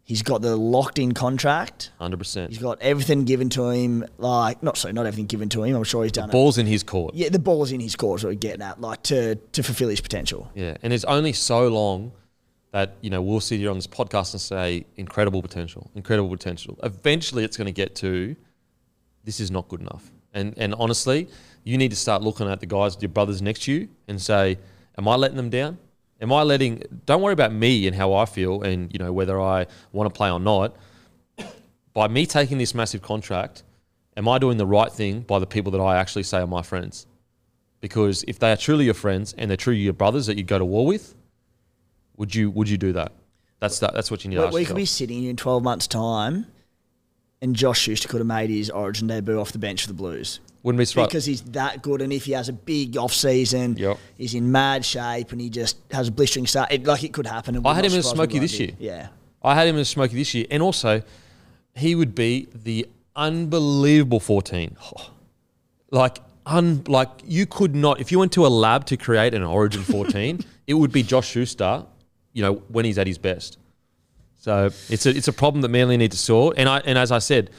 [0.04, 1.90] He's got the locked in contract.
[1.98, 2.50] Hundred percent.
[2.50, 4.04] He's got everything given to him.
[4.18, 5.76] Like, not so, not everything given to him.
[5.76, 6.32] I'm sure he's done it.
[6.32, 7.14] Balls in his court.
[7.14, 10.00] Yeah, the ball's in his court, so we're getting at, like, to, to fulfill his
[10.00, 10.50] potential.
[10.54, 12.12] Yeah, and it's only so long
[12.72, 16.78] that you know we'll sit here on this podcast and say incredible potential, incredible potential.
[16.82, 18.34] Eventually, it's going to get to
[19.24, 20.10] this is not good enough.
[20.34, 21.28] And and honestly,
[21.62, 24.58] you need to start looking at the guys, your brothers next to you, and say,
[24.98, 25.78] "Am I letting them down?
[26.22, 26.84] Am I letting?
[27.04, 30.16] Don't worry about me and how I feel, and you know whether I want to
[30.16, 30.76] play or not.
[31.92, 33.64] By me taking this massive contract,
[34.16, 36.62] am I doing the right thing by the people that I actually say are my
[36.62, 37.06] friends?
[37.80, 40.58] Because if they are truly your friends and they're truly your brothers that you go
[40.58, 41.16] to war with,
[42.16, 43.12] would you would you do that?
[43.58, 45.36] That's that, that's what you need to We, ask we could be sitting here in
[45.36, 46.46] 12 months' time,
[47.40, 50.38] and Josh Schuster could have made his origin debut off the bench for the Blues.
[50.62, 51.10] Wouldn't be surprised.
[51.10, 53.98] Because he's that good, and if he has a big off season, Yep.
[54.16, 56.70] he's in mad shape, and he just has a blistering start.
[56.70, 57.56] It, like it could happen.
[57.56, 58.70] It I had him as Smokey this year.
[58.78, 59.08] Yeah,
[59.42, 61.02] I had him as Smokey this year, and also
[61.74, 62.86] he would be the
[63.16, 64.76] unbelievable fourteen.
[65.90, 69.42] Like un like you could not if you went to a lab to create an
[69.42, 71.84] Origin fourteen, it would be Josh Schuster.
[72.32, 73.58] You know when he's at his best.
[74.38, 76.56] So it's a it's a problem that Manly need to sort.
[76.56, 77.50] And I and as I said,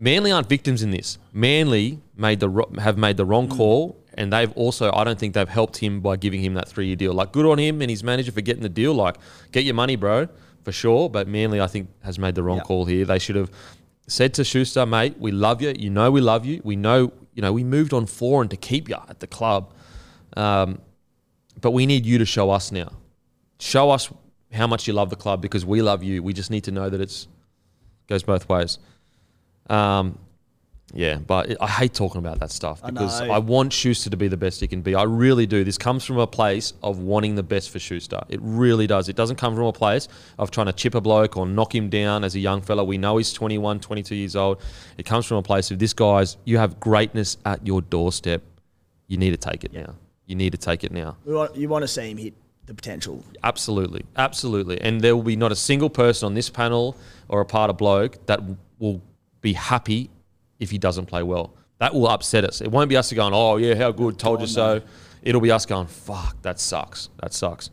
[0.00, 1.18] Manly aren't victims in this.
[1.32, 5.48] Manly made the have made the wrong call, and they've also I don't think they've
[5.48, 7.14] helped him by giving him that three year deal.
[7.14, 8.94] Like good on him and his manager for getting the deal.
[8.94, 9.16] Like
[9.52, 10.28] get your money, bro,
[10.62, 11.08] for sure.
[11.08, 12.64] But Manly I think has made the wrong Yeah.
[12.64, 13.04] call here.
[13.04, 13.50] They should have
[14.06, 15.72] said to Schuster, mate, we love you.
[15.76, 16.60] You know we love you.
[16.62, 19.72] We know you know we moved on Foran to keep you at the club,
[20.36, 20.80] um,
[21.60, 22.90] but we need you to show us now.
[23.58, 24.12] Show us
[24.52, 26.22] how much you love the club because we love you.
[26.22, 27.28] We just need to know that it's
[28.08, 28.78] goes both ways.
[29.68, 30.18] Um,
[30.92, 33.30] yeah, but I hate talking about that stuff because know.
[33.32, 34.94] I, want Schuster to be the best he can be.
[34.94, 35.62] I really do.
[35.62, 38.20] This comes from a place of wanting the best for Schuster.
[38.28, 39.08] It really does.
[39.08, 40.08] It doesn't come from a place
[40.38, 42.82] of trying to chip a bloke or knock him down as a young fella.
[42.84, 44.60] We know he's 21, 22 years old.
[44.98, 48.42] It comes from a place of this guy's, you have greatness at your doorstep.
[49.06, 49.94] You need to take it now.
[50.26, 51.16] You need to take it now.
[51.24, 52.34] we want, you want to see him hit
[52.66, 53.24] the potential.
[53.42, 54.80] Absolutely, absolutely.
[54.80, 56.96] And there will be not a single person on this panel
[57.28, 58.40] or a part of bloke that
[58.78, 59.02] will
[59.40, 60.10] be happy
[60.60, 61.54] if he doesn't play well.
[61.78, 62.60] That will upset us.
[62.60, 64.82] It won't be us going, "Oh yeah, how good, told oh, you so."
[65.22, 67.08] It'll be us going, "Fuck, that sucks.
[67.20, 67.70] That sucks."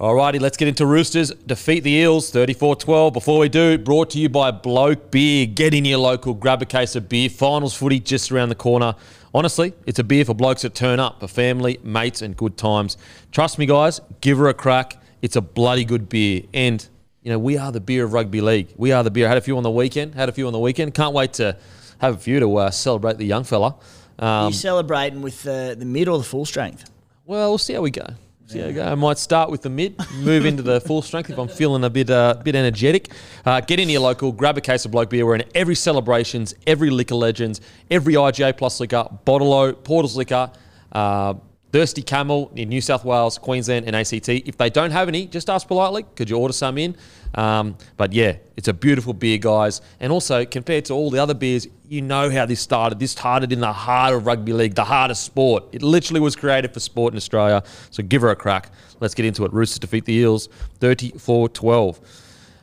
[0.00, 1.30] Alrighty, let's get into Roosters.
[1.30, 3.12] Defeat the Eels 34-12.
[3.12, 5.46] Before we do, brought to you by Bloke Beer.
[5.46, 7.28] Get in your local, grab a case of beer.
[7.28, 8.96] Finals footy just around the corner.
[9.32, 12.96] Honestly, it's a beer for blokes that turn up, for family, mates, and good times.
[13.30, 15.00] Trust me, guys, give her a crack.
[15.22, 16.42] It's a bloody good beer.
[16.52, 16.84] And,
[17.22, 18.74] you know, we are the beer of rugby league.
[18.76, 19.28] We are the beer.
[19.28, 20.16] Had a few on the weekend.
[20.16, 20.94] Had a few on the weekend.
[20.94, 21.56] Can't wait to
[22.02, 23.76] have a few to uh, celebrate the young fella.
[24.18, 26.90] Um, you celebrating with the, the mid or the full strength?
[27.24, 28.06] well, we'll see how we go.
[28.46, 28.84] See how we go.
[28.84, 31.90] I might start with the mid, move into the full strength if I'm feeling a
[31.90, 33.10] bit uh, bit energetic.
[33.46, 35.24] Uh, get in your local, grab a case of bloke beer.
[35.24, 37.60] We're in every Cellarbrations, every liquor legends,
[37.90, 40.50] every IGA plus liquor, Bottle Portals liquor,
[40.90, 41.34] uh,
[41.72, 44.28] Thirsty Camel in New South Wales, Queensland, and ACT.
[44.28, 46.04] If they don't have any, just ask politely.
[46.16, 46.94] Could you order some in?
[47.34, 49.80] Um, but yeah, it's a beautiful beer, guys.
[49.98, 52.98] And also, compared to all the other beers, you know how this started.
[52.98, 55.64] This started in the heart of rugby league, the heart of sport.
[55.72, 57.62] It literally was created for sport in Australia.
[57.90, 58.70] So give her a crack.
[59.00, 59.52] Let's get into it.
[59.54, 60.50] Roosters defeat the Eels
[60.80, 62.00] 34 12.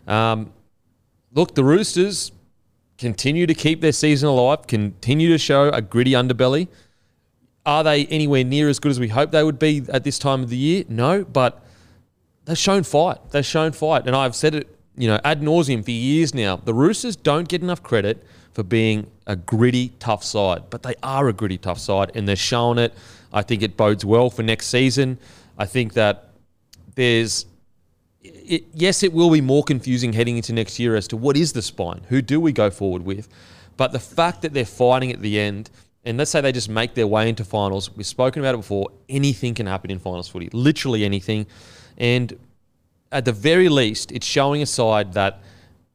[0.08, 0.54] Um,
[1.34, 2.32] look, the Roosters
[3.00, 6.68] continue to keep their season alive, continue to show a gritty underbelly.
[7.66, 10.42] Are they anywhere near as good as we hope they would be at this time
[10.44, 10.84] of the year?
[10.88, 11.64] No, but
[12.46, 13.18] they've shown fight.
[13.32, 14.08] They've shown fight.
[14.08, 16.58] And I've said it, you know, ad nauseum for years now.
[16.58, 21.28] The Roosters don't get enough credit for being a gritty, tough side, but they are
[21.28, 22.94] a gritty, tough side, and they're showing it.
[23.32, 25.20] I think it bodes well for next season.
[25.58, 26.32] I think that
[26.96, 27.46] there's
[28.22, 31.54] it, yes, it will be more confusing heading into next year as to what is
[31.54, 32.02] the spine?
[32.10, 33.30] Who do we go forward with?
[33.78, 35.70] But the fact that they're fighting at the end,
[36.06, 38.90] and let's say they just make their way into finals, we've spoken about it before,
[39.08, 41.46] anything can happen in finals footy, literally anything.
[41.98, 42.38] And
[43.12, 45.42] at the very least, it's showing a side that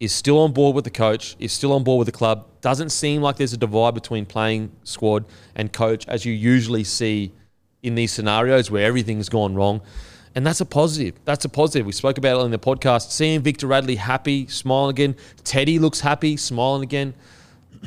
[0.01, 2.47] is still on board with the coach, is still on board with the club.
[2.60, 5.24] Doesn't seem like there's a divide between playing squad
[5.55, 7.32] and coach as you usually see
[7.82, 9.81] in these scenarios where everything's gone wrong.
[10.35, 11.14] And that's a positive.
[11.24, 11.86] That's a positive.
[11.86, 13.12] We spoke about it in the podcast.
[13.12, 15.16] Seeing Victor Radley happy, smiling again.
[15.44, 17.14] Teddy looks happy, smiling again.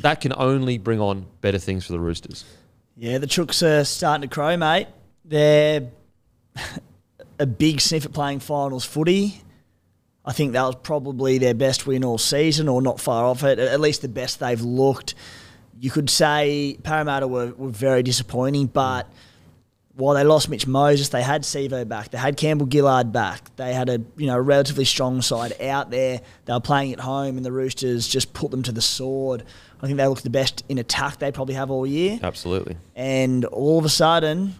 [0.02, 2.44] That can only bring on better things for the Roosters.
[2.96, 4.88] Yeah, the Chooks are starting to crow, mate.
[5.24, 5.88] They're
[7.38, 9.42] a big sniff at playing finals footy.
[10.24, 13.58] I think that was probably their best win all season, or not far off it.
[13.58, 15.14] At least the best they've looked.
[15.80, 19.10] You could say Parramatta were, were very disappointing, but
[19.98, 23.74] while they lost Mitch Moses, they had Sivo back, they had Campbell Gillard back, they
[23.74, 26.20] had a you know relatively strong side out there.
[26.44, 29.42] They were playing at home, and the Roosters just put them to the sword.
[29.82, 32.20] I think they looked the best in attack they probably have all year.
[32.22, 32.76] Absolutely.
[32.94, 34.54] And all of a sudden,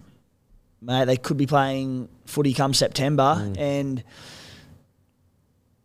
[0.81, 3.35] mate, they could be playing footy come September.
[3.39, 3.57] Mm.
[3.57, 4.03] And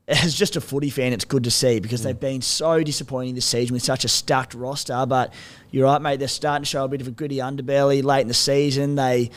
[0.06, 2.04] as just a footy fan, it's good to see because Mm.
[2.04, 5.04] they've been so disappointing this season with such a stacked roster.
[5.06, 5.32] But
[5.70, 6.18] you're right, mate.
[6.18, 8.94] They're starting to show a bit of a gritty underbelly late in the season.
[8.96, 9.30] They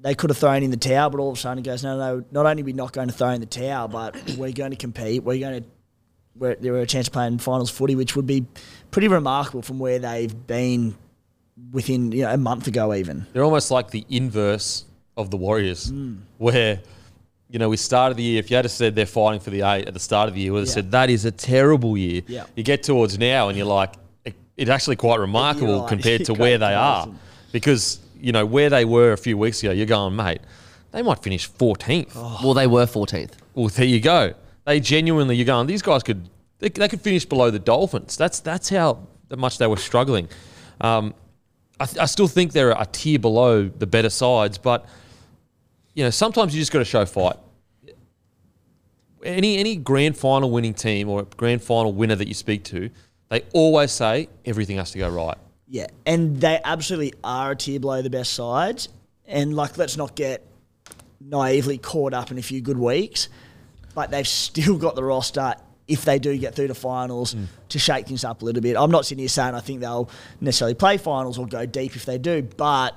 [0.00, 1.96] they could have thrown in the towel, but all of a sudden it goes, no,
[1.96, 2.24] no.
[2.32, 4.76] Not only are we not going to throw in the towel, but we're going to
[4.76, 5.22] compete.
[5.22, 5.68] We're going to.
[6.34, 8.46] We're, there are a chance of playing finals footy, which would be
[8.90, 10.96] pretty remarkable from where they've been
[11.70, 13.26] within you know a month ago even.
[13.34, 14.86] They're almost like the inverse
[15.16, 15.92] of the Warriors,
[16.38, 16.80] where,
[17.52, 19.86] you know, we started the year, if you had said they're fighting for the eight
[19.86, 20.74] at the start of the year, we would have Yeah.
[20.74, 22.22] said that is a terrible year.
[22.26, 22.46] Yeah.
[22.56, 23.92] You get towards now and you're like,
[24.24, 25.88] it, it's actually quite remarkable right.
[25.94, 27.08] compared to where they are.
[27.52, 30.40] Because, you know, where they were a few weeks ago, you're going, mate,
[30.92, 32.14] they might finish 14th.
[32.42, 33.32] Well, they were 14th.
[33.54, 34.32] Well, there you go.
[34.64, 38.16] They genuinely, you're going, these guys could, they, they could finish below the Dolphins.
[38.16, 39.06] That's that's how
[39.36, 40.28] much they were struggling.
[40.80, 41.14] Um,
[41.80, 44.86] I, th- I still think they're a tier below the better sides, but
[45.94, 47.36] you know sometimes you just got to show fight.
[49.24, 52.90] Any any grand final winning team or grand final winner that you speak to,
[53.28, 55.38] they always say everything has to go right.
[55.68, 58.88] Yeah, and they absolutely are a tier below the best sides.
[59.26, 60.46] And like, let's not get
[61.18, 63.28] naively caught up in a few good weeks,
[63.94, 65.54] but they've still got the roster.
[65.88, 67.46] If they do get through to finals, mm.
[67.70, 68.76] to shake things up a little bit.
[68.76, 70.08] I'm not sitting here saying I think they'll
[70.40, 72.94] necessarily play finals or go deep if they do, but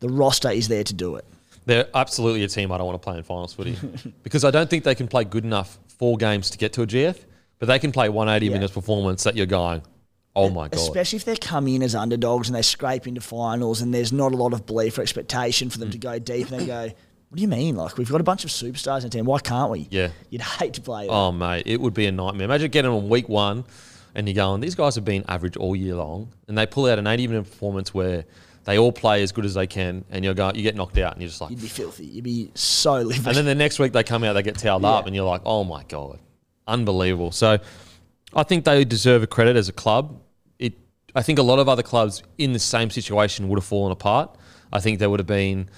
[0.00, 1.24] the roster is there to do it.
[1.66, 3.76] They're absolutely a team I don't want to play in finals footy
[4.22, 6.86] because I don't think they can play good enough four games to get to a
[6.86, 7.18] GF,
[7.58, 8.52] but they can play 180 Yeah.
[8.52, 9.82] minutes performance that you're going,
[10.36, 10.74] oh my god.
[10.80, 14.32] Especially if they come in as underdogs and they scrape into finals and there's not
[14.32, 15.92] a lot of belief or expectation for them Mm.
[15.92, 16.82] to go deep and they go,
[17.28, 17.74] what do you mean?
[17.76, 19.24] Like, we've got a bunch of superstars in the team.
[19.24, 19.88] Why can't we?
[19.90, 20.10] Yeah.
[20.30, 21.12] You'd hate to play that.
[21.12, 22.44] Oh mate, it would be a nightmare.
[22.44, 23.64] Imagine getting on week one,
[24.14, 24.60] and you're going.
[24.60, 27.44] These guys have been average all year long, and they pull out an 80 minute
[27.50, 28.24] performance where
[28.64, 30.56] they all play as good as they can, and you're going.
[30.56, 31.50] You get knocked out, and you're just like.
[31.50, 32.06] You'd be filthy.
[32.06, 33.26] You'd be so livid.
[33.26, 35.06] And then the next week they come out, they get towed up, Yeah.
[35.08, 36.18] and you're like, oh my god,
[36.66, 37.30] unbelievable.
[37.32, 37.58] So,
[38.34, 40.20] I think they deserve a credit as a club.
[40.58, 40.74] It,
[41.14, 44.36] I think a lot of other clubs in the same situation would have fallen apart.
[44.72, 45.68] I think there would have been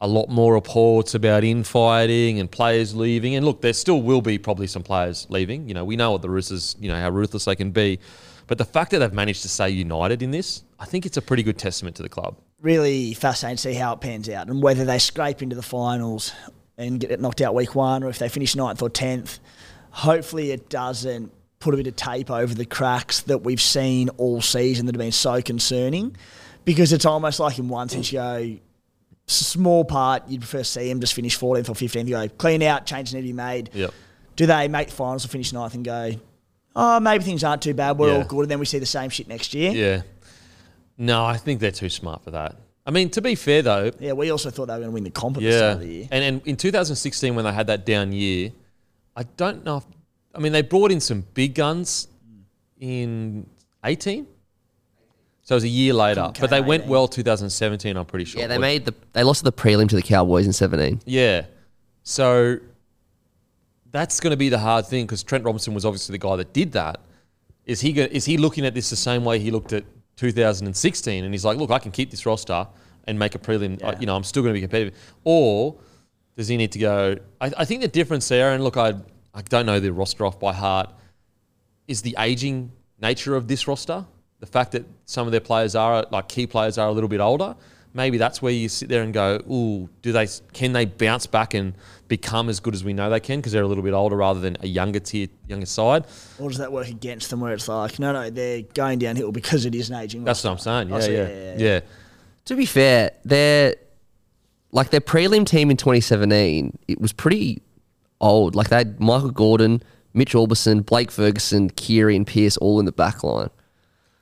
[0.00, 3.34] a lot more reports about infighting and players leaving.
[3.34, 5.68] And look, there still will be probably some players leaving.
[5.68, 7.98] You know, we know what the Roosters, you know, how ruthless they can be.
[8.46, 11.22] But the fact that they've managed to stay united in this, I think it's a
[11.22, 12.36] pretty good testament to the club.
[12.62, 16.32] really fascinating to see how it pans out and whether they scrape into the finals
[16.78, 19.38] and get it knocked out week one or if they finish ninth or tenth.
[19.92, 24.40] Hopefully, it doesn't put a bit of tape over the cracks that we've seen all
[24.40, 26.16] season that have been so concerning
[26.64, 28.56] because it's almost like in one sense you go
[29.26, 32.62] small part you'd prefer to see them just finish 14th or 15th you go clean
[32.62, 33.92] out changes need to be made Yep.
[34.36, 36.12] do they make the finals or finish ninth and go
[36.74, 38.16] oh maybe things aren't too bad we're Yeah.
[38.18, 40.02] all good and then we see the same shit next year Yeah.
[41.00, 42.56] No, I think they're too smart for that.
[42.84, 45.04] I mean, to be fair though, yeah we also thought they were going to win
[45.04, 47.52] the comp at the start Yeah, of the year and and in 2016 when they
[47.52, 48.52] had that down year,
[49.16, 49.78] I don't know.
[49.78, 49.84] If,
[50.34, 52.06] I mean, they brought in some big guns
[52.78, 53.46] in
[53.84, 54.26] 18,
[55.42, 56.30] so it was a year later.
[56.38, 56.90] But they count went 18.
[56.90, 57.96] well 2017.
[57.96, 58.40] I'm pretty sure.
[58.40, 58.62] Yeah, they was.
[58.62, 61.00] made the they lost to the prelim to the Cowboys in 17.
[61.06, 61.46] Yeah,
[62.02, 62.58] so
[63.90, 66.52] that's going to be the hard thing because Trent Robinson was obviously the guy that
[66.52, 67.00] did that.
[67.64, 69.84] Is he go, is he looking at this the same way he looked at
[70.20, 72.66] 2016 and he's like, look, I can keep this roster
[73.06, 73.82] and make a prelim.
[73.82, 74.00] I- Yeah.
[74.00, 74.94] you know, I'm still going to be competitive.
[75.24, 75.76] Or
[76.36, 77.16] does he need to go?
[77.40, 78.94] I, I think the difference there, and look, I
[79.32, 80.90] I don't know the roster off by heart,
[81.86, 84.04] is the aging nature of this roster.
[84.40, 87.20] The fact that some of their players are like key players are a little bit
[87.20, 87.54] older.
[87.94, 90.26] Maybe that's where you sit there and go, "Ooh, do they?
[90.52, 91.74] Can they bounce back and
[92.10, 94.40] become as good as we know they can because they're a little bit older rather
[94.40, 96.04] than a younger tier, younger side?"
[96.38, 99.64] Or does that work against them where it's like, no, no, they're going downhill because
[99.64, 100.70] it is an aging That's what I'm roster?
[100.70, 100.92] saying.
[100.92, 101.02] I Yeah,
[101.56, 101.80] see, yeah, yeah,
[102.44, 103.76] To be fair, their
[104.72, 107.62] like their prelim team in 2017, it was pretty
[108.20, 108.54] old.
[108.54, 109.82] Like they had Michael Gordon,
[110.12, 113.48] Mitch Aubusson, Blake Ferguson, Keary, and Pearce all in the back line.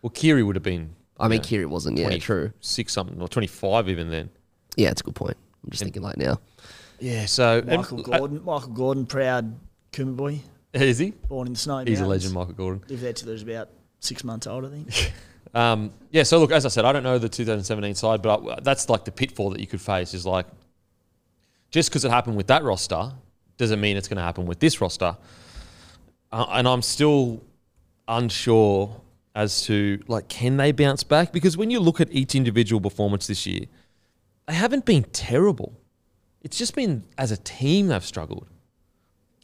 [0.02, 0.94] Well, Keary would have been.
[1.18, 1.98] I mean, Keary wasn't.
[1.98, 2.52] Yeah, true.
[2.60, 4.30] Six something or 25 even then.
[4.76, 5.36] Yeah, it's a good point.
[5.64, 6.38] I'm just thinking like now.
[7.00, 9.58] Yeah, so Michael Gordon, Michael Gordon, proud
[9.92, 10.40] Cooma boy,
[10.74, 11.10] uh, is he?
[11.10, 11.84] born in the snow.
[11.84, 12.82] He's a legend, Michael Gordon.
[12.88, 13.70] Lived there till he was about
[14.00, 15.12] six months old, I think.
[15.54, 18.60] Um, yeah, so look, as I said, I don't know the 2017 side, but I,
[18.60, 20.46] that's like the pitfall that you could face is like,
[21.70, 23.12] just because it happened with that roster
[23.56, 25.16] doesn't mean it's going to happen with this roster.
[26.30, 27.42] Uh, and I'm still
[28.06, 29.00] unsure
[29.34, 31.32] as to like, can they bounce back?
[31.32, 33.66] Because when you look at each individual performance this year,
[34.46, 35.78] they haven't been terrible.
[36.42, 38.46] It's just been as a team they've struggled.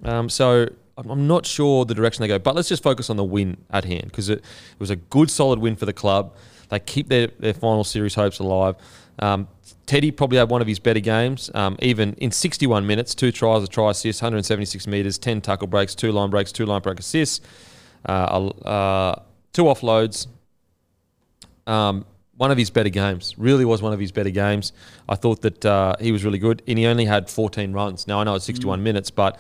[0.05, 3.25] Um, so I'm not sure the direction they go, but let's just focus on the
[3.25, 6.35] win at hand because it, it was a good, solid win for the club.
[6.69, 8.77] They keep their, their final series hopes alive.
[9.19, 9.49] Um,
[9.87, 13.63] Teddy probably had one of his better games, um, even in 61 minutes, two tries,
[13.63, 17.41] a try assist, 176 metres, 10 tackle breaks, two line breaks, two line break assists,
[18.09, 19.23] uh, uh,
[19.53, 20.27] two offloads.
[21.67, 23.35] Um, one of his better games.
[23.39, 24.73] Really was one of his better games.
[25.09, 28.07] I thought that uh, he was really good, and he only had 14 runs.
[28.07, 29.39] Now I know it's 61 minutes, but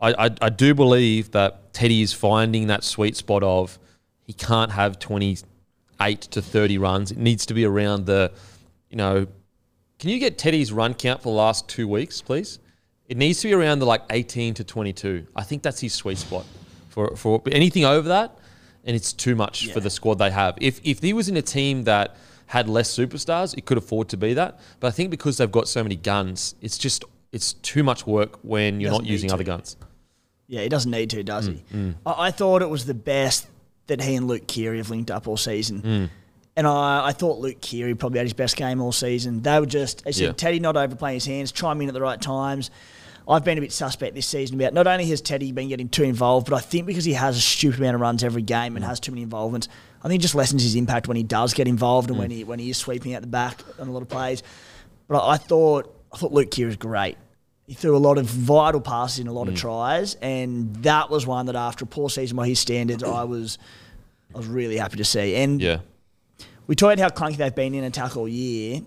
[0.00, 3.78] I, I, I do believe that Teddy is finding that sweet spot of
[4.24, 7.10] he can't have 28 to 30 runs.
[7.10, 8.32] It needs to be around the,
[8.90, 9.26] you know,
[9.98, 12.60] can you get Teddy's run count for the last two weeks, please?
[13.08, 15.26] It needs to be around the like 18 to 22.
[15.34, 16.44] I think that's his sweet spot.
[16.90, 18.37] For, for anything over that,
[18.88, 20.56] and it's too much for the squad they have.
[20.60, 22.16] If if he was in a team that
[22.46, 24.58] had less superstars, it could afford to be that.
[24.80, 28.38] But I think because they've got so many guns, it's just it's too much work
[28.42, 29.76] when you're Doesn't using need other guns.
[30.46, 31.94] Yeah, he doesn't need to, does Mm, he?
[32.06, 33.46] I, I thought it was the best
[33.88, 35.82] that he and Luke Keary have linked up all season.
[35.82, 36.10] Mm.
[36.56, 39.42] And I, I thought Luke Keary probably had his best game all season.
[39.42, 42.00] They were just, as I said, Teddy not overplaying his hands, chiming in at the
[42.00, 42.70] right times.
[43.28, 46.02] I've been a bit suspect this season about not only has Teddy been getting too
[46.04, 48.76] involved, but I think because he has a stupid amount of runs every game Mm.
[48.76, 49.68] and has too many involvements,
[50.02, 52.20] I think it just lessens his impact when he does get involved and Mm.
[52.20, 54.42] when he when he is sweeping out the back on a lot of plays.
[55.08, 57.16] But I, I thought I thought Luke Keary was great.
[57.66, 59.50] He threw a lot of vital passes in a lot Mm.
[59.50, 63.24] of tries, and that was one that after a poor season by his standards, I
[63.34, 63.58] was
[64.34, 65.34] I was really happy to see.
[65.36, 65.80] And Yeah.
[66.66, 68.80] we talked how clunky they've been in attack all year.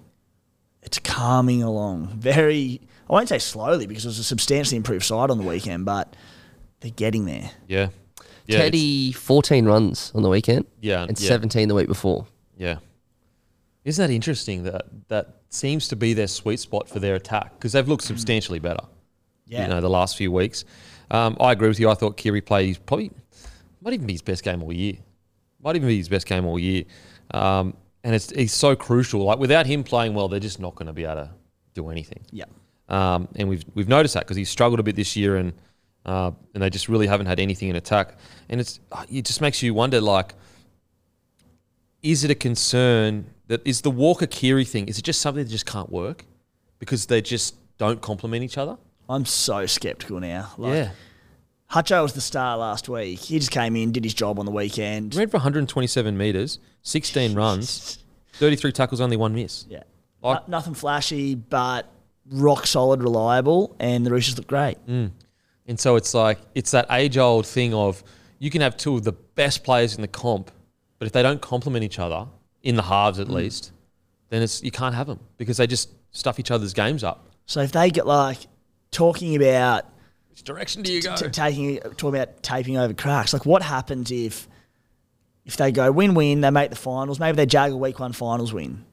[0.82, 2.82] It's coming along very.
[3.12, 6.16] I won't say slowly because it was a substantially improved side on the weekend, but
[6.80, 7.52] they're getting there.
[7.68, 7.90] Yeah.
[8.48, 10.66] Yeah, Teddy, 14 runs on the weekend.
[10.80, 11.28] Yeah, And yeah.
[11.28, 12.26] 17 the week before.
[12.58, 12.78] Yeah.
[13.84, 17.74] Isn't that interesting that that seems to be their sweet spot for their attack because
[17.74, 18.84] they've looked substantially better.
[19.46, 19.64] Yeah.
[19.64, 20.64] You know, the last few weeks.
[21.10, 21.90] Um, I agree with you.
[21.90, 23.12] I thought Keary played his probably
[23.82, 24.94] might even be his best game all year.
[25.62, 26.86] Might even be his best game all year.
[27.32, 29.24] Um, and it's he's so crucial.
[29.24, 31.30] Like without him playing well, they're just not going to be able to
[31.74, 32.24] do anything.
[32.32, 32.46] Yeah.
[32.92, 35.54] Um, and we've we've noticed that because he's struggled a bit this year, and
[36.06, 38.18] uh, and they just really haven't had anything in attack.
[38.50, 40.34] And it's it just makes you wonder, like,
[42.04, 44.88] is it a concern that is the Walker Keary thing?
[44.88, 46.26] Is it just something that just can't work
[46.80, 48.78] because they just don't complement each other?
[49.10, 50.52] I'm so skeptical now.
[50.58, 50.92] Like, yeah,
[51.72, 53.20] Hutcho was the star last week.
[53.20, 55.16] He just came in, did his job on the weekend.
[55.16, 58.00] ran for 127 meters, 16 runs,
[58.34, 59.66] 33 tackles, only one miss.
[59.70, 59.84] Yeah.
[60.22, 61.88] Like- No- nothing flashy, but
[62.32, 64.78] rock solid, reliable, and the Roosters look great.
[64.88, 65.12] Mm.
[65.68, 68.04] And so it's like it's that age old thing of
[68.40, 70.50] you can have two of the best players in the comp,
[70.98, 72.28] but if they don't complement each other
[72.64, 73.34] in the halves at mm.
[73.34, 73.72] least,
[74.30, 77.30] then it's you can't have them because they just stuff each other's games up.
[77.46, 78.38] So if they get like
[78.92, 79.86] talking about
[80.30, 81.16] Which direction do you go?
[81.16, 83.34] t- taking talking about taping over cracks.
[83.34, 84.48] Like, what happens if
[85.46, 88.14] if they go win win, they make the finals, maybe they jag a week one
[88.14, 88.86] finals win,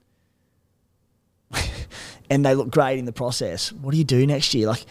[2.31, 3.73] and they look great in the process.
[3.73, 4.69] What do you do next year?
[4.69, 4.85] Like,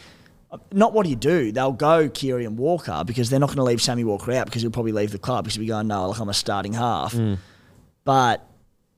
[0.72, 1.52] not what do you do?
[1.52, 4.62] They'll go Keary and Walker because they're not going to leave Sammy Walker out because
[4.62, 7.14] he'll probably leave the club because he'll be going no, like I'm a starting half.
[7.14, 7.38] Mm.
[8.04, 8.48] But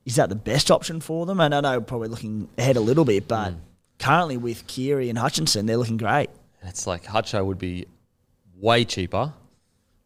[0.05, 1.39] is that the best option for them?
[1.39, 3.57] And I know probably looking ahead a little bit, but mm.
[3.97, 6.29] currently with Keary and Hutchison, they're looking great.
[6.63, 7.87] It's like Hutcho would be
[8.57, 9.33] way cheaper,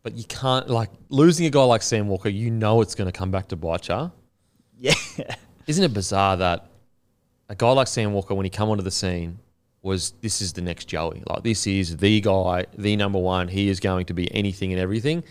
[0.01, 2.29] but you can't like losing a guy like Sam Walker.
[2.29, 4.11] You know it's going to come back to bite you.
[4.79, 5.35] Yeah.
[5.65, 6.67] Isn't it bizarre that
[7.53, 9.37] a guy like Sam Walker, when he come onto the scene,
[9.83, 11.21] was this is the next Joey.
[11.27, 13.47] Like this is the guy, the number one.
[13.47, 15.23] He is going to be anything and everything.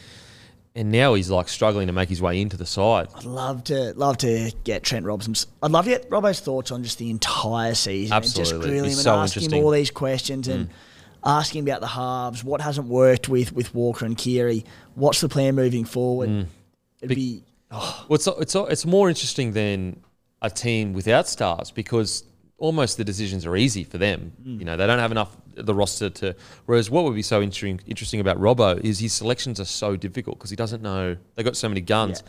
[0.74, 3.08] And now he's like struggling to make his way into the side.
[3.16, 5.48] I'd love to love to get Trent Robson's.
[5.62, 8.14] I'd love to get Robbo's thoughts on just the entire season.
[8.14, 8.52] And Absolutely.
[8.52, 9.50] just grill him He's and so ask him.
[9.50, 9.64] Mm.
[9.64, 10.70] all these questions and
[11.24, 15.28] ask him about the halves, what hasn't worked with with Walker and Keary, what's the
[15.28, 16.30] plan moving forward.
[16.30, 16.46] Mm.
[17.00, 17.42] It'd be
[17.72, 20.00] Well, it's, it's, it's more interesting than
[20.42, 22.24] a team without stars because
[22.58, 24.32] almost the decisions are easy for them.
[24.42, 24.58] Hmm.
[24.58, 26.36] You know, they don't have enough of the roster to.
[26.66, 30.38] Whereas what would be so interesting interesting about Robbo is his selections are so difficult
[30.38, 32.22] because he doesn't know they got so many guns.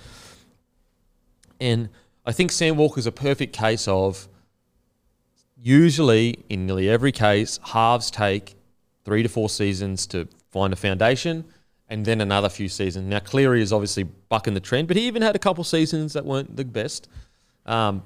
[1.59, 1.89] And
[2.25, 4.27] I think Sam Walker's a perfect case of
[5.61, 8.55] usually, in nearly every case, halves take
[9.05, 11.45] three to four seasons to find a foundation
[11.89, 13.07] and then another few seasons.
[13.07, 16.25] Now, Cleary is obviously bucking the trend, but he even had a couple seasons that
[16.25, 17.07] weren't the best.
[17.65, 18.03] Um,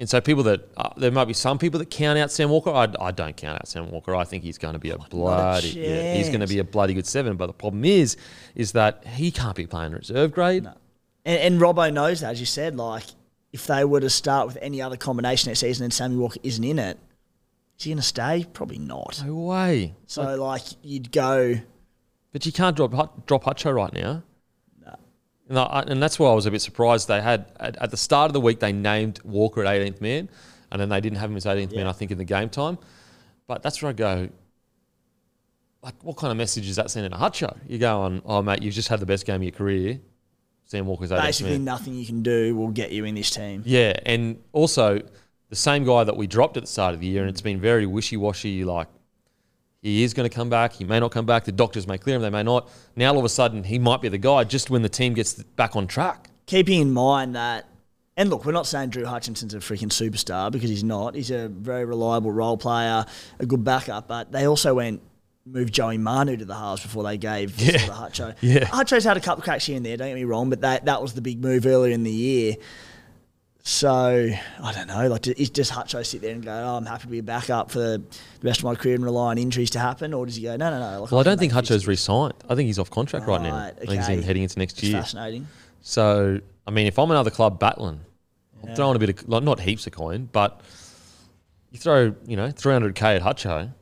[0.00, 2.70] and so, people that uh, there might be some people that count out Sam Walker.
[2.70, 4.14] I, I don't count out Sam Walker.
[4.14, 6.94] I think he's going to be a bloody, yeah, he's going to be a bloody
[6.94, 7.36] good seven.
[7.36, 8.16] But the problem is,
[8.54, 10.66] is that he can't be playing reserve grade.
[11.24, 12.76] And, and Robbo knows that, as you said.
[12.76, 13.04] Like,
[13.52, 16.62] if they were to start with any other combination next season and Sammy Walker isn't
[16.62, 16.96] in it,
[17.78, 18.46] is he going to stay?
[18.52, 19.20] Probably not.
[19.26, 19.94] No way.
[20.06, 21.56] So, like, you'd go.
[22.30, 24.22] But you can't drop drop Hutcho right now.
[25.48, 27.08] And, I, and that's why I was a bit surprised.
[27.08, 30.28] They had at, at the start of the week they named Walker at 18th man,
[30.70, 31.86] and then they didn't have him as 18th man.
[31.86, 32.78] I think in the game time.
[33.46, 34.28] But that's where I go.
[35.82, 37.56] Like, what kind of message is that sending to Hutcho?
[37.66, 40.00] You're going, oh mate, you've just had the best game of your career.
[40.64, 41.64] Sam Walker's 18th Basically, man.
[41.64, 43.62] nothing you can do will get you in this team.
[43.64, 45.00] Yeah, and also
[45.48, 47.58] the same guy that we dropped at the start of the year, and it's been
[47.58, 48.64] very wishy washy.
[48.64, 48.88] Like
[49.82, 51.44] he is going to come back, he may not come back.
[51.44, 52.68] The doctors may clear him, they may not.
[52.96, 55.34] Now all of a sudden, he might be the guy just when the team gets
[55.42, 56.30] back on track.
[56.46, 57.66] Keeping in mind that,
[58.16, 61.14] and look, we're not saying Drew Hutchison's a freaking superstar because he's not.
[61.14, 63.04] He's a very reliable role player,
[63.38, 65.02] a good backup, but they also went
[65.46, 67.86] moved Joey Manu to the halves before they gave Yeah.
[67.86, 68.34] the Hutcho.
[68.42, 68.64] Yeah.
[68.66, 70.84] Hutcho's had a couple of cracks here and there, don't get me wrong, but that,
[70.86, 72.56] that was the big move earlier in the year.
[73.68, 74.30] So
[74.62, 75.08] I don't know.
[75.08, 77.70] Like, is just Hutcho sit there and go, "Oh, I'm happy to be a backup
[77.70, 78.02] for the
[78.42, 80.70] rest of my career and rely on injuries to happen," or does he go, "No,
[80.70, 81.02] no, no"?
[81.02, 82.32] Like, Well, I can don't think Hutcho's fixes." re-signed.
[82.48, 83.54] I think he's off contract right, now.
[83.54, 84.92] Right, I think he's in, heading into next It's year.
[85.02, 85.48] fascinating.
[85.82, 88.00] So, I mean, if I'm another club battling,
[88.66, 90.62] I'm throwing a bit of like, not heaps of coin, but
[91.70, 93.74] you throw you know 300k at Hutcho.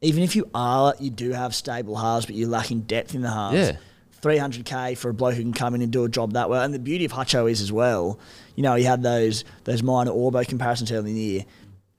[0.00, 3.30] even if you are, you do have stable halves, but you're lacking depth in the
[3.30, 3.56] halves.
[3.58, 3.76] Yeah.
[4.22, 6.62] 300k for a bloke who can come in and do a job that well.
[6.62, 8.18] And the beauty of Hutcho is as well,
[8.54, 11.44] you know, he had those those minor Orbo comparisons early in the year.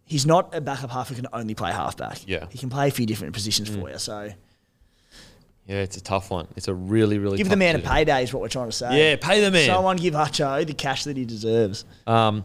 [0.05, 2.27] He's not a backup half who can only play halfback.
[2.27, 2.45] Yeah.
[2.49, 3.97] He can play a few different positions for you.
[3.97, 4.31] So
[5.65, 6.47] Yeah, it's a tough one.
[6.55, 7.45] It's a really really tough.
[7.45, 7.95] give the man a decision.
[7.95, 9.11] payday is what we're trying to say.
[9.11, 9.65] Yeah, pay the man.
[9.67, 11.85] Someone give Hutcho the cash that he deserves.
[12.05, 12.43] Um,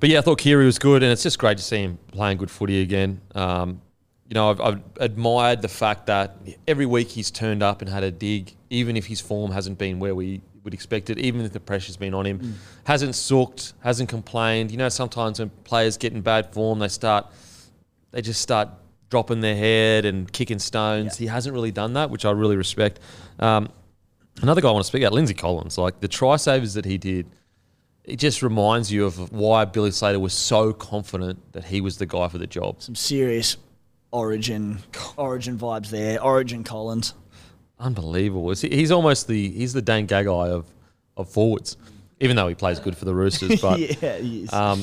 [0.00, 2.36] but yeah, I thought Keary was good, and it's just great to see him playing
[2.36, 3.20] good footy again.
[3.34, 3.80] Um,
[4.28, 6.36] you know, I've, I've admired the fact that
[6.66, 10.00] every week he's turned up and had a dig, even if his form hasn't been
[10.00, 12.56] where we would expect it, even if the pressure's been on him.
[12.84, 14.72] Hasn't sooked, hasn't complained.
[14.72, 17.26] You know, sometimes when players get in bad form, they start,
[18.10, 18.68] they just start
[19.08, 21.16] dropping their head and kicking stones.
[21.16, 22.98] He hasn't really done that, which I really respect.
[23.38, 23.68] Um,
[24.42, 25.78] another guy I want to speak about, Lindsay Collins.
[25.78, 27.26] Like the try savers that he did,
[28.04, 32.06] it just reminds you of why Billy Slater was so confident that he was the
[32.06, 32.82] guy for the job.
[32.82, 33.56] Some serious
[34.10, 34.80] origin
[35.16, 36.20] origin vibes there.
[36.20, 37.14] Origin Collins.
[37.78, 38.50] Unbelievable.
[38.52, 40.66] It's- He's almost the he's the Dane Gagai of
[41.16, 41.76] of forwards,
[42.20, 43.60] even though he plays good for the Roosters.
[43.62, 44.52] But yeah, he is.
[44.52, 44.82] um,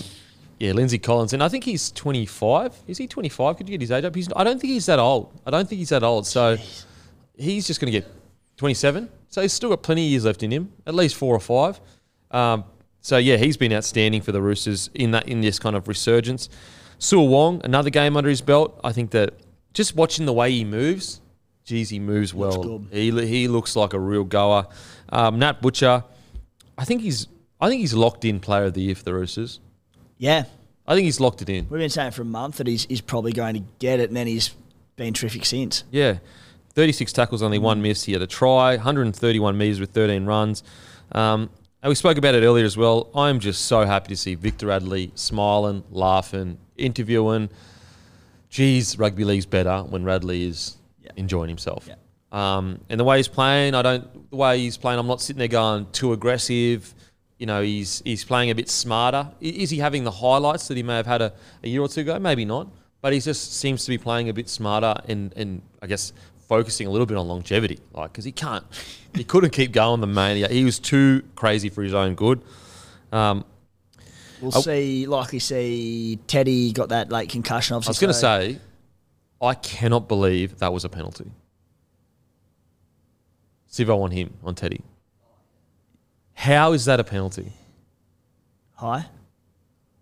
[0.60, 2.74] yeah, Lindsay Collins, and I think he's 25.
[2.88, 3.58] Is he 25?
[3.58, 4.16] Could you get his age up?
[4.16, 5.32] He's, I don't think he's that old.
[5.46, 6.26] I don't think he's that old.
[6.28, 6.58] So
[7.36, 8.08] he's just going to get
[8.58, 9.10] 27.
[9.30, 11.82] So he's still got plenty of years left in him, at least four or five.
[12.32, 12.64] Um,
[13.02, 16.48] so yeah, he's been outstanding for the Roosters in that in this kind of resurgence.
[17.00, 18.80] Siua Wong, another game under his belt.
[18.84, 19.34] I think that
[19.74, 21.20] just watching the way he moves,
[21.64, 22.84] geez, he moves well.
[22.92, 24.68] He he looks like a real goer.
[25.10, 26.04] Um, Nat Butcher,
[26.78, 27.28] I think he's
[27.60, 29.60] I think he's locked in player of the year for the Roosters.
[30.18, 30.46] yeah.
[30.86, 31.70] I think he's locked it in.
[31.70, 34.18] We've been saying for a month that he's, he's probably going to get it, and
[34.18, 34.54] then he's
[34.98, 35.86] been terrific since.
[35.92, 36.18] Yeah.
[36.74, 38.04] 36 tackles, only one miss.
[38.04, 40.62] He had a try, 131 metres with 13 runs.
[41.14, 41.50] Um,
[41.82, 43.10] and we spoke about it earlier as well.
[43.16, 47.50] I'm just so happy to see Victor Radley smiling, laughing, interviewing.
[48.50, 51.12] Geez, rugby league's better when Radley is Yeah.
[51.18, 51.88] enjoying himself.
[51.88, 51.96] Yeah.
[52.32, 54.30] Um, and the way he's playing, I don't.
[54.32, 56.94] The way he's playing, I'm not sitting there going too aggressive.
[57.38, 59.30] You know, he's he's playing a bit smarter.
[59.42, 62.02] Is he having the highlights that he may have had a, a year or two
[62.02, 62.18] ago?
[62.20, 62.68] Maybe not.
[63.02, 66.14] But he just seems to be playing a bit smarter and and I guess
[66.48, 67.80] focusing a little bit on longevity.
[67.92, 68.64] Like because he can't,
[69.14, 70.48] he couldn't keep going the mania.
[70.48, 72.42] He was too crazy for his own good.
[73.12, 73.46] Um,
[74.42, 74.60] We'll Oh.
[74.60, 77.78] see, likely see Teddy got that late concussion.
[77.78, 78.62] Obviously, I was going to so- say,
[79.44, 81.30] I cannot believe that was a penalty.
[83.70, 84.82] Sivo on him on Teddy.
[86.34, 87.52] How is that a penalty?
[88.76, 89.06] Hi.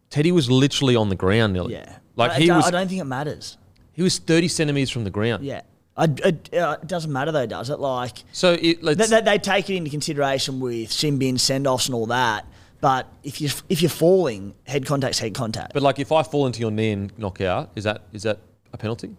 [0.10, 1.74] Teddy was literally on the ground nearly.
[1.74, 1.98] Yeah.
[2.16, 3.58] Like I, he I, was I don't think it matters.
[3.94, 5.44] he was 30 centimeters from the ground.
[5.44, 5.62] Yeah.
[5.96, 7.80] I, it, uh, it doesn't matter though, does it?
[7.80, 11.68] Like So it, let's, they, they, they take it into consideration with sin bin send
[11.68, 12.46] offs and all that.
[12.82, 15.74] But if you if you're falling, head contact's head contact.
[15.74, 18.40] but like if I fall into your knee and knock out, is that is that
[18.74, 19.16] a penalty?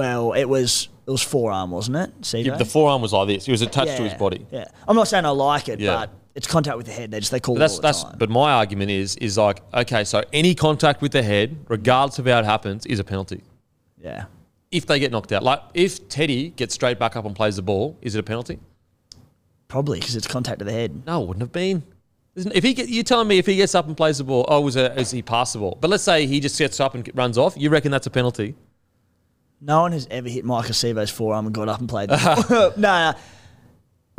[0.00, 2.10] Well, it was it was forearm, wasn't it?
[2.24, 3.44] See Yeah, the forearm was like this.
[3.46, 4.46] He was attached to his body.
[4.50, 4.64] Yeah.
[4.88, 5.96] I'm not saying I like it, Yeah.
[5.96, 7.10] but it's contact with the head.
[7.10, 8.16] They just they call But it that's the that's.
[8.22, 12.26] But my argument is is like okay, so any contact with the head, regardless of
[12.26, 13.42] how it happens, is a penalty.
[14.02, 14.24] yeah,
[14.70, 17.62] If they get knocked out, like if Teddy gets straight back up and plays the
[17.62, 18.58] ball, is it a penalty?
[19.68, 20.90] probably because it's contact to the head.
[21.06, 21.82] No, it wouldn't have been.
[22.34, 24.60] If he get, you're telling me if he gets up and plays the ball, oh,
[24.60, 25.76] was a, is he passable?
[25.80, 27.54] But let's say he just gets up and runs off.
[27.56, 28.54] You reckon that's a penalty?
[29.60, 32.08] No one has ever hit Maika Sivo's forearm and got up and played.
[32.50, 33.14] no, no.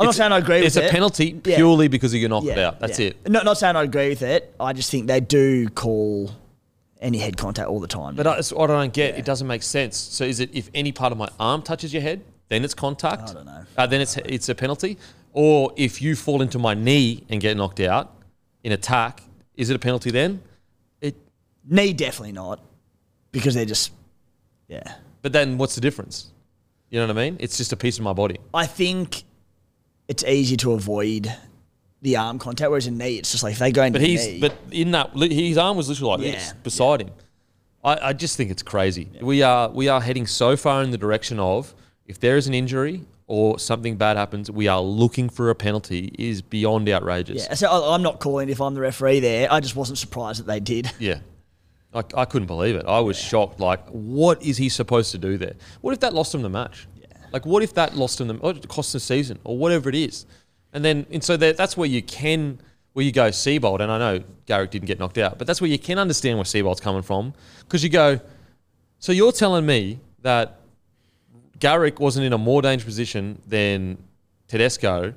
[0.00, 0.84] I'm not saying I agree with it.
[0.84, 1.56] It's a penalty Yeah.
[1.56, 2.80] purely because you knocked it Yeah, out.
[2.80, 3.08] That's yeah.
[3.08, 3.28] it.
[3.28, 4.54] Not not saying I agree with it.
[4.58, 6.30] I just think they do call
[7.00, 8.14] any head contact all the time.
[8.16, 9.16] But I- that's what I don't get.
[9.18, 9.96] It doesn't make sense.
[9.96, 13.30] So is it if any part of my arm touches your head, then it's contact?
[13.30, 13.64] I don't know.
[13.76, 14.98] Uh, then it's it's a penalty.
[15.32, 18.12] Or if you fall into my knee and get knocked out
[18.64, 19.22] in attack,
[19.56, 20.42] is it a penalty then?
[21.00, 21.16] It.
[21.68, 22.60] knee definitely not
[23.32, 23.92] because they're just
[24.68, 24.94] yeah.
[25.22, 26.30] But then what's the difference?
[26.90, 27.36] You know what I mean?
[27.40, 28.36] It's just a piece of my body.
[28.52, 29.22] I think
[30.08, 31.32] it's easy to avoid
[32.02, 34.26] the arm contact, whereas a knee, it's just like if they go into But he's
[34.26, 37.10] knee, but in that his arm was literally like Yeah, this beside him.
[37.84, 39.08] I, I just think it's crazy.
[39.20, 41.74] We are we are heading so far in the direction of
[42.06, 46.12] if there is an injury or something bad happens, we are looking for a penalty
[46.18, 47.46] is beyond outrageous.
[47.46, 47.54] yeah.
[47.54, 49.50] So I- I'm not calling if I'm the referee there.
[49.50, 50.90] I just wasn't surprised that they did.
[50.98, 51.20] Yeah.
[51.94, 52.86] I, I couldn't believe it.
[52.86, 53.60] I was shocked.
[53.60, 55.54] Like, what is he supposed to do there?
[55.80, 56.86] What if that lost him the match?
[57.00, 57.06] Yeah.
[57.32, 59.94] Like, what if that lost him the, oh, or cost the season or whatever it
[59.94, 60.26] is?
[60.72, 62.58] And then, and so that, that's where you can,
[62.94, 63.80] where you go Seibold.
[63.80, 66.44] And I know Garrick didn't get knocked out, but that's where you can understand where
[66.44, 67.34] Seibold's coming from.
[67.60, 68.20] Because you go,
[68.98, 70.60] so you're telling me that
[71.58, 73.98] Garrick wasn't in a more dangerous position than
[74.48, 75.14] Tedesco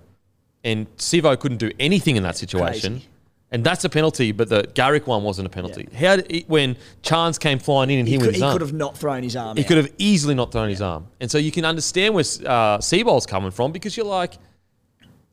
[0.65, 2.93] and Sivo couldn't do anything in that situation.
[2.95, 3.07] Crazy.
[3.51, 5.88] And that's a penalty, but the Garrick one wasn't a penalty.
[5.95, 8.53] How did it, when Chance came flying in and he, He, could, his he arm,
[8.53, 9.55] could have not thrown his arm.
[9.55, 9.67] he out.
[9.67, 11.07] could have easily not thrown his arm.
[11.22, 14.34] And so you can understand where uh, Seibold's coming from because you're like,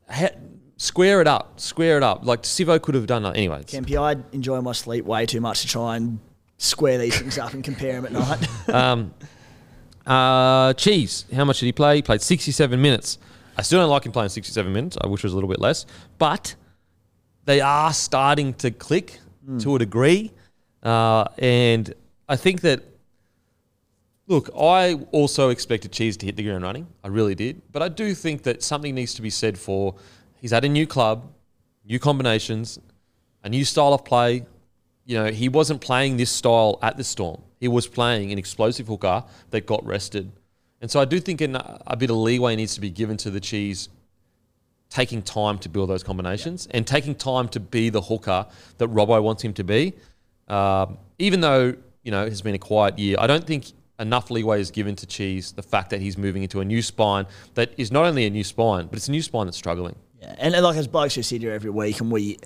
[0.09, 0.29] ha-
[0.77, 2.23] square it up, square it up.
[2.25, 3.63] Like Sivo could have done that anyway.
[3.63, 6.19] Kempy, I enjoy my sleep way too much to try and
[6.57, 8.47] square these things up and compare them at night.
[8.73, 9.13] Um,
[10.05, 11.97] uh, Cheese, how much did he play?
[11.97, 13.17] He played 67 minutes.
[13.57, 14.97] I still don't like him playing 67 minutes.
[15.01, 15.85] I wish it was a little bit less.
[16.17, 16.55] But
[17.45, 19.19] they are starting to click
[19.59, 20.31] to a degree.
[20.81, 21.93] Uh, and
[22.29, 22.81] I think that,
[24.27, 26.87] look, I also expected Cheese to hit the ground running.
[27.03, 27.61] I really did.
[27.71, 29.95] But I do think that something needs to be said for
[30.41, 31.29] he's at a new club,
[31.85, 32.79] new combinations,
[33.43, 34.45] a new style of play.
[35.05, 37.41] You know, he wasn't playing this style at the Storm.
[37.59, 40.31] He was playing an explosive hooker that got rested.
[40.79, 43.39] And so I do think a bit of leeway needs to be given to the
[43.39, 43.89] Cheese
[44.93, 48.45] taking time to build those combinations and taking time to be the hooker
[48.77, 49.93] that Robbo wants him to be.
[50.47, 54.29] Um, even though, you know, it has been a quiet year, I don't think enough
[54.29, 57.25] leeway is given to Cheese the fact that he's moving into a new spine
[57.55, 59.95] that is not only a new spine, but it's a new spine that's struggling.
[60.21, 60.35] yeah.
[60.37, 62.37] And like as blokes who sit here every week and we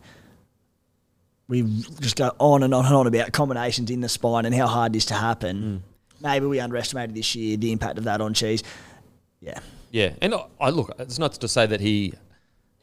[1.49, 1.63] we
[2.01, 4.95] just go on and on and on about combinations in the spine and how hard
[4.95, 5.81] it is to happen.
[6.21, 8.63] Maybe we underestimated this year the impact of that on cheese.
[9.41, 9.59] Yeah.
[9.91, 10.93] Yeah, and I- I look.
[10.99, 12.13] It's not to say that he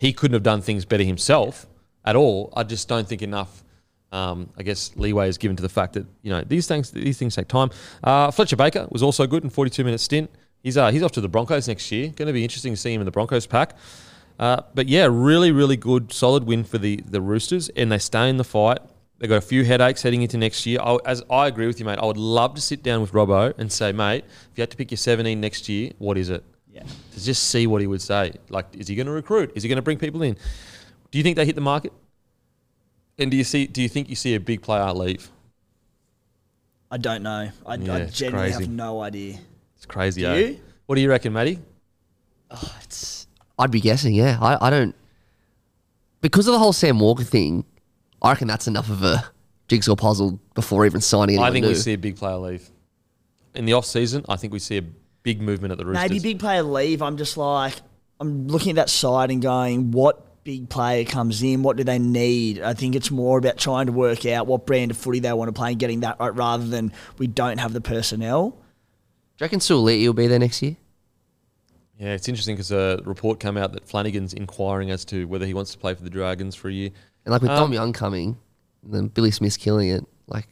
[0.04, 1.66] he couldn't have done things better himself
[2.04, 2.52] at all.
[2.54, 3.64] I just don't think enough.
[4.12, 7.18] Um, I guess leeway is given to the fact that you know these things these
[7.18, 7.70] things take time.
[8.02, 10.30] Uh, Fletcher Baker was also good in 42 minute stint.
[10.62, 12.08] He's uh, he's off to the Broncos next year.
[12.08, 13.76] Going to be interesting to see him in the Broncos pack.
[14.38, 18.28] Uh, but yeah, really, really good, solid win for the the Roosters, and they stay
[18.28, 18.78] in the fight.
[19.18, 20.80] They got a few headaches heading into next year.
[20.82, 21.98] I, as I agree with you, mate.
[21.98, 24.76] I would love to sit down with Robbo and say, mate, if you had to
[24.76, 26.44] pick your 17 next year, what is it?
[26.74, 26.82] Yeah.
[27.12, 28.32] to just see what he would say.
[28.48, 29.52] Like, is he going to recruit?
[29.54, 30.34] Is he going to bring people in?
[31.12, 31.92] Do you think they hit the market?
[33.16, 33.68] And do you see?
[33.68, 35.30] Do you think you see a big player leave?
[36.90, 37.50] I don't know.
[37.64, 38.64] I, Yeah, I genuinely crazy.
[38.64, 39.38] have no idea.
[39.76, 40.22] It's crazy.
[40.22, 40.38] Do eh?
[40.38, 40.60] you?
[40.86, 41.60] What do you reckon, Matty?
[42.82, 43.26] It's,
[43.58, 44.38] I'd be guessing, yeah.
[44.40, 44.94] I, I don't.
[46.20, 47.64] Because of the whole Sam Walker thing,
[48.22, 49.24] I reckon that's enough of a
[49.68, 51.70] jigsaw puzzle before even signing I think new.
[51.70, 52.68] we see a big player leave
[53.54, 54.24] in the off season.
[54.28, 54.82] I think we see a
[55.24, 56.08] big movement at the Roosters.
[56.08, 57.02] Maybe big player leave.
[57.02, 57.74] I'm just like,
[58.20, 61.64] I'm looking at that side and going, what big player comes in?
[61.64, 62.62] What do they need?
[62.62, 65.48] I think it's more about trying to work out what brand of footy they want
[65.48, 68.50] to play and getting that right rather than we don't have the personnel.
[68.50, 68.56] Do
[69.40, 70.76] you reckon Suaalii will be there next year?
[71.98, 75.54] Yeah, it's interesting because a report came out that Flanagan's inquiring as to whether he
[75.54, 76.90] wants to play for the Dragons for a year.
[77.24, 78.36] And like with Um, Dom Young coming,
[78.84, 80.48] and then Billy Smith killing it, like.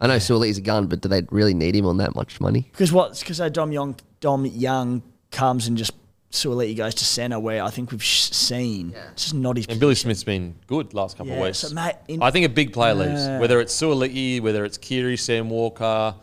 [0.00, 2.68] I know Suaalii's a gun, but do they really need him on that much money?
[2.72, 3.18] Because what?
[3.18, 5.92] Because Dom Young, Dom Young comes and just
[6.32, 8.94] Suaalii goes to centre where I think we've sh- seen.
[9.12, 9.66] It's just not his.
[9.66, 9.94] And Billy.
[9.96, 11.58] Smith's been good last couple Yeah, of weeks.
[11.58, 13.40] so, mate, in- I think a big player leaves, Yeah.
[13.40, 16.14] whether it's Suaalii, whether it's Keary, Sam Walker,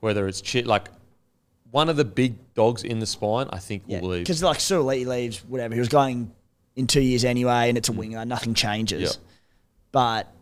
[0.00, 0.88] whether it's Chit, like
[1.72, 3.48] one of the big dogs in the spine.
[3.52, 4.22] I think Yeah, will leave.
[4.24, 5.74] because like Suaalii leaves, whatever.
[5.74, 6.30] He was going
[6.76, 8.24] in two years anyway, and it's a winger.
[8.24, 9.10] Nothing changes.
[9.10, 9.14] Mm.
[9.16, 9.20] Yeah.
[9.92, 10.32] But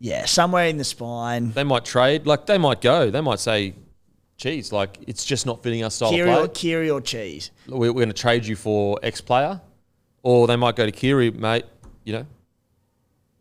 [0.00, 1.52] yeah, somewhere in the spine.
[1.52, 3.10] They might trade, like they might go.
[3.10, 3.74] They might say,
[4.38, 6.60] "Cheese, like it's just not fitting our style Keary or, of play.
[6.60, 7.50] Keary or cheese.
[7.68, 9.60] We're, we're going to trade you for X player,"
[10.22, 11.66] or they might go to Keary, mate.
[12.04, 12.26] You know,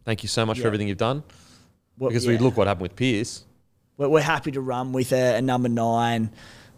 [0.06, 0.64] thank you so much Yeah.
[0.64, 1.23] for everything you've done.
[1.98, 3.44] Well, Because we look what happened with Pearce
[3.98, 6.31] we're, we're happy to run with a, a number nine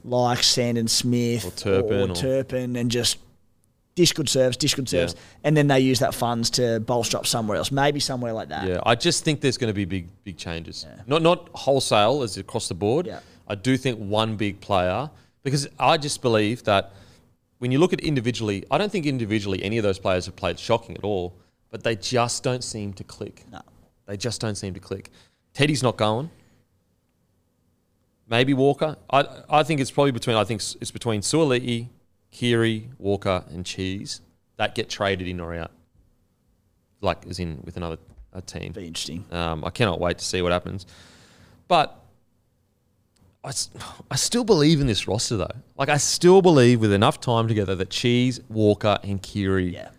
[0.03, 3.17] like Sandon Smith Or Turpin or, or- Turpin and just
[3.95, 5.19] dish good serves, dish good serves, Yeah.
[5.43, 8.67] and then they use that funds to bolster up somewhere else, maybe somewhere like that.
[8.67, 10.85] Yeah, I just think there's going to be big, big changes.
[11.07, 13.07] Not not wholesale as across the board.
[13.07, 13.19] Yeah.
[13.47, 15.09] I do think one big player
[15.43, 16.93] because I just believe that
[17.59, 20.57] when you look at individually, I don't think individually any of those players have played
[20.57, 21.33] shocking at all,
[21.69, 23.43] but they just don't seem to click.
[23.51, 23.61] No.
[24.07, 25.09] They just don't seem to click.
[25.53, 26.29] Teddy's not going.
[28.27, 28.95] Maybe Walker.
[29.09, 31.87] I I think it's probably between I think it's it's between Suaalii,
[32.31, 34.21] Keary, Walker, and Cheese
[34.57, 35.71] that get traded in or out.
[37.01, 37.97] Like as in with another
[38.33, 38.71] a team.
[38.71, 39.25] Be interesting.
[39.31, 40.85] Um, I cannot wait to see what happens.
[41.67, 41.97] But
[43.43, 43.51] I,
[44.11, 45.51] I still believe in this roster though.
[45.77, 49.89] Like I still believe with enough time together that Cheese, Walker, and Keary Yeah.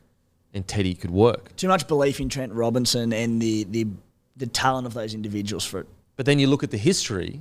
[0.54, 1.54] and Teddy could work.
[1.56, 3.86] Too much belief in Trent Robinson and the the
[4.36, 5.86] the talent of those individuals for it.
[6.16, 7.40] But then you look at the history,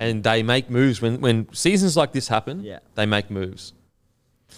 [0.00, 2.64] and they make moves when when seasons like this happen.
[2.64, 2.78] Yeah.
[2.94, 3.74] they make moves.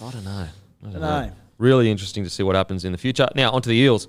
[0.01, 0.31] I don't know.
[0.31, 0.47] I
[0.83, 1.27] don't Dunno.
[1.27, 1.31] know.
[1.57, 3.27] Really interesting to see what happens in the future.
[3.35, 4.07] Now onto the Eels.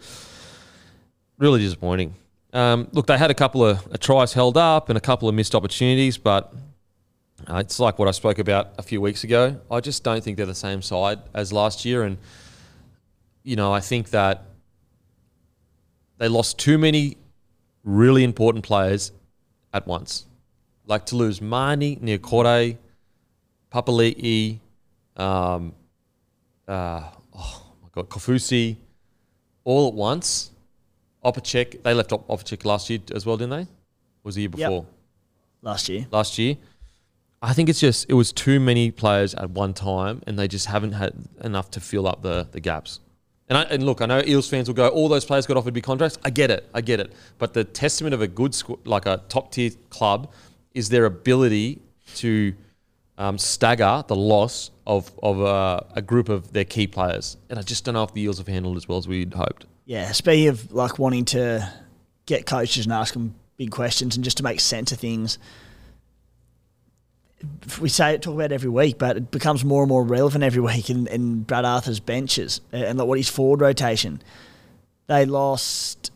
[1.38, 2.14] Really disappointing.
[2.52, 5.34] Um, look, they had a couple of uh, tries held up and a couple of
[5.34, 6.52] missed opportunities, but
[7.48, 9.58] uh, it's like what I spoke about a few weeks ago.
[9.70, 12.18] I just don't think they're the same side as last year, and
[13.42, 14.44] you know I think that
[16.18, 17.16] they lost too many
[17.84, 19.12] really important players
[19.72, 20.26] at once.
[20.86, 22.76] Like to lose Mahoney, Niukore,
[23.72, 24.58] Papali'i,
[25.20, 25.74] um,
[26.66, 27.02] uh,
[27.36, 28.76] oh my God, Kaufusi,
[29.64, 30.50] all at once.
[31.24, 33.66] Opacic, they left Op- Opacic last year as well, didn't they?
[34.22, 34.68] Was the year Yep.
[34.68, 34.86] before?
[35.62, 36.06] last year.
[36.10, 36.56] Last year.
[37.42, 40.66] I think it's just, it was too many players at one time and they just
[40.66, 43.00] haven't had enough to fill up the, the gaps.
[43.48, 45.74] And, I, and look, I know Eels fans will go, all those players got offered
[45.74, 46.16] big contracts.
[46.24, 46.66] I get it.
[46.72, 47.12] I get it.
[47.38, 50.30] But the testament of a good, squ- like a top tier club,
[50.72, 51.80] is their ability
[52.16, 52.54] to
[53.20, 57.36] um, stagger the loss of, of a, a group of their key players.
[57.50, 59.66] And I just don't know if the Eels have handled as well as we'd hoped.
[59.84, 61.70] Yeah, speaking of like wanting to
[62.24, 65.38] get coaches and ask them big questions and just to make sense of things,
[67.78, 70.42] we say it, talk about it every week, but it becomes more and more relevant
[70.42, 74.22] every week in, in Brad Arthur's benches and, like what his forward rotation.
[75.08, 76.10] They lost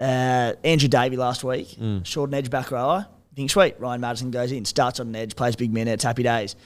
[0.00, 3.06] uh, Andrew Davey last week, short and edge back rower.
[3.36, 6.56] Think sweet, Ryan Madison goes in, starts on an edge, plays big minutes, happy days.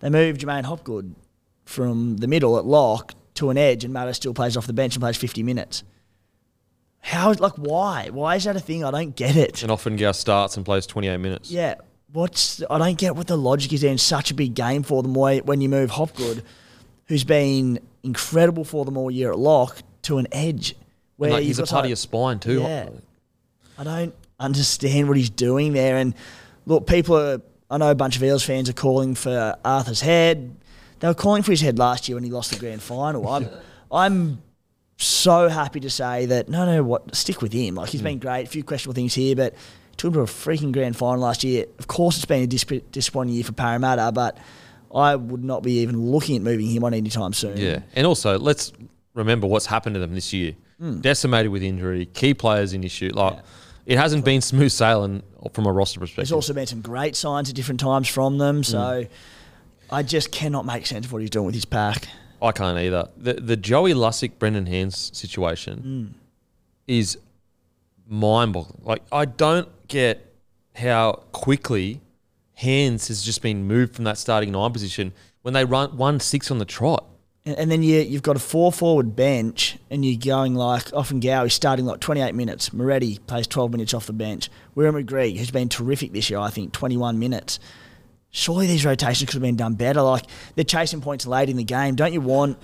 [0.00, 1.14] They move J'maine Hopgood
[1.64, 4.94] from the middle at lock to an edge, and Matto still plays off the bench
[4.94, 5.82] and plays 50 minutes.
[7.00, 8.10] How, like, why?
[8.10, 8.84] Why is that a thing?
[8.84, 9.62] I don't get it.
[9.62, 11.50] And often Gao starts and plays 28 minutes.
[11.50, 11.76] Yeah,
[12.12, 15.02] what's I don't get what the logic is there in such a big game for
[15.02, 15.14] them.
[15.14, 16.44] When you move Hopgood,
[17.06, 20.76] who's been incredible for them all year at lock, to an edge
[21.16, 22.60] where like, he's a part of your spine too.
[22.60, 22.90] Yeah.
[23.78, 25.96] I don't understand what he's doing there.
[25.96, 26.14] And
[26.66, 27.40] look, people are.
[27.70, 30.56] I know a bunch of Eels fans are calling for Arthur's head.
[30.98, 33.28] They were calling for his head last year when he lost the grand final.
[33.28, 33.48] I'm,
[33.92, 34.42] I'm
[34.96, 37.76] so happy to say that no, no, what stick with him.
[37.76, 38.46] Like he's been great.
[38.46, 39.54] A few questionable things here, but
[39.96, 41.66] took him to a freaking grand final last year.
[41.78, 44.36] Of course, it's been a dis- disappointing year for Parramatta, but
[44.94, 47.56] I would not be even looking at moving him on anytime soon.
[47.56, 48.72] Yeah, and also let's
[49.14, 50.54] remember what's happened to them this year.
[50.78, 51.00] Hmm.
[51.00, 53.10] Decimated with injury, key players in issue.
[53.14, 53.38] Like
[53.90, 55.22] it hasn't been smooth sailing
[55.52, 56.28] from a roster perspective.
[56.28, 58.62] There's also been some great signs at different times from them.
[58.62, 59.08] So Mm.
[59.90, 62.06] I just cannot make sense of what he's doing with his pack.
[62.40, 63.08] I can't either.
[63.16, 66.14] The the Joey Lussick Brendan Hands situation
[66.86, 67.18] is
[68.06, 68.80] mind boggling.
[68.84, 70.32] Like I don't get
[70.76, 72.00] how quickly
[72.54, 75.12] Hands has just been moved from that starting nine position
[75.42, 77.04] when they run one six on the trot.
[77.46, 81.44] And, then you, you've got a four forward bench, and you're going like often Gow,
[81.44, 82.72] he's starting like 28 minutes.
[82.72, 84.50] Moretti plays 12 minutes off the bench.
[84.76, 87.58] Wiremu Greig, who's been terrific this year, I think, 21 minutes.
[88.30, 90.02] Surely these rotations could have been done better.
[90.02, 91.96] Like they're chasing points late in the game.
[91.96, 92.58] Don't you want?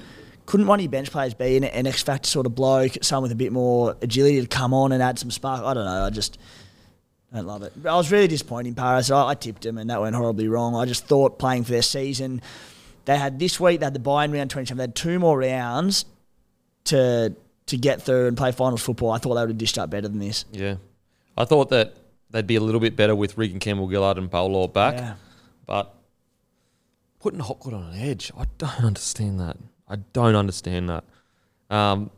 [0.44, 3.23] Couldn't one of your bench players be an, an X factor sort of bloke, someone
[3.23, 5.65] with a bit more agility to come on and add some spark?
[5.65, 6.05] I don't know.
[6.05, 6.39] I just
[7.35, 7.73] don't love it.
[7.85, 9.11] I was really disappointed in Paris.
[9.11, 10.77] I, I tipped them, and that went horribly wrong.
[10.77, 12.40] I just thought playing for their season,
[13.07, 13.81] they had this week.
[13.81, 14.78] They had the buy in round twenty seven.
[14.78, 16.05] They had two more rounds
[16.85, 17.35] to
[17.66, 19.11] to get through and play finals football.
[19.11, 20.45] I thought they would have dished up better than this.
[20.53, 20.77] Yeah,
[21.37, 21.95] I thought that
[22.31, 24.95] they'd be a little bit better with Reagan Campbell Gillard and Paulo back.
[24.95, 25.15] Yeah.
[25.66, 25.95] But
[27.20, 29.57] putting Hopgood on an edge, I don't understand that.
[29.89, 31.05] I don't understand that.
[31.70, 32.11] Um,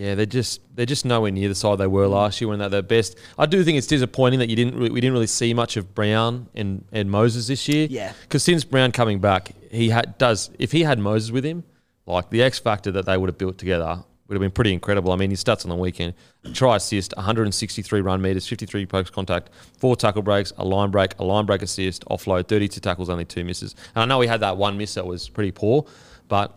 [0.00, 2.12] yeah, they're just they're just nowhere near the side they were mm.
[2.12, 3.18] last year when they're their best.
[3.38, 5.94] I do think it's disappointing that you didn't re- we didn't really see much of
[5.94, 7.86] Brown and, and Moses this year.
[7.90, 8.14] Yeah.
[8.22, 11.64] because since Brown coming back, he had does if he had Moses with him,
[12.06, 15.12] like the X factor that they would have built together would have been pretty incredible.
[15.12, 16.14] I mean, his stats on the weekend:
[16.54, 21.24] try assist, 163 run meters, 53 post contact, four tackle breaks, a line break, a
[21.24, 23.74] line break assist, offload, 32 tackles, only two misses.
[23.94, 25.84] And I know he had that one miss that was pretty poor,
[26.26, 26.56] but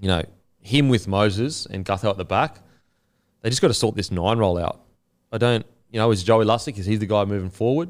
[0.00, 0.22] you know,
[0.66, 2.58] him with Moses and Gutho at the back,
[3.40, 4.80] they just got to sort this nine roll out.
[5.30, 7.88] I don't, you know, is Joey Lussick, is he the guy moving forward?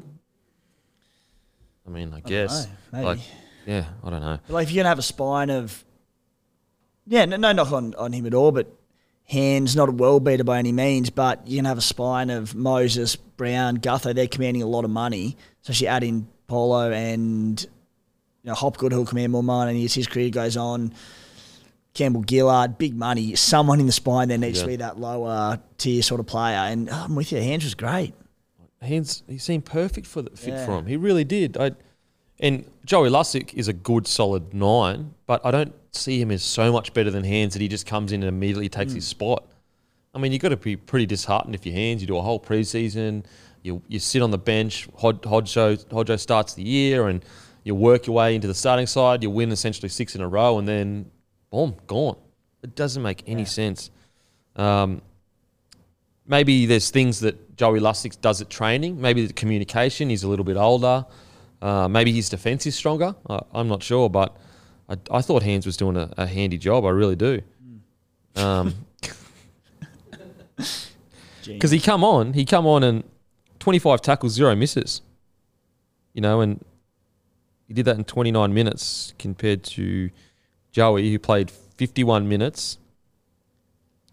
[1.87, 2.65] I mean, I guess.
[2.65, 3.05] know, maybe.
[3.05, 3.19] Like,
[3.65, 4.39] yeah, I don't know.
[4.45, 5.83] But like if you're gonna have a spine of,
[7.07, 8.71] yeah, no, no knock on, on him at all, but
[9.23, 12.53] hands not a world beater by any means, but you're gonna have a spine of
[12.53, 14.13] Moses, Brown, Gutho.
[14.13, 18.91] They're commanding a lot of money, so she add in Paulo and you know Hopgood
[18.91, 20.93] who'll command more money as his career goes on.
[21.97, 23.35] Campbell Gillard, big money.
[23.35, 26.57] Someone in the spine there needs to be that lower tier sort of player.
[26.57, 27.39] And oh, I'm with you.
[27.39, 28.13] Hands was great.
[28.81, 30.65] Hands, he seemed perfect for the fit Yeah.
[30.65, 30.85] for him.
[30.85, 31.57] He really did.
[31.57, 31.71] I,
[32.39, 36.71] and Joey Lussick is a good, solid nine, but I don't see him as so
[36.71, 39.09] much better than Hands that he just comes in and immediately takes his hmm.
[39.09, 39.47] spot.
[40.13, 42.39] I mean, you've got to be pretty disheartened if your Hands, you do a whole
[42.39, 43.25] preseason,
[43.63, 47.25] you, you sit on the bench, Hod, Hodjo, Hodjo starts the year, and
[47.63, 50.59] you work your way into the starting side, you win essentially six in a row,
[50.59, 51.09] and then,
[51.51, 52.17] boom, gone.
[52.63, 53.91] It doesn't make any sense.
[54.55, 55.01] Um,
[56.25, 58.99] maybe there's things that Joey Lussick does at training.
[58.99, 61.05] Maybe the communication, he's a little bit older.
[61.61, 63.15] Uh, maybe his defence is stronger.
[63.29, 64.35] I, I'm not sure, but
[64.89, 66.85] I, I thought Hands was doing a, a handy job.
[66.85, 67.41] I really do.
[68.35, 68.73] Um,
[71.45, 73.03] because he come on, he come on and
[73.59, 75.01] 25 tackles, zero misses.
[76.13, 76.63] You know, and
[77.67, 80.09] he did that in 29 minutes compared to
[80.77, 82.77] Joey, who played 51 minutes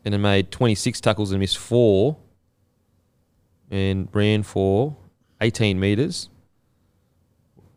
[0.03, 2.17] and made 26 tackles and missed four
[3.71, 4.97] and ran for
[5.43, 6.31] 18 metres.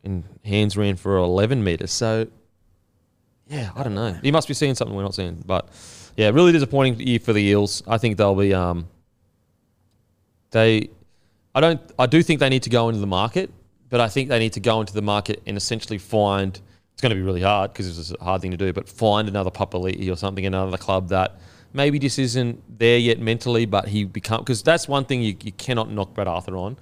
[0.06, 1.92] And Hands ran for 11 metres.
[1.92, 2.28] So,
[3.50, 4.14] yeah, I don't know.
[4.24, 5.44] He must be seeing something we're not seeing.
[5.46, 5.68] But,
[6.16, 7.84] yeah, really disappointing year for the Eels.
[7.88, 8.54] I think they'll be.
[8.54, 8.88] Um,
[10.52, 10.92] they,
[11.54, 11.82] I don't.
[12.00, 13.52] I do think they need to go into the market,
[13.90, 16.62] but I think they need to go into the market and essentially find.
[16.98, 19.28] It's going to be really hard because it's a hard thing to do, but find
[19.28, 21.40] another Papali'i or something, another club that
[21.72, 25.52] maybe just isn't there yet mentally, but he become because that's one thing you, you
[25.52, 26.76] cannot knock Brad Arthur on,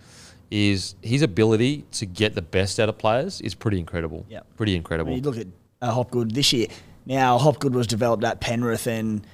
[0.50, 4.26] is his ability to get the best out of players is pretty incredible.
[4.30, 4.56] Yep.
[4.56, 5.12] pretty I incredible.
[5.12, 5.48] mean, you look at
[5.82, 6.68] uh, Hopgood this year.
[7.06, 9.28] Now, Hopgood was developed at Penrith and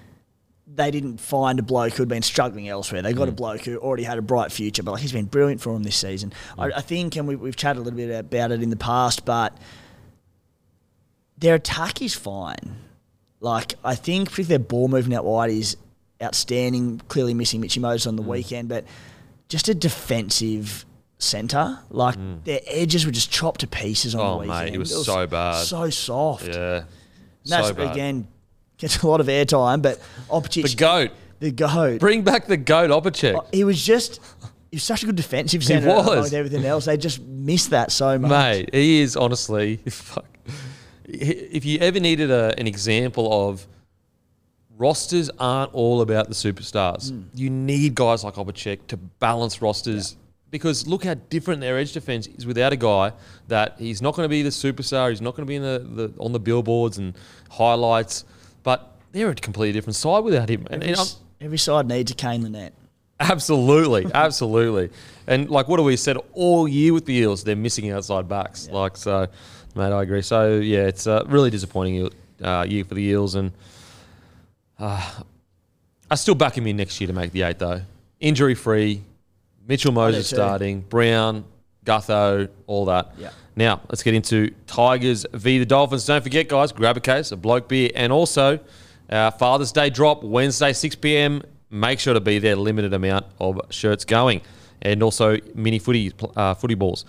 [0.66, 3.04] they didn't find a bloke who'd been struggling elsewhere.
[3.04, 5.62] They got a bloke who already had a bright future, but like, he's been brilliant
[5.62, 6.34] for them this season.
[6.58, 9.26] I, I think, and we, we've chatted a little bit about it in the past,
[9.26, 9.56] but
[11.42, 12.78] their attack is fine.
[13.40, 15.76] Like, I think particularly their ball movement out wide is
[16.24, 18.28] outstanding, clearly missing Mitchy Moses on the mm.
[18.28, 18.86] weekend, but
[19.50, 20.86] just a defensive
[21.18, 21.80] centre.
[21.90, 22.44] Like, mm.
[22.46, 24.76] their edges were just chopped to pieces on Oh, the mate, weekend.
[24.76, 25.66] it was so bad.
[25.66, 26.48] So soft.
[26.48, 26.84] yeah,
[27.44, 28.28] so again
[28.78, 30.00] gets a lot of airtime, but
[30.30, 31.12] Opacic, the goat.
[31.40, 33.36] the goat, Bring back the goat, Opacic.
[33.36, 34.20] Oh, he was just
[34.72, 35.90] he was such a good defensive centre.
[35.90, 36.26] He was.
[36.26, 36.86] with everything else.
[36.86, 38.32] They just missed that so much.
[38.32, 39.78] Mate, he is honestly.
[39.90, 40.26] Fuck.
[41.14, 43.68] If you ever needed a, an example of
[44.78, 47.22] rosters aren't all about the superstars, Hmm.
[47.34, 50.16] you need guys like Opacic to balance rosters.
[50.50, 53.14] Because look how different their edge defense is without a guy
[53.48, 55.10] that he's not going to be the superstar.
[55.10, 57.14] He's not going to be in the, the on the billboards and
[57.50, 58.26] highlights.
[58.64, 60.68] But they're a completely different side without him.
[60.70, 61.08] And, Every, and I'm,
[61.46, 62.74] every side needs a Kane Linnett.
[63.22, 64.90] Absolutely, absolutely.
[65.26, 67.46] And like, what have we said all year with the Eels?
[67.46, 68.68] They're missing outside backs.
[68.70, 69.28] Like, so,
[69.76, 70.22] mate, I agree.
[70.22, 72.10] So, yeah, it's a really disappointing
[72.44, 73.52] uh, year for the Eels, and
[74.80, 75.12] uh,
[76.10, 77.82] I still back him in next year to make the eight though.
[78.20, 79.02] Injury free,
[79.68, 81.46] Mitchell Moses starting, Brown,
[81.86, 83.14] Gutho, all that.
[83.18, 83.32] Yeah.
[83.56, 86.06] Now let's get into Tigers v the Dolphins.
[86.06, 88.60] Don't forget, guys, grab a case, a bloke beer, and also
[89.10, 91.42] our Father's Day drop Wednesday 6 p.m.
[91.70, 92.56] Make sure to be there.
[92.56, 94.42] Limited amount of shirts going,
[94.82, 97.06] and also mini footy uh, footy balls.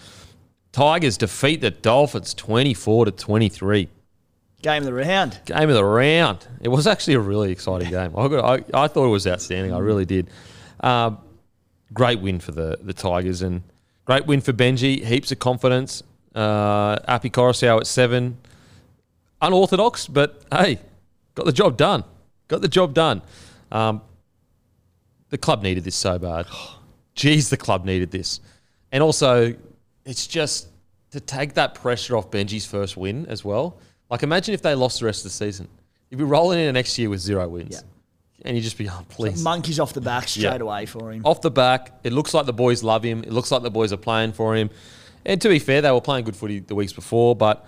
[0.72, 3.88] Tigers defeat the Dolphins 24 to 23.
[4.62, 5.40] Game of the round.
[5.44, 6.46] Game of the round.
[6.60, 8.14] It was actually a really exciting game.
[8.16, 9.74] I, got, I, I thought it was outstanding.
[9.74, 10.30] I really did.
[10.80, 11.18] Um,
[11.92, 13.62] great win for the, the Tigers and
[14.06, 15.04] great win for Benji.
[15.04, 16.02] Heaps of confidence.
[16.34, 18.38] Uh, Api Koroisau at seven.
[19.42, 20.78] Unorthodox, but hey,
[21.34, 22.04] got the job done.
[22.48, 23.20] Got the job done.
[23.72, 24.00] Um,
[25.30, 26.46] the club needed this so bad.
[27.14, 28.40] Geez, the club needed this.
[28.92, 29.54] And also,
[30.04, 30.68] it's just
[31.12, 33.78] to take that pressure off Benji's first win as well.
[34.10, 35.68] Like, imagine if they lost the rest of the season.
[36.10, 37.72] You'd be rolling into next year with zero wins.
[37.72, 37.80] Yeah.
[38.44, 39.42] And you'd just be, oh, please.
[39.42, 40.56] Monkeys off the back straight Yeah.
[40.56, 41.22] away for him.
[41.24, 43.22] Off the back, it looks like the boys love him.
[43.22, 44.70] It looks like the boys are playing for him.
[45.24, 47.64] And to be fair, they were playing good footy the weeks before, but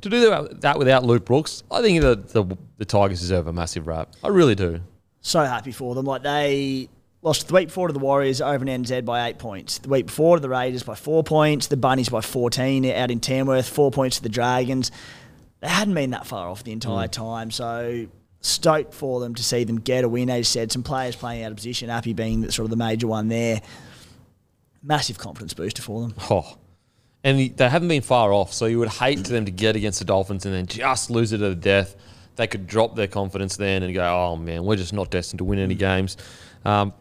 [0.00, 3.52] to do that- that without Luke Brooks, I think the, the, the Tigers deserve a
[3.52, 4.12] massive rap.
[4.24, 4.80] I really do.
[5.20, 6.06] so happy for them.
[6.06, 6.88] Like they
[7.28, 9.76] lost the week before to the Warriors over in NZ by eight points.
[9.78, 11.66] The week before to the Raiders by four points.
[11.66, 13.68] The Bunnies by 14 out in Tamworth.
[13.68, 14.90] Four points to the Dragons.
[15.60, 17.50] They hadn't been that far off the entire time.
[17.50, 18.06] So
[18.40, 20.30] stoked for them to see them get a win.
[20.30, 21.90] As you said, some players playing out of position.
[21.90, 23.60] Happy being the, sort of the major one there.
[24.82, 26.14] Massive confidence booster for them.
[26.30, 26.56] Oh.
[27.24, 29.98] And they haven't been far off, so you would hate to them to get against
[29.98, 31.94] the Dolphins and then just lose it to the death.
[32.36, 35.44] They could drop their confidence then and go, oh man, we're just not destined to
[35.44, 36.16] win any games.
[36.64, 36.94] Um,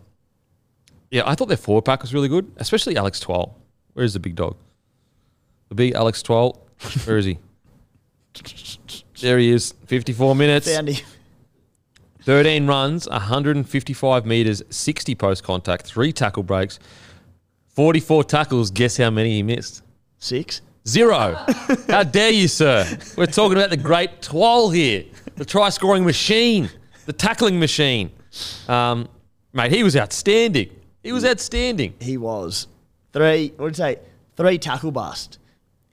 [1.11, 3.55] yeah, I thought their forward pack was really good, especially Alex Twal.
[3.93, 4.55] Where is the big dog?
[5.69, 6.61] The big Alex Twal.
[7.05, 7.39] Where is he?
[9.21, 9.73] There he is.
[9.88, 10.71] 54 minutes.
[10.73, 11.05] Found him.
[12.27, 16.77] 13 runs, 155 metres, 60 post contact, three tackle breaks,
[17.69, 18.69] 44 tackles.
[18.69, 19.81] Guess how many he missed?
[20.19, 20.61] Six.
[20.85, 21.35] Zero.
[21.88, 22.85] how dare you, sir?
[23.15, 25.05] We're talking about the great Twal here,
[25.38, 26.69] the try scoring machine,
[27.05, 28.11] the tackling machine.
[28.67, 29.07] Um,
[29.53, 30.69] mate, he was outstanding.
[31.07, 31.93] He was outstanding.
[32.01, 32.67] He was.
[33.13, 33.99] Three, what did you say?
[34.35, 35.39] Three tackle bust.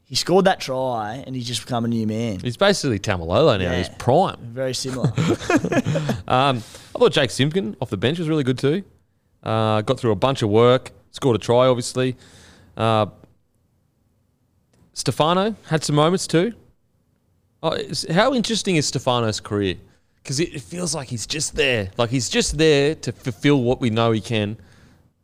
[0.03, 2.41] He scored that try and he's just become a new man.
[2.41, 3.70] He's basically Taumalolo now.
[3.70, 3.77] Yeah.
[3.77, 4.39] He's prime.
[4.41, 5.12] Very similar.
[6.27, 6.57] Um,
[6.97, 8.82] I thought Jake Simpkin off the bench was really good too.
[9.43, 12.16] Uh, got through a bunch of work, scored a try, obviously.
[12.77, 13.07] Uh,
[14.95, 16.55] Stefano had some moments too.
[17.62, 17.78] Oh,
[18.11, 19.77] how interesting is Stefano's career?
[20.23, 21.91] Because it, it feels like he's just there.
[21.99, 24.57] Like he's just there to fulfill what we know he can.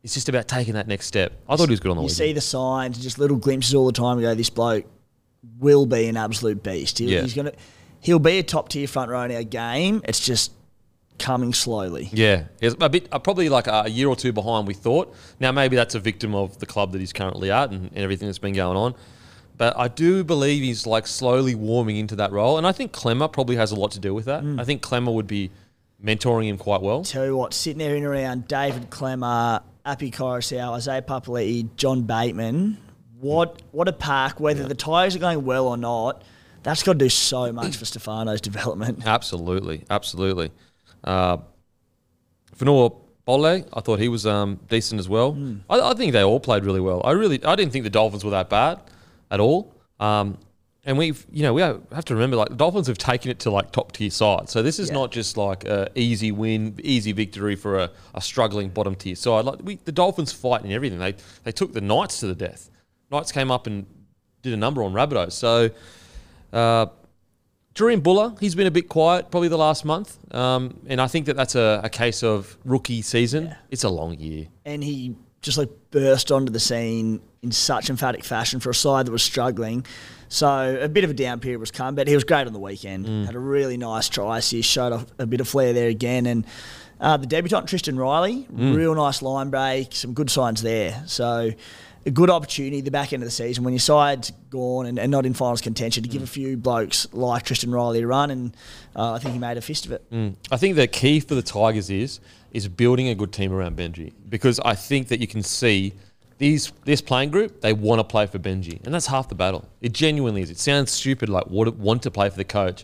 [0.03, 1.33] It's just about taking that next step.
[1.47, 2.17] I thought he was good on the you weekend.
[2.17, 4.19] see the signs, just little glimpses all the time.
[4.19, 4.85] You go, this bloke
[5.59, 6.99] will be an absolute beast.
[6.99, 7.21] He, Yeah.
[7.21, 7.53] He's gonna,
[7.99, 10.01] he'll be a top tier front row in our game.
[10.05, 10.53] It's just
[11.19, 12.09] coming slowly.
[12.11, 15.15] Yeah, he's a bit, uh, probably like a year or two behind we thought.
[15.39, 18.27] Now maybe that's a victim of the club that he's currently at and, and everything
[18.27, 18.95] that's been going on.
[19.57, 23.31] But I do believe he's like slowly warming into that role, and I think Klemmer
[23.31, 24.43] probably has a lot to do with that.
[24.57, 25.51] I think Klemmer would be
[26.03, 27.03] mentoring him quite well.
[27.03, 32.77] Tell you what, sitting there in around David Klemmer, Api Koroisau, Isaiah Papali'i, John Bateman,
[33.19, 34.39] what what a pack.
[34.39, 36.23] Whether the tyres are going well or not,
[36.63, 39.05] that's got to do so much for Stefano's development.
[39.05, 40.51] Absolutely, absolutely.
[41.03, 41.37] Uh,
[42.55, 42.95] Fonua
[43.25, 45.37] Pole, I thought he was um, decent as well.
[45.69, 47.01] I, I think they all played really well.
[47.03, 48.79] I really, I didn't think the Dolphins were that bad
[49.29, 49.73] at all.
[49.99, 50.37] Um,
[50.83, 53.51] and we've, you know, we have to remember like the Dolphins have taken it to
[53.51, 54.49] like top tier side.
[54.49, 54.95] So this is Yeah.
[54.95, 59.45] not just like a easy win, easy victory for a, a struggling bottom tier side.
[59.45, 60.99] Like we, the Dolphins fight in everything.
[60.99, 62.69] They they took the Knights to the death.
[63.11, 63.85] Knights came up and
[64.41, 65.33] did a number on Rabbitohs.
[65.33, 65.69] So.
[66.53, 66.87] Uh,
[67.73, 70.17] Julian Buller, he's been a bit quiet probably the last month.
[70.35, 73.55] Um, and I think that that's a, a case of rookie season.
[73.69, 74.47] It's a long year.
[74.65, 79.05] and he just like burst onto the scene in such emphatic fashion for a side
[79.07, 79.85] that was struggling.
[80.31, 82.59] So a bit of a down period was come, but he was great on the
[82.59, 83.25] weekend.
[83.25, 86.45] Had a really nice try assist, showed off a bit of flair there again, and
[87.01, 91.03] uh, the debutant Tristan Riley, real nice line break, some good signs there.
[91.05, 91.51] So.
[92.03, 95.11] A good opportunity the back end of the season when your side's gone and, and
[95.11, 98.57] not in finals contention to give a few blokes like Tristan Riley a run, and
[98.95, 100.35] uh, I think he made a fist of it.
[100.51, 102.19] I think the key for the Tigers is
[102.53, 105.93] is building a good team around Benji because I think that you can see
[106.41, 109.63] these this playing group they want to play for Benji and that's half the battle.
[109.79, 110.49] It genuinely is.
[110.49, 112.83] It sounds stupid like want want to play for the coach.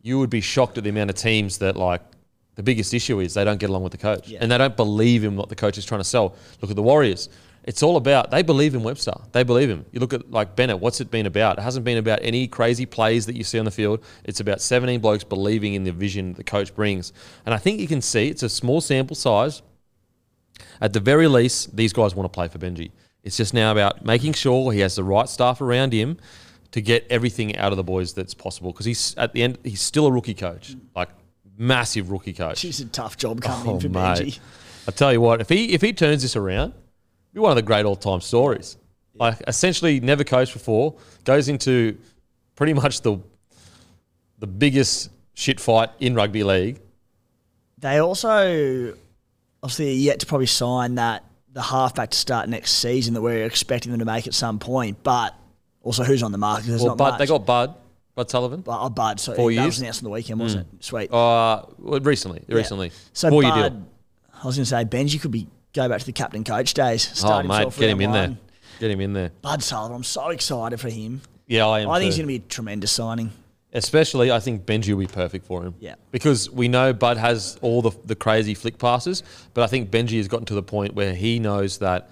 [0.00, 2.00] You would be shocked at the amount of teams that like
[2.54, 4.38] the biggest issue is they don't get along with the coach Yeah.
[4.40, 6.36] and they don't believe in what the coach is trying to sell.
[6.62, 7.28] Look at the Warriors.
[7.64, 9.14] It's all about they believe in Webster.
[9.32, 9.84] They believe him.
[9.90, 10.78] You look at like Bennett.
[10.78, 11.58] What's it been about?
[11.58, 14.04] It hasn't been about any crazy plays that you see on the field.
[14.22, 17.12] It's about 17 blokes believing in the vision the coach brings.
[17.44, 19.62] And I think you can see it's a small sample size.
[20.80, 22.90] At the very least, these guys want to play for Benji.
[23.22, 26.18] It's just now about making sure he has the right staff around him
[26.72, 28.72] to get everything out of the boys that's possible.
[28.72, 31.08] Because he's at the end, he's still a rookie coach, like
[31.56, 32.64] massive rookie coach.
[32.64, 34.00] It's a tough job coming Oh, in for mate.
[34.18, 34.38] Benji.
[34.86, 36.70] I tell you what, if he if he turns this around,
[37.32, 38.76] it'll be one of the great all time stories.
[39.14, 41.96] Like essentially never coached before, goes into
[42.56, 43.18] pretty much the
[44.40, 46.80] the biggest shit fight in rugby league.
[47.78, 48.94] They also
[49.64, 53.90] obviously yet to probably sign that the halfback to start next season that we're expecting
[53.92, 55.02] them to make at some point.
[55.02, 55.34] But
[55.82, 56.66] also, who's on the market?
[56.66, 57.18] There's Well, not Bud, much.
[57.20, 57.74] they got Bud,
[58.14, 58.60] Bud Sullivan.
[58.60, 59.18] But, oh, Bud.
[59.20, 59.66] So Four that years?
[59.66, 60.84] was announced on the weekend, wasn't it?
[60.84, 61.10] Sweet.
[61.12, 62.56] Uh, well, recently, Yeah.
[62.56, 62.92] recently.
[63.14, 63.82] So Four Bud, year deal.
[64.42, 67.22] I was going to say Benji could be go back to the captain coach days.
[67.24, 68.36] Oh mate, get him in there.
[68.80, 69.30] Get him in there.
[69.40, 69.96] Bud Sullivan.
[69.96, 71.22] I'm so excited for him.
[71.46, 71.90] Yeah, I am.
[71.90, 73.30] I think he's going to be a tremendous signing.
[73.74, 75.74] Especially, I think Benji will be perfect for him.
[75.80, 75.96] Yeah.
[76.12, 80.16] Because we know Bud has all the, the crazy flick passes, but I think Benji
[80.18, 82.08] has gotten to the point where he knows that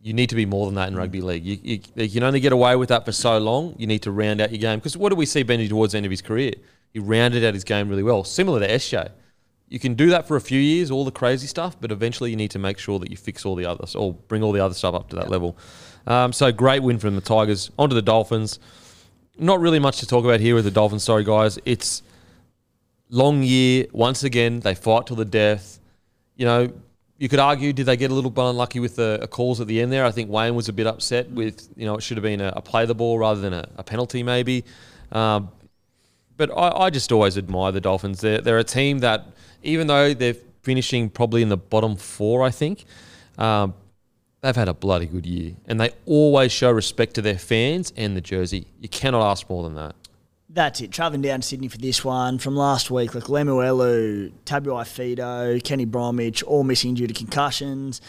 [0.00, 1.44] you need to be more than that in rugby league.
[1.44, 3.74] You, you, you can only get away with that for so long.
[3.76, 4.78] You need to round out your game.
[4.78, 6.52] Because what do we see Benji towards the end of his career?
[6.92, 9.10] He rounded out his game really well, similar to SJ.
[9.68, 12.36] You can do that for a few years, all the crazy stuff, but eventually you
[12.36, 14.74] need to make sure that you fix all the others or bring all the other
[14.74, 15.56] stuff up to that level.
[16.06, 17.70] Um, so great win from the Tigers.
[17.78, 18.58] On to the Dolphins.
[19.38, 21.04] Not really much to talk about here with the Dolphins.
[21.04, 21.58] Sorry, guys.
[21.64, 22.02] It's
[23.08, 23.86] long year.
[23.92, 25.78] Once again, they fight till the death.
[26.36, 26.72] You know,
[27.18, 29.80] you could argue, did they get a little bit unlucky with the calls at the
[29.80, 30.04] end there?
[30.04, 32.52] I think Wayne was a bit upset with, you know, it should have been a,
[32.56, 34.64] a play the ball rather than a, a penalty maybe.
[35.12, 35.50] Um,
[36.36, 38.20] but I, I just always admire the Dolphins.
[38.20, 39.26] They're, they're a team that,
[39.62, 42.84] even though they're finishing probably in the bottom four, I think,
[43.38, 43.74] um,
[44.42, 45.54] they've had a bloody good year.
[45.66, 48.66] And they always show respect to their fans and the jersey.
[48.80, 49.94] You cannot ask more than that.
[50.50, 50.90] That's it.
[50.90, 56.42] Travelling down to Sydney for this one from last week, like Lemuelu, Tabuai-Fidow, Kenny Bromwich,
[56.42, 58.02] all missing due to concussions.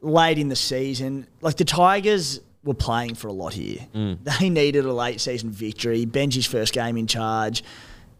[0.00, 3.78] Late in the season, like the Tigers were playing for a lot here.
[3.94, 4.18] Mm.
[4.22, 6.04] They needed a late season victory.
[6.04, 7.64] Benji's first game in charge,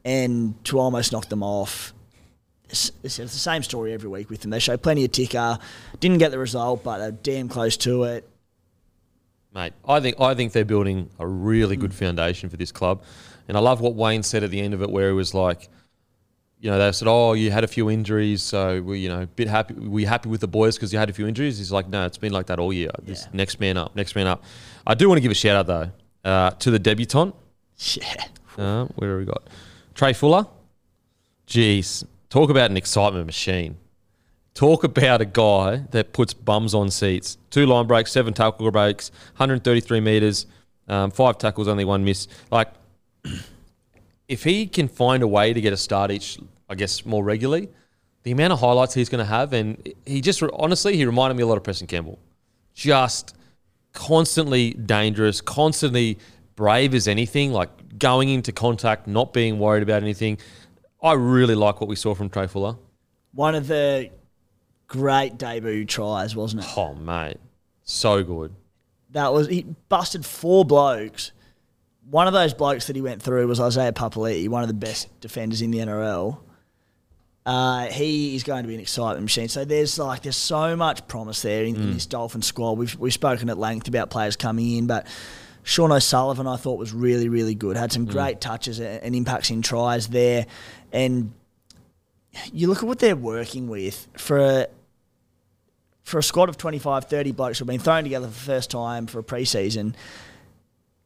[0.05, 1.93] and to almost knock them off.
[2.70, 4.51] It's, it's the same story every week with them.
[4.51, 5.59] They show plenty of ticker.
[6.01, 8.28] Didn't get the result, but they're damn close to it.
[9.55, 13.03] Mate, I think I think they're building a really good foundation for this club,
[13.49, 15.70] and I love what Wayne said at the end of it, where he was like,
[16.61, 19.49] you know, they said, "Oh, you had a few injuries, so we, you know, bit
[19.49, 19.73] happy.
[19.73, 22.19] We happy with the boys because you had a few injuries." He's like, "No, it's
[22.19, 22.90] been like that all year.
[23.03, 23.28] This Yeah.
[23.32, 24.45] next man up, next man up."
[24.86, 25.90] I do want to give a shout out though
[26.31, 27.35] uh, to the debutant.
[27.95, 28.24] Yeah.
[28.59, 29.45] Uh, where have we got?
[29.95, 30.47] Trai Fuller.
[31.47, 33.76] Jeez, talk about an excitement machine.
[34.55, 37.38] Talk about a guy that puts bums on seats.
[37.50, 40.46] Two line breaks, seven tackle breaks, 133 meters,
[40.88, 42.26] um, five tackles, only one miss.
[42.50, 42.72] Like,
[44.28, 46.38] if he can find a way to get a start each,
[46.68, 47.68] I guess, more regularly,
[48.24, 51.42] the amount of highlights he's going to have, and he just honestly, he reminded me
[51.42, 52.18] a lot of Preston Campbell.
[52.74, 53.36] Just
[53.92, 56.18] constantly dangerous, constantly
[56.56, 60.38] brave as anything, like going into contact, not being worried about anything.
[61.02, 62.76] I really like what we saw from Trai Fuller.
[63.32, 64.10] One of the
[64.88, 66.70] great debut tries, wasn't it?
[66.76, 67.38] Oh, mate.
[67.84, 68.54] So good.
[69.10, 71.32] That was he busted four blokes.
[72.10, 75.20] One of those blokes that he went through was Isaiah Papali'i, one of the best
[75.20, 76.38] defenders in the NRL.
[77.46, 79.48] Uh, he is going to be an excitement machine.
[79.48, 82.72] So there's like there's so much promise there in, in this Dolphin squad.
[82.72, 85.06] We've we've spoken at length about players coming in, but
[85.62, 87.78] Sean O'Sullivan I thought was really really good.
[87.78, 90.44] Had some great touches and and impacts in tries there,
[90.93, 91.32] and
[92.52, 94.66] you look at what they're working with for a,
[96.02, 99.06] for a squad of 25, 30 blokes who've been thrown together for the first time
[99.06, 99.94] for a preseason,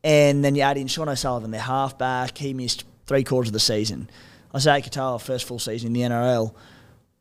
[0.05, 3.61] and then you add in Sean O'Sullivan, their halfback, he missed three quarters of the
[3.61, 4.11] season.
[4.55, 6.55] Isaiya Katoa, first full season in the NRL.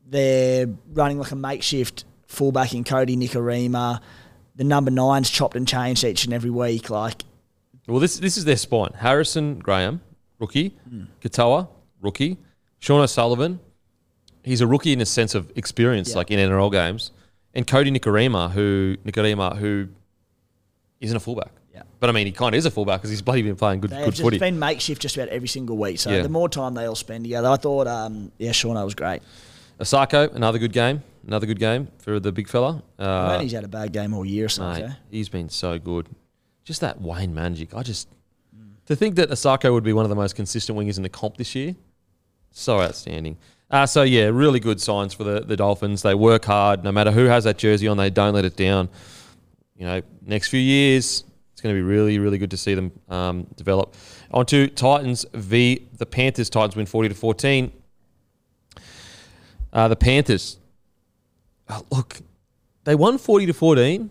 [0.07, 4.01] They're running like a makeshift fullback in Kodi Nikorima.
[4.55, 6.89] The number nine's chopped and changed each and every week.
[6.89, 7.23] Like,
[7.87, 8.91] Well, this this is their spine.
[8.97, 10.01] Harrison Graham,
[10.39, 10.75] rookie.
[10.89, 11.03] Hmm.
[11.21, 11.69] Katoa,
[12.01, 12.37] rookie.
[12.81, 13.59] Sean O'Sullivan,
[14.43, 16.15] he's a rookie in a sense of experience, Yeah.
[16.17, 17.11] like in NRL games.
[17.53, 19.87] And Kodi Nikorima, who Nikorima, who
[20.99, 21.51] isn't a fullback.
[21.73, 21.83] Yeah.
[21.99, 23.91] But I mean, he kind of is a fullback because he's bloody been playing good,
[23.91, 24.39] they've good just footy.
[24.39, 25.99] been makeshift just about every single week.
[25.99, 26.23] So Yeah.
[26.23, 29.21] the more time they all spend together, I thought, um, yeah, Sean was great.
[29.79, 31.03] Isaako, another good game.
[31.27, 32.81] Another good game for the big fella.
[32.97, 34.83] I Uh, think he's had a bad game all year or something.
[34.85, 34.95] Mate, eh?
[35.11, 36.07] he's been so good.
[36.63, 37.75] Just that Wayne magic.
[37.75, 38.07] I just
[38.87, 41.37] to think that Isaako would be one of the most consistent wingers in the comp
[41.37, 41.75] this year.
[42.51, 43.37] So outstanding.
[43.69, 46.01] Uh, so yeah, really good signs for the, the Dolphins.
[46.01, 46.83] They work hard.
[46.83, 48.89] No matter who has that jersey on, they don't let it down.
[49.77, 51.23] You know, next few years,
[51.53, 53.95] it's going to be really, really good to see them um, develop.
[54.31, 56.49] On to Titans v the Panthers.
[56.49, 57.71] Titans win forty to fourteen.
[59.73, 60.57] Uh, the Panthers.
[61.69, 62.19] uh, look,
[62.83, 64.09] they won 40 to 14,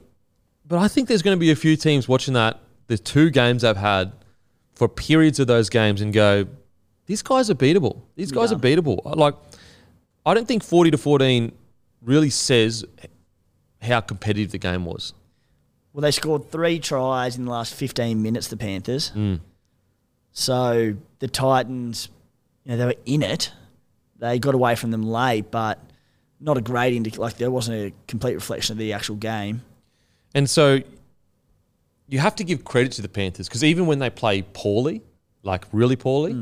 [0.67, 3.63] but I think there's going to be a few teams watching that, the two games
[3.63, 4.13] they've had
[4.75, 6.47] for periods of those games and go,
[7.11, 8.03] these guys are beatable.
[8.15, 8.57] These guys Yeah.
[8.57, 9.01] are beatable.
[9.17, 9.35] Like,
[10.25, 11.51] I don't think 40 to 14
[12.01, 12.85] really says
[13.83, 15.13] how competitive the game was.
[15.93, 19.11] Well, they scored three tries in the last 15 minutes, the Panthers.
[19.17, 19.41] Mm.
[20.31, 22.11] So the Titans,
[22.65, 23.51] you know, they were in it.
[24.21, 25.81] They got away from them late, but
[26.39, 27.23] not a great indicator.
[27.23, 29.63] Like, there wasn't a complete reflection of the actual game.
[30.33, 30.79] And so
[32.07, 35.03] you have to give credit to the Panthers because even when they play poorly,
[35.43, 36.37] like really poorly,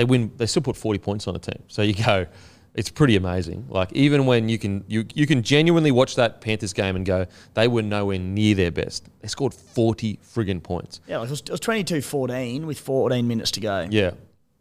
[0.00, 0.32] they win.
[0.38, 1.62] They still put forty points on a team.
[1.68, 2.26] So you go,
[2.74, 3.66] It's pretty amazing.
[3.68, 7.26] Like even when you can you you can genuinely watch that Panthers game and go,
[7.52, 9.08] they were nowhere near their best.
[9.20, 11.00] They scored forty friggin' points.
[11.06, 13.86] Yeah, it was, it was 22-14 with 14 minutes to go.
[13.90, 14.12] Yeah.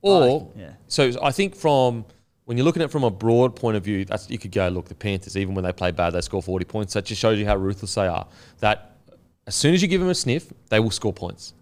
[0.01, 0.73] Or yeah.
[0.87, 2.03] so I think from
[2.45, 4.67] when you're looking at it from a broad point of view, that's you could go
[4.67, 6.93] look the Panthers even when they play bad they score 40 points.
[6.95, 8.27] That just shows you how ruthless they are.
[8.59, 8.97] That
[9.47, 11.53] as soon as you give them a sniff, they will score points.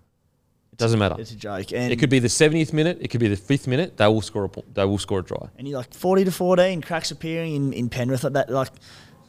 [0.78, 1.16] It doesn't matter.
[1.18, 1.74] It's a joke.
[1.74, 4.22] And, It could be the 70th minute, it could be the 5th minute, they will
[4.22, 5.50] score a they will score a try.
[5.58, 8.24] and you're like 40 to 14, cracks appearing in, in Penrith.
[8.24, 8.70] Like that, like,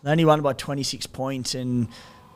[0.03, 1.89] they only won by 26 points and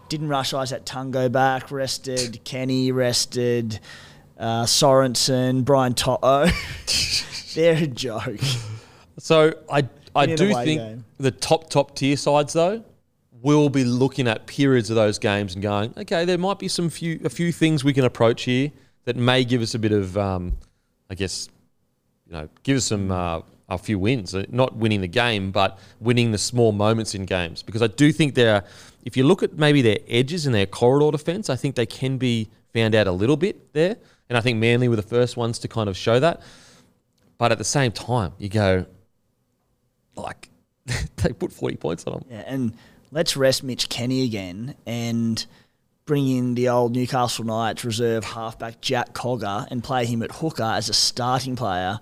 [0.09, 3.81] didn't rush Izack Tago back, rested Kenny, rested
[4.39, 6.47] uh, Sorensen, Brian To'o.
[7.55, 8.41] They're a joke.
[9.19, 11.05] So I I In do think game.
[11.19, 12.83] the top top tier sides though
[13.43, 16.89] will be looking at periods of those games and going, okay, there might be some
[16.89, 18.73] few a few things we can approach here
[19.05, 20.57] that may give us a bit of, um,
[21.11, 21.49] I guess,
[22.27, 24.35] you know, give us some uh, a few wins.
[24.35, 27.63] Uh, Not winning the game, but winning the small moments in games.
[27.63, 28.65] Because I do think there,
[29.05, 32.19] if you look at maybe their edges and their corridor defense, I think they can
[32.19, 33.97] be found out a little bit there.
[34.29, 36.43] And I think Manly were the first ones to kind of show that.
[37.39, 38.87] But at the same time, you go,
[40.15, 40.49] like,
[41.17, 42.25] they put 40 points on them.
[42.31, 42.75] Yeah, and
[43.11, 45.45] let's rest Mitch Kenny again and
[46.13, 50.63] bring in the old Newcastle Knights reserve halfback Jack Cogger and play him at hooker
[50.63, 52.01] as a starting player.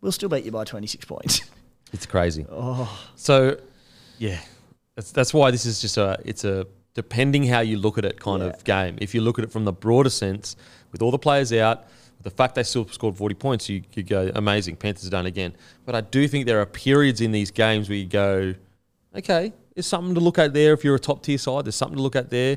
[0.00, 1.40] We'll still beat you by 26 points.
[1.92, 2.44] It's crazy.
[2.50, 2.90] Oh.
[3.14, 3.56] So,
[4.18, 4.40] yeah,
[4.96, 8.18] that's that's why this is just a it's a depending how you look at it
[8.18, 8.48] kind Yeah.
[8.48, 8.98] of game.
[9.00, 10.56] If you look at it from the broader sense,
[10.90, 11.84] with all the players out,
[12.18, 14.74] with the fact they still scored forty points, you you go amazing.
[14.74, 15.54] Panthers done again.
[15.86, 18.54] But I do think there are periods in these games where you go,
[19.14, 20.72] okay, there's something to look at there.
[20.72, 22.56] If you're a top tier side, there's something to look at there.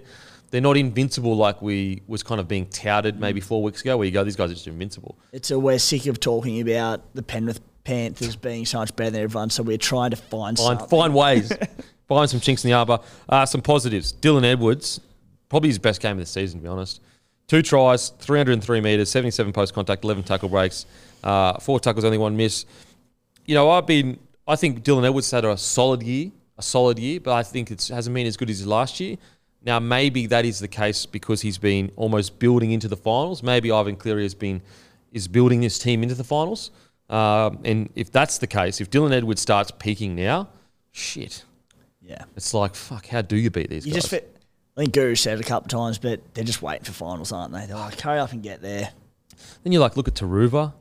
[0.49, 4.05] They're not invincible like we was kind of being touted maybe four weeks ago, where
[4.05, 5.17] you go, these guys are just invincible.
[5.33, 9.21] It's a we're sick of talking about the Penrith Panthers being so much better than
[9.23, 10.87] everyone, so we're trying to find Find, something.
[10.87, 11.51] find ways.
[12.07, 12.99] find some chinks in the arbour.
[13.27, 14.13] Uh, some positives.
[14.13, 15.01] Dylan Edwards,
[15.49, 17.01] probably his best game of the season, to be honest.
[17.47, 20.85] Two tries, 303 metres, 77 post contact, 11 tackle breaks,
[21.23, 22.65] uh, four tackles, only one miss.
[23.45, 27.21] You know, I've been, I think Dylan Edwards had a solid year, a solid year,
[27.21, 29.15] but I think it hasn't been as good as last year.
[29.63, 33.43] Now, maybe that is the case because he's been almost building into the finals.
[33.43, 34.61] Maybe Ivan Cleary has been
[35.11, 36.71] is building this team into the finals.
[37.09, 40.49] Um, and if that's the case, if Dylan Edwards starts peaking now,
[40.91, 41.43] shit,
[42.01, 42.23] Yeah.
[42.35, 43.07] it's like fuck.
[43.07, 44.03] How do you beat these You guys?
[44.03, 44.37] just fit,
[44.77, 47.31] I think Guru said it a couple of times, but they're just waiting for finals,
[47.31, 47.65] aren't they?
[47.65, 48.89] They're like, hurry up and get there.
[49.63, 50.73] then you like look at Turuva,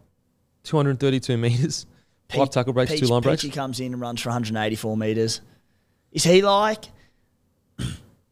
[0.64, 1.86] 232 meters,
[2.28, 3.42] five Peach- tackle breaks, two Peach- line breaks.
[3.44, 5.40] Peachey comes in and runs for 184 metres.
[6.12, 6.86] Is he like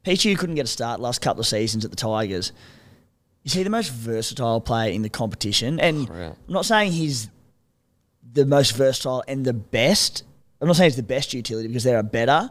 [0.05, 2.53] Peachey couldn't get a start last couple of seasons at the Tigers?
[3.45, 5.81] Is he the most versatile player in the competition?
[5.81, 6.37] And out.
[6.47, 7.29] I'm not saying he's
[8.33, 10.25] the most versatile and the best.
[10.61, 12.51] I'm not saying he's the best utility because there are better,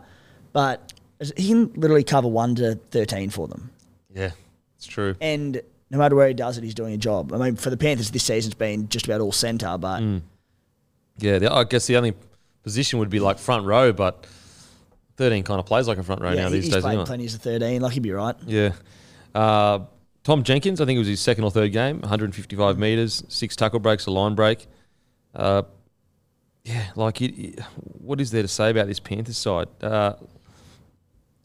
[0.52, 0.94] but
[1.36, 3.72] he can literally cover one to 13 for them.
[4.14, 4.32] Yeah,
[4.78, 5.16] it's true.
[5.20, 7.34] And no matter where he does it, he's doing a job.
[7.34, 10.22] I mean, for the Panthers, this season's been just about all centre, but Mm.
[11.20, 12.16] Yeah, I guess the only
[12.64, 14.26] position would be like front row, but
[15.18, 16.86] 13 kind of plays like a front row yeah, now these he's days.
[16.86, 17.06] Anyway.
[17.06, 17.82] plenty as a 13.
[17.82, 18.36] Like, he'd be right.
[18.46, 18.74] Yeah.
[19.36, 19.80] Uh,
[20.24, 23.80] Tom Jenkins, I think it was his second or third game, 155 metres, six tackle
[23.80, 24.66] breaks, a line break.
[25.36, 25.64] Uh,
[26.64, 29.68] yeah, like, it, it- what is there to say about this Panthers side?
[29.82, 30.14] Uh,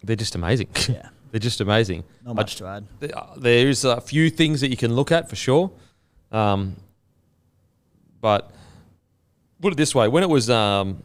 [0.02, 0.68] they're just amazing.
[0.88, 1.08] Yeah.
[1.32, 2.04] they're just amazing.
[2.24, 2.86] Not I- much to add.
[3.00, 5.70] there- there's a few things that you can look at for sure.
[6.30, 6.76] Um,
[8.20, 8.50] but
[9.60, 11.02] put it this way: when it was um,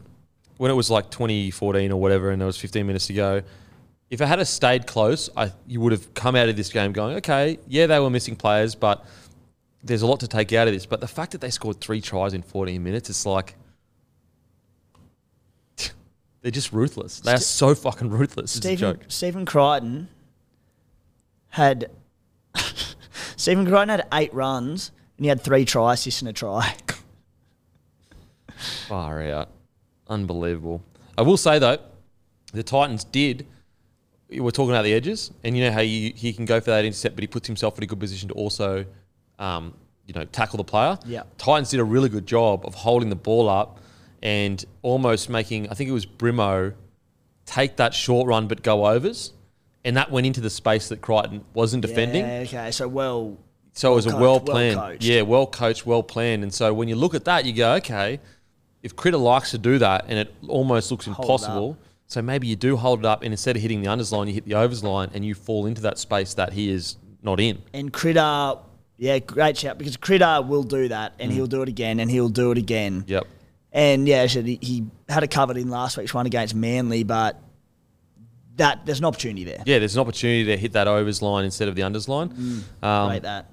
[0.56, 3.42] when it was like 2014 or whatever, and there was 15 minutes to go,
[4.10, 6.92] if it had a stayed close, I you would have come out of this game
[6.92, 9.04] going, okay, yeah, they were missing players, but
[9.82, 10.86] there's a lot to take out of this.
[10.86, 13.56] But the fact that they scored three tries in 14 minutes, it's like.
[16.42, 17.20] They're just ruthless.
[17.20, 18.52] They are so fucking ruthless.
[18.52, 19.04] Stephen, joke.
[19.08, 20.08] Stephen Crichton
[21.48, 21.90] had
[23.36, 26.74] Stephen Crichton had eight runs and he had three try assists and a try.
[28.88, 29.50] Far out.
[30.08, 30.82] Unbelievable.
[31.16, 31.78] I will say though,
[32.52, 33.46] the Titans did.
[34.30, 36.84] We're talking about the edges, and you know how he, he can go for that
[36.84, 38.84] intercept, but he puts himself in a good position to also,
[39.38, 39.74] um,
[40.06, 40.98] you know, tackle the player.
[41.06, 41.22] Yeah.
[41.38, 43.80] Titans did a really good job of holding the ball up
[44.22, 45.68] and almost making.
[45.70, 46.74] I think it was Brimo
[47.46, 49.32] take that short run but go overs,
[49.84, 52.24] and that went into the space that Crichton wasn't defending.
[52.24, 53.36] Yeah, okay, so well.
[53.72, 56.44] So it was a Well well coached, well planned, yeah, well coached, well planned.
[56.44, 58.20] And so when you look at that, you go, okay,
[58.84, 62.54] if Critter likes to do that, and it almost looks Hold impossible, so maybe you
[62.54, 64.84] do hold it up, and instead of hitting the unders line, you hit the overs
[64.84, 67.62] line, and you fall into that space that he is not in.
[67.72, 68.56] And Critter,
[68.98, 71.24] yeah, great shout because Critter will do that Mm.
[71.24, 73.04] and he'll do it again and he'll do it again.
[73.06, 73.24] Yep.
[73.72, 77.40] And yeah, said he, had it covered in last week's one against Manly, but
[78.56, 79.62] that there's an opportunity there.
[79.66, 82.62] Yeah, there's an opportunity to hit that overs line instead of the unders line.
[82.82, 83.46] Um, Rate that.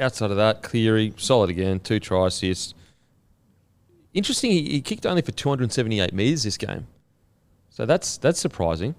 [0.00, 2.74] outside of that, Cleary, solid again, two try assists.
[4.12, 6.86] Interesting, he, kicked only for 278 metres this game.
[7.68, 8.94] So that's that's surprising.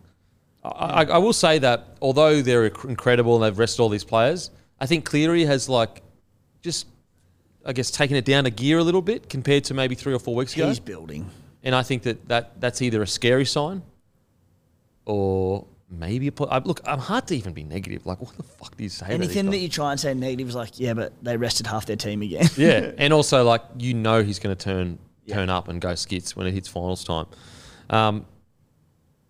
[0.64, 4.52] I, I, I will say that although they're incredible and they've rested all these players,
[4.80, 6.02] I think Cleary has like
[6.62, 6.88] just,
[7.66, 10.20] I guess, taken it down a gear a little bit compared to maybe three or
[10.20, 10.68] four weeks ago.
[10.68, 11.30] He's building.
[11.64, 13.84] And I think that, that that's either a scary sign
[15.06, 16.62] or maybe a.
[16.64, 18.06] look, I'm hard to even be negative.
[18.06, 19.08] Like, what the fuck do you say?
[19.08, 21.96] Anything that you try and say negative is like, yeah, but they rested half their
[21.96, 22.48] team again.
[22.58, 26.36] Yeah, and also like you know he's going to turn turn up and go skits
[26.36, 27.26] when it hits finals time.
[27.90, 28.26] Um,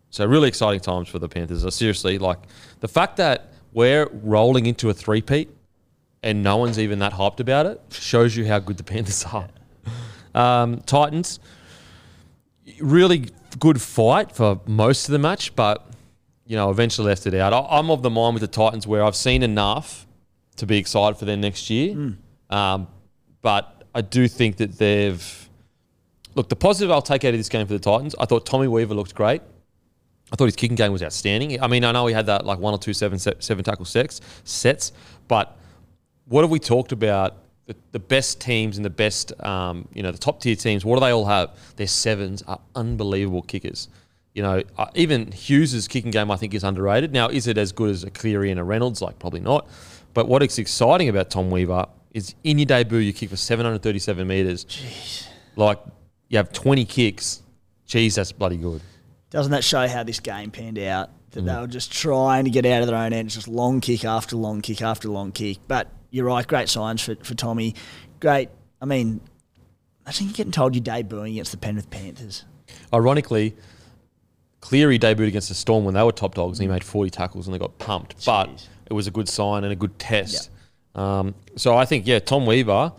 [0.09, 1.65] so really exciting times for the Panthers.
[1.65, 2.39] Uh, Seriously, like
[2.79, 5.49] the fact that we're rolling into a three-peat
[6.23, 9.49] and no one's even that hyped about it shows you how good the Panthers are.
[10.35, 11.39] Um, Titans,
[12.79, 15.90] really good fight for most of the match, but
[16.51, 17.53] you know eventually left it out.
[17.53, 20.05] I- I'm of the mind with the Titans where I've seen enough
[20.57, 22.15] to be excited for them next year,
[22.49, 22.87] um,
[23.41, 25.49] but I do think that they've
[26.35, 28.13] look the positive I'll take out of this game for the Titans.
[28.19, 29.41] I thought Tommy Weaver looked great.
[30.31, 31.61] I thought his kicking game was outstanding.
[31.61, 34.19] I mean, I know he had that like one or two seven seven tackle sets
[34.43, 34.91] sets,
[35.29, 35.57] but
[36.25, 37.37] what have we talked about?
[37.67, 40.83] The, the best teams and the best, um, you know, the top tier teams.
[40.83, 41.47] What do they all have?
[41.77, 43.87] Their sevens are unbelievable kickers.
[44.33, 47.11] You know, uh, even Hughes's kicking game I think is underrated.
[47.11, 49.01] Now, is it as good as a Cleary and a Reynolds?
[49.01, 49.67] Like probably not.
[50.13, 54.27] But what is exciting about Tom Weaver is in your debut you kick for 737
[54.27, 54.65] meters.
[54.65, 55.27] Jeez.
[55.55, 55.79] Like
[56.29, 57.41] you have 20 kicks.
[57.87, 58.81] Jeez, that's bloody good.
[59.29, 61.09] Doesn't that show how this game panned out?
[61.09, 61.11] Mm.
[61.31, 63.27] That they were just trying to get out of their own end.
[63.27, 65.59] It's just long kick after long kick after long kick.
[65.67, 67.75] But you're right, great signs for, for Tommy.
[68.19, 68.49] Great.
[68.81, 69.21] I mean,
[70.05, 72.45] imagine you're getting told you're debuting against the Penrith Panthers.
[72.93, 73.55] Ironically,
[74.61, 77.47] Cleary debuted against the Storm when they were top dogs and he made 40 tackles
[77.47, 78.25] and they got pumped.
[78.25, 80.49] But it was a good sign and a good test.
[80.95, 82.93] Um, so I think, yeah, Tom Weaver,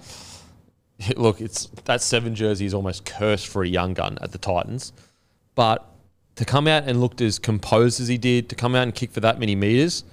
[1.16, 4.92] look, it's that seven jersey is almost cursed for a young gun at the Titans.
[5.54, 5.86] But
[6.36, 9.10] to come out and looked as composed as he did, to come out and kick
[9.10, 10.04] for that many meters,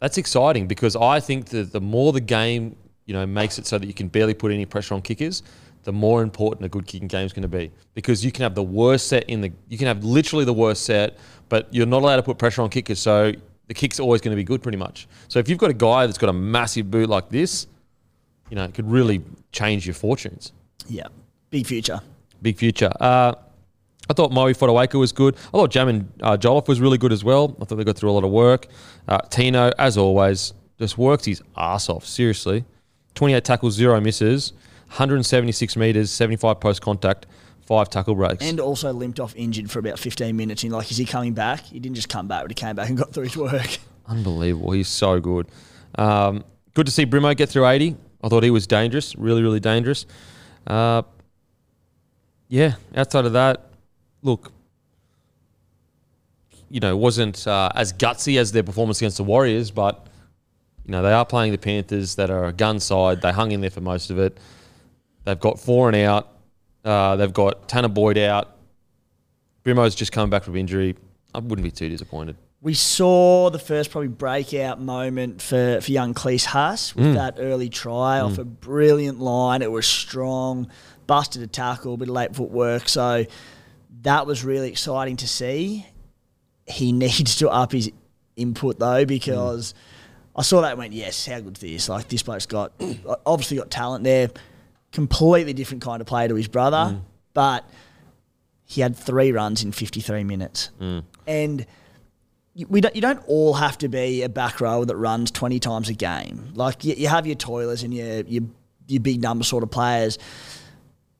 [0.00, 2.76] that's exciting because I think that the more the game,
[3.06, 5.42] you know, makes it so that you can barely put any pressure on kickers,
[5.86, 7.70] the more important a good kicking game is going to be.
[7.94, 10.82] Because you can have the worst set in the, you can have literally the worst
[10.82, 11.16] set,
[11.48, 12.98] but you're not allowed to put pressure on kickers.
[12.98, 13.32] So
[13.68, 15.06] the kick's always going to be good, pretty much.
[15.28, 17.68] So if you've got a guy that's got a massive boot like this,
[18.50, 20.52] you know, it could really change your fortunes.
[20.88, 21.06] Yeah.
[21.50, 22.00] Big future.
[22.42, 22.90] Big future.
[22.98, 23.34] Uh,
[24.10, 25.36] I thought Moe Fotuaika was good.
[25.36, 27.56] I thought Jaimin uh, Jolliffe was really good as well.
[27.62, 28.66] I thought they got through a lot of work.
[29.06, 32.04] Uh, Tino, as always, just works his ass off.
[32.04, 32.64] Seriously,
[33.14, 34.52] 28 tackles, zero misses,
[34.88, 37.26] 176 meters, 75 post contact,
[37.66, 38.44] five tackle breaks.
[38.44, 40.62] And also limped off injured for about 15 minutes.
[40.62, 41.60] And like, is he coming back?
[41.64, 43.78] He didn't just come back, but he came back and got through his work.
[44.06, 44.72] Unbelievable.
[44.72, 45.48] He's so good.
[45.96, 47.96] Um, good to see Brimo get through 80.
[48.22, 50.06] I thought he was dangerous, really, really dangerous.
[50.66, 51.02] Uh,
[52.48, 53.70] yeah, outside of that,
[54.22, 54.52] look,
[56.70, 60.06] you know, wasn't uh, as gutsy as their performance against the Warriors, but,
[60.84, 63.22] you know, they are playing the Panthers that are a gun side.
[63.22, 64.38] They hung in there for most of it.
[65.26, 66.32] They've got four and out.
[66.84, 68.56] Uh, they've got Tanah Boyd out.
[69.64, 70.94] Brimo's just coming back from injury.
[71.34, 72.36] I wouldn't be too disappointed.
[72.62, 76.96] We saw the first probably breakout moment for, for young Klese Haas Mm.
[76.96, 79.62] with that early try off a brilliant line.
[79.62, 80.68] It was strong,
[81.06, 82.88] busted a tackle, a bit of late footwork.
[82.88, 83.26] So
[84.02, 85.86] that was really exciting to see.
[86.66, 87.90] He needs to up his
[88.36, 89.74] input though because
[90.36, 91.88] I saw that and went, yes, how good's this?
[91.88, 92.72] Like this bloke's got
[93.26, 94.30] obviously got talent there.
[94.92, 97.00] Completely different kind of player to his brother, mm.
[97.34, 97.68] but
[98.64, 100.70] he had three runs in 53 minutes.
[100.80, 101.04] Mm.
[101.26, 101.66] And
[102.54, 105.60] you- we don't, you don't all have to be a back row that runs 20
[105.60, 106.52] times a game.
[106.54, 108.42] Like, you, you have your toilers and your, your,
[108.88, 110.18] your big number sort of players.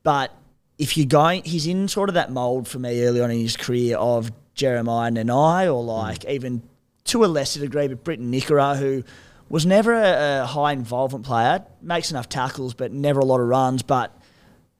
[0.03, 0.33] But
[0.77, 3.57] if you're going, he's in sort of that mould for me early on in his
[3.57, 5.87] career of Jeremiah Nanai or mm.
[5.87, 6.63] like even
[7.05, 9.03] to a lesser degree, but Briton Nikora, who
[9.49, 13.47] was never a, a high involvement player, makes enough tackles, but never a lot of
[13.47, 13.83] runs.
[13.83, 14.15] But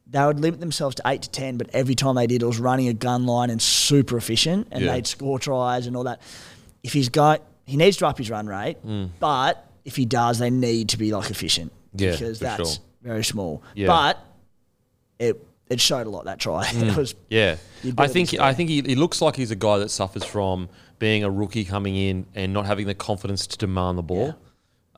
[0.10, 2.60] they would limit themselves to eight to ten, but every time they did, it was
[2.60, 4.94] running a gun line and super efficient, and Yeah.
[4.94, 6.22] they'd score tries and all that.
[6.84, 9.10] If he's got, he needs to up his run rate, mm.
[9.20, 12.84] but if he does, they need to be like efficient Yeah, because that's sure.
[13.02, 13.64] very small.
[13.76, 13.88] Yeah.
[13.88, 14.24] But
[15.20, 16.62] it it showed a lot that try.
[16.70, 16.96] it mm.
[16.96, 17.58] was Yeah,
[17.98, 21.24] I think I think he, he looks like he's a guy that suffers from being
[21.24, 24.28] a rookie coming in and not having the confidence to demand the ball.
[24.28, 24.47] Yeah.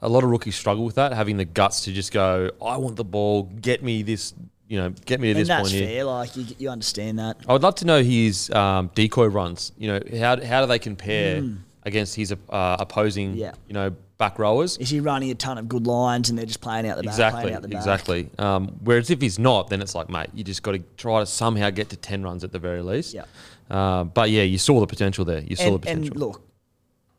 [0.02, 2.96] A lot of rookies struggle with that, having the guts to just go, "I want
[2.96, 4.34] the ball, get me this
[4.70, 5.88] you know, get me to and this that's point fair.
[5.90, 6.04] here.
[6.04, 7.38] Like you, you understand that.
[7.48, 9.72] I would love to know his um, decoy runs.
[9.78, 11.44] You know, how how do they compare
[11.84, 13.34] against his uh, opposing.
[13.34, 13.54] Yeah.
[13.68, 14.78] you know, back rowers?
[14.78, 17.14] Is he running a ton of good lines and they're just playing out the back?
[17.14, 17.78] Exactly, playing out the back?
[17.80, 18.30] exactly.
[18.38, 21.26] Um, whereas if he's not, then it's like, mate, you just got to try to
[21.26, 23.14] somehow get to ten runs at the very least.
[23.16, 23.26] Yeah.
[23.72, 25.42] Uh, but yeah, you saw the potential there.
[25.42, 26.12] You saw And, the potential.
[26.12, 26.42] and look,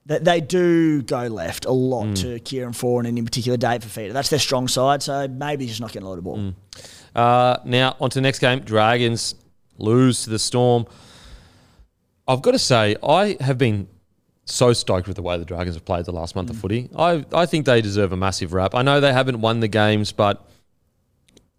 [0.06, 2.20] they, they do go left a lot Mm.
[2.22, 4.12] to Kieran Foran and in particular Dave Fifita.
[4.12, 6.38] That's their strong side, so maybe he's just not getting a lot of ball.
[6.38, 6.54] Mm.
[7.14, 8.60] Uh, now on to the next game.
[8.60, 9.34] Dragons
[9.78, 10.86] lose to the Storm.
[12.28, 13.88] I've got to say, I have been
[14.44, 16.88] so stoked with the way the Dragons have played the last month of footy.
[16.96, 18.74] I I think they deserve a massive rap.
[18.74, 20.48] I know they haven't won the games, but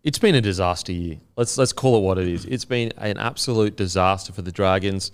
[0.04, 1.18] it's been a disaster year.
[1.38, 2.46] Let's let's call it what it is.
[2.46, 5.12] It's been an absolute disaster for the Dragons.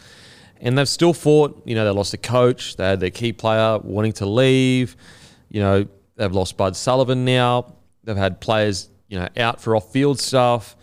[0.61, 1.61] And they've still fought.
[1.65, 2.75] You know, they lost a coach.
[2.75, 4.95] They had their key player wanting to leave.
[5.49, 7.75] You know, they've lost Bud Sullivan now.
[8.03, 10.75] They've had players, you know, out for off-field stuff.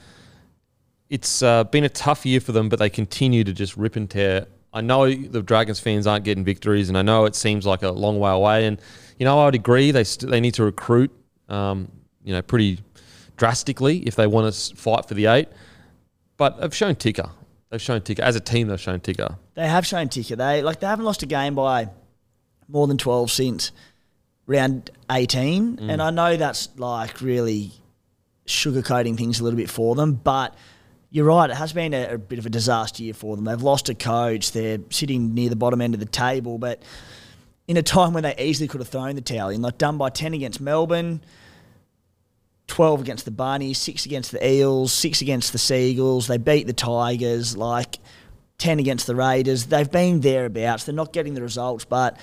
[1.11, 4.09] It's uh, been a tough year for them, but they continue to just rip and
[4.09, 4.47] tear.
[4.73, 7.91] I know the Dragons fans aren't getting victories, and I know it seems like a
[7.91, 8.67] long way away.
[8.67, 8.81] And
[9.19, 11.13] you know, I would agree they st- they need to recruit,
[11.49, 11.91] um,
[12.25, 12.81] you know, pretty
[13.37, 15.49] drastically if they want to fight for the eight.
[16.37, 17.31] But they've shown ticker.
[17.75, 18.69] They've shown ticker as a team.
[18.69, 19.37] They've shown ticker.
[19.55, 20.37] They have shown ticker.
[20.37, 21.89] They like they haven't lost a game by
[22.69, 23.73] more than twelve since
[24.47, 25.91] round eighteen, Mm.
[25.91, 27.73] and I know that's like really
[28.47, 30.55] sugarcoating things a little bit for them, but.
[31.11, 31.49] You're right.
[31.49, 33.45] It has been a, a bit of a disaster year for them.
[33.45, 34.51] They've lost a coach.
[34.51, 36.83] They're sitting near the bottom end of the table, but
[37.69, 40.11] in a time when they easily could have thrown the towel in, like done by
[40.11, 41.21] ten against Melbourne,
[42.67, 46.27] 12 against the Bunnies, 6 against the Eels, 6 against the Seagulls.
[46.27, 47.99] They beat the Tigers, like
[48.59, 49.67] 10 against the Raiders.
[49.67, 50.85] They've been thereabouts.
[50.85, 52.19] They're not getting the results, but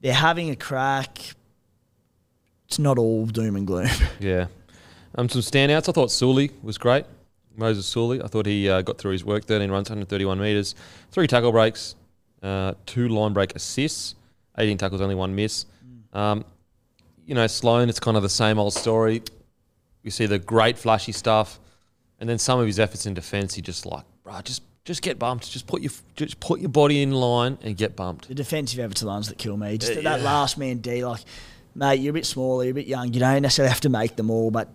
[0.00, 1.18] they're having a crack.
[2.66, 3.88] It's not all doom and gloom.
[4.20, 4.46] Yeah.
[5.16, 5.88] Um, some standouts.
[5.88, 7.04] I thought Suli was great.
[7.56, 8.22] Moses Suli.
[8.22, 9.44] I thought he uh, got through his work.
[9.44, 10.76] 13 runs, 131 metres,
[11.10, 11.96] three tackle breaks,
[12.42, 14.14] uh, two line break assists,
[14.56, 15.66] 18 tackles, only one miss.
[16.12, 16.44] Um,
[17.26, 19.22] you know, Sloan, it's kind of the same old story.
[20.02, 21.60] We see the great flashy stuff,
[22.18, 25.18] and then some of his efforts in defence, he just like, bro, just just get
[25.18, 25.50] bumped.
[25.50, 28.28] Just put your just put your body in line and get bumped.
[28.28, 29.76] the defensive efforts are the ones that kill me.
[29.78, 30.24] Just Uh, that yeah.
[30.24, 31.20] last man D, like,
[31.74, 33.12] mate, you're a bit smaller, you're a bit young.
[33.12, 34.68] You don't necessarily have to make them all, but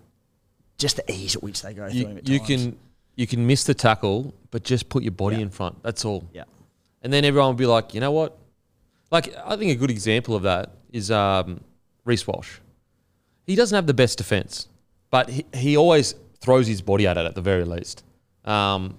[0.78, 2.48] just the ease at which they go through You, at you times.
[2.48, 2.78] can
[3.16, 5.42] you can miss the tackle, but just put your body Yeah.
[5.42, 5.82] in front.
[5.82, 6.24] That's all.
[6.32, 6.44] Yeah.
[7.02, 8.36] And then everyone will be like, you know what?
[9.10, 11.60] Like, I think a good example of that is um,
[12.04, 12.58] Reece Walsh.
[13.46, 14.68] He doesn't have the best defense,
[15.16, 18.04] but he, he always throws his body at it at the very least.
[18.44, 18.98] Um,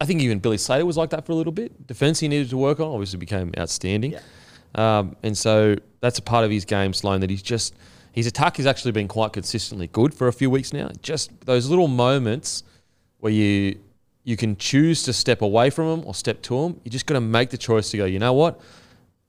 [0.00, 1.86] I think even Billy Slater was like that for a little bit.
[1.86, 4.16] Defense he needed to work on obviously became outstanding.
[4.74, 7.76] Um, and so that's a part of his game, Sloan, that he's just,
[8.10, 10.90] his attack has actually been quite consistently good for a few weeks now.
[11.02, 12.64] Just those little moments
[13.18, 13.78] where you
[14.24, 16.80] you can choose to step away from them or step to them.
[16.82, 18.06] You just got to make the choice to go.
[18.06, 18.60] You know what?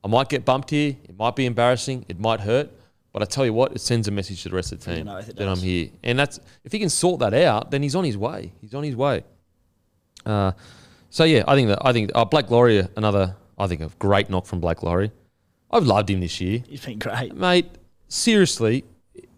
[0.04, 0.98] I might get bumped here.
[1.08, 2.06] It might be embarrassing.
[2.10, 2.72] It might hurt.
[3.12, 5.06] But I tell you what, it sends a message to the rest of the team
[5.06, 5.90] that I'm here.
[6.04, 8.52] And that's if he can sort that out, then he's on his way.
[8.62, 9.24] He's on his way.
[10.26, 10.52] Uh,
[11.10, 14.30] so yeah, I think that I think uh, Blake Lawrie, another I think a great
[14.30, 15.12] knock from Blake Lawrie.
[15.72, 17.36] I've loved him this year, He's been great.
[17.36, 17.68] mate.
[18.08, 18.86] Seriously,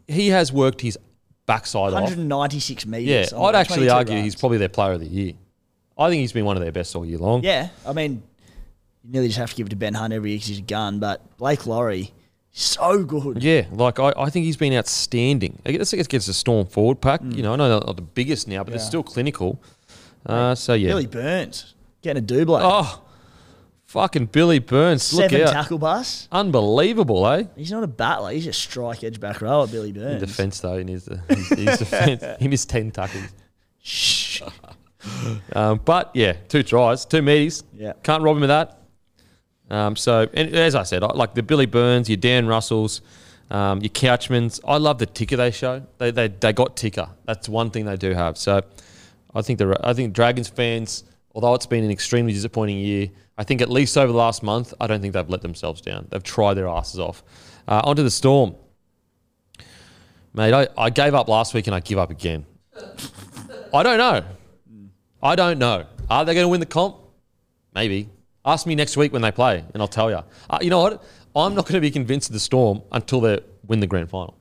[0.07, 0.97] he has worked his
[1.45, 2.03] backside off.
[2.03, 3.31] 196 metres.
[3.33, 4.23] Yeah, I'd actually argue runs.
[4.25, 5.33] he's probably their player of the year.
[5.97, 7.43] I think he's been one of their best all year long.
[7.43, 8.23] Yeah, I mean,
[9.03, 10.63] you nearly just have to give it to Ben Hunt every year because he's a
[10.63, 12.11] gun, but Blake Lawrie,
[12.51, 13.41] so good.
[13.43, 15.61] Yeah, like I, I think he's been outstanding.
[15.65, 17.21] I guess it gets a storm forward pack.
[17.23, 18.87] You know, I know they're not the biggest now, but they're Mm.
[18.87, 19.61] Still clinical.
[20.25, 20.89] Uh, so yeah.
[20.89, 22.55] Billy Burns getting a double.
[22.61, 23.01] Oh,
[23.85, 25.13] fucking Billy Burns!
[25.13, 26.27] Look Seven out, tackle bus.
[26.31, 27.43] unbelievable, eh?
[27.55, 28.31] He's not a battler.
[28.31, 30.21] He's a strike edge back row at Billy In Burns.
[30.21, 33.25] defence though, in his, his, his defence, he missed ten tackles.
[33.81, 34.41] Shh.
[35.53, 37.63] Um, but yeah, two tries, two meaties.
[37.75, 37.93] Yeah.
[38.03, 38.80] Can't rob him of that.
[39.71, 43.01] Um, so, and as I said, I, like the Billy Burns, your Dan Russells,
[43.49, 44.59] um, your Couchmans.
[44.67, 45.81] I love the ticker they show.
[45.97, 47.07] They, they they got ticker.
[47.25, 48.37] That's one thing they do have.
[48.37, 48.61] So,
[49.33, 53.45] I think the I think Dragons fans, although it's been an extremely disappointing year, I
[53.45, 56.05] think at least over the last month, I don't think they've let themselves down.
[56.09, 57.23] They've tried their asses off.
[57.65, 58.55] Uh, onto the Storm,
[60.33, 60.53] mate.
[60.53, 62.45] I, I gave up last week and I give up again.
[63.73, 64.23] I don't know.
[65.23, 65.85] I don't know.
[66.09, 66.97] Are they going to win the comp?
[67.73, 68.09] Maybe.
[68.45, 70.19] Ask me next week when they play, and I'll tell you.
[70.49, 71.03] Uh, you know what?
[71.35, 74.35] I'm not going to be convinced of the Storm until they win the grand final.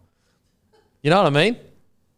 [1.02, 1.56] You know what I mean?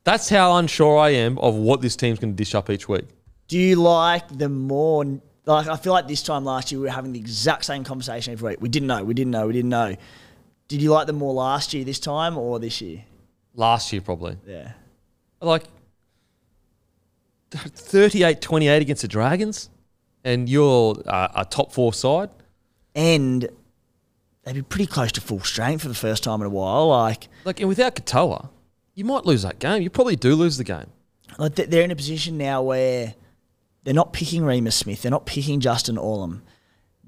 [0.05, 3.05] That's how unsure I am of what this team's going to dish up each week.
[3.49, 5.05] Do you like the more
[5.45, 5.67] like?
[5.67, 8.53] I feel like this time last year we were having the exact same conversation every
[8.53, 8.61] week.
[8.61, 9.05] We didn't know.
[9.05, 9.47] We didn't know.
[9.47, 9.97] We didn't know.
[10.69, 13.05] Did you like them more last year this time or this year?
[13.55, 14.39] Last year, probably.
[14.47, 14.73] Yeah.
[15.41, 15.65] Like,
[17.51, 19.69] 38-28 against the Dragons,
[20.25, 22.31] and you're uh, a top four side.
[22.95, 23.49] and
[24.45, 26.89] they'd be pretty close to full strength for the first time in a while.
[26.89, 28.49] Like, Like, and without Katoa,
[28.95, 29.83] you might lose that game.
[29.83, 30.87] You probably do lose the game.
[31.39, 33.15] like they're in a position now where
[33.85, 36.43] they're not picking Reimis Smith, they're not picking Justin Olam.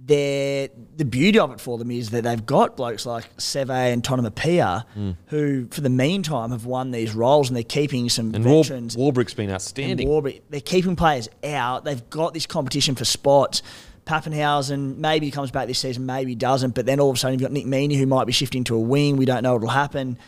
[0.07, 4.03] They're, the beauty of it for them is that they've got blokes like Seve and
[4.03, 5.13] Tonamapia hmm.
[5.29, 8.97] who, for the meantime, have won these roles and they're keeping some And War- veterans.
[8.97, 10.07] Warbrick's been outstanding.
[10.07, 11.85] Warbrick, they're keeping players out.
[11.85, 13.63] They've got this competition for spots.
[14.05, 16.75] Papenhuyzen maybe comes back this season, maybe doesn't.
[16.75, 18.75] But then all of a sudden you've got Nick Meaney who might be shifting to
[18.75, 19.17] a wing.
[19.17, 20.19] We don't know what'll happen.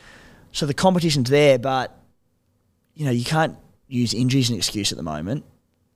[0.53, 1.95] So the competition's there, but
[2.95, 3.57] you know you can't
[3.89, 5.45] use injuries as an excuse at the moment.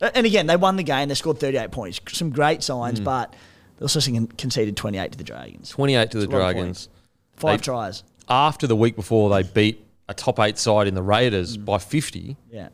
[0.00, 1.09] And again, they won the game.
[1.09, 2.00] They scored 38 points.
[2.09, 3.05] Some great signs, hmm.
[3.05, 3.34] but
[3.81, 5.70] they also con- conceded 28 to the Dragons.
[5.70, 6.89] 28 to the It's a lot of Dragons.
[7.33, 8.05] Five They- tries.
[8.28, 12.36] After the week before, they beat a top eight side in the Raiders by 50,
[12.52, 12.68] Yeah.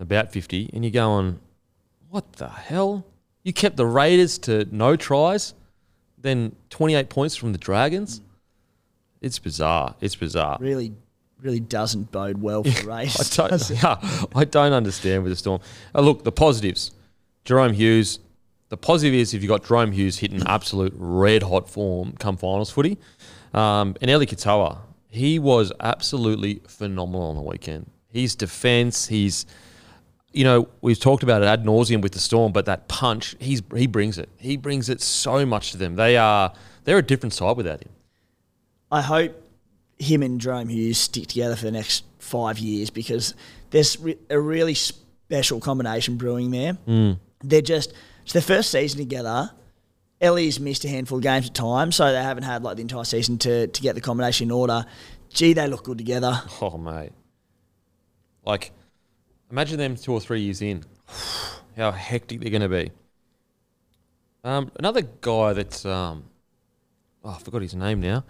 [0.00, 1.38] about 50, and you're going,
[2.10, 3.04] what the hell?
[3.44, 5.54] You kept the Raiders to no tries,
[6.18, 8.20] then 28 points from the Dragons?
[9.20, 9.94] It's bizarre.
[10.00, 10.56] It's bizarre.
[10.60, 10.92] Really,
[11.40, 13.38] really doesn't bode well for the race.
[13.40, 15.60] I don't, yeah, I don't understand with the Storm.
[15.94, 16.90] Uh, look, the positives.
[17.44, 18.18] Jahrome Hughes.
[18.68, 22.70] The positive is if you've got Jahrome Hughes hitting absolute red hot form come finals
[22.70, 22.98] footy.
[23.54, 24.78] Um, and Eli Katoa,
[25.08, 27.90] he was absolutely phenomenal on the weekend.
[28.10, 29.46] His defense, he's,
[30.32, 33.62] you know, we've talked about it ad nauseum with the Storm, but that punch, he's
[33.74, 34.28] he brings it.
[34.36, 35.96] He brings it so much to them.
[35.96, 36.52] They are
[36.84, 37.90] they're a different side without him.
[38.90, 39.42] I hope
[39.98, 43.34] him and Jahrome Hughes stick together for the next five years because
[43.70, 46.76] there's re- a really special combination brewing there.
[47.42, 47.92] They're just
[48.26, 49.52] it's their first season together.
[50.20, 53.04] Ellie's missed a handful of games at times, so they haven't had like the entire
[53.04, 54.84] season to, to get the combination in order.
[55.30, 56.42] Gee, they look good together.
[56.60, 57.12] Oh mate,
[58.44, 58.72] like
[59.48, 60.82] imagine them two or three years in,
[61.76, 62.90] how hectic they're going to be.
[64.42, 66.24] Um, another guy that's um,
[67.22, 68.24] oh, I forgot his name now.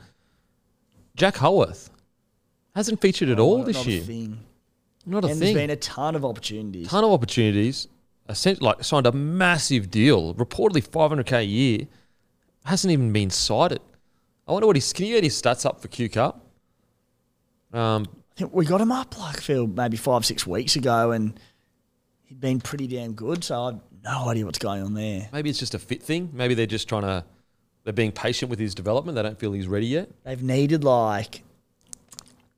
[1.17, 1.89] Jack Howarth
[2.75, 4.03] hasn't featured at all Not- this not year.
[4.03, 4.39] A thing.
[5.07, 5.55] Not a and thing.
[5.55, 6.89] there's been a ton of opportunities.
[6.89, 7.89] ton of opportunities.
[8.29, 11.87] Essentially, like signed a massive deal, reportedly 500k a year.
[12.65, 13.81] Hasn't even been cited.
[14.49, 16.45] I wonder what his can you get his stats up for Q Cup?
[17.73, 21.39] Um, I think we got him up like Phil maybe five six weeks ago, and
[22.25, 23.45] he'd been pretty damn good.
[23.45, 25.29] So I've no idea what's going on there.
[25.33, 26.31] Maybe it's just a fit thing.
[26.33, 27.25] Maybe they're just trying to,
[27.85, 29.17] they're being patient with his development.
[29.17, 30.11] They don't feel he's ready yet.
[30.25, 31.43] They've needed like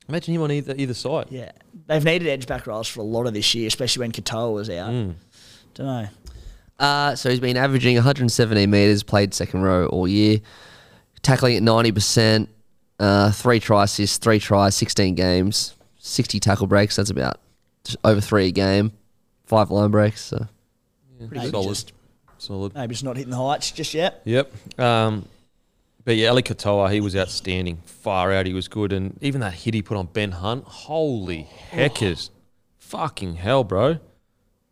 [0.09, 1.27] Imagine him on either either side.
[1.29, 1.53] Yeah,
[1.87, 4.71] they've needed edge back roles for a lot of this year, especially when Katoa was
[4.71, 4.91] out.
[4.91, 5.15] Mm.
[5.79, 6.09] Don't know.
[6.79, 10.41] Uh, so he's been averaging 117 metres, played second row all year,
[11.23, 12.49] tackling at 90%,
[13.01, 16.97] uh, three try assists, three tries, 16 games, 60 tackle breaks.
[16.97, 17.41] That's about
[17.85, 18.93] just over three a game,
[19.47, 20.21] five line breaks.
[20.21, 20.47] So
[21.19, 21.69] Maybe solid.
[21.69, 21.93] just
[22.39, 22.75] Solid.
[22.75, 24.21] maybe just not hitting the heights just yet.
[24.25, 24.53] Yep.
[24.81, 25.27] Um,
[26.05, 27.79] but yeah, Eli Katoa, he was outstanding.
[27.87, 28.93] Far out, he was good.
[28.93, 32.31] And even that hit he put on Ben Hunt, holy heckers.
[32.79, 33.99] Fucking hell, bro.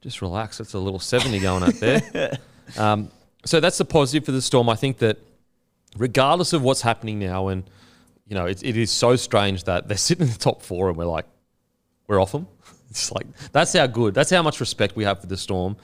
[0.06, 0.58] Just relax.
[0.58, 2.38] That's a little 70 going out there.
[2.78, 3.10] um,
[3.44, 4.68] so that's the positive for the Storm.
[4.68, 5.18] I think that
[5.96, 7.64] regardless of what's happening now, and,
[8.28, 10.96] you know, it, it is so strange that they're sitting in the top four and
[10.96, 11.26] we're like,
[12.06, 12.46] we're off them.
[12.88, 15.76] It's like, that's how good, that's how much respect we have for the Storm.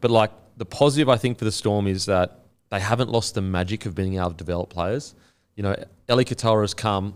[0.00, 3.42] But like the positive, I think, for the Storm is that they haven't lost the
[3.42, 5.16] magic of being able to develop players.
[5.56, 7.14] You know, Eli Katoa has come,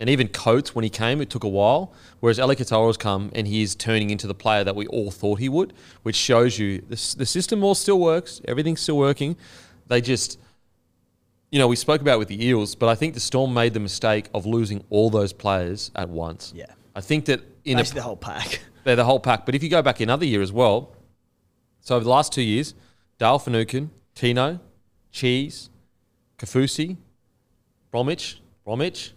[0.00, 1.92] and even Coates, when he came, it took a while.
[2.20, 5.10] Whereas Eli Katoa has come and he is turning into the player that we all
[5.10, 9.36] thought he would, which shows you the, the system all still works, everything's still working.
[9.86, 10.40] They just,
[11.50, 13.72] you know, we spoke about it with the Eels, but I think the Storm made
[13.72, 16.52] the mistake of losing all those players at once.
[16.56, 16.66] Yeah.
[16.96, 18.60] I think that in Basically a, the whole pack.
[18.84, 19.46] they're the whole pack.
[19.46, 20.96] But if you go back another year as well,
[21.80, 22.74] so over the last two years,
[23.18, 24.58] Dale Finucane, Tino,
[25.12, 25.70] Cheese,
[26.38, 26.96] Kaufusi,
[27.90, 29.12] Bromwich, Bromwich,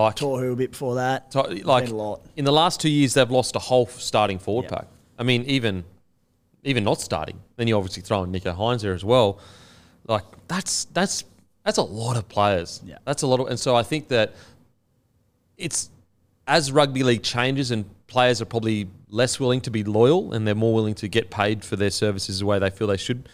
[0.00, 1.34] like, Toru a bit before that.
[1.34, 2.22] like been a lot.
[2.36, 4.78] in the last two years, they've lost a whole starting forward Yeah.
[4.78, 4.88] pack.
[5.18, 5.84] I mean, even
[6.64, 9.38] even not starting, then you obviously throw in Nicho Hynes there as well.
[10.06, 11.24] Like that's that's
[11.64, 12.80] that's a lot of players.
[12.84, 12.98] Yeah.
[13.04, 14.34] that's a lot of, and so I think that
[15.56, 15.90] it's
[16.46, 20.54] as rugby league changes and players are probably less willing to be loyal and they're
[20.54, 23.28] more willing to get paid for their services the way they feel they should.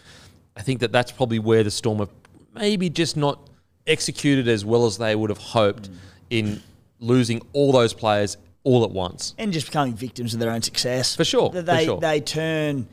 [0.55, 2.09] I think that that's probably where the Storm have
[2.53, 3.49] maybe just not
[3.85, 5.95] executed as well as they would have hoped mm.
[6.33, 6.61] In
[6.99, 9.35] losing all those players all at once.
[9.37, 11.15] And just becoming victims of their own success.
[11.15, 11.99] For sure, for They, sure.
[11.99, 12.87] they turn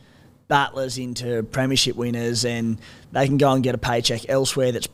[0.48, 2.78] battlers into premiership winners and
[3.12, 4.88] they can go and get a paycheck elsewhere that's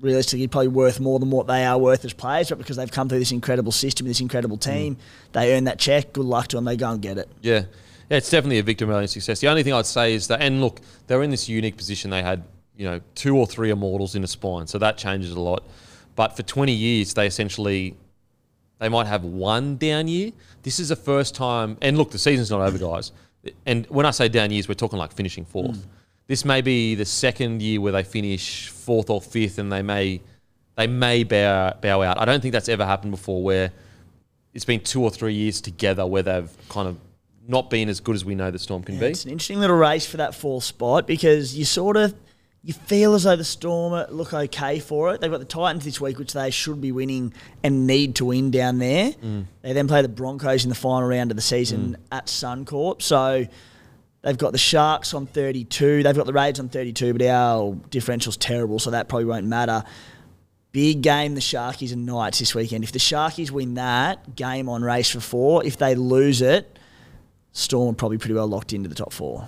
[0.00, 3.08] realistically probably worth more than what they are worth as players, but because they've come
[3.08, 4.72] through this incredible system, this incredible mm.
[4.72, 4.96] team,
[5.32, 6.12] they earn that check.
[6.12, 6.64] Good luck to them.
[6.64, 7.28] They go and get it.
[7.40, 7.64] Yeah.
[8.10, 9.40] Yeah, it's definitely a Victor Melian success.
[9.40, 12.10] The only thing I'd say is that, and look, they're in this unique position.
[12.10, 12.44] They had,
[12.76, 15.64] you know, two or three immortals in a spine, so that changes a lot.
[16.16, 17.96] But for 20 years, they essentially,
[18.78, 20.32] they might have one down year.
[20.62, 23.12] This is the first time, and look, the season's not over, guys.
[23.64, 25.76] And when I say down years, we're talking like finishing fourth.
[25.76, 25.90] Hmm.
[26.26, 30.20] This may be the second year where they finish fourth or fifth, and they may,
[30.74, 32.18] they may bow, bow out.
[32.18, 33.70] I don't think that's ever happened before, where
[34.54, 36.96] it's been two or three years together where they've kind of
[37.46, 39.06] not been as good as we know the Storm can be.
[39.06, 42.14] It's an interesting little race for that fourth spot because you sort of
[42.66, 45.20] you feel as though the Storm look okay for it.
[45.20, 48.50] They've got the Titans this week, which they should be winning and need to win
[48.50, 49.12] down there.
[49.12, 49.44] Mm.
[49.62, 52.16] They then play the Broncos in the final round of the season mm.
[52.16, 53.02] at Suncorp.
[53.02, 53.46] So
[54.22, 56.02] they've got the Sharks on 32.
[56.02, 59.84] They've got the Raiders on 32, but our differential's terrible, so that probably won't matter.
[60.72, 62.82] Big game, the Sharkies and Knights this weekend.
[62.82, 65.64] If the Sharkies win that, game on race for four.
[65.64, 66.80] If they lose it,
[67.52, 69.46] Storm are probably pretty well locked into the top four.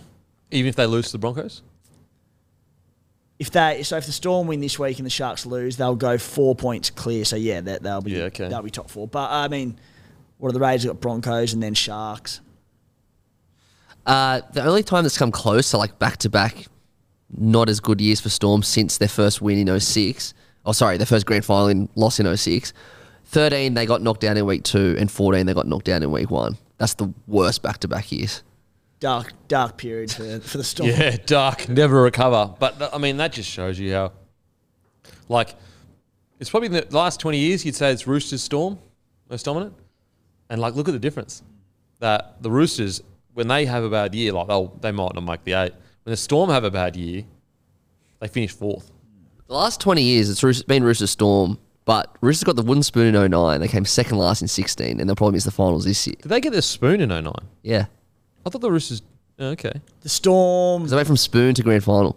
[0.52, 1.62] Even if they lose to the Broncos?
[3.38, 6.18] If they so if the Storm win this week and the Sharks lose, they'll go
[6.18, 7.24] four points clear.
[7.24, 8.48] So yeah, that they'll be Yeah, okay.
[8.48, 9.06] they'll be top four.
[9.06, 9.78] But I mean,
[10.38, 10.86] what are the Raiders?
[10.86, 12.40] Got Broncos and then Sharks.
[14.06, 16.66] Uh, the only time that's come close to like back to back,
[17.36, 20.34] not as good years for Storm since their first win in 06.
[20.64, 22.72] Oh, sorry, their first grand final in loss in 06.
[23.26, 26.10] 13, they got knocked down in week two, and 14, they got knocked down in
[26.10, 26.56] week one.
[26.78, 28.42] That's the worst back to back years.
[29.00, 30.90] Dark dark period for, for the Storm.
[30.90, 32.54] Yeah, dark, never recover.
[32.58, 34.12] But th- I mean, that just shows you how,
[35.28, 35.54] like,
[36.40, 38.78] it's probably in the last 20 years, you'd say it's Roosters Storm,
[39.30, 39.74] most dominant.
[40.50, 41.42] And, like, look at the difference.
[42.00, 43.02] That the Roosters,
[43.34, 45.72] when they have a bad year, like, they'll, they might not make the eight.
[46.04, 47.24] When the Storm have a bad year,
[48.20, 48.90] they finish fourth.
[49.46, 53.30] The last 20 years, it's been Roosters Storm, but Roosters got the wooden spoon in
[53.30, 53.60] 09.
[53.60, 56.16] They came second last in 16, and they'll probably miss the finals this year.
[56.20, 57.32] Did they get the spoon in 09?
[57.62, 57.86] Yeah.
[58.48, 59.02] I thought the Roosters.
[59.38, 59.72] oh, Okay.
[60.00, 60.82] The Storm.
[60.82, 62.16] Because they went from spoon to grand final.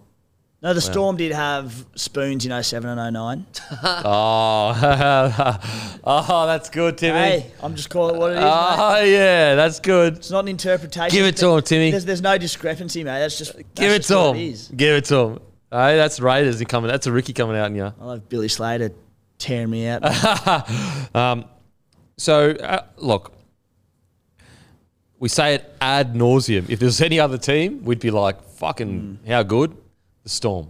[0.64, 3.46] No, the Storm did have spoons in 07 and 09.
[4.06, 7.18] Oh, oh, that's good, Timmy.
[7.18, 8.42] Hey, I'm just calling it what it is.
[8.42, 8.50] mate.
[8.52, 10.18] Oh, yeah, that's good.
[10.18, 11.10] It's not an interpretation.
[11.18, 11.92] Give it to him, Timmy.
[11.92, 13.20] There's, there's no discrepancy, mate.
[13.20, 14.38] That's just that's Give it just to what him.
[14.38, 14.68] It is.
[14.76, 15.40] Give it to him.
[15.72, 16.92] Hey, that's Raiders coming.
[16.92, 17.86] That's a Ricky coming out in you.
[17.86, 18.92] I love Billy Slater
[19.40, 20.04] tearing me out.
[21.16, 21.46] Um,
[22.18, 23.34] So uh, look,
[25.22, 26.68] we say it ad nauseum.
[26.68, 29.78] If there's any other team, we'd be like, "Fucking how good!"
[30.24, 30.68] The Storm,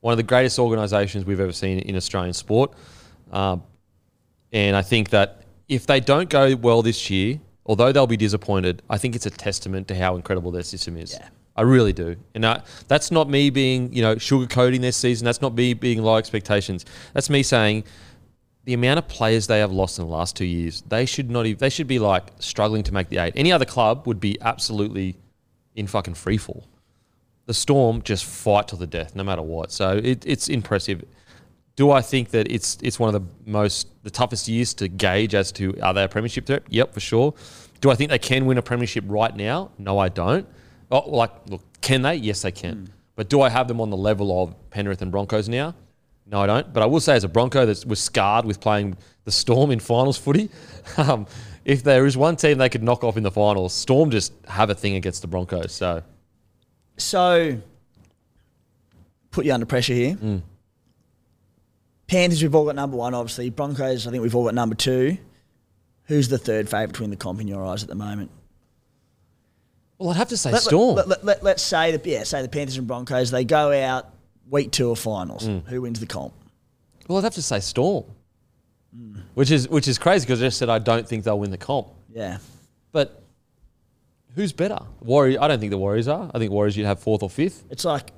[0.00, 2.72] one of the greatest organisations we've ever seen in Australian sport,
[3.32, 3.62] um,
[4.52, 8.82] and I think that if they don't go well this year, although they'll be disappointed,
[8.90, 11.14] I think it's a testament to how incredible their system is.
[11.14, 11.28] Yeah.
[11.56, 12.14] I really do.
[12.34, 15.24] And I, that's not me being, you know, sugarcoating their season.
[15.24, 16.84] That's not me being low expectations.
[17.14, 17.82] That's me saying
[18.68, 21.46] the amount of players they have lost in the last two years, they should not.
[21.46, 23.32] Even, they should be like struggling to make the eight.
[23.34, 25.16] Any other club would be absolutely
[25.74, 26.68] in fucking free fall.
[27.46, 29.72] The Storm just fight till the death, no matter what.
[29.72, 31.02] So it, it's impressive.
[31.76, 35.34] Do I think that it's it's one of the most the toughest years to gauge
[35.34, 36.64] as to are they a premiership threat?
[36.68, 37.32] Yep, for sure.
[37.80, 39.70] Do I think they can win a premiership right now?
[39.78, 40.46] No, I don't.
[40.90, 42.16] Oh, like, look, can they?
[42.16, 42.74] Yes, they can.
[42.74, 42.84] Hmm.
[43.16, 45.74] But do I have them on the level of Penrith and Broncos now?
[46.30, 46.72] No, I don't.
[46.72, 49.80] But I will say, as a Bronco that was scarred with playing the Storm in
[49.80, 50.50] finals footy,
[50.98, 51.26] um,
[51.64, 54.70] if there is one team they could knock off in the finals, Storm just have
[54.70, 55.72] a thing against the Broncos.
[55.72, 56.02] So
[56.98, 57.58] So,
[59.30, 60.14] put you under pressure here.
[60.16, 60.42] Mm.
[62.06, 63.50] Panthers, we've all got number one, obviously.
[63.50, 65.18] Broncos, I think we've all got number two.
[66.04, 68.30] Who's the third favourite to win the comp in your eyes at the moment?
[69.98, 70.96] Well, I'd have to say Let, Storm.
[70.96, 73.30] Let, let, let, us say the yeah, say the Panthers and Broncos.
[73.30, 74.06] They go out
[74.50, 75.46] week two of finals.
[75.48, 75.66] Mm.
[75.66, 76.32] Who wins the comp?
[77.08, 78.04] well, I'd have to say Storm,
[79.34, 81.58] which is which is crazy because I just said I don't think they'll win the
[81.58, 81.88] comp.
[82.12, 82.38] Yeah,
[82.92, 83.22] But
[84.34, 84.78] who's better?
[85.00, 85.38] Warriors.
[85.40, 86.30] I don't think the Warriors are.
[86.34, 87.64] I think Warriors you'd have fourth or fifth.
[87.70, 88.12] it's like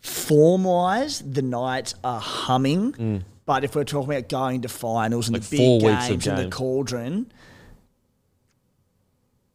[0.00, 3.24] form wise, the Knights are humming.
[3.44, 5.40] But if we're talking about going to finals and Mm.
[5.40, 6.54] Like the four big weeks of games and the games.
[6.54, 7.32] cauldron,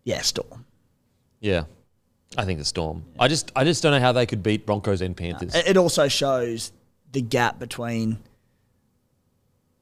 [0.03, 0.65] yeah, Storm.
[1.39, 1.63] Yeah,
[2.37, 3.03] I think the Storm.
[3.19, 5.55] I just I just don't know how they could beat Broncos and Panthers.
[5.55, 6.71] It it also shows
[7.11, 8.19] the gap between,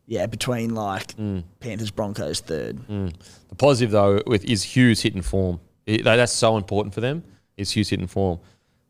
[0.08, 1.44] yeah, between like Mm.
[1.60, 2.80] Panthers Broncos third.
[2.88, 5.60] The positive though with is Hughes hitting form.
[5.86, 7.24] It- that- that's so important for them.
[7.58, 8.40] Is Hughes hitting form?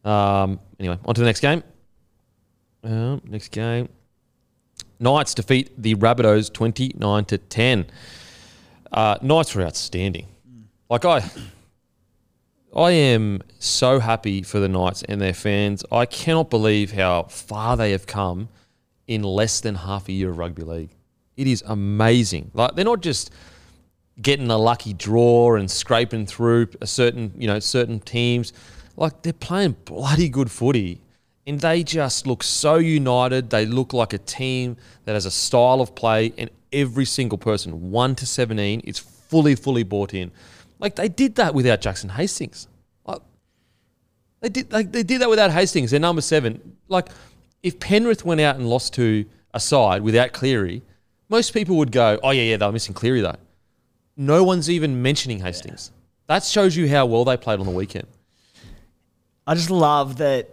[0.03, 1.63] Um, anyway, on to the next game.
[2.83, 3.89] Um, next game.
[4.99, 7.85] Knights defeat the Rabbitohs twenty nine to ten.
[8.91, 10.27] Uh, Knights were outstanding.
[10.89, 11.23] Like I,
[12.75, 15.85] I am so happy for the Knights and their fans.
[15.91, 18.49] I cannot believe how far they have come
[19.07, 20.89] in less than half a year of rugby league.
[21.37, 22.51] It is amazing.
[22.53, 23.31] Like they're not just
[24.21, 28.51] getting a lucky draw and scraping through a certain, you know, certain teams.
[28.97, 31.01] Like they're playing bloody good footy.
[31.47, 33.51] And they just look so united.
[33.51, 37.91] They look like a team that has a style of play, and every single person,
[37.91, 40.31] one to seventeen, is fully, fully bought in.
[40.79, 42.67] Like they did that without Jackson Hastings.
[43.05, 43.21] Like
[44.41, 45.91] they did, like they did that without Hastings.
[45.91, 46.77] They're number seven.
[46.87, 47.09] Like
[47.63, 50.83] if Penrith went out and lost to a side without Cleary,
[51.29, 53.37] most people would go, "Oh yeah, yeah, they're missing Cleary though."
[54.17, 55.91] No one's even mentioning Hastings.
[56.27, 58.07] That shows you how well they played on the weekend.
[59.47, 60.49] I just love that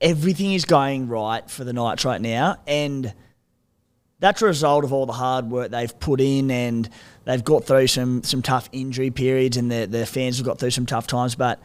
[0.00, 3.12] everything is going right for the Knights right now, and
[4.20, 6.88] that's a result of all the hard work they've put in, and
[7.28, 10.72] they've got through some some tough injury periods, and the the fans have got through
[10.72, 11.60] some tough times, but.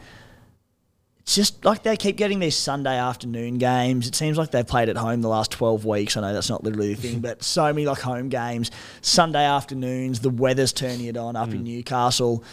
[1.20, 4.06] It's just like they keep getting these Sunday afternoon games.
[4.06, 6.18] It seems like they've played at home the last 12 weeks.
[6.18, 8.70] I know that's not literally the thing, but so many like home games,
[9.00, 11.76] Sunday afternoons, the weather's turning it on up in mm.
[11.76, 12.44] Newcastle.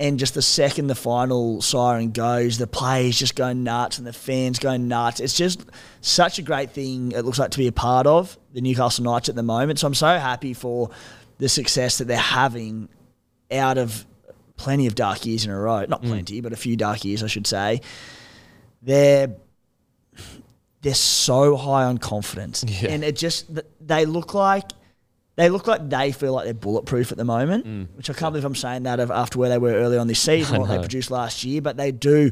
[0.00, 4.12] And just the second the final siren goes, the players just go nuts and the
[4.14, 5.20] fans go nuts.
[5.20, 5.66] It's just
[6.00, 9.28] such a great thing, it looks like, to be a part of the Newcastle Knights
[9.28, 9.80] at the moment.
[9.80, 10.88] So I'm so happy for
[11.38, 12.88] the success that they're having
[13.50, 14.06] out of
[14.56, 15.84] plenty of dark years in a row.
[15.86, 17.80] Not plenty, but a few dark years, I should say.
[18.82, 19.34] They're
[20.82, 22.90] they're so high on confidence, Yeah.
[22.90, 23.46] and it just
[23.80, 24.70] they look like
[25.36, 27.88] they look like they feel like they're bulletproof at the moment.
[27.96, 30.20] Which I can't believe I'm saying that of after where they were early on this
[30.30, 31.60] season, what they produced last year.
[31.62, 32.30] But they do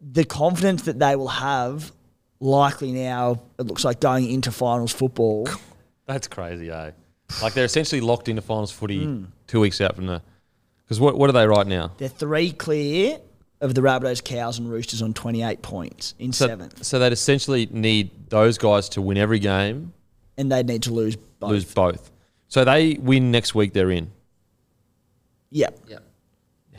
[0.00, 1.92] the confidence that they will have.
[2.38, 5.48] Likely now, it looks like going into finals football.
[6.06, 6.90] That's crazy, eh?
[7.42, 10.22] Like they're essentially locked into finals footy two weeks out from the.
[10.84, 11.92] Because what what are they right now?
[11.98, 13.18] They're three clear
[13.60, 17.66] of the Rabbitohs, Cows, and Roosters on 28 points in So, seventh, so they'd essentially
[17.70, 19.92] need those guys to win every game,
[20.36, 21.50] and they'd need to lose both.
[21.50, 22.10] lose both.
[22.48, 24.10] So they win next week, they're in.
[25.50, 26.02] Yep, Yep.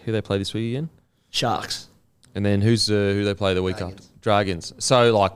[0.06, 0.90] Who they play this week again?
[1.30, 1.88] Sharks.
[2.36, 4.00] And then who's uh, who they play the week Dragons.
[4.02, 4.20] after?
[4.22, 4.74] Dragons.
[4.80, 5.32] So like,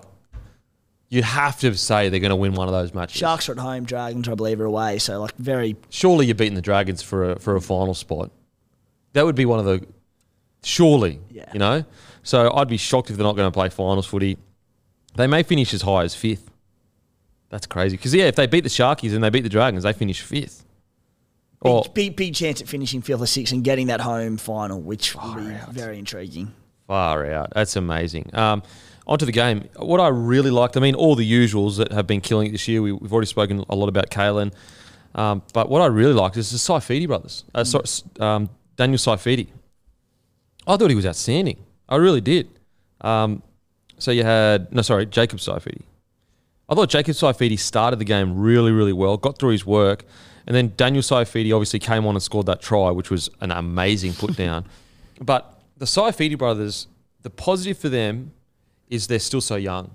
[1.12, 3.18] you'd have to say they're going to win one of those matches.
[3.18, 4.98] Sharks are at home, Dragons, I believe, are away.
[4.98, 5.76] So, like, very.
[5.92, 8.32] Surely you're beating the Dragons for a for a final spot.
[9.14, 9.86] That would be one of the.
[10.64, 11.50] Surely, Yeah.
[11.54, 11.86] you know.
[12.24, 14.38] So I'd be shocked if they're not going to play finals footy.
[15.16, 16.50] They may finish as high as fifth.
[17.50, 17.98] That's crazy.
[17.98, 20.66] Because yeah, if they beat the Sharkies and they beat the Dragons, they finish fifth.
[21.60, 24.80] Or Big, big, big chance at finishing fifth or sixth and getting that home final,
[24.82, 26.54] which would be very intriguing.
[26.88, 27.52] Far out.
[27.54, 28.30] That's amazing.
[28.34, 28.64] Um,
[29.12, 29.68] onto the game.
[29.76, 32.68] What I really liked, I mean, all the usuals that have been killing it this
[32.70, 32.82] year.
[32.82, 34.54] We, we've already spoken a lot about Kalyn.
[35.14, 37.44] Um, but what I really liked is the Saifiti brothers.
[37.54, 37.84] Uh, so,
[38.22, 39.50] um, Daniel Saifiti.
[40.66, 41.58] I thought he was outstanding.
[41.90, 42.48] I really did.
[43.02, 43.44] Um,
[43.98, 45.82] so you had, no, sorry, Jacob Saifiti.
[46.70, 50.06] I thought Jacob Saifiti started the game really, really well, got through his work,
[50.48, 54.14] and then Daniel Saifiti obviously came on and scored that try, which was an amazing
[54.14, 54.66] put down.
[55.22, 56.88] but the Saifiti brothers,
[57.24, 58.32] the positive for them
[58.92, 59.90] is they're still so young.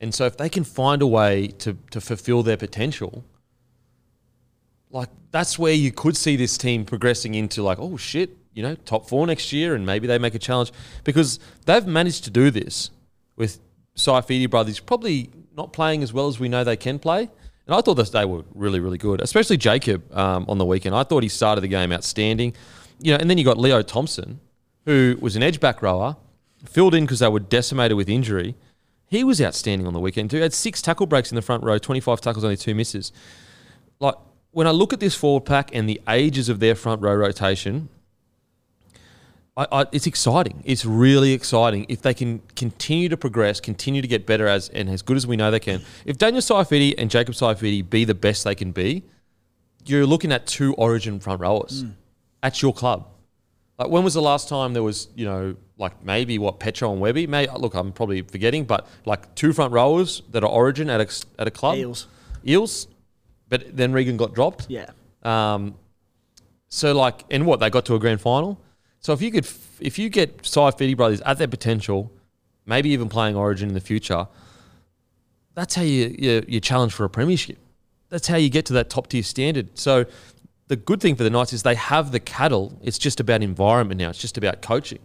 [0.00, 3.24] And so if they can find a way to, to fulfill their potential,
[4.90, 8.74] like that's where you could see this team progressing into like, oh shit, you know,
[8.74, 10.72] top four next year and maybe they make a challenge
[11.04, 12.90] because they've managed to do this
[13.36, 13.60] with
[13.96, 17.30] Saifiti brothers probably not playing as well as we know they can play.
[17.66, 20.96] And I thought that they were really, really good, especially Jacob um, on the weekend.
[20.96, 22.54] I thought he started the game outstanding.
[22.98, 24.40] You know, and then you got Leo Thompson,
[24.84, 26.16] who was an edge back rower,
[26.64, 28.54] filled in because they were decimated with injury.
[29.06, 30.36] He was outstanding on the weekend too.
[30.36, 33.12] He had six tackle breaks in the front row, 25 tackles, only two misses.
[34.00, 34.14] Like,
[34.52, 37.88] when I look at this forward pack and the ages of their front row rotation,
[39.56, 40.62] I, I, it's exciting.
[40.64, 44.88] It's really exciting if they can continue to progress, continue to get better as and
[44.88, 45.82] as good as we know they can.
[46.06, 49.04] If Daniel Saifiti and Jacob Saifiti be the best they can be,
[49.84, 51.94] you're looking at two Origin front rowers mm.
[52.42, 53.08] at your club.
[53.78, 57.00] Like when was the last time there was you know like maybe what Petro and
[57.00, 57.26] Webby?
[57.26, 61.40] May look, I'm probably forgetting, but like two front rowers that are Origin at a
[61.40, 61.76] at a club.
[61.76, 62.06] Eels.
[62.46, 62.88] Eels,
[63.48, 64.66] but then Regan got dropped.
[64.70, 64.90] Yeah.
[65.22, 65.74] Um,
[66.68, 68.58] so like, and what they got to a grand final.
[69.00, 69.46] So if you could,
[69.80, 72.10] if you get Saifiti brothers at their potential,
[72.64, 74.26] maybe even playing Origin in the future,
[75.54, 77.58] that's how you, you you challenge for a premiership.
[78.08, 79.76] That's how you get to that top tier standard.
[79.78, 80.06] So
[80.68, 82.78] the good thing for the Knights is they have the cattle.
[82.82, 84.10] It's just about environment now.
[84.10, 85.00] It's just about coaching.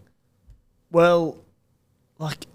[0.91, 1.37] Well,
[2.17, 2.45] like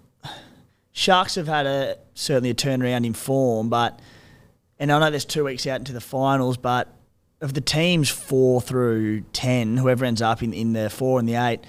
[0.91, 3.99] Sharks have had a certainly a turnaround in form, but
[4.79, 6.93] and I know there's two weeks out into the finals, but
[7.41, 11.35] of the teams four through ten, whoever ends up in, in the four and the
[11.35, 11.59] eight,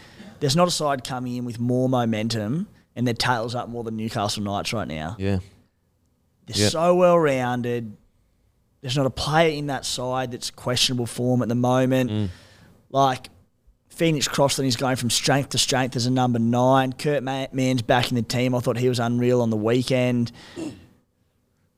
[0.41, 3.97] there's not a side coming in with more momentum and their tails up more than
[3.97, 5.17] Newcastle Knights right now.
[5.19, 5.39] Yeah.
[6.47, 6.69] They're Yeah.
[6.69, 7.97] so well rounded.
[8.83, 12.11] There's not a player in that side that's questionable form at the moment.
[12.11, 12.29] Mm.
[12.91, 13.31] Like
[13.95, 16.93] Phoenix Crossland is going from strength to strength as a number nine.
[16.93, 18.55] Kurt Ma- Mann's back in the team.
[18.55, 20.33] I thought he was unreal on the weekend.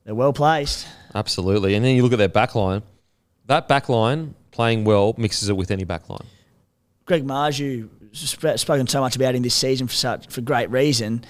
[0.03, 0.87] They're well placed.
[1.13, 1.75] Absolutely.
[1.75, 2.81] And then you look at their back line.
[3.45, 6.25] That back line playing well mixes it with any back line.
[7.05, 11.23] Greg Marzhew sp- spoken so much about him this season for such for great reason.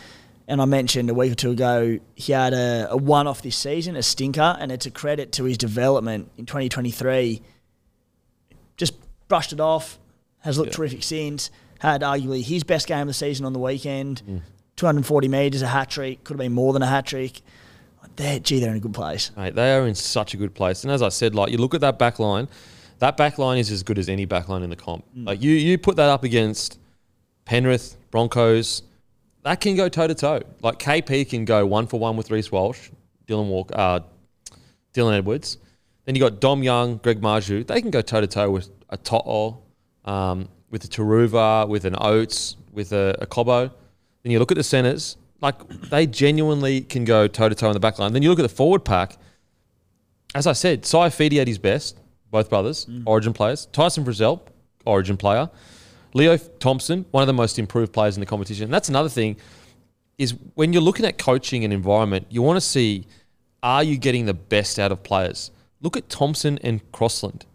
[0.48, 3.58] And I mentioned a week or two ago he had a, a one off this
[3.58, 7.42] season, a stinker, and it's a credit to his development in 2023.
[8.78, 8.94] Just
[9.28, 10.00] brushed it off,
[10.48, 10.78] has looked Yeah.
[10.78, 11.52] terrific since.
[11.80, 14.22] Had arguably his best game of the season on the weekend.
[14.78, 17.42] 240 metres, a hat trick, could have been more than a hat trick.
[18.16, 19.30] They're, gee, they're in a good place.
[19.38, 20.84] Mate, they are in such a good place.
[20.84, 22.48] And as I said, like you look at that back line,
[23.00, 25.06] that back line is as good as any back line in the comp.
[25.16, 26.80] Like you you put that up against
[27.46, 28.82] Penrith, Broncos,
[29.44, 30.42] that can go toe to toe.
[30.64, 32.90] Like KP can go one for one with Reece Walsh,
[33.28, 34.00] Dylan Walk, uh,
[34.94, 35.58] Dylan Edwards.
[36.06, 37.68] Then you got Dom Young, Greg Marzhew.
[37.68, 39.60] They can go toe to toe with a To'o,
[40.08, 43.72] um, with a Turuva, with an Oates, with a, a Cobbo.
[44.24, 47.74] Then you look at the centers, like they genuinely can go toe to toe in
[47.74, 48.14] the back line.
[48.14, 49.18] Then you look at the forward pack.
[50.34, 52.00] As I said, Saifiti at his best,
[52.32, 53.68] both brothers, Origin players.
[53.68, 54.42] Tyson Frizzell,
[54.86, 55.50] Origin player.
[56.14, 58.66] Leo Thompson, one of the most improved players in the competition.
[58.66, 59.38] And that's another thing
[60.18, 63.06] is when you're looking at coaching and environment, you want to see
[63.64, 65.52] are you getting the best out of players?
[65.82, 67.46] Look at Thompson and Crossland.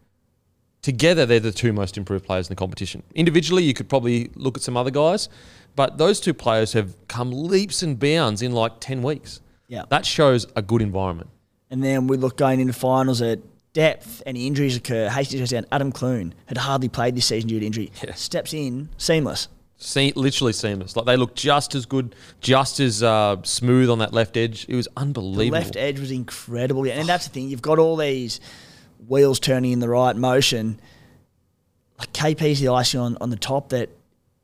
[0.83, 3.03] Together, they're the two most improved players in the competition.
[3.15, 5.29] Individually, you could probably look at some other guys,
[5.77, 9.41] but those two players have come leaps and bounds in like 10 weeks.
[9.69, 9.85] Yeah.
[9.91, 11.31] That shows a good environment.
[11.71, 13.39] And then we look going into finals at
[13.73, 15.09] depth, any injuries occur.
[15.09, 15.65] Hastings goes down.
[15.73, 17.91] Adam Clune had hardly played this season due to injury.
[18.15, 19.49] Steps in, seamless.
[19.79, 20.95] Se- literally seamless.
[20.97, 24.67] Like they look just as good, just as uh, smooth on that left edge.
[24.69, 25.59] It was The unbelievable.
[25.59, 26.87] left edge was incredible.
[26.91, 28.41] And that's the thing, you've got all these
[29.09, 30.81] wheels turning in the right motion.
[31.99, 33.91] Like KP's the icing on, on the top that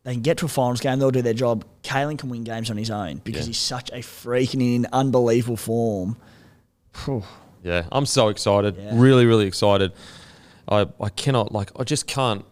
[0.05, 1.65] they can get to a finals game, they'll do their job.
[1.83, 3.49] Kalyn can win games on his own because Yeah.
[3.49, 6.17] he's such a freaking in unbelievable form.
[6.93, 7.25] Phew.
[7.63, 8.77] Yeah, I'm so excited.
[8.79, 8.93] Yeah.
[8.95, 9.93] Really, really excited.
[10.69, 12.45] I, I cannot, like, I just can't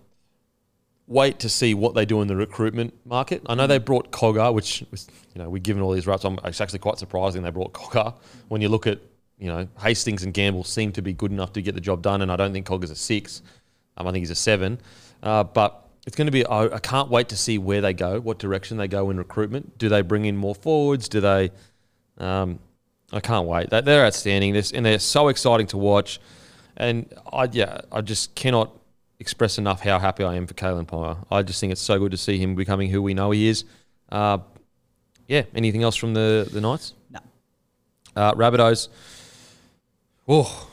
[1.07, 3.43] wait to see what they do in the recruitment market.
[3.47, 3.85] I know they mm.
[3.85, 6.25] brought Cogger, which was, you know, we're given all these reps.
[6.25, 8.15] I'm, it's actually quite surprising they brought Cogger.
[8.49, 8.99] When you look at,
[9.39, 12.23] you know, Hastings and Gamble seem to be good enough to get the job done,
[12.23, 13.43] and I don't think Cogger's a six.
[13.97, 14.79] Um, I think he's a seven.
[15.23, 18.21] Uh, but it's going to be, I, I can't wait to see where they go,
[18.21, 19.77] what direction they go in recruitment.
[19.79, 21.09] Do they bring in more forwards?
[21.09, 21.51] Do they.
[22.19, 22.59] Um,
[23.13, 23.71] I can't wait.
[23.71, 24.53] They- They're outstanding.
[24.53, 26.21] This and they're so exciting to watch.
[26.77, 28.71] And I yeah, I just cannot
[29.19, 31.17] express enough how happy I am for Kalyn Pyer.
[31.31, 33.65] I just think it's so good to see him becoming who we know he is.
[34.11, 34.39] Uh,
[35.29, 35.43] yeah.
[35.55, 36.95] Anything else from the the Knights?
[37.11, 37.21] No.
[38.15, 38.89] Uh, Rabbitohs.
[40.29, 40.69] Oh.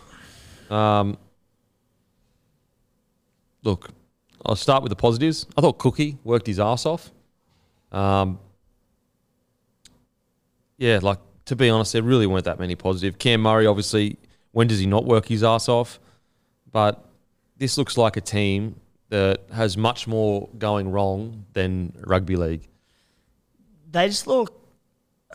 [0.70, 1.18] Um,
[3.64, 3.90] look,
[4.46, 5.46] I'll start with the positives.
[5.58, 7.12] I thought Cookie worked his ass off.
[7.92, 8.40] Um,
[10.78, 13.18] yeah, like to be honest, there really weren't that many positive.
[13.20, 14.18] Cam Murray, obviously,
[14.52, 16.00] when does he not work his ass off?
[16.72, 17.06] But
[17.58, 22.68] this looks like a team that has much more going wrong than rugby league.
[23.92, 24.60] they just look.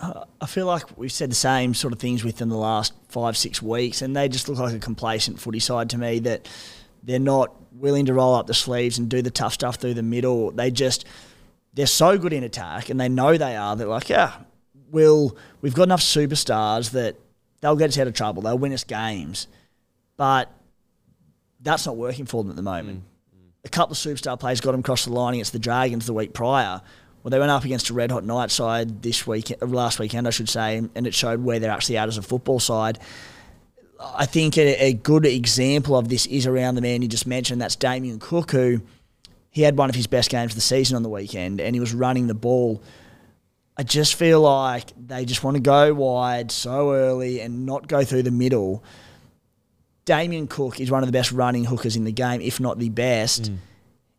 [0.00, 3.36] Uh, I feel like we've said the same sort of things within the last five,
[3.36, 6.48] six weeks, and they just look like a complacent footy side to me that
[7.02, 10.02] they're not willing to roll up the sleeves and do the tough stuff through the
[10.02, 10.50] middle.
[10.50, 11.04] They just
[11.74, 13.76] they're so good in attack, and they know they are.
[13.76, 14.34] They're like, yeah,
[14.90, 17.16] we'll we've got enough superstars that
[17.60, 18.42] they'll get us out of trouble.
[18.42, 19.48] They'll win us games,
[20.16, 20.50] but
[21.60, 23.02] that's not working for them at the moment.
[23.64, 26.32] A couple of superstar players got them across the line against the Dragons the week
[26.32, 26.80] prior.
[27.22, 30.26] Well, they went up against a red hot Knight side this week, uh, last weekend,
[30.26, 32.98] I should say, and it showed where they're actually at as a football side.
[34.00, 37.60] I think a, a good example of this is around the man you just mentioned.
[37.60, 38.80] That's Damien Cook, who
[39.50, 41.80] he had one of his best games of the season on the weekend, and he
[41.80, 42.80] was running the ball.
[43.76, 48.04] I just feel like they just want to go wide so early and not go
[48.04, 48.84] through the middle.
[50.04, 52.88] Damien Cook is one of the best running hookers in the game, if not the
[52.88, 53.50] best.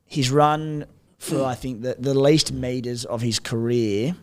[0.05, 0.85] He's run
[1.19, 4.15] for, I think, the, the least metres of his career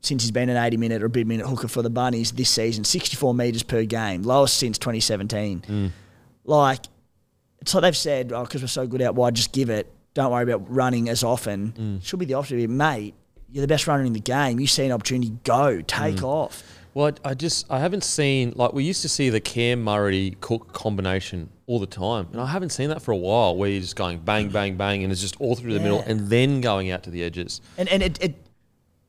[0.00, 2.50] since he's been an 80 minute or a bid minute hooker for the Bunnies this
[2.50, 5.60] season 64 metres per game, lowest since 2017.
[5.60, 5.90] Mm.
[6.44, 6.86] Like,
[7.60, 9.92] it's like they've said, oh, because we're so good out wide, just give it.
[10.14, 11.72] Don't worry about running as often.
[11.72, 12.04] Mm.
[12.04, 12.68] Should be the opposite.
[12.68, 13.14] Mate,
[13.50, 14.58] you're the best runner in the game.
[14.58, 16.24] You see an opportunity, go, take mm.
[16.24, 16.62] off.
[16.94, 20.36] Well, I, I just I haven't seen like we used to see the Cam Murray
[20.40, 23.56] Cook combination all the time, and I haven't seen that for a while.
[23.56, 26.28] Where you're just going bang, bang, bang, and it's just all through the middle, and
[26.28, 27.60] then going out to the edges.
[27.76, 28.34] And and it it,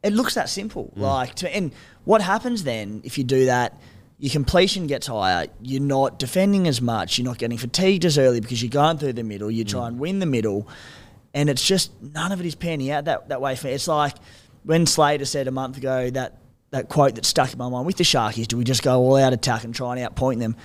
[0.03, 0.93] it looks that simple.
[0.95, 1.01] Mm.
[1.01, 1.71] Like to, and
[2.03, 3.79] what happens then if you do that?
[4.19, 5.47] your completion gets higher.
[5.61, 7.17] You're not defending as much.
[7.17, 9.49] You're not getting fatigued as early because you're going through the middle.
[9.49, 9.87] You try mm.
[9.87, 10.67] and win the middle,
[11.33, 13.55] and it's just none of it is panning out that, that way.
[13.55, 13.73] For me.
[13.73, 14.15] it's like
[14.63, 16.37] when Slater said a month ago that
[16.71, 19.15] that quote that stuck in my mind with the Sharkies: "Do we just go all
[19.17, 20.55] out attack and try and outpoint them?"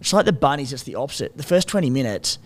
[0.00, 0.72] It's like the bunnies.
[0.72, 1.36] It's the opposite.
[1.36, 2.38] The first twenty minutes,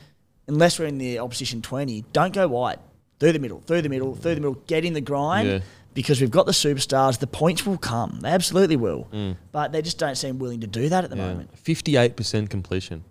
[0.49, 2.79] unless we're in the opposition twenty, don't go wide.
[3.21, 4.55] Through the middle, through the middle, through the middle.
[4.67, 5.59] Get in the grind Yeah.
[5.95, 7.21] because we've got the superstars.
[7.21, 8.19] The points will come.
[8.23, 9.07] They absolutely will.
[9.13, 9.37] Mm.
[9.53, 11.57] But they just don't seem willing to do that at the moment.
[11.57, 13.05] Fifty-eight percent completion.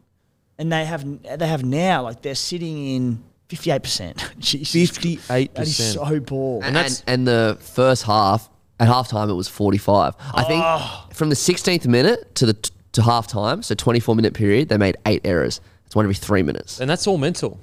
[0.59, 1.05] And they have
[1.39, 4.19] they have now like they're sitting in fifty eight percent.
[4.41, 5.93] Fifty-eight That is percent.
[6.09, 6.61] so poor.
[6.63, 8.49] And, that's- and, and the first half,
[8.83, 10.15] at halftime, it was 45.
[10.19, 11.07] I think ah.
[11.13, 14.97] from the 16th minute to the t- to halftime, so 24 minute period, they made
[15.05, 15.61] eight errors.
[15.85, 16.79] It's one every three minutes.
[16.79, 17.59] and that's all mental.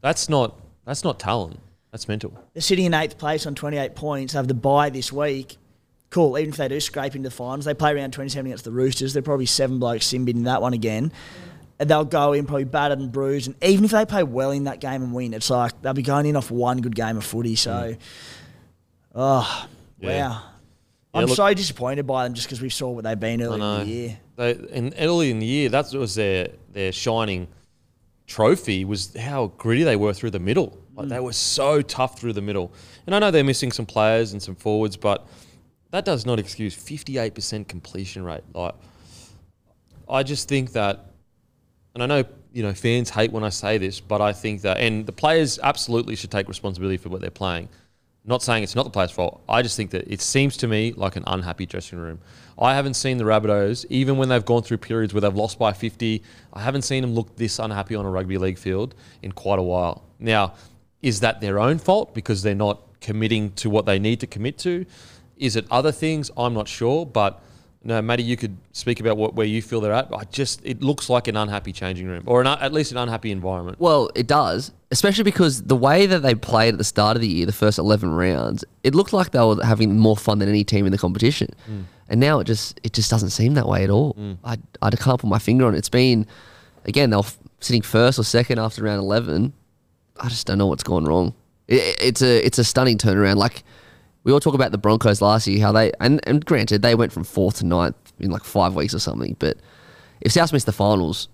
[0.00, 0.56] That's not.
[0.84, 1.58] That's not talent.
[1.90, 2.32] That's mental.
[2.52, 4.34] They're sitting in eighth place on twenty eight points.
[4.34, 5.56] They have the bye this week.
[6.10, 6.38] Cool.
[6.38, 8.70] Even if they do scrape into the finals, they play around twenty seven against the
[8.70, 9.14] Roosters.
[9.14, 11.10] They're probably seven blokes sin bin in that one again.
[11.80, 13.48] And they'll go in probably battered and bruised.
[13.48, 16.02] And even if they play well in that game and win, it's like they'll be
[16.02, 17.56] going in off one good game of footy.
[17.56, 17.96] So,
[19.14, 19.68] oh
[20.06, 20.28] Yeah.
[20.28, 20.42] wow.
[21.14, 23.44] Yeah, I'm look- so disappointed by them just because we saw what they've been I
[23.46, 24.18] earlier in the year.
[24.36, 27.48] They, and early in the year, that was their their shining
[28.26, 30.78] trophy was how gritty they were through the middle.
[30.94, 31.10] Like mm.
[31.10, 32.72] they were so tough through the middle.
[33.06, 35.26] And I know they're missing some players and some forwards, but
[35.90, 38.42] that does not excuse 58% completion rate.
[38.52, 38.74] Like
[40.08, 41.12] I just think that
[41.94, 44.78] and I know, you know, fans hate when I say this, but I think that
[44.78, 47.68] and the players absolutely should take responsibility for what they're playing.
[48.28, 49.40] Not saying it's not the players' fault.
[49.48, 52.18] I just think that it seems to me like an unhappy dressing room.
[52.58, 55.72] I haven't seen the Rabbitohs, even when they've gone through periods where they've lost by
[55.72, 56.22] 50,
[56.52, 59.62] I haven't seen them look this unhappy on a rugby league field in quite a
[59.62, 60.02] while.
[60.18, 60.54] Now,
[61.02, 64.58] is that their own fault because they're not committing to what they need to commit
[64.58, 64.86] to?
[65.36, 66.30] Is it other things?
[66.36, 67.40] I'm not sure, but
[67.86, 70.08] no, Matty, you could speak about what, where you feel they're at.
[70.12, 73.30] I just it looks like an unhappy changing room, or an, at least an unhappy
[73.30, 73.78] environment.
[73.78, 77.28] Well, it does, especially because the way that they played at the start of the
[77.28, 80.64] year, the first 11 rounds, it looked like they were having more fun than any
[80.64, 81.48] team in the competition.
[81.66, 81.82] Hmm.
[82.08, 84.12] And now it just it just doesn't seem that way at all.
[84.14, 84.32] Hmm.
[84.44, 85.78] I, I can't put my finger on it.
[85.78, 86.26] It's been,
[86.86, 89.52] again, they were f- sitting first or second after round 11.
[90.18, 91.34] I just don't know what's gone wrong.
[91.68, 93.36] It, it's a it's a stunning turnaround.
[93.36, 93.62] Like
[94.26, 97.12] we all talk about the Broncos last year, how they and, and granted they went
[97.12, 99.36] from fourth to ninth in like five weeks or something.
[99.38, 99.56] But
[100.20, 101.28] if South missed the finals,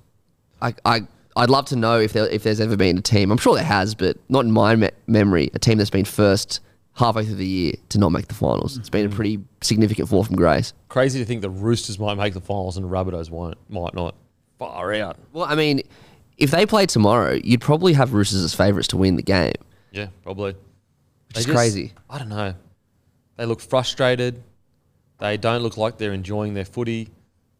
[0.61, 3.33] I, I I'd love to know if there if there's ever been a team.
[3.33, 5.51] I'm sure there has, but not in my me- memory.
[5.55, 6.61] A team that's been first
[6.93, 8.77] halfway through the year to not make the finals.
[8.77, 9.17] It's been a mm-hmm.
[9.17, 10.75] pretty significant fall from grace.
[10.91, 14.15] Crazy to think the Roosters might make the finals and the Rabbitohs won't, might not.
[14.59, 15.17] Far out.
[15.33, 15.81] Well, I mean,
[16.37, 19.55] if they played tomorrow, you'd probably have Roosters as favourites to win the game.
[19.93, 20.55] Yeah, probably.
[21.29, 21.95] Which is crazy.
[22.11, 22.55] I don't know.
[23.43, 24.41] They look frustrated.
[25.19, 27.09] They don't look like they're enjoying their footy.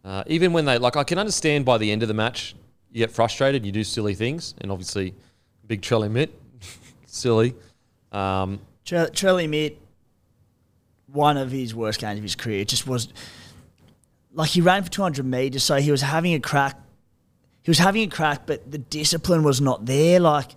[0.05, 2.55] Uh, even when they like, I can understand by the end of the match,
[2.93, 5.13] you get frustrated, you do silly things, and obviously,
[5.67, 6.41] big Trelly Mitt,
[7.07, 7.57] silly.
[8.13, 9.77] Um, Tre- Trelly Mitt,
[11.09, 12.65] one of his worst games of his career.
[12.65, 13.09] Just was
[14.33, 16.79] like he ran for 200 meters, so he was having a crack.
[17.65, 20.21] He was having a crack, but the discipline was not there.
[20.21, 20.53] Like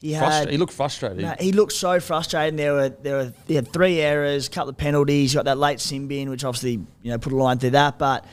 [0.00, 1.18] he frustra- had, he looked frustrated.
[1.22, 2.58] no, he looked so frustrated.
[2.58, 5.34] There were there were he had three errors, a couple of penalties.
[5.34, 7.98] Got that late sin bin, which obviously you know put a line through that.
[7.98, 8.24] But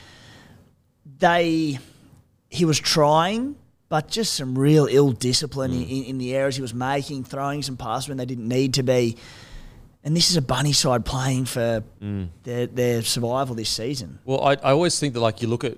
[1.20, 1.80] they,
[2.50, 3.56] he was trying,
[3.90, 5.90] but just some real ill discipline mm.
[5.90, 8.84] in, in the errors he was making, throwing some passes when they didn't need to
[8.84, 9.18] be.
[10.04, 12.28] And this is a bunny side playing for mm.
[12.44, 14.20] their, their survival this season.
[14.26, 15.78] Well, I, I always think that like you look at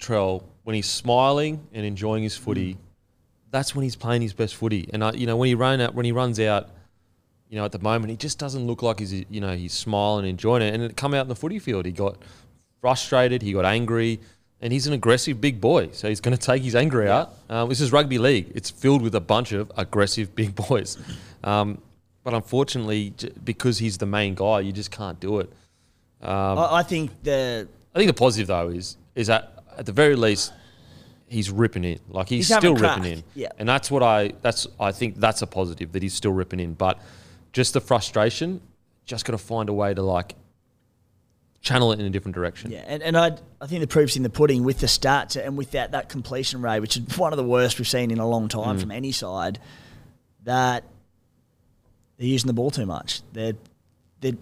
[0.00, 2.78] Trell when he's smiling and enjoying his footy, mm.
[3.50, 4.88] That's when he's playing his best footy.
[4.92, 6.68] And I, you know when he run out when he runs out,
[7.48, 10.24] you know at the moment he just doesn't look like he's you know he's smiling
[10.24, 10.74] and enjoying it.
[10.74, 12.16] And it come out in the footy field, he got
[12.80, 14.20] frustrated, he got angry,
[14.60, 17.34] and he's an aggressive big boy, so he's going to take his anger out.
[17.48, 20.98] Um, this is rugby league; it's filled with a bunch of aggressive big boys.
[21.42, 21.80] Um,
[22.22, 25.50] but unfortunately, because he's the main guy, you just can't do it.
[26.58, 30.16] I, I think the I think the positive though is is that at the very
[30.16, 30.52] least
[31.30, 31.98] he's ripping in.
[32.08, 33.24] Like he's, He's still ripping in.
[33.34, 33.48] yeah.
[33.58, 36.74] And that's what I that's I think that's a positive that he's still ripping in.
[36.74, 37.00] But
[37.52, 38.60] just the frustration,
[39.06, 40.34] just got to find a way to like
[41.62, 42.70] channel it in a different direction.
[42.72, 45.56] Yeah, and, and I I think the proof's in the pudding with the stats and
[45.56, 48.28] with that that completion rate, which is one of the worst we've seen in a
[48.28, 48.80] long time Mm.
[48.80, 49.58] from any side.
[50.44, 50.84] That
[52.16, 53.20] they're using the ball too much.
[53.32, 53.54] They're
[54.20, 54.34] they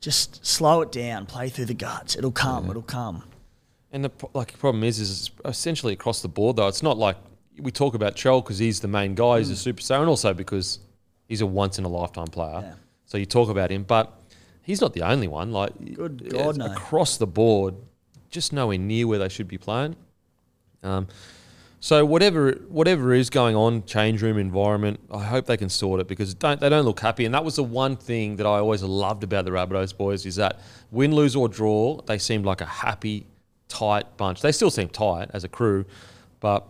[0.00, 2.16] just slow it down, play through the guts.
[2.16, 2.68] It'll come.
[2.68, 3.22] It'll come.
[3.92, 6.68] And the like problem is, is essentially across the board though.
[6.68, 7.16] It's not like
[7.58, 10.78] we talk about Trell because he's the main guy, he's a superstar, and also because
[11.28, 12.60] he's a once in a lifetime player.
[12.62, 12.74] Yeah.
[13.04, 14.18] So you talk about him, but
[14.62, 15.52] he's not the only one.
[15.52, 16.66] Like God, no.
[16.66, 17.74] across the board,
[18.30, 19.96] just nowhere near where they should be playing.
[20.82, 21.06] Um,
[21.82, 26.06] so whatever whatever is going on, change room environment, I hope they can sort it
[26.06, 27.24] because don't they don't look happy.
[27.24, 30.36] And that was the one thing that I always loved about the Rabbitohs boys is
[30.36, 30.60] that
[30.92, 33.26] win, lose or draw, they seemed like a happy,
[33.72, 34.42] tight bunch.
[34.42, 35.84] They still seem tight as a crew,
[36.40, 36.66] but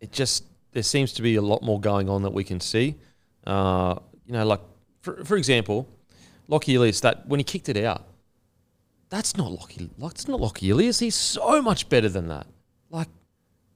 [0.00, 2.94] it just there seems to be a lot more going on that we can see.
[3.46, 4.60] Uh, you know, like
[5.00, 5.88] for for example,
[6.46, 8.04] Lockie Ilias, that when he kicked it out,
[9.10, 9.90] that's not Lockie.
[9.98, 11.00] That's not Lockie Ilias.
[11.00, 12.46] He's so much better than that.
[12.90, 13.08] Like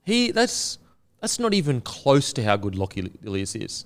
[0.05, 0.79] he, that's
[1.19, 3.85] that's not even close to how good Lockie Ilias is.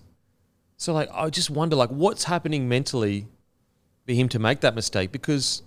[0.77, 3.27] So like, I just wonder like what's happening mentally
[4.05, 5.63] for him to make that mistake because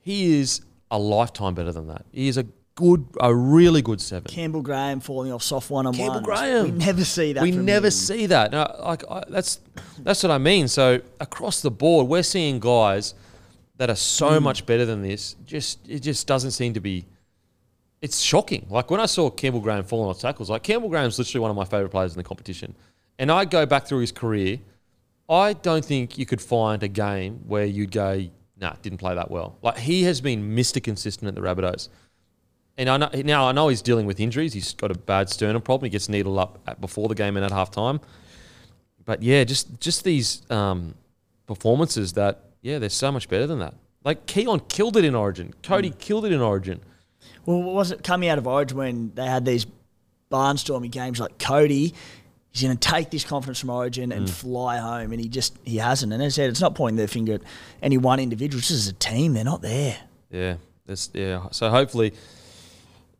[0.00, 2.04] he is a lifetime better than that.
[2.12, 4.30] He is a good, a really good seven.
[4.30, 6.22] Campbell Graham falling off soft one on Campbell one.
[6.24, 6.64] Graham.
[6.64, 7.42] We never see that.
[7.42, 7.90] We never him.
[7.92, 8.50] see that.
[8.52, 9.60] No, like I, that's
[9.98, 10.68] that's what I mean.
[10.68, 13.14] So across the board, we're seeing guys
[13.76, 14.44] that are so Hmm.
[14.44, 15.36] much better than this.
[15.46, 17.04] Just it just doesn't seem to be.
[18.02, 18.66] It's shocking.
[18.70, 21.56] Like when I saw Campbell Graham falling off tackles, like Campbell Graham's literally one of
[21.56, 22.74] my favorite players in the competition,
[23.18, 24.58] and I go back through his career.
[25.28, 28.26] I don't think you could find a game where you'd go,
[28.60, 29.56] nah, didn't play that well.
[29.62, 30.82] Like he has been Mr.
[30.82, 31.88] Consistent at the Rabbitohs.
[32.76, 34.52] And I know, now I know he's dealing with injuries.
[34.52, 35.86] He's got a bad sternum problem.
[35.86, 38.00] He gets needled up at, before the game and at halftime.
[39.04, 40.94] But yeah, just just these um,
[41.46, 43.74] performances that yeah, they're so much better than that.
[44.04, 45.52] Like Keon killed it in Origin.
[45.62, 46.80] Cody killed it in Origin.
[47.44, 49.66] Well, was it coming out of Origin when they had these
[50.30, 51.94] barnstorming games like Cody?
[52.52, 54.16] He's going to take this confidence from Origin Mm.
[54.16, 56.12] and fly home, and he just he hasn't.
[56.12, 57.42] And as I said, it's not pointing their finger at
[57.80, 58.60] any one individual.
[58.60, 59.96] Just as a team, they're not there.
[60.30, 60.56] Yeah,
[60.86, 61.46] that's yeah.
[61.52, 62.12] So hopefully,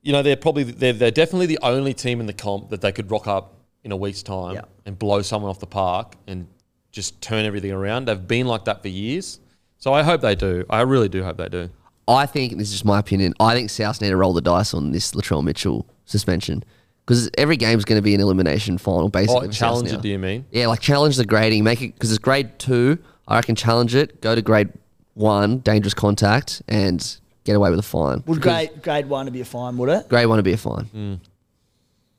[0.03, 2.91] you know, they're probably they're, they're definitely the only team in the comp that they
[2.93, 4.63] could rock up in a week's time Yeah.
[4.85, 6.47] and blow someone off the park and
[6.91, 8.07] just turn everything around.
[8.07, 9.39] They've been like that for years.
[9.79, 10.67] So I hope they do.
[10.69, 11.71] I really do hope they do.
[12.09, 13.33] I think this is just my opinion.
[13.39, 16.65] I think South need to roll the dice on this Latrell Mitchell suspension
[17.11, 19.49] because every game's going to be an elimination final, basically.
[19.49, 20.47] Oh, challenge it, do you mean?
[20.53, 22.99] Yeah, like challenge the grading, make it because it's grade two.
[23.27, 24.69] I reckon challenge it, go to grade
[25.15, 27.05] one, dangerous contact, and
[27.43, 28.23] get away with a fine.
[28.27, 29.77] Would grade grade one to be a fine?
[29.77, 30.09] Would it?
[30.09, 30.85] grade one to be a fine?
[30.85, 31.15] Hmm.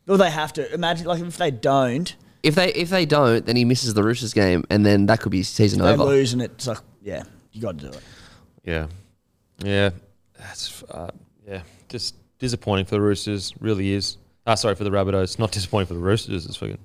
[0.09, 2.13] Or they have to imagine like if they don't,
[2.43, 5.31] If they if they don't, then he misses the Roosters game, and then that could
[5.31, 6.03] be season they over.
[6.03, 8.03] lose, and it's like yeah, you got to do it.
[8.65, 8.87] Yeah,
[9.63, 9.91] yeah,
[10.37, 11.11] that's uh,
[11.47, 13.53] yeah, just disappointing for the Roosters.
[13.61, 14.17] Really is.
[14.47, 15.37] Ah, sorry for the Rabbitohs.
[15.39, 16.45] Not disappointing for the Roosters.
[16.45, 16.77] It's fucking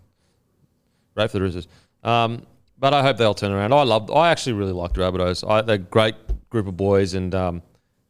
[1.14, 1.68] great for the Roosters.
[2.04, 2.42] Um,
[2.78, 3.72] but I hope they'll turn around.
[3.72, 4.10] I love.
[4.10, 5.48] I actually really like the Rabbitohs.
[5.48, 6.14] I, they're a great
[6.50, 7.62] group of boys and um,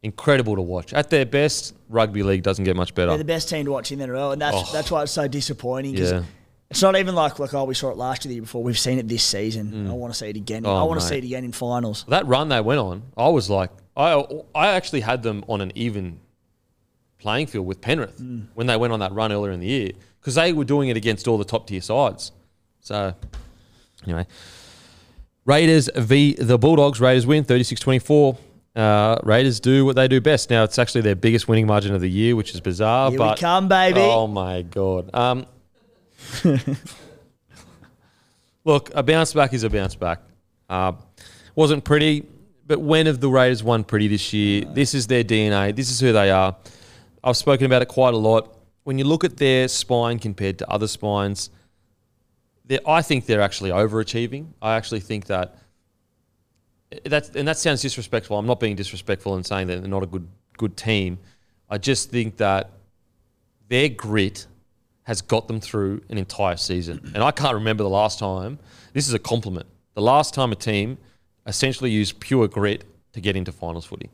[0.03, 0.93] incredible to watch.
[0.93, 3.09] At their best, rugby league doesn't get much better.
[3.09, 4.69] They're the best team to watch in the NRL, and that's Oh.
[4.73, 5.95] that's why it's so disappointing.
[5.95, 6.23] Yeah.
[6.69, 8.61] It's not even like like oh we saw it last year, the year before.
[8.61, 9.87] We've seen it this season.
[9.89, 10.65] I want to see it again.
[10.65, 12.03] Oh, I want to see it again in finals.
[12.09, 14.21] that run they went on, I was like, I
[14.53, 16.19] I actually had them on an even
[17.19, 18.21] playing field with Penrith
[18.53, 20.97] when they went on that run earlier in the year because they were doing it
[20.97, 22.31] against all the top tier sides.
[22.81, 23.13] So,
[24.05, 24.27] anyway,
[25.45, 26.99] Raiders v the Bulldogs.
[26.99, 28.37] Raiders win 36 24.
[28.75, 30.49] Uh, Raiders do what they do best.
[30.51, 33.09] Now, it's actually their biggest winning margin of the year, which is bizarre.
[33.09, 34.01] Here we come, baby.
[34.01, 35.09] Oh, my God.
[35.15, 35.47] Um,
[38.63, 40.19] look, a bounce back is a bounce back.
[40.69, 40.91] Uh,
[41.55, 42.23] wasn't pretty,
[42.67, 44.65] but when have the Raiders won pretty this year?
[44.65, 45.75] This is their DNA.
[45.75, 46.55] This is who they are.
[47.27, 48.57] I've spoken about it quite a lot.
[48.85, 51.49] When you look at their spine compared to other spines,
[52.87, 54.47] I think they're actually overachieving.
[54.61, 55.57] I actually think that
[57.03, 58.37] that's and that sounds disrespectful.
[58.37, 60.25] I'm not being disrespectful and saying that they're not a good
[60.57, 61.19] good team.
[61.69, 62.71] I just think that
[63.67, 64.47] their grit
[65.03, 67.11] has got them through an entire season.
[67.13, 68.57] And I can't remember the last time.
[68.93, 69.67] This is a compliment.
[69.95, 70.97] The last time a team
[71.45, 74.09] essentially used pure grit to get into finals footy.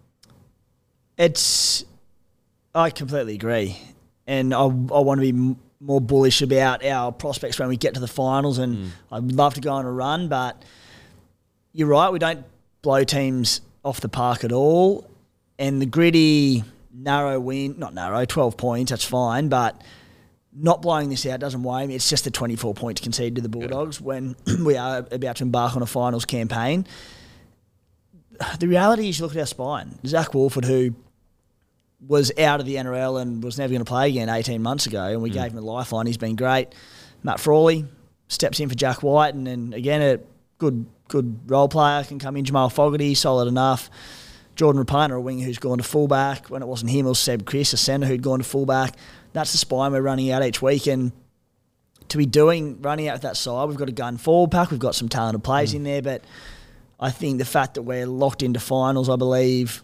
[1.15, 1.85] It's
[2.75, 3.77] I completely agree,
[4.25, 7.93] and I, I want to be m- more bullish about our prospects when we get
[7.93, 8.57] to the finals.
[8.57, 8.89] And mm.
[9.11, 10.63] I'd love to go on a run, but
[11.71, 12.09] you're right.
[12.09, 12.45] We don't
[12.81, 15.07] blow teams off the park at all,
[15.59, 18.89] and the gritty narrow win, not narrow, twelve points.
[18.91, 19.81] That's fine, but.
[20.55, 21.95] Not blowing this out doesn't worry me.
[21.95, 25.75] It's just the 24 points conceded to the Bulldogs when we are about to embark
[25.75, 26.85] on a finals campaign.
[28.59, 29.97] The reality is, you look at our spine.
[30.05, 30.93] Zac Woolford, who
[32.07, 35.03] was out of the NRL and was never going to play again 18 months ago,
[35.03, 35.33] and we mm.
[35.33, 36.05] gave him a lifeline.
[36.05, 36.73] He's been great.
[37.23, 37.85] Matt Frawley
[38.27, 40.19] steps in for Jack Wighton, and then again a
[40.57, 42.45] good good role player can come in.
[42.45, 43.89] Jamal Fogarty, solid enough.
[44.55, 46.47] Jordan Rapana, a winger who's gone to fullback.
[46.47, 48.95] When it wasn't him, it was Seb Kris, a centre who'd gone to fullback.
[49.33, 51.11] That's the spine we're running out each week, and
[52.09, 54.71] to be doing running out with that side, we've got a gun forward pack.
[54.71, 55.77] We've got some talented players mm.
[55.77, 56.23] in there, but
[56.99, 59.83] I think the fact that we're locked into finals, I believe,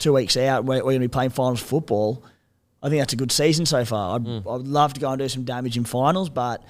[0.00, 2.24] two weeks out, we're, we're going to be playing finals football.
[2.82, 4.16] I think that's a good season so far.
[4.16, 4.54] I'd, Mm.
[4.60, 6.62] I'd love to go and do some damage in finals, but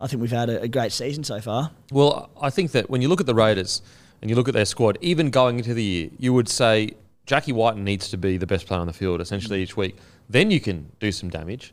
[0.00, 1.70] I think we've had a, a great season so far.
[1.92, 3.80] Well, I think that when you look at the Raiders
[4.20, 6.90] and you look at their squad, even going into the year, you would say
[7.26, 9.96] Jackie Wighton needs to be the best player on the field essentially each week.
[10.28, 11.72] Then you can do some damage.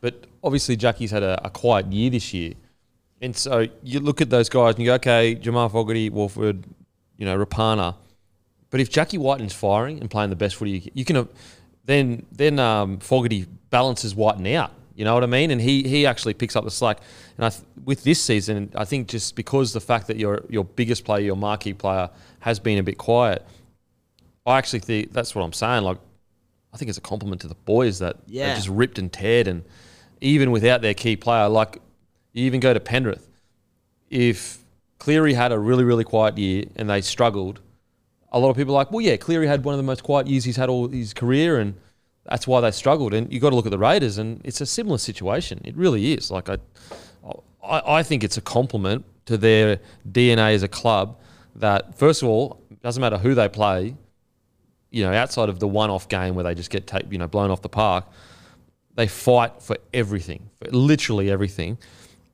[0.00, 2.54] But obviously, Jackie's had a, a quiet year this year.
[3.22, 6.64] And so you look at those guys and you go, okay, Jamal Fogarty, Woolford,
[7.18, 7.94] you know, Rapana.
[8.70, 11.28] But if Jackie Wighton is firing and playing the best footy, you, you can,
[11.84, 14.72] then then um, Fogarty balances Wighton out.
[14.94, 15.50] You know what I mean?
[15.50, 16.98] And he he actually picks up the slack.
[17.36, 20.64] And I th- with this season, I think just because the fact that your your
[20.64, 23.44] biggest player, your marquee player, has been a bit quiet,
[24.46, 25.84] I actually think that's what I'm saying.
[25.84, 25.98] Like,
[26.72, 28.50] I think it's a compliment to the boys that Yeah.
[28.50, 29.64] they just ripped and teared, and
[30.20, 31.80] even without their key player, like
[32.32, 33.26] you even go to Penrith,
[34.10, 34.58] if
[34.98, 37.60] Cleary had a really really quiet year and they struggled,
[38.32, 40.26] a lot of people are like, well, yeah, Cleary had one of the most quiet
[40.26, 41.74] years he's had all his career, and
[42.24, 43.12] that's why they struggled.
[43.12, 45.60] And you got to look at the Raiders, and it's a similar situation.
[45.64, 46.30] It really is.
[46.30, 46.58] Like I,
[47.64, 51.18] I, I think it's a compliment to their DNA as a club
[51.56, 53.96] that first of all, doesn't matter who they play,
[54.90, 57.62] you know, outside of the one-off game where they just get you know blown off
[57.62, 58.06] the park,
[58.94, 61.78] they fight for everything, for literally everything.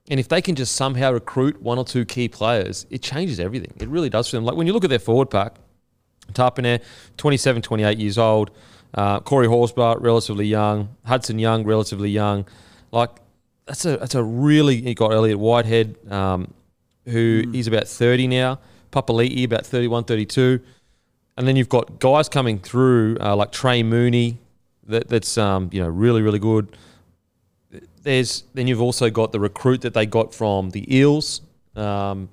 [0.09, 3.73] And if they can just somehow recruit one or two key players, it changes everything.
[3.79, 4.45] It really does for them.
[4.45, 5.57] Like when you look at their forward pack,
[6.33, 6.81] Tapine,
[7.17, 8.51] 27, 28 years old.
[8.95, 10.97] Uh, Corey Horsburgh, relatively young.
[11.05, 12.47] Hudson Young, relatively young.
[12.93, 13.11] Like
[13.67, 14.77] that's a that's a really.
[14.77, 16.55] You got Elliot Whitehead, um,
[17.05, 18.59] who he's about 30 now.
[18.93, 20.61] Papali'i about 31, 32.
[21.37, 24.39] And then you've got guys coming through uh, like Trey Mooney,
[24.87, 26.77] that, that's um, you know really really good.
[28.03, 31.43] There's then you've also got the recruit that they got from the Eels,
[31.75, 32.29] um,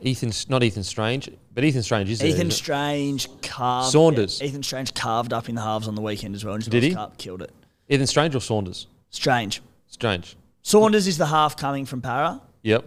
[0.00, 2.52] Ethan not Ethan Strange, but Ethan Strange is there, Ethan it?
[2.52, 3.90] Strange carved.
[3.92, 4.40] Saunders.
[4.42, 6.54] Ethan Strange carved up in the halves on the weekend as well.
[6.54, 6.96] And Did he?
[7.18, 7.52] Killed it.
[7.88, 8.86] Ethan Strange or Saunders?
[9.10, 9.60] Strange.
[9.88, 10.36] Strange.
[10.62, 12.84] Saunders is the half coming from Parra, Yep.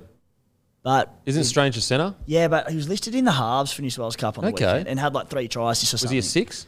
[0.83, 2.13] but Isn't Strange a centre?
[2.25, 4.51] yeah, but he was listed in the halves for New South Wales Cup on the
[4.51, 4.65] Okay.
[4.65, 6.11] weekend and had like three tries or Was something.
[6.11, 6.65] he a six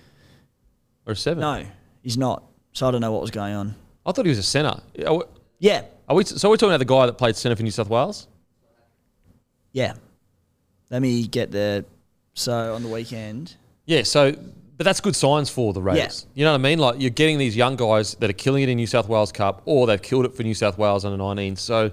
[1.05, 1.41] or a seven?
[1.41, 1.63] No,
[2.01, 2.43] he's not.
[2.73, 3.75] So I don't know what was going on.
[4.05, 4.81] I thought he was a centre.
[5.05, 5.23] Are we,
[5.59, 7.89] Yeah, are we, so we're talking about the guy that played centre for New South
[7.89, 8.27] Wales?
[9.71, 9.93] yeah.
[10.93, 11.85] Let me get the.
[12.35, 13.55] So on the weekend,
[13.85, 14.03] Yeah.
[14.03, 14.31] So,
[14.77, 16.27] but that's good signs for the Raiders.
[16.27, 16.39] Yeah.
[16.39, 16.79] You know what I mean?
[16.79, 19.63] Like you're getting these young guys that are killing it in New South Wales Cup,
[19.65, 21.55] or they've killed it for New South Wales under 19.
[21.55, 21.91] So,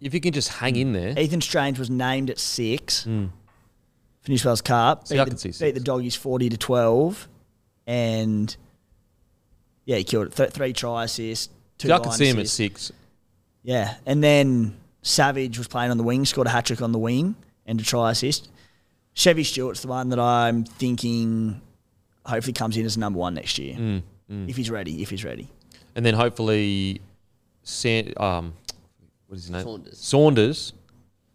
[0.00, 3.26] if you can just hang in there, Ethan Strange was named at six hmm.
[4.22, 5.06] for New South Wales Cup.
[5.06, 7.28] See, I beat, can the, beat the doggies forty to twelve,
[7.86, 8.54] and
[9.84, 10.34] yeah, he killed it.
[10.34, 11.88] Th- three try assists, two.
[11.88, 12.90] See, I can see him at six.
[13.62, 16.98] Yeah, and then Savage was playing on the wing, scored a hat trick on the
[16.98, 17.36] wing
[17.68, 18.48] and to try assist.
[19.14, 21.60] Chevy Stewart's the one that I'm thinking
[22.26, 23.76] hopefully comes in as number one next year
[24.30, 25.00] Mm, if he's ready.
[25.02, 25.48] If he's ready,
[25.94, 27.00] and then hopefully,
[27.62, 28.52] San, um,
[29.26, 29.62] what is his name?
[29.64, 29.98] Saunders.
[29.98, 30.72] Saunders.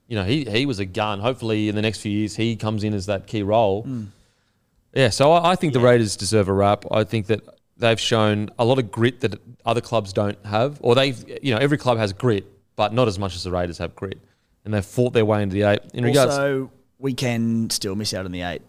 [0.07, 1.19] You know, he he was a gun.
[1.19, 3.87] Hopefully, in the next few years, he comes in as that key role.
[4.93, 6.85] Yeah, so I, I think the Raiders deserve a wrap.
[6.91, 7.41] I think that
[7.77, 11.59] they've shown a lot of grit that other clubs don't have, or they've you know
[11.59, 12.45] every club has grit,
[12.75, 14.19] but not as much as the Raiders have grit,
[14.65, 15.79] and they've fought their way into the eight.
[15.93, 18.61] In regards, also we can still miss out on the eight.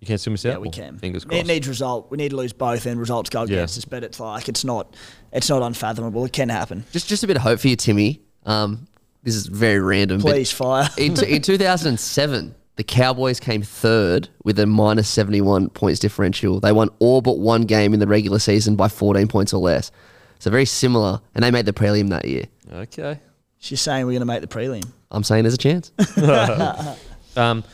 [0.00, 0.50] you can't still miss out.
[0.52, 0.98] Yeah, we can.
[0.98, 1.40] Fingers crossed.
[1.40, 2.10] It needs result.
[2.10, 3.56] We need to lose both, and results go Yeah.
[3.58, 3.84] against us.
[3.84, 4.94] But it's like it's not,
[5.32, 6.24] it's not unfathomable.
[6.24, 6.84] It can happen.
[6.92, 8.20] Just just a bit of hope for you, Timmy.
[8.44, 8.86] Um,
[9.22, 10.20] this is very random.
[10.20, 10.88] Please fire.
[10.98, 16.60] in, in 2007, the Cowboys came third with a minus 71 points differential.
[16.60, 19.90] They won all but one game in the regular season by 14 points or less.
[20.38, 22.44] So very similar, and they made the prelim that year.
[22.72, 23.18] okay.
[23.58, 24.84] She's saying we're going to make the prelim.
[25.10, 25.92] I'm saying there's a chance.
[27.36, 27.64] Um,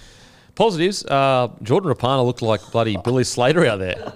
[0.57, 1.05] positives.
[1.05, 4.12] Uh, Jordan Rapana looked like bloody Billy Slater out there.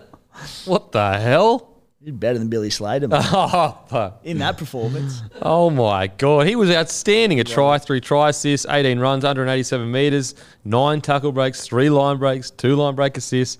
[0.64, 1.76] What the hell?
[2.00, 5.22] You're better than Billy Slater man, Oh, in that performance.
[5.42, 7.40] Oh my god, he was outstanding.
[7.40, 12.50] A try, three try assists, 18 runs, 187 meters, nine tackle breaks, three line breaks,
[12.50, 13.58] two line break assists.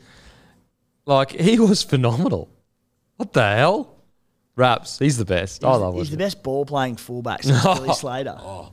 [1.07, 2.49] Like he was phenomenal.
[3.17, 3.95] What the hell?
[4.57, 5.65] Raps, he's the best.
[5.65, 8.36] I love love he's the best ball playing fullback since Billy Slater.
[8.41, 8.73] Oh,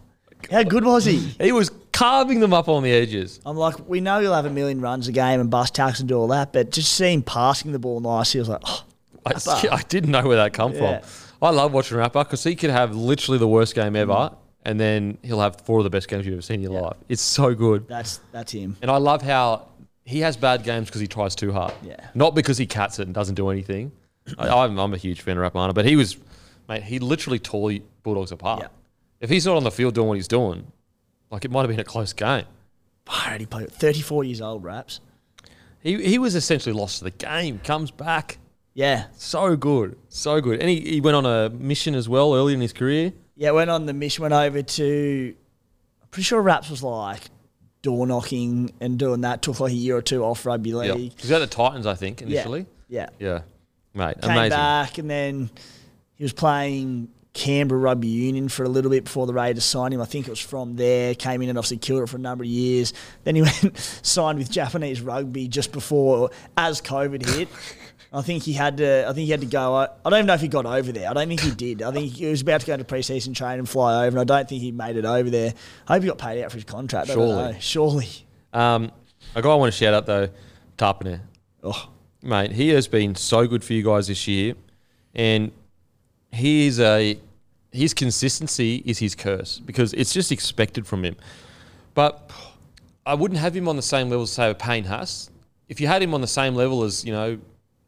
[0.49, 1.17] How good was he?
[1.17, 3.39] He was carving them up on the edges.
[3.45, 6.07] I'm like, we know he'll have a million runs a game and bust tackles and
[6.09, 8.83] do all that, but just seeing passing the ball nicely, I was like, oh,
[9.25, 9.67] I.
[9.71, 10.99] I didn't know where that come Yeah.
[10.99, 11.09] from.
[11.41, 14.35] I love watching Rapper because he could have literally the worst game ever, mm.
[14.63, 16.95] and then he'll have four of the best games you've ever seen in your life.
[17.09, 17.85] It's so good.
[17.89, 18.77] that's that's him.
[18.81, 19.67] And I love how
[20.05, 21.73] he has bad games because he tries too hard.
[21.83, 21.97] Yeah.
[22.15, 23.91] Not because he cats it and doesn't do anything.
[24.37, 26.17] I, I'm, I'm a huge fan of Rapana, but he was,
[26.69, 28.61] mate, he literally tore the Bulldogs apart.
[28.61, 28.67] Yeah.
[29.19, 30.71] If he's not on the field doing what he's doing,
[31.29, 32.45] like it might have been a close game.
[33.07, 34.99] Already played 34 years old, Raps.
[35.81, 37.59] He he was essentially lost to the game.
[37.59, 38.37] Comes back,
[38.73, 39.05] Yeah.
[39.17, 42.61] so good, so good, and he, he went on a mission as well early in
[42.61, 43.11] his career.
[43.35, 45.35] Yeah, went on the mission, went over to,
[46.01, 47.23] I'm pretty sure Raps was like
[47.81, 49.41] door knocking and doing that.
[49.41, 51.11] Took like a year or two off rugby Yeah, league.
[51.17, 52.27] he was at the Titans, I think, Yeah.
[52.27, 52.65] initially.
[52.87, 53.09] Yeah.
[53.19, 53.41] Yeah,
[53.93, 54.49] mate, Came amazing.
[54.49, 55.49] back and then
[56.15, 60.01] he was playing Canberra Rugby Union for a little bit before the Raiders signed him.
[60.01, 61.15] I think it was from there.
[61.15, 62.93] Came in and obviously killed it for a number of years.
[63.23, 67.49] Then he went signed with Japanese rugby just before as COVID hit.
[68.15, 69.05] I think he had to.
[69.09, 69.75] I think he had to go.
[69.75, 71.09] I don't even know if he got over there.
[71.09, 71.81] I don't think he did.
[71.81, 74.23] I think he was about to go into preseason training and fly over, and I
[74.23, 75.51] don't think he made it over there.
[75.87, 77.07] I hope he got paid out for his contract.
[77.07, 77.53] Surely.
[77.53, 77.55] know.
[77.59, 78.09] Surely.
[78.53, 78.91] Um,
[79.33, 80.29] a guy I want to shout out though,
[80.77, 81.21] Tapine.
[81.63, 81.89] Oh,
[82.23, 84.55] mate, he has been so good for you guys this year,
[85.13, 85.51] and
[86.31, 87.19] he is a
[87.71, 91.15] his consistency is his curse because it's just expected from him.
[91.93, 92.31] But
[93.05, 95.29] I wouldn't have him on the same level as say a Payne Haas.
[95.67, 97.39] If you had him on the same level as you know,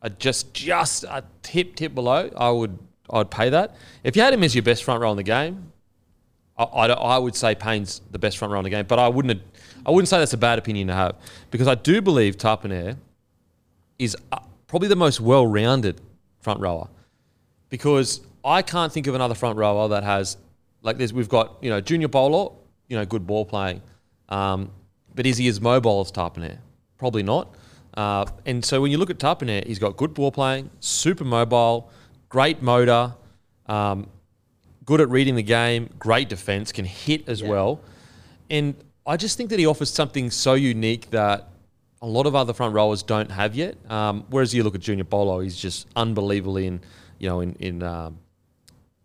[0.01, 2.77] a just just a tip tip below, I would
[3.09, 3.75] I'd pay that.
[4.03, 5.71] If you had him as your best front row in the game,
[6.57, 9.07] I, I, I would say Payne's the best front row in the game, but I
[9.07, 9.41] wouldn't
[9.85, 11.15] I wouldn't say that's a bad opinion to have
[11.51, 12.97] because I do believe Tapine
[13.99, 16.01] is uh, probably the most well-rounded
[16.39, 16.87] front rower
[17.69, 20.37] because I can't think of another front rower that has
[20.81, 21.11] like this.
[21.11, 22.57] We've got you know Junior Paulo,
[22.87, 23.81] you know, good ball playing,
[24.29, 24.71] um,
[25.13, 26.59] but is he as mobile as Tapine?
[26.97, 27.55] Probably not.
[27.95, 31.89] Uh, and so when you look at Tapine, he's got good ball playing, super mobile,
[32.29, 33.13] great motor,
[33.67, 34.09] um,
[34.85, 37.81] good at reading the game, great defense, can hit as well.
[38.49, 38.75] And
[39.07, 41.49] I just think that he offers something so unique that
[42.05, 43.77] a lot of other front rowers don't have yet.
[43.89, 46.81] Um, whereas you look at Junior Paulo, he's just unbelievably in,
[47.17, 48.19] you know, in, in um,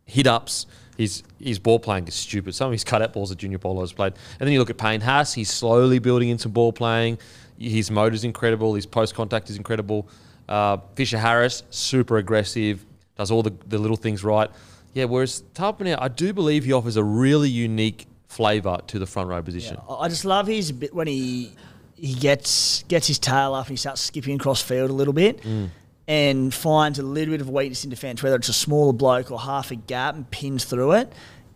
[0.05, 0.67] hit ups.
[0.99, 2.55] His his ball playing is stupid.
[2.55, 4.13] Some of his cut out balls that Junior Paulo has played.
[4.39, 7.19] And then you look at Payne Haas, he's slowly building into ball playing.
[7.59, 8.75] His motor's incredible.
[8.75, 10.07] His post contact is incredible.
[10.47, 12.85] Uh, Fisher Harris, super aggressive,
[13.17, 14.51] does all the, the little things right.
[14.93, 19.31] Yeah, whereas Tapine, I do believe he offers a really unique flavour to the front
[19.31, 19.79] row position.
[19.89, 21.53] I I just love his bit when he
[22.01, 25.43] he gets gets his tail up and he starts skipping across field a little bit
[25.43, 25.69] mm.
[26.09, 29.39] and finds a little bit of weakness in defence, whether it's a smaller bloke or
[29.39, 31.13] half a gap and pins through it.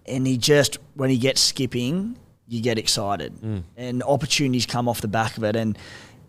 [0.06, 3.62] And he just when he gets skipping, you get excited mm.
[3.76, 5.78] and opportunities come off the back of it and.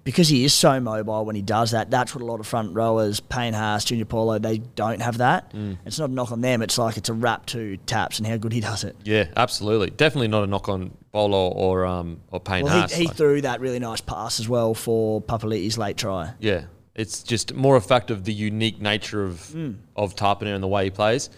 [0.05, 2.73] Because he is so mobile when he does that, that's what a lot of front
[2.75, 5.51] rowers, Payne Haas, Junior Paulo, they don't have that.
[5.85, 6.61] It's not a knock on them.
[6.61, 8.95] It's like it's a wrap to taps and how good he does it.
[9.03, 9.89] Yeah, absolutely.
[9.89, 12.93] Definitely not a knock on Paulo or um or Payne Well, Haas.
[12.93, 16.33] he, he Like, threw that really nice pass as well for Papali'i's late try.
[16.39, 19.55] yeah, it's just more a fact of the unique nature of
[19.95, 21.31] of Tapine and the way he plays.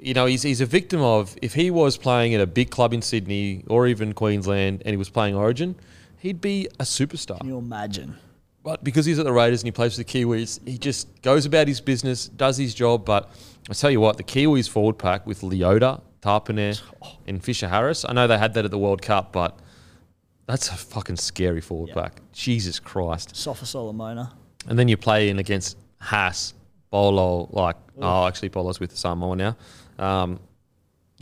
[0.00, 2.92] You know, he's, he's a victim of if he was playing at a big club
[2.92, 5.74] in Sydney or even Queensland and he was playing Origin,
[6.22, 7.38] he'd be a superstar.
[7.38, 8.16] Can you imagine?
[8.62, 11.46] But because he's at the Raiders and he plays for the Kiwis, he just goes
[11.46, 13.04] about his business, does his job.
[13.04, 13.28] But
[13.68, 16.80] I tell you what, the Kiwis forward pack with Leota, Tapine,
[17.26, 19.58] and Fisher Harris, I know they had that at the World Cup, but
[20.46, 22.20] that's a fucking scary forward pack.
[22.32, 23.34] Jesus Christ.
[23.34, 24.32] Sofa Solomona.
[24.68, 26.54] And then you play in against Haas,
[26.92, 29.56] Paulo, like, oh, actually, Paulo's with the Samoa now.
[29.98, 30.38] Um,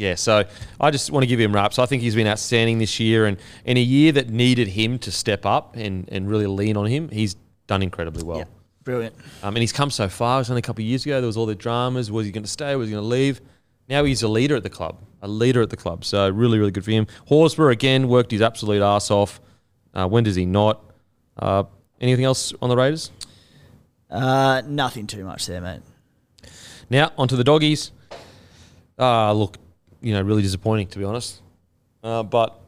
[0.01, 0.45] yeah, so
[0.81, 1.79] I just want to give him raps.
[1.79, 5.13] I think he's been outstanding this year, and in a year that needed him to
[5.13, 8.39] step up and, and really lean on him, he's done incredibly well.
[8.39, 8.45] Yeah,
[8.83, 9.15] brilliant.
[9.43, 10.39] Um, and he's come so far.
[10.39, 11.21] It was only a couple of years ago.
[11.21, 12.11] There was all the dramas.
[12.11, 12.75] Was he going to stay?
[12.77, 13.43] Was he going to leave?
[13.91, 16.07] Now he's a leader at the club, a leader at the club.
[16.07, 17.07] So really, really good for him.
[17.29, 19.39] Horsburgh again worked his absolute ass off.
[19.93, 20.83] Uh, when does he not?
[21.39, 21.65] Uh,
[22.01, 23.11] anything else on the Raiders?
[24.09, 25.83] Uh, nothing too much there, mate.
[26.89, 27.91] Now onto the doggies.
[28.99, 29.57] Uh, look,
[30.01, 31.43] you know, really disappointing to be honest.
[32.03, 32.59] Uh, but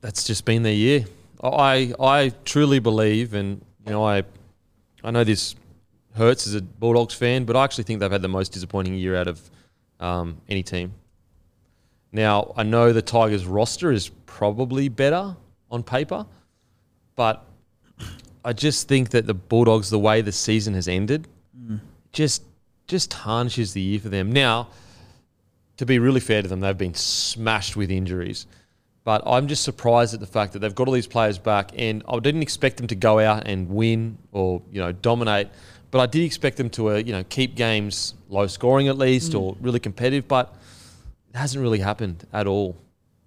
[0.00, 1.04] that's just been their year.
[1.42, 4.24] I I truly believe, and you know, I
[5.02, 5.54] I know this
[6.14, 9.16] hurts as a Bulldogs fan, but I actually think they've had the most disappointing year
[9.16, 9.40] out of
[10.00, 10.94] um, any team.
[12.12, 15.36] Now I know the Tigers roster is probably better
[15.70, 16.26] on paper,
[17.16, 17.44] but
[18.44, 21.28] I just think that the Bulldogs, the way the season has ended,
[22.12, 22.42] just
[22.86, 24.32] just tarnishes the year for them.
[24.32, 24.68] Now,
[25.80, 28.46] to be really fair to them, they've been smashed with injuries.
[29.02, 32.02] But I'm just surprised at the fact that they've got all these players back, and
[32.06, 35.48] I didn't expect them to go out and win or you know dominate.
[35.90, 39.34] But I did expect them to uh, you know keep games low scoring at least
[39.34, 40.28] or really competitive.
[40.28, 40.54] But
[41.32, 42.76] it hasn't really happened at all.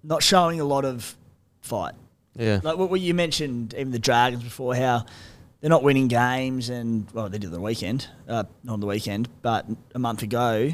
[0.04, 1.16] Not showing a lot of
[1.60, 1.94] fight.
[2.36, 5.06] Yeah, Like what what you mentioned, even the Dragons before, how
[5.60, 9.28] they're not winning games, and well, they did the weekend, uh, not on the weekend,
[9.42, 10.72] but a month ago,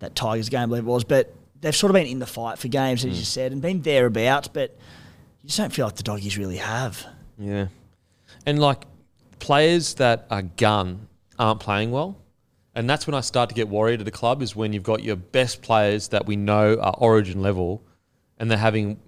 [0.00, 1.04] that Tigers game, I believe it was.
[1.04, 3.24] But they've sort of been in the fight for games, as you hmm.
[3.24, 4.48] said, and been thereabouts.
[4.48, 4.76] But
[5.42, 7.06] you just don't feel like the doggies really have.
[7.38, 7.68] Yeah.
[8.44, 8.84] And like
[9.38, 12.16] players that are gun aren't playing well.
[12.74, 15.02] And that's when I start to get worried at a club is when you've got
[15.02, 17.82] your best players that we know are origin level
[18.38, 19.00] and they're having,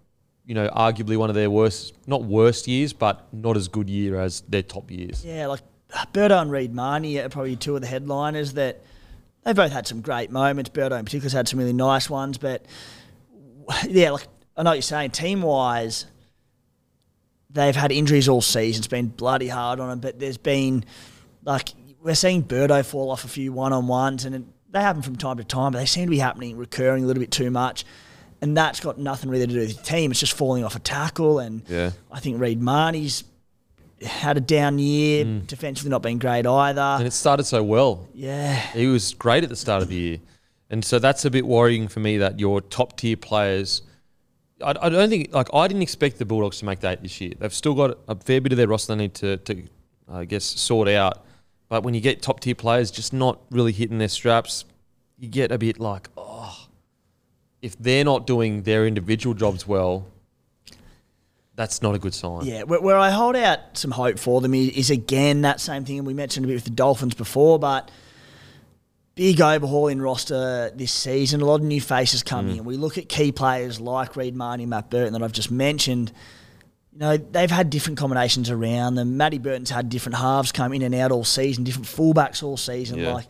[0.45, 4.19] you know, arguably one of their worst, not worst years, but not as good year
[4.19, 5.25] as their top years.
[5.25, 5.61] Yeah, like
[6.13, 8.83] Birdo and Reed Mahoney are probably two of the headliners that
[9.45, 10.71] they've both had some great moments.
[10.71, 12.65] Birdo in particular has had some really nice ones, but
[13.89, 15.11] yeah, like I know what you're saying.
[15.11, 16.07] Team wise,
[17.51, 18.81] they've had injuries all season.
[18.81, 20.85] It's been bloody hard on them, but there's been
[21.45, 21.71] like
[22.03, 25.17] we're seeing Birdo fall off a few one on ones, and it, they happen from
[25.17, 27.85] time to time, but they seem to be happening, recurring a little bit too much.
[28.41, 30.11] And that's got nothing really to do with the team.
[30.11, 31.39] It's just falling off a tackle.
[31.39, 31.93] And Yeah.
[32.11, 33.23] I think Reed Mahoney's
[34.05, 35.47] had a down year, mm.
[35.47, 36.81] defensively not been great either.
[36.81, 38.09] And it started so well.
[38.15, 38.55] yeah.
[38.73, 40.19] He was great at the start of the year.
[40.71, 43.83] And so that's a bit worrying for me that your top tier players.
[44.65, 47.33] I, I don't think, like, I didn't expect the Bulldogs to make that this year.
[47.39, 49.65] They've still got a fair bit of their roster they need to, to
[50.11, 51.25] I guess, sort out.
[51.69, 54.65] But when you get top tier players just not really hitting their straps,
[55.19, 56.67] you get a bit like, oh,
[57.61, 60.07] if they're not doing their individual jobs well,
[61.63, 62.45] that's not a good sign.
[62.45, 65.85] Yeah, where, where I hold out some hope for them is, is again that same
[65.85, 67.89] thing, and we mentioned a bit with the Dolphins before, but
[69.15, 71.41] big overhaul in roster this season.
[71.41, 72.59] A lot of new faces coming mm.
[72.59, 72.65] in.
[72.65, 76.13] We look at key players like Reed Mahoney, Matt Burton that I've just mentioned.
[76.95, 79.17] You know, they've had different combinations around them.
[79.17, 82.99] Matty Burton's had different halves come in and out all season, different fullbacks all season.
[82.99, 83.15] Yeah.
[83.15, 83.27] Like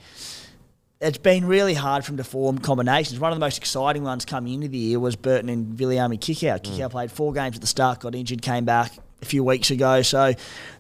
[1.03, 3.19] it's been really hard for him to form combinations.
[3.19, 6.61] One of the most exciting ones coming into the year was Burton and Viliami Kikau.
[6.61, 6.63] Mm.
[6.63, 10.03] Kikau played four games at the start, got injured, came back a few weeks ago.
[10.03, 10.33] So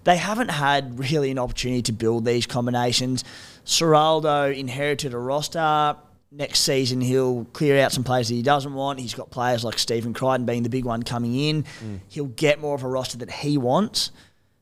[0.05, 3.25] they haven't had really an opportunity to build these combinations.
[3.67, 5.97] Ciraldo inherited a roster.
[6.31, 9.01] Next season, he'll clear out some players that he doesn't want.
[9.01, 11.65] He's got players like Stephen Crichton being the big one coming in.
[11.65, 12.01] Mm.
[12.09, 14.13] He'll get more of a roster that he wants.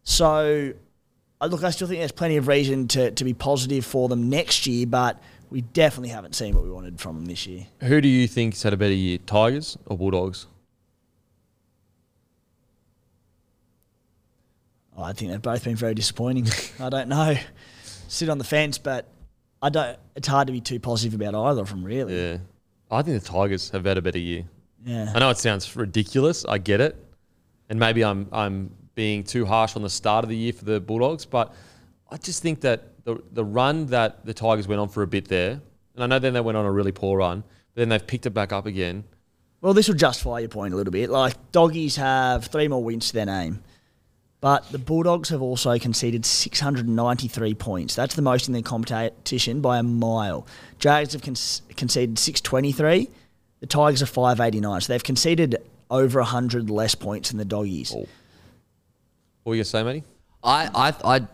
[0.04, 0.72] So
[1.40, 4.28] uh, look, I still think there's plenty of reason to, to be positive for them
[4.28, 7.66] next year, but we definitely haven't seen what we wanted from them this year.
[7.80, 10.46] Who do you think's had a better year, Tigers or Bulldogs?
[14.96, 16.46] Oh, I think they've both been very disappointing.
[16.78, 17.36] I don't know.
[18.08, 19.08] Sit on the fence, but
[19.62, 19.98] I don't.
[20.14, 22.14] It's hard to be too positive about either of them, really.
[22.14, 22.38] Yeah.
[22.90, 24.44] I think the Tigers have had a better year.
[24.84, 25.12] Yeah.
[25.14, 26.44] I know it sounds ridiculous.
[26.44, 26.96] I get it,
[27.68, 30.80] and maybe I'm I'm being too harsh on the start of the year for the
[30.80, 31.54] Bulldogs, but
[32.10, 35.28] I just think that the the run that the Tigers went on for a bit
[35.28, 35.60] there,
[35.94, 37.40] and I know then they went on a really poor run,
[37.74, 39.04] but then they've picked it back up again.
[39.60, 41.10] Well, this will justify your point a little bit.
[41.10, 43.62] Like doggies have three more wins to their name,
[44.40, 47.94] but the Bulldogs have also conceded 693 points.
[47.94, 50.46] That's the most in their competition by a mile.
[50.78, 51.36] Dragons have con-
[51.76, 53.10] conceded 623.
[53.60, 54.80] The Tigers are 589.
[54.80, 55.56] So they've conceded
[55.90, 57.92] over 100 less points than the doggies.
[57.94, 58.06] Oh.
[59.42, 60.04] What were you gonna say, Matty?
[60.42, 61.26] I, I, I,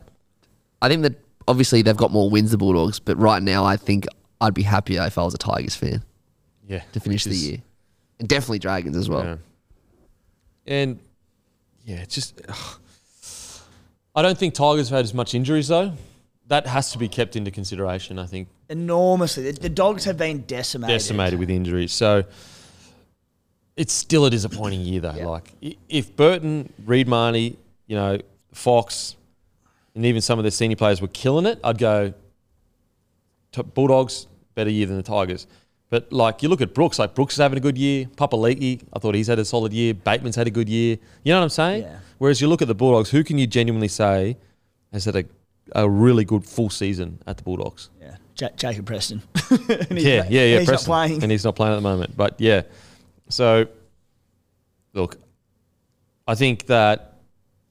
[0.83, 1.15] I think that
[1.49, 4.07] obviously they've got more wins the Bulldogs, but right now I think
[4.41, 6.03] I'd be happier if I was a Tigers fan
[6.67, 7.59] Yeah, to finish the is- year,
[8.19, 9.25] and definitely Dragons as well.
[9.25, 9.37] Yeah.
[10.67, 10.99] And
[11.85, 12.81] yeah, it's just ugh.
[14.15, 15.93] I don't think Tigers have had as much injuries though.
[16.49, 18.19] That has to be kept into consideration.
[18.19, 19.51] I think Enormously.
[19.51, 20.95] The, the dogs have been decimated.
[20.95, 21.93] decimated with injuries.
[21.93, 22.25] So
[23.77, 25.31] it's still a disappointing year, though.
[25.31, 25.53] Like
[25.89, 28.19] if Burton, Reed Mahoney, you know,
[28.53, 29.17] Fox,
[29.97, 32.15] and even some of the senior players were killing it, I'd go
[33.75, 35.47] Bulldogs better year than the Tigers.
[35.89, 38.07] But like you look at Brooks, like Brooks is having a good year.
[38.17, 39.95] Papali'i, I thought he's had a solid year.
[39.95, 40.99] Bateman's had a good year.
[41.25, 41.83] You know what I'm saying?
[41.85, 41.99] Yeah.
[42.19, 44.37] Whereas you look at the Bulldogs, who can you genuinely say
[44.93, 45.25] has had a,
[45.75, 47.91] a really good full season at the Bulldogs?
[48.01, 48.17] Yeah.
[48.39, 49.23] Ja- Jacob Preston.
[49.61, 50.59] And he's yeah, yeah, yeah.
[50.59, 50.91] He's Preston.
[50.91, 51.23] not playing.
[51.23, 52.17] and he's not playing at the moment.
[52.17, 52.63] But yeah,
[53.29, 53.67] so
[54.93, 55.19] look,
[56.27, 57.16] I think that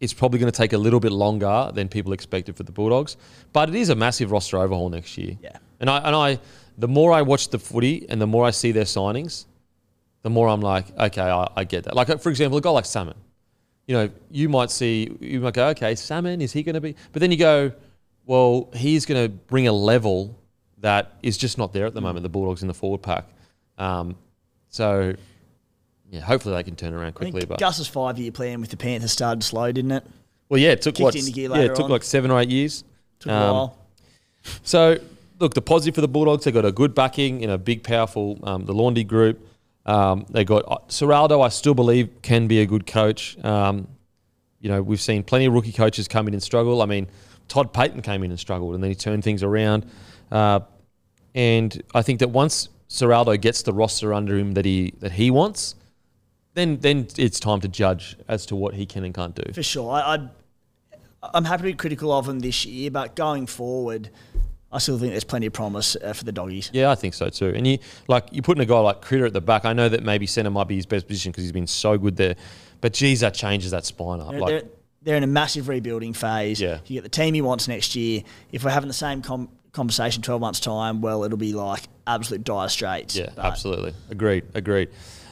[0.05, 3.17] it's probably going to take a little bit longer than people expected for the Bulldogs,
[3.51, 5.37] but it is a massive roster overhaul next year.
[5.41, 5.57] Yeah.
[5.81, 6.39] and I and I,
[6.77, 9.45] the more I watch the footy and the more I see their signings,
[10.21, 11.95] the more I'm like, okay, I, I get that.
[11.95, 13.17] Like for example, a guy like Salmon.
[13.87, 16.95] You know, you might see, you might go, okay, Salmon, is he going to be?
[17.11, 17.71] But then you go,
[18.25, 20.35] well, he's going to bring a level
[20.79, 22.23] that is just not there at the moment.
[22.23, 23.25] The Bulldogs in the forward pack.
[23.77, 24.15] Um,
[24.69, 25.13] so,
[26.09, 27.45] yeah, hopefully they can turn around quickly.
[27.45, 30.03] But Gus's five year plan with the Panthers started slow, didn't it?
[30.49, 31.15] well, yeah, it took kicked what?
[31.15, 31.91] into gear Yeah, later it took on.
[31.91, 32.83] like seven or eight years.
[33.19, 33.77] Took a Um, while.
[34.63, 34.97] So,
[35.39, 38.39] look, the positive for the Bulldogs, they got a good backing in a big, powerful,
[38.43, 39.39] um, the Laundy group.
[39.87, 43.37] Um, they got uh, Ciraldo, I still believe, can be a good coach.
[43.43, 43.87] Um,
[44.59, 46.81] you know, we've seen plenty of rookie coaches come in and struggle.
[46.81, 47.07] I mean,
[47.47, 49.85] Todd Payten came in and struggled, and then he turned things around.
[50.31, 50.59] Uh,
[51.35, 55.29] and I think that once Ciraldo gets the roster under him that he that he
[55.31, 55.75] wants,
[56.55, 59.53] then then it's time to judge as to what he can and can't do.
[59.53, 59.91] For sure.
[59.91, 60.29] I, I'd,
[61.33, 64.09] I'm happy to be critical of him this year, but going forward,
[64.71, 66.69] I still think there's plenty of promise uh, for the doggies.
[66.73, 67.49] Yeah, I think so too.
[67.55, 67.77] And you
[68.07, 69.65] like you putting a guy like Critter at the back.
[69.65, 72.15] I know that maybe centre might be his best position because he's been so good
[72.17, 72.35] there,
[72.81, 74.31] but geez, that changes that spine up.
[74.31, 74.69] They're, Like, they're,
[75.03, 76.59] they're in a massive rebuilding phase.
[76.59, 76.79] Yeah.
[76.85, 78.23] You get the team he wants next year.
[78.51, 82.43] If we're having the same com- conversation 12 months' time, well, it'll be like absolute
[82.43, 83.15] dire straits.
[83.15, 84.89] yeah, But absolutely, agreed, agreed.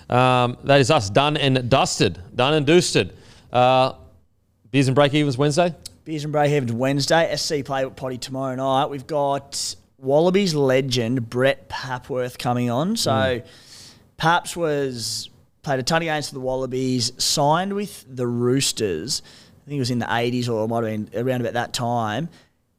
[0.09, 3.15] Um, that is us done and dusted, done and dusted.
[3.51, 3.93] Uh,
[4.71, 5.73] beers and break evens Wednesday.
[6.05, 7.33] Beers and Break evens Wednesday.
[7.35, 8.89] SC play with Potty tomorrow night.
[8.89, 12.97] We've got Wallabies legend Brett Papworth coming on.
[12.97, 13.41] So
[14.17, 15.29] Paps was
[15.61, 19.21] played a ton of games for the Wallabies, signed with the Roosters.
[19.65, 21.71] I think it was in the 80s or it might have been around about that
[21.71, 22.27] time,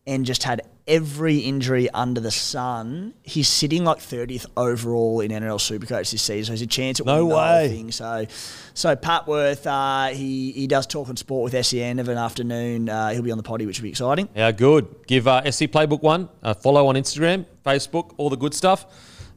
[0.06, 3.14] and just had every injury under the sun.
[3.22, 7.06] He's sitting like 30th overall in NRL Supercoach this season, so there's a chance at
[7.06, 7.68] No winning the whole way.
[7.68, 7.92] thing.
[7.92, 8.26] So,
[8.74, 12.88] so Papworth, uh, he he does talk and sport with SEN of an afternoon.
[12.88, 14.28] Uh, he'll be on the potty, which will be exciting.
[14.34, 14.94] Yeah, good.
[15.06, 18.86] Give uh, SC Playbook one a follow on Instagram, Facebook, all the good stuff.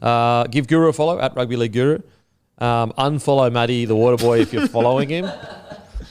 [0.02, 2.00] Uh, give Guru a follow at Rugby League Guru.
[2.60, 5.30] Um, unfollow Matty the Water Boy if you're following him.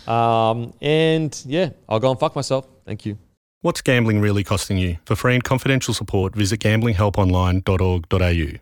[0.06, 2.68] Um, and yeah, I'll go and fuck myself.
[2.84, 3.18] Thank you.
[3.62, 4.98] What's gambling really costing you?
[5.06, 8.52] For free and confidential support, visit gamblinghelponline.org.au.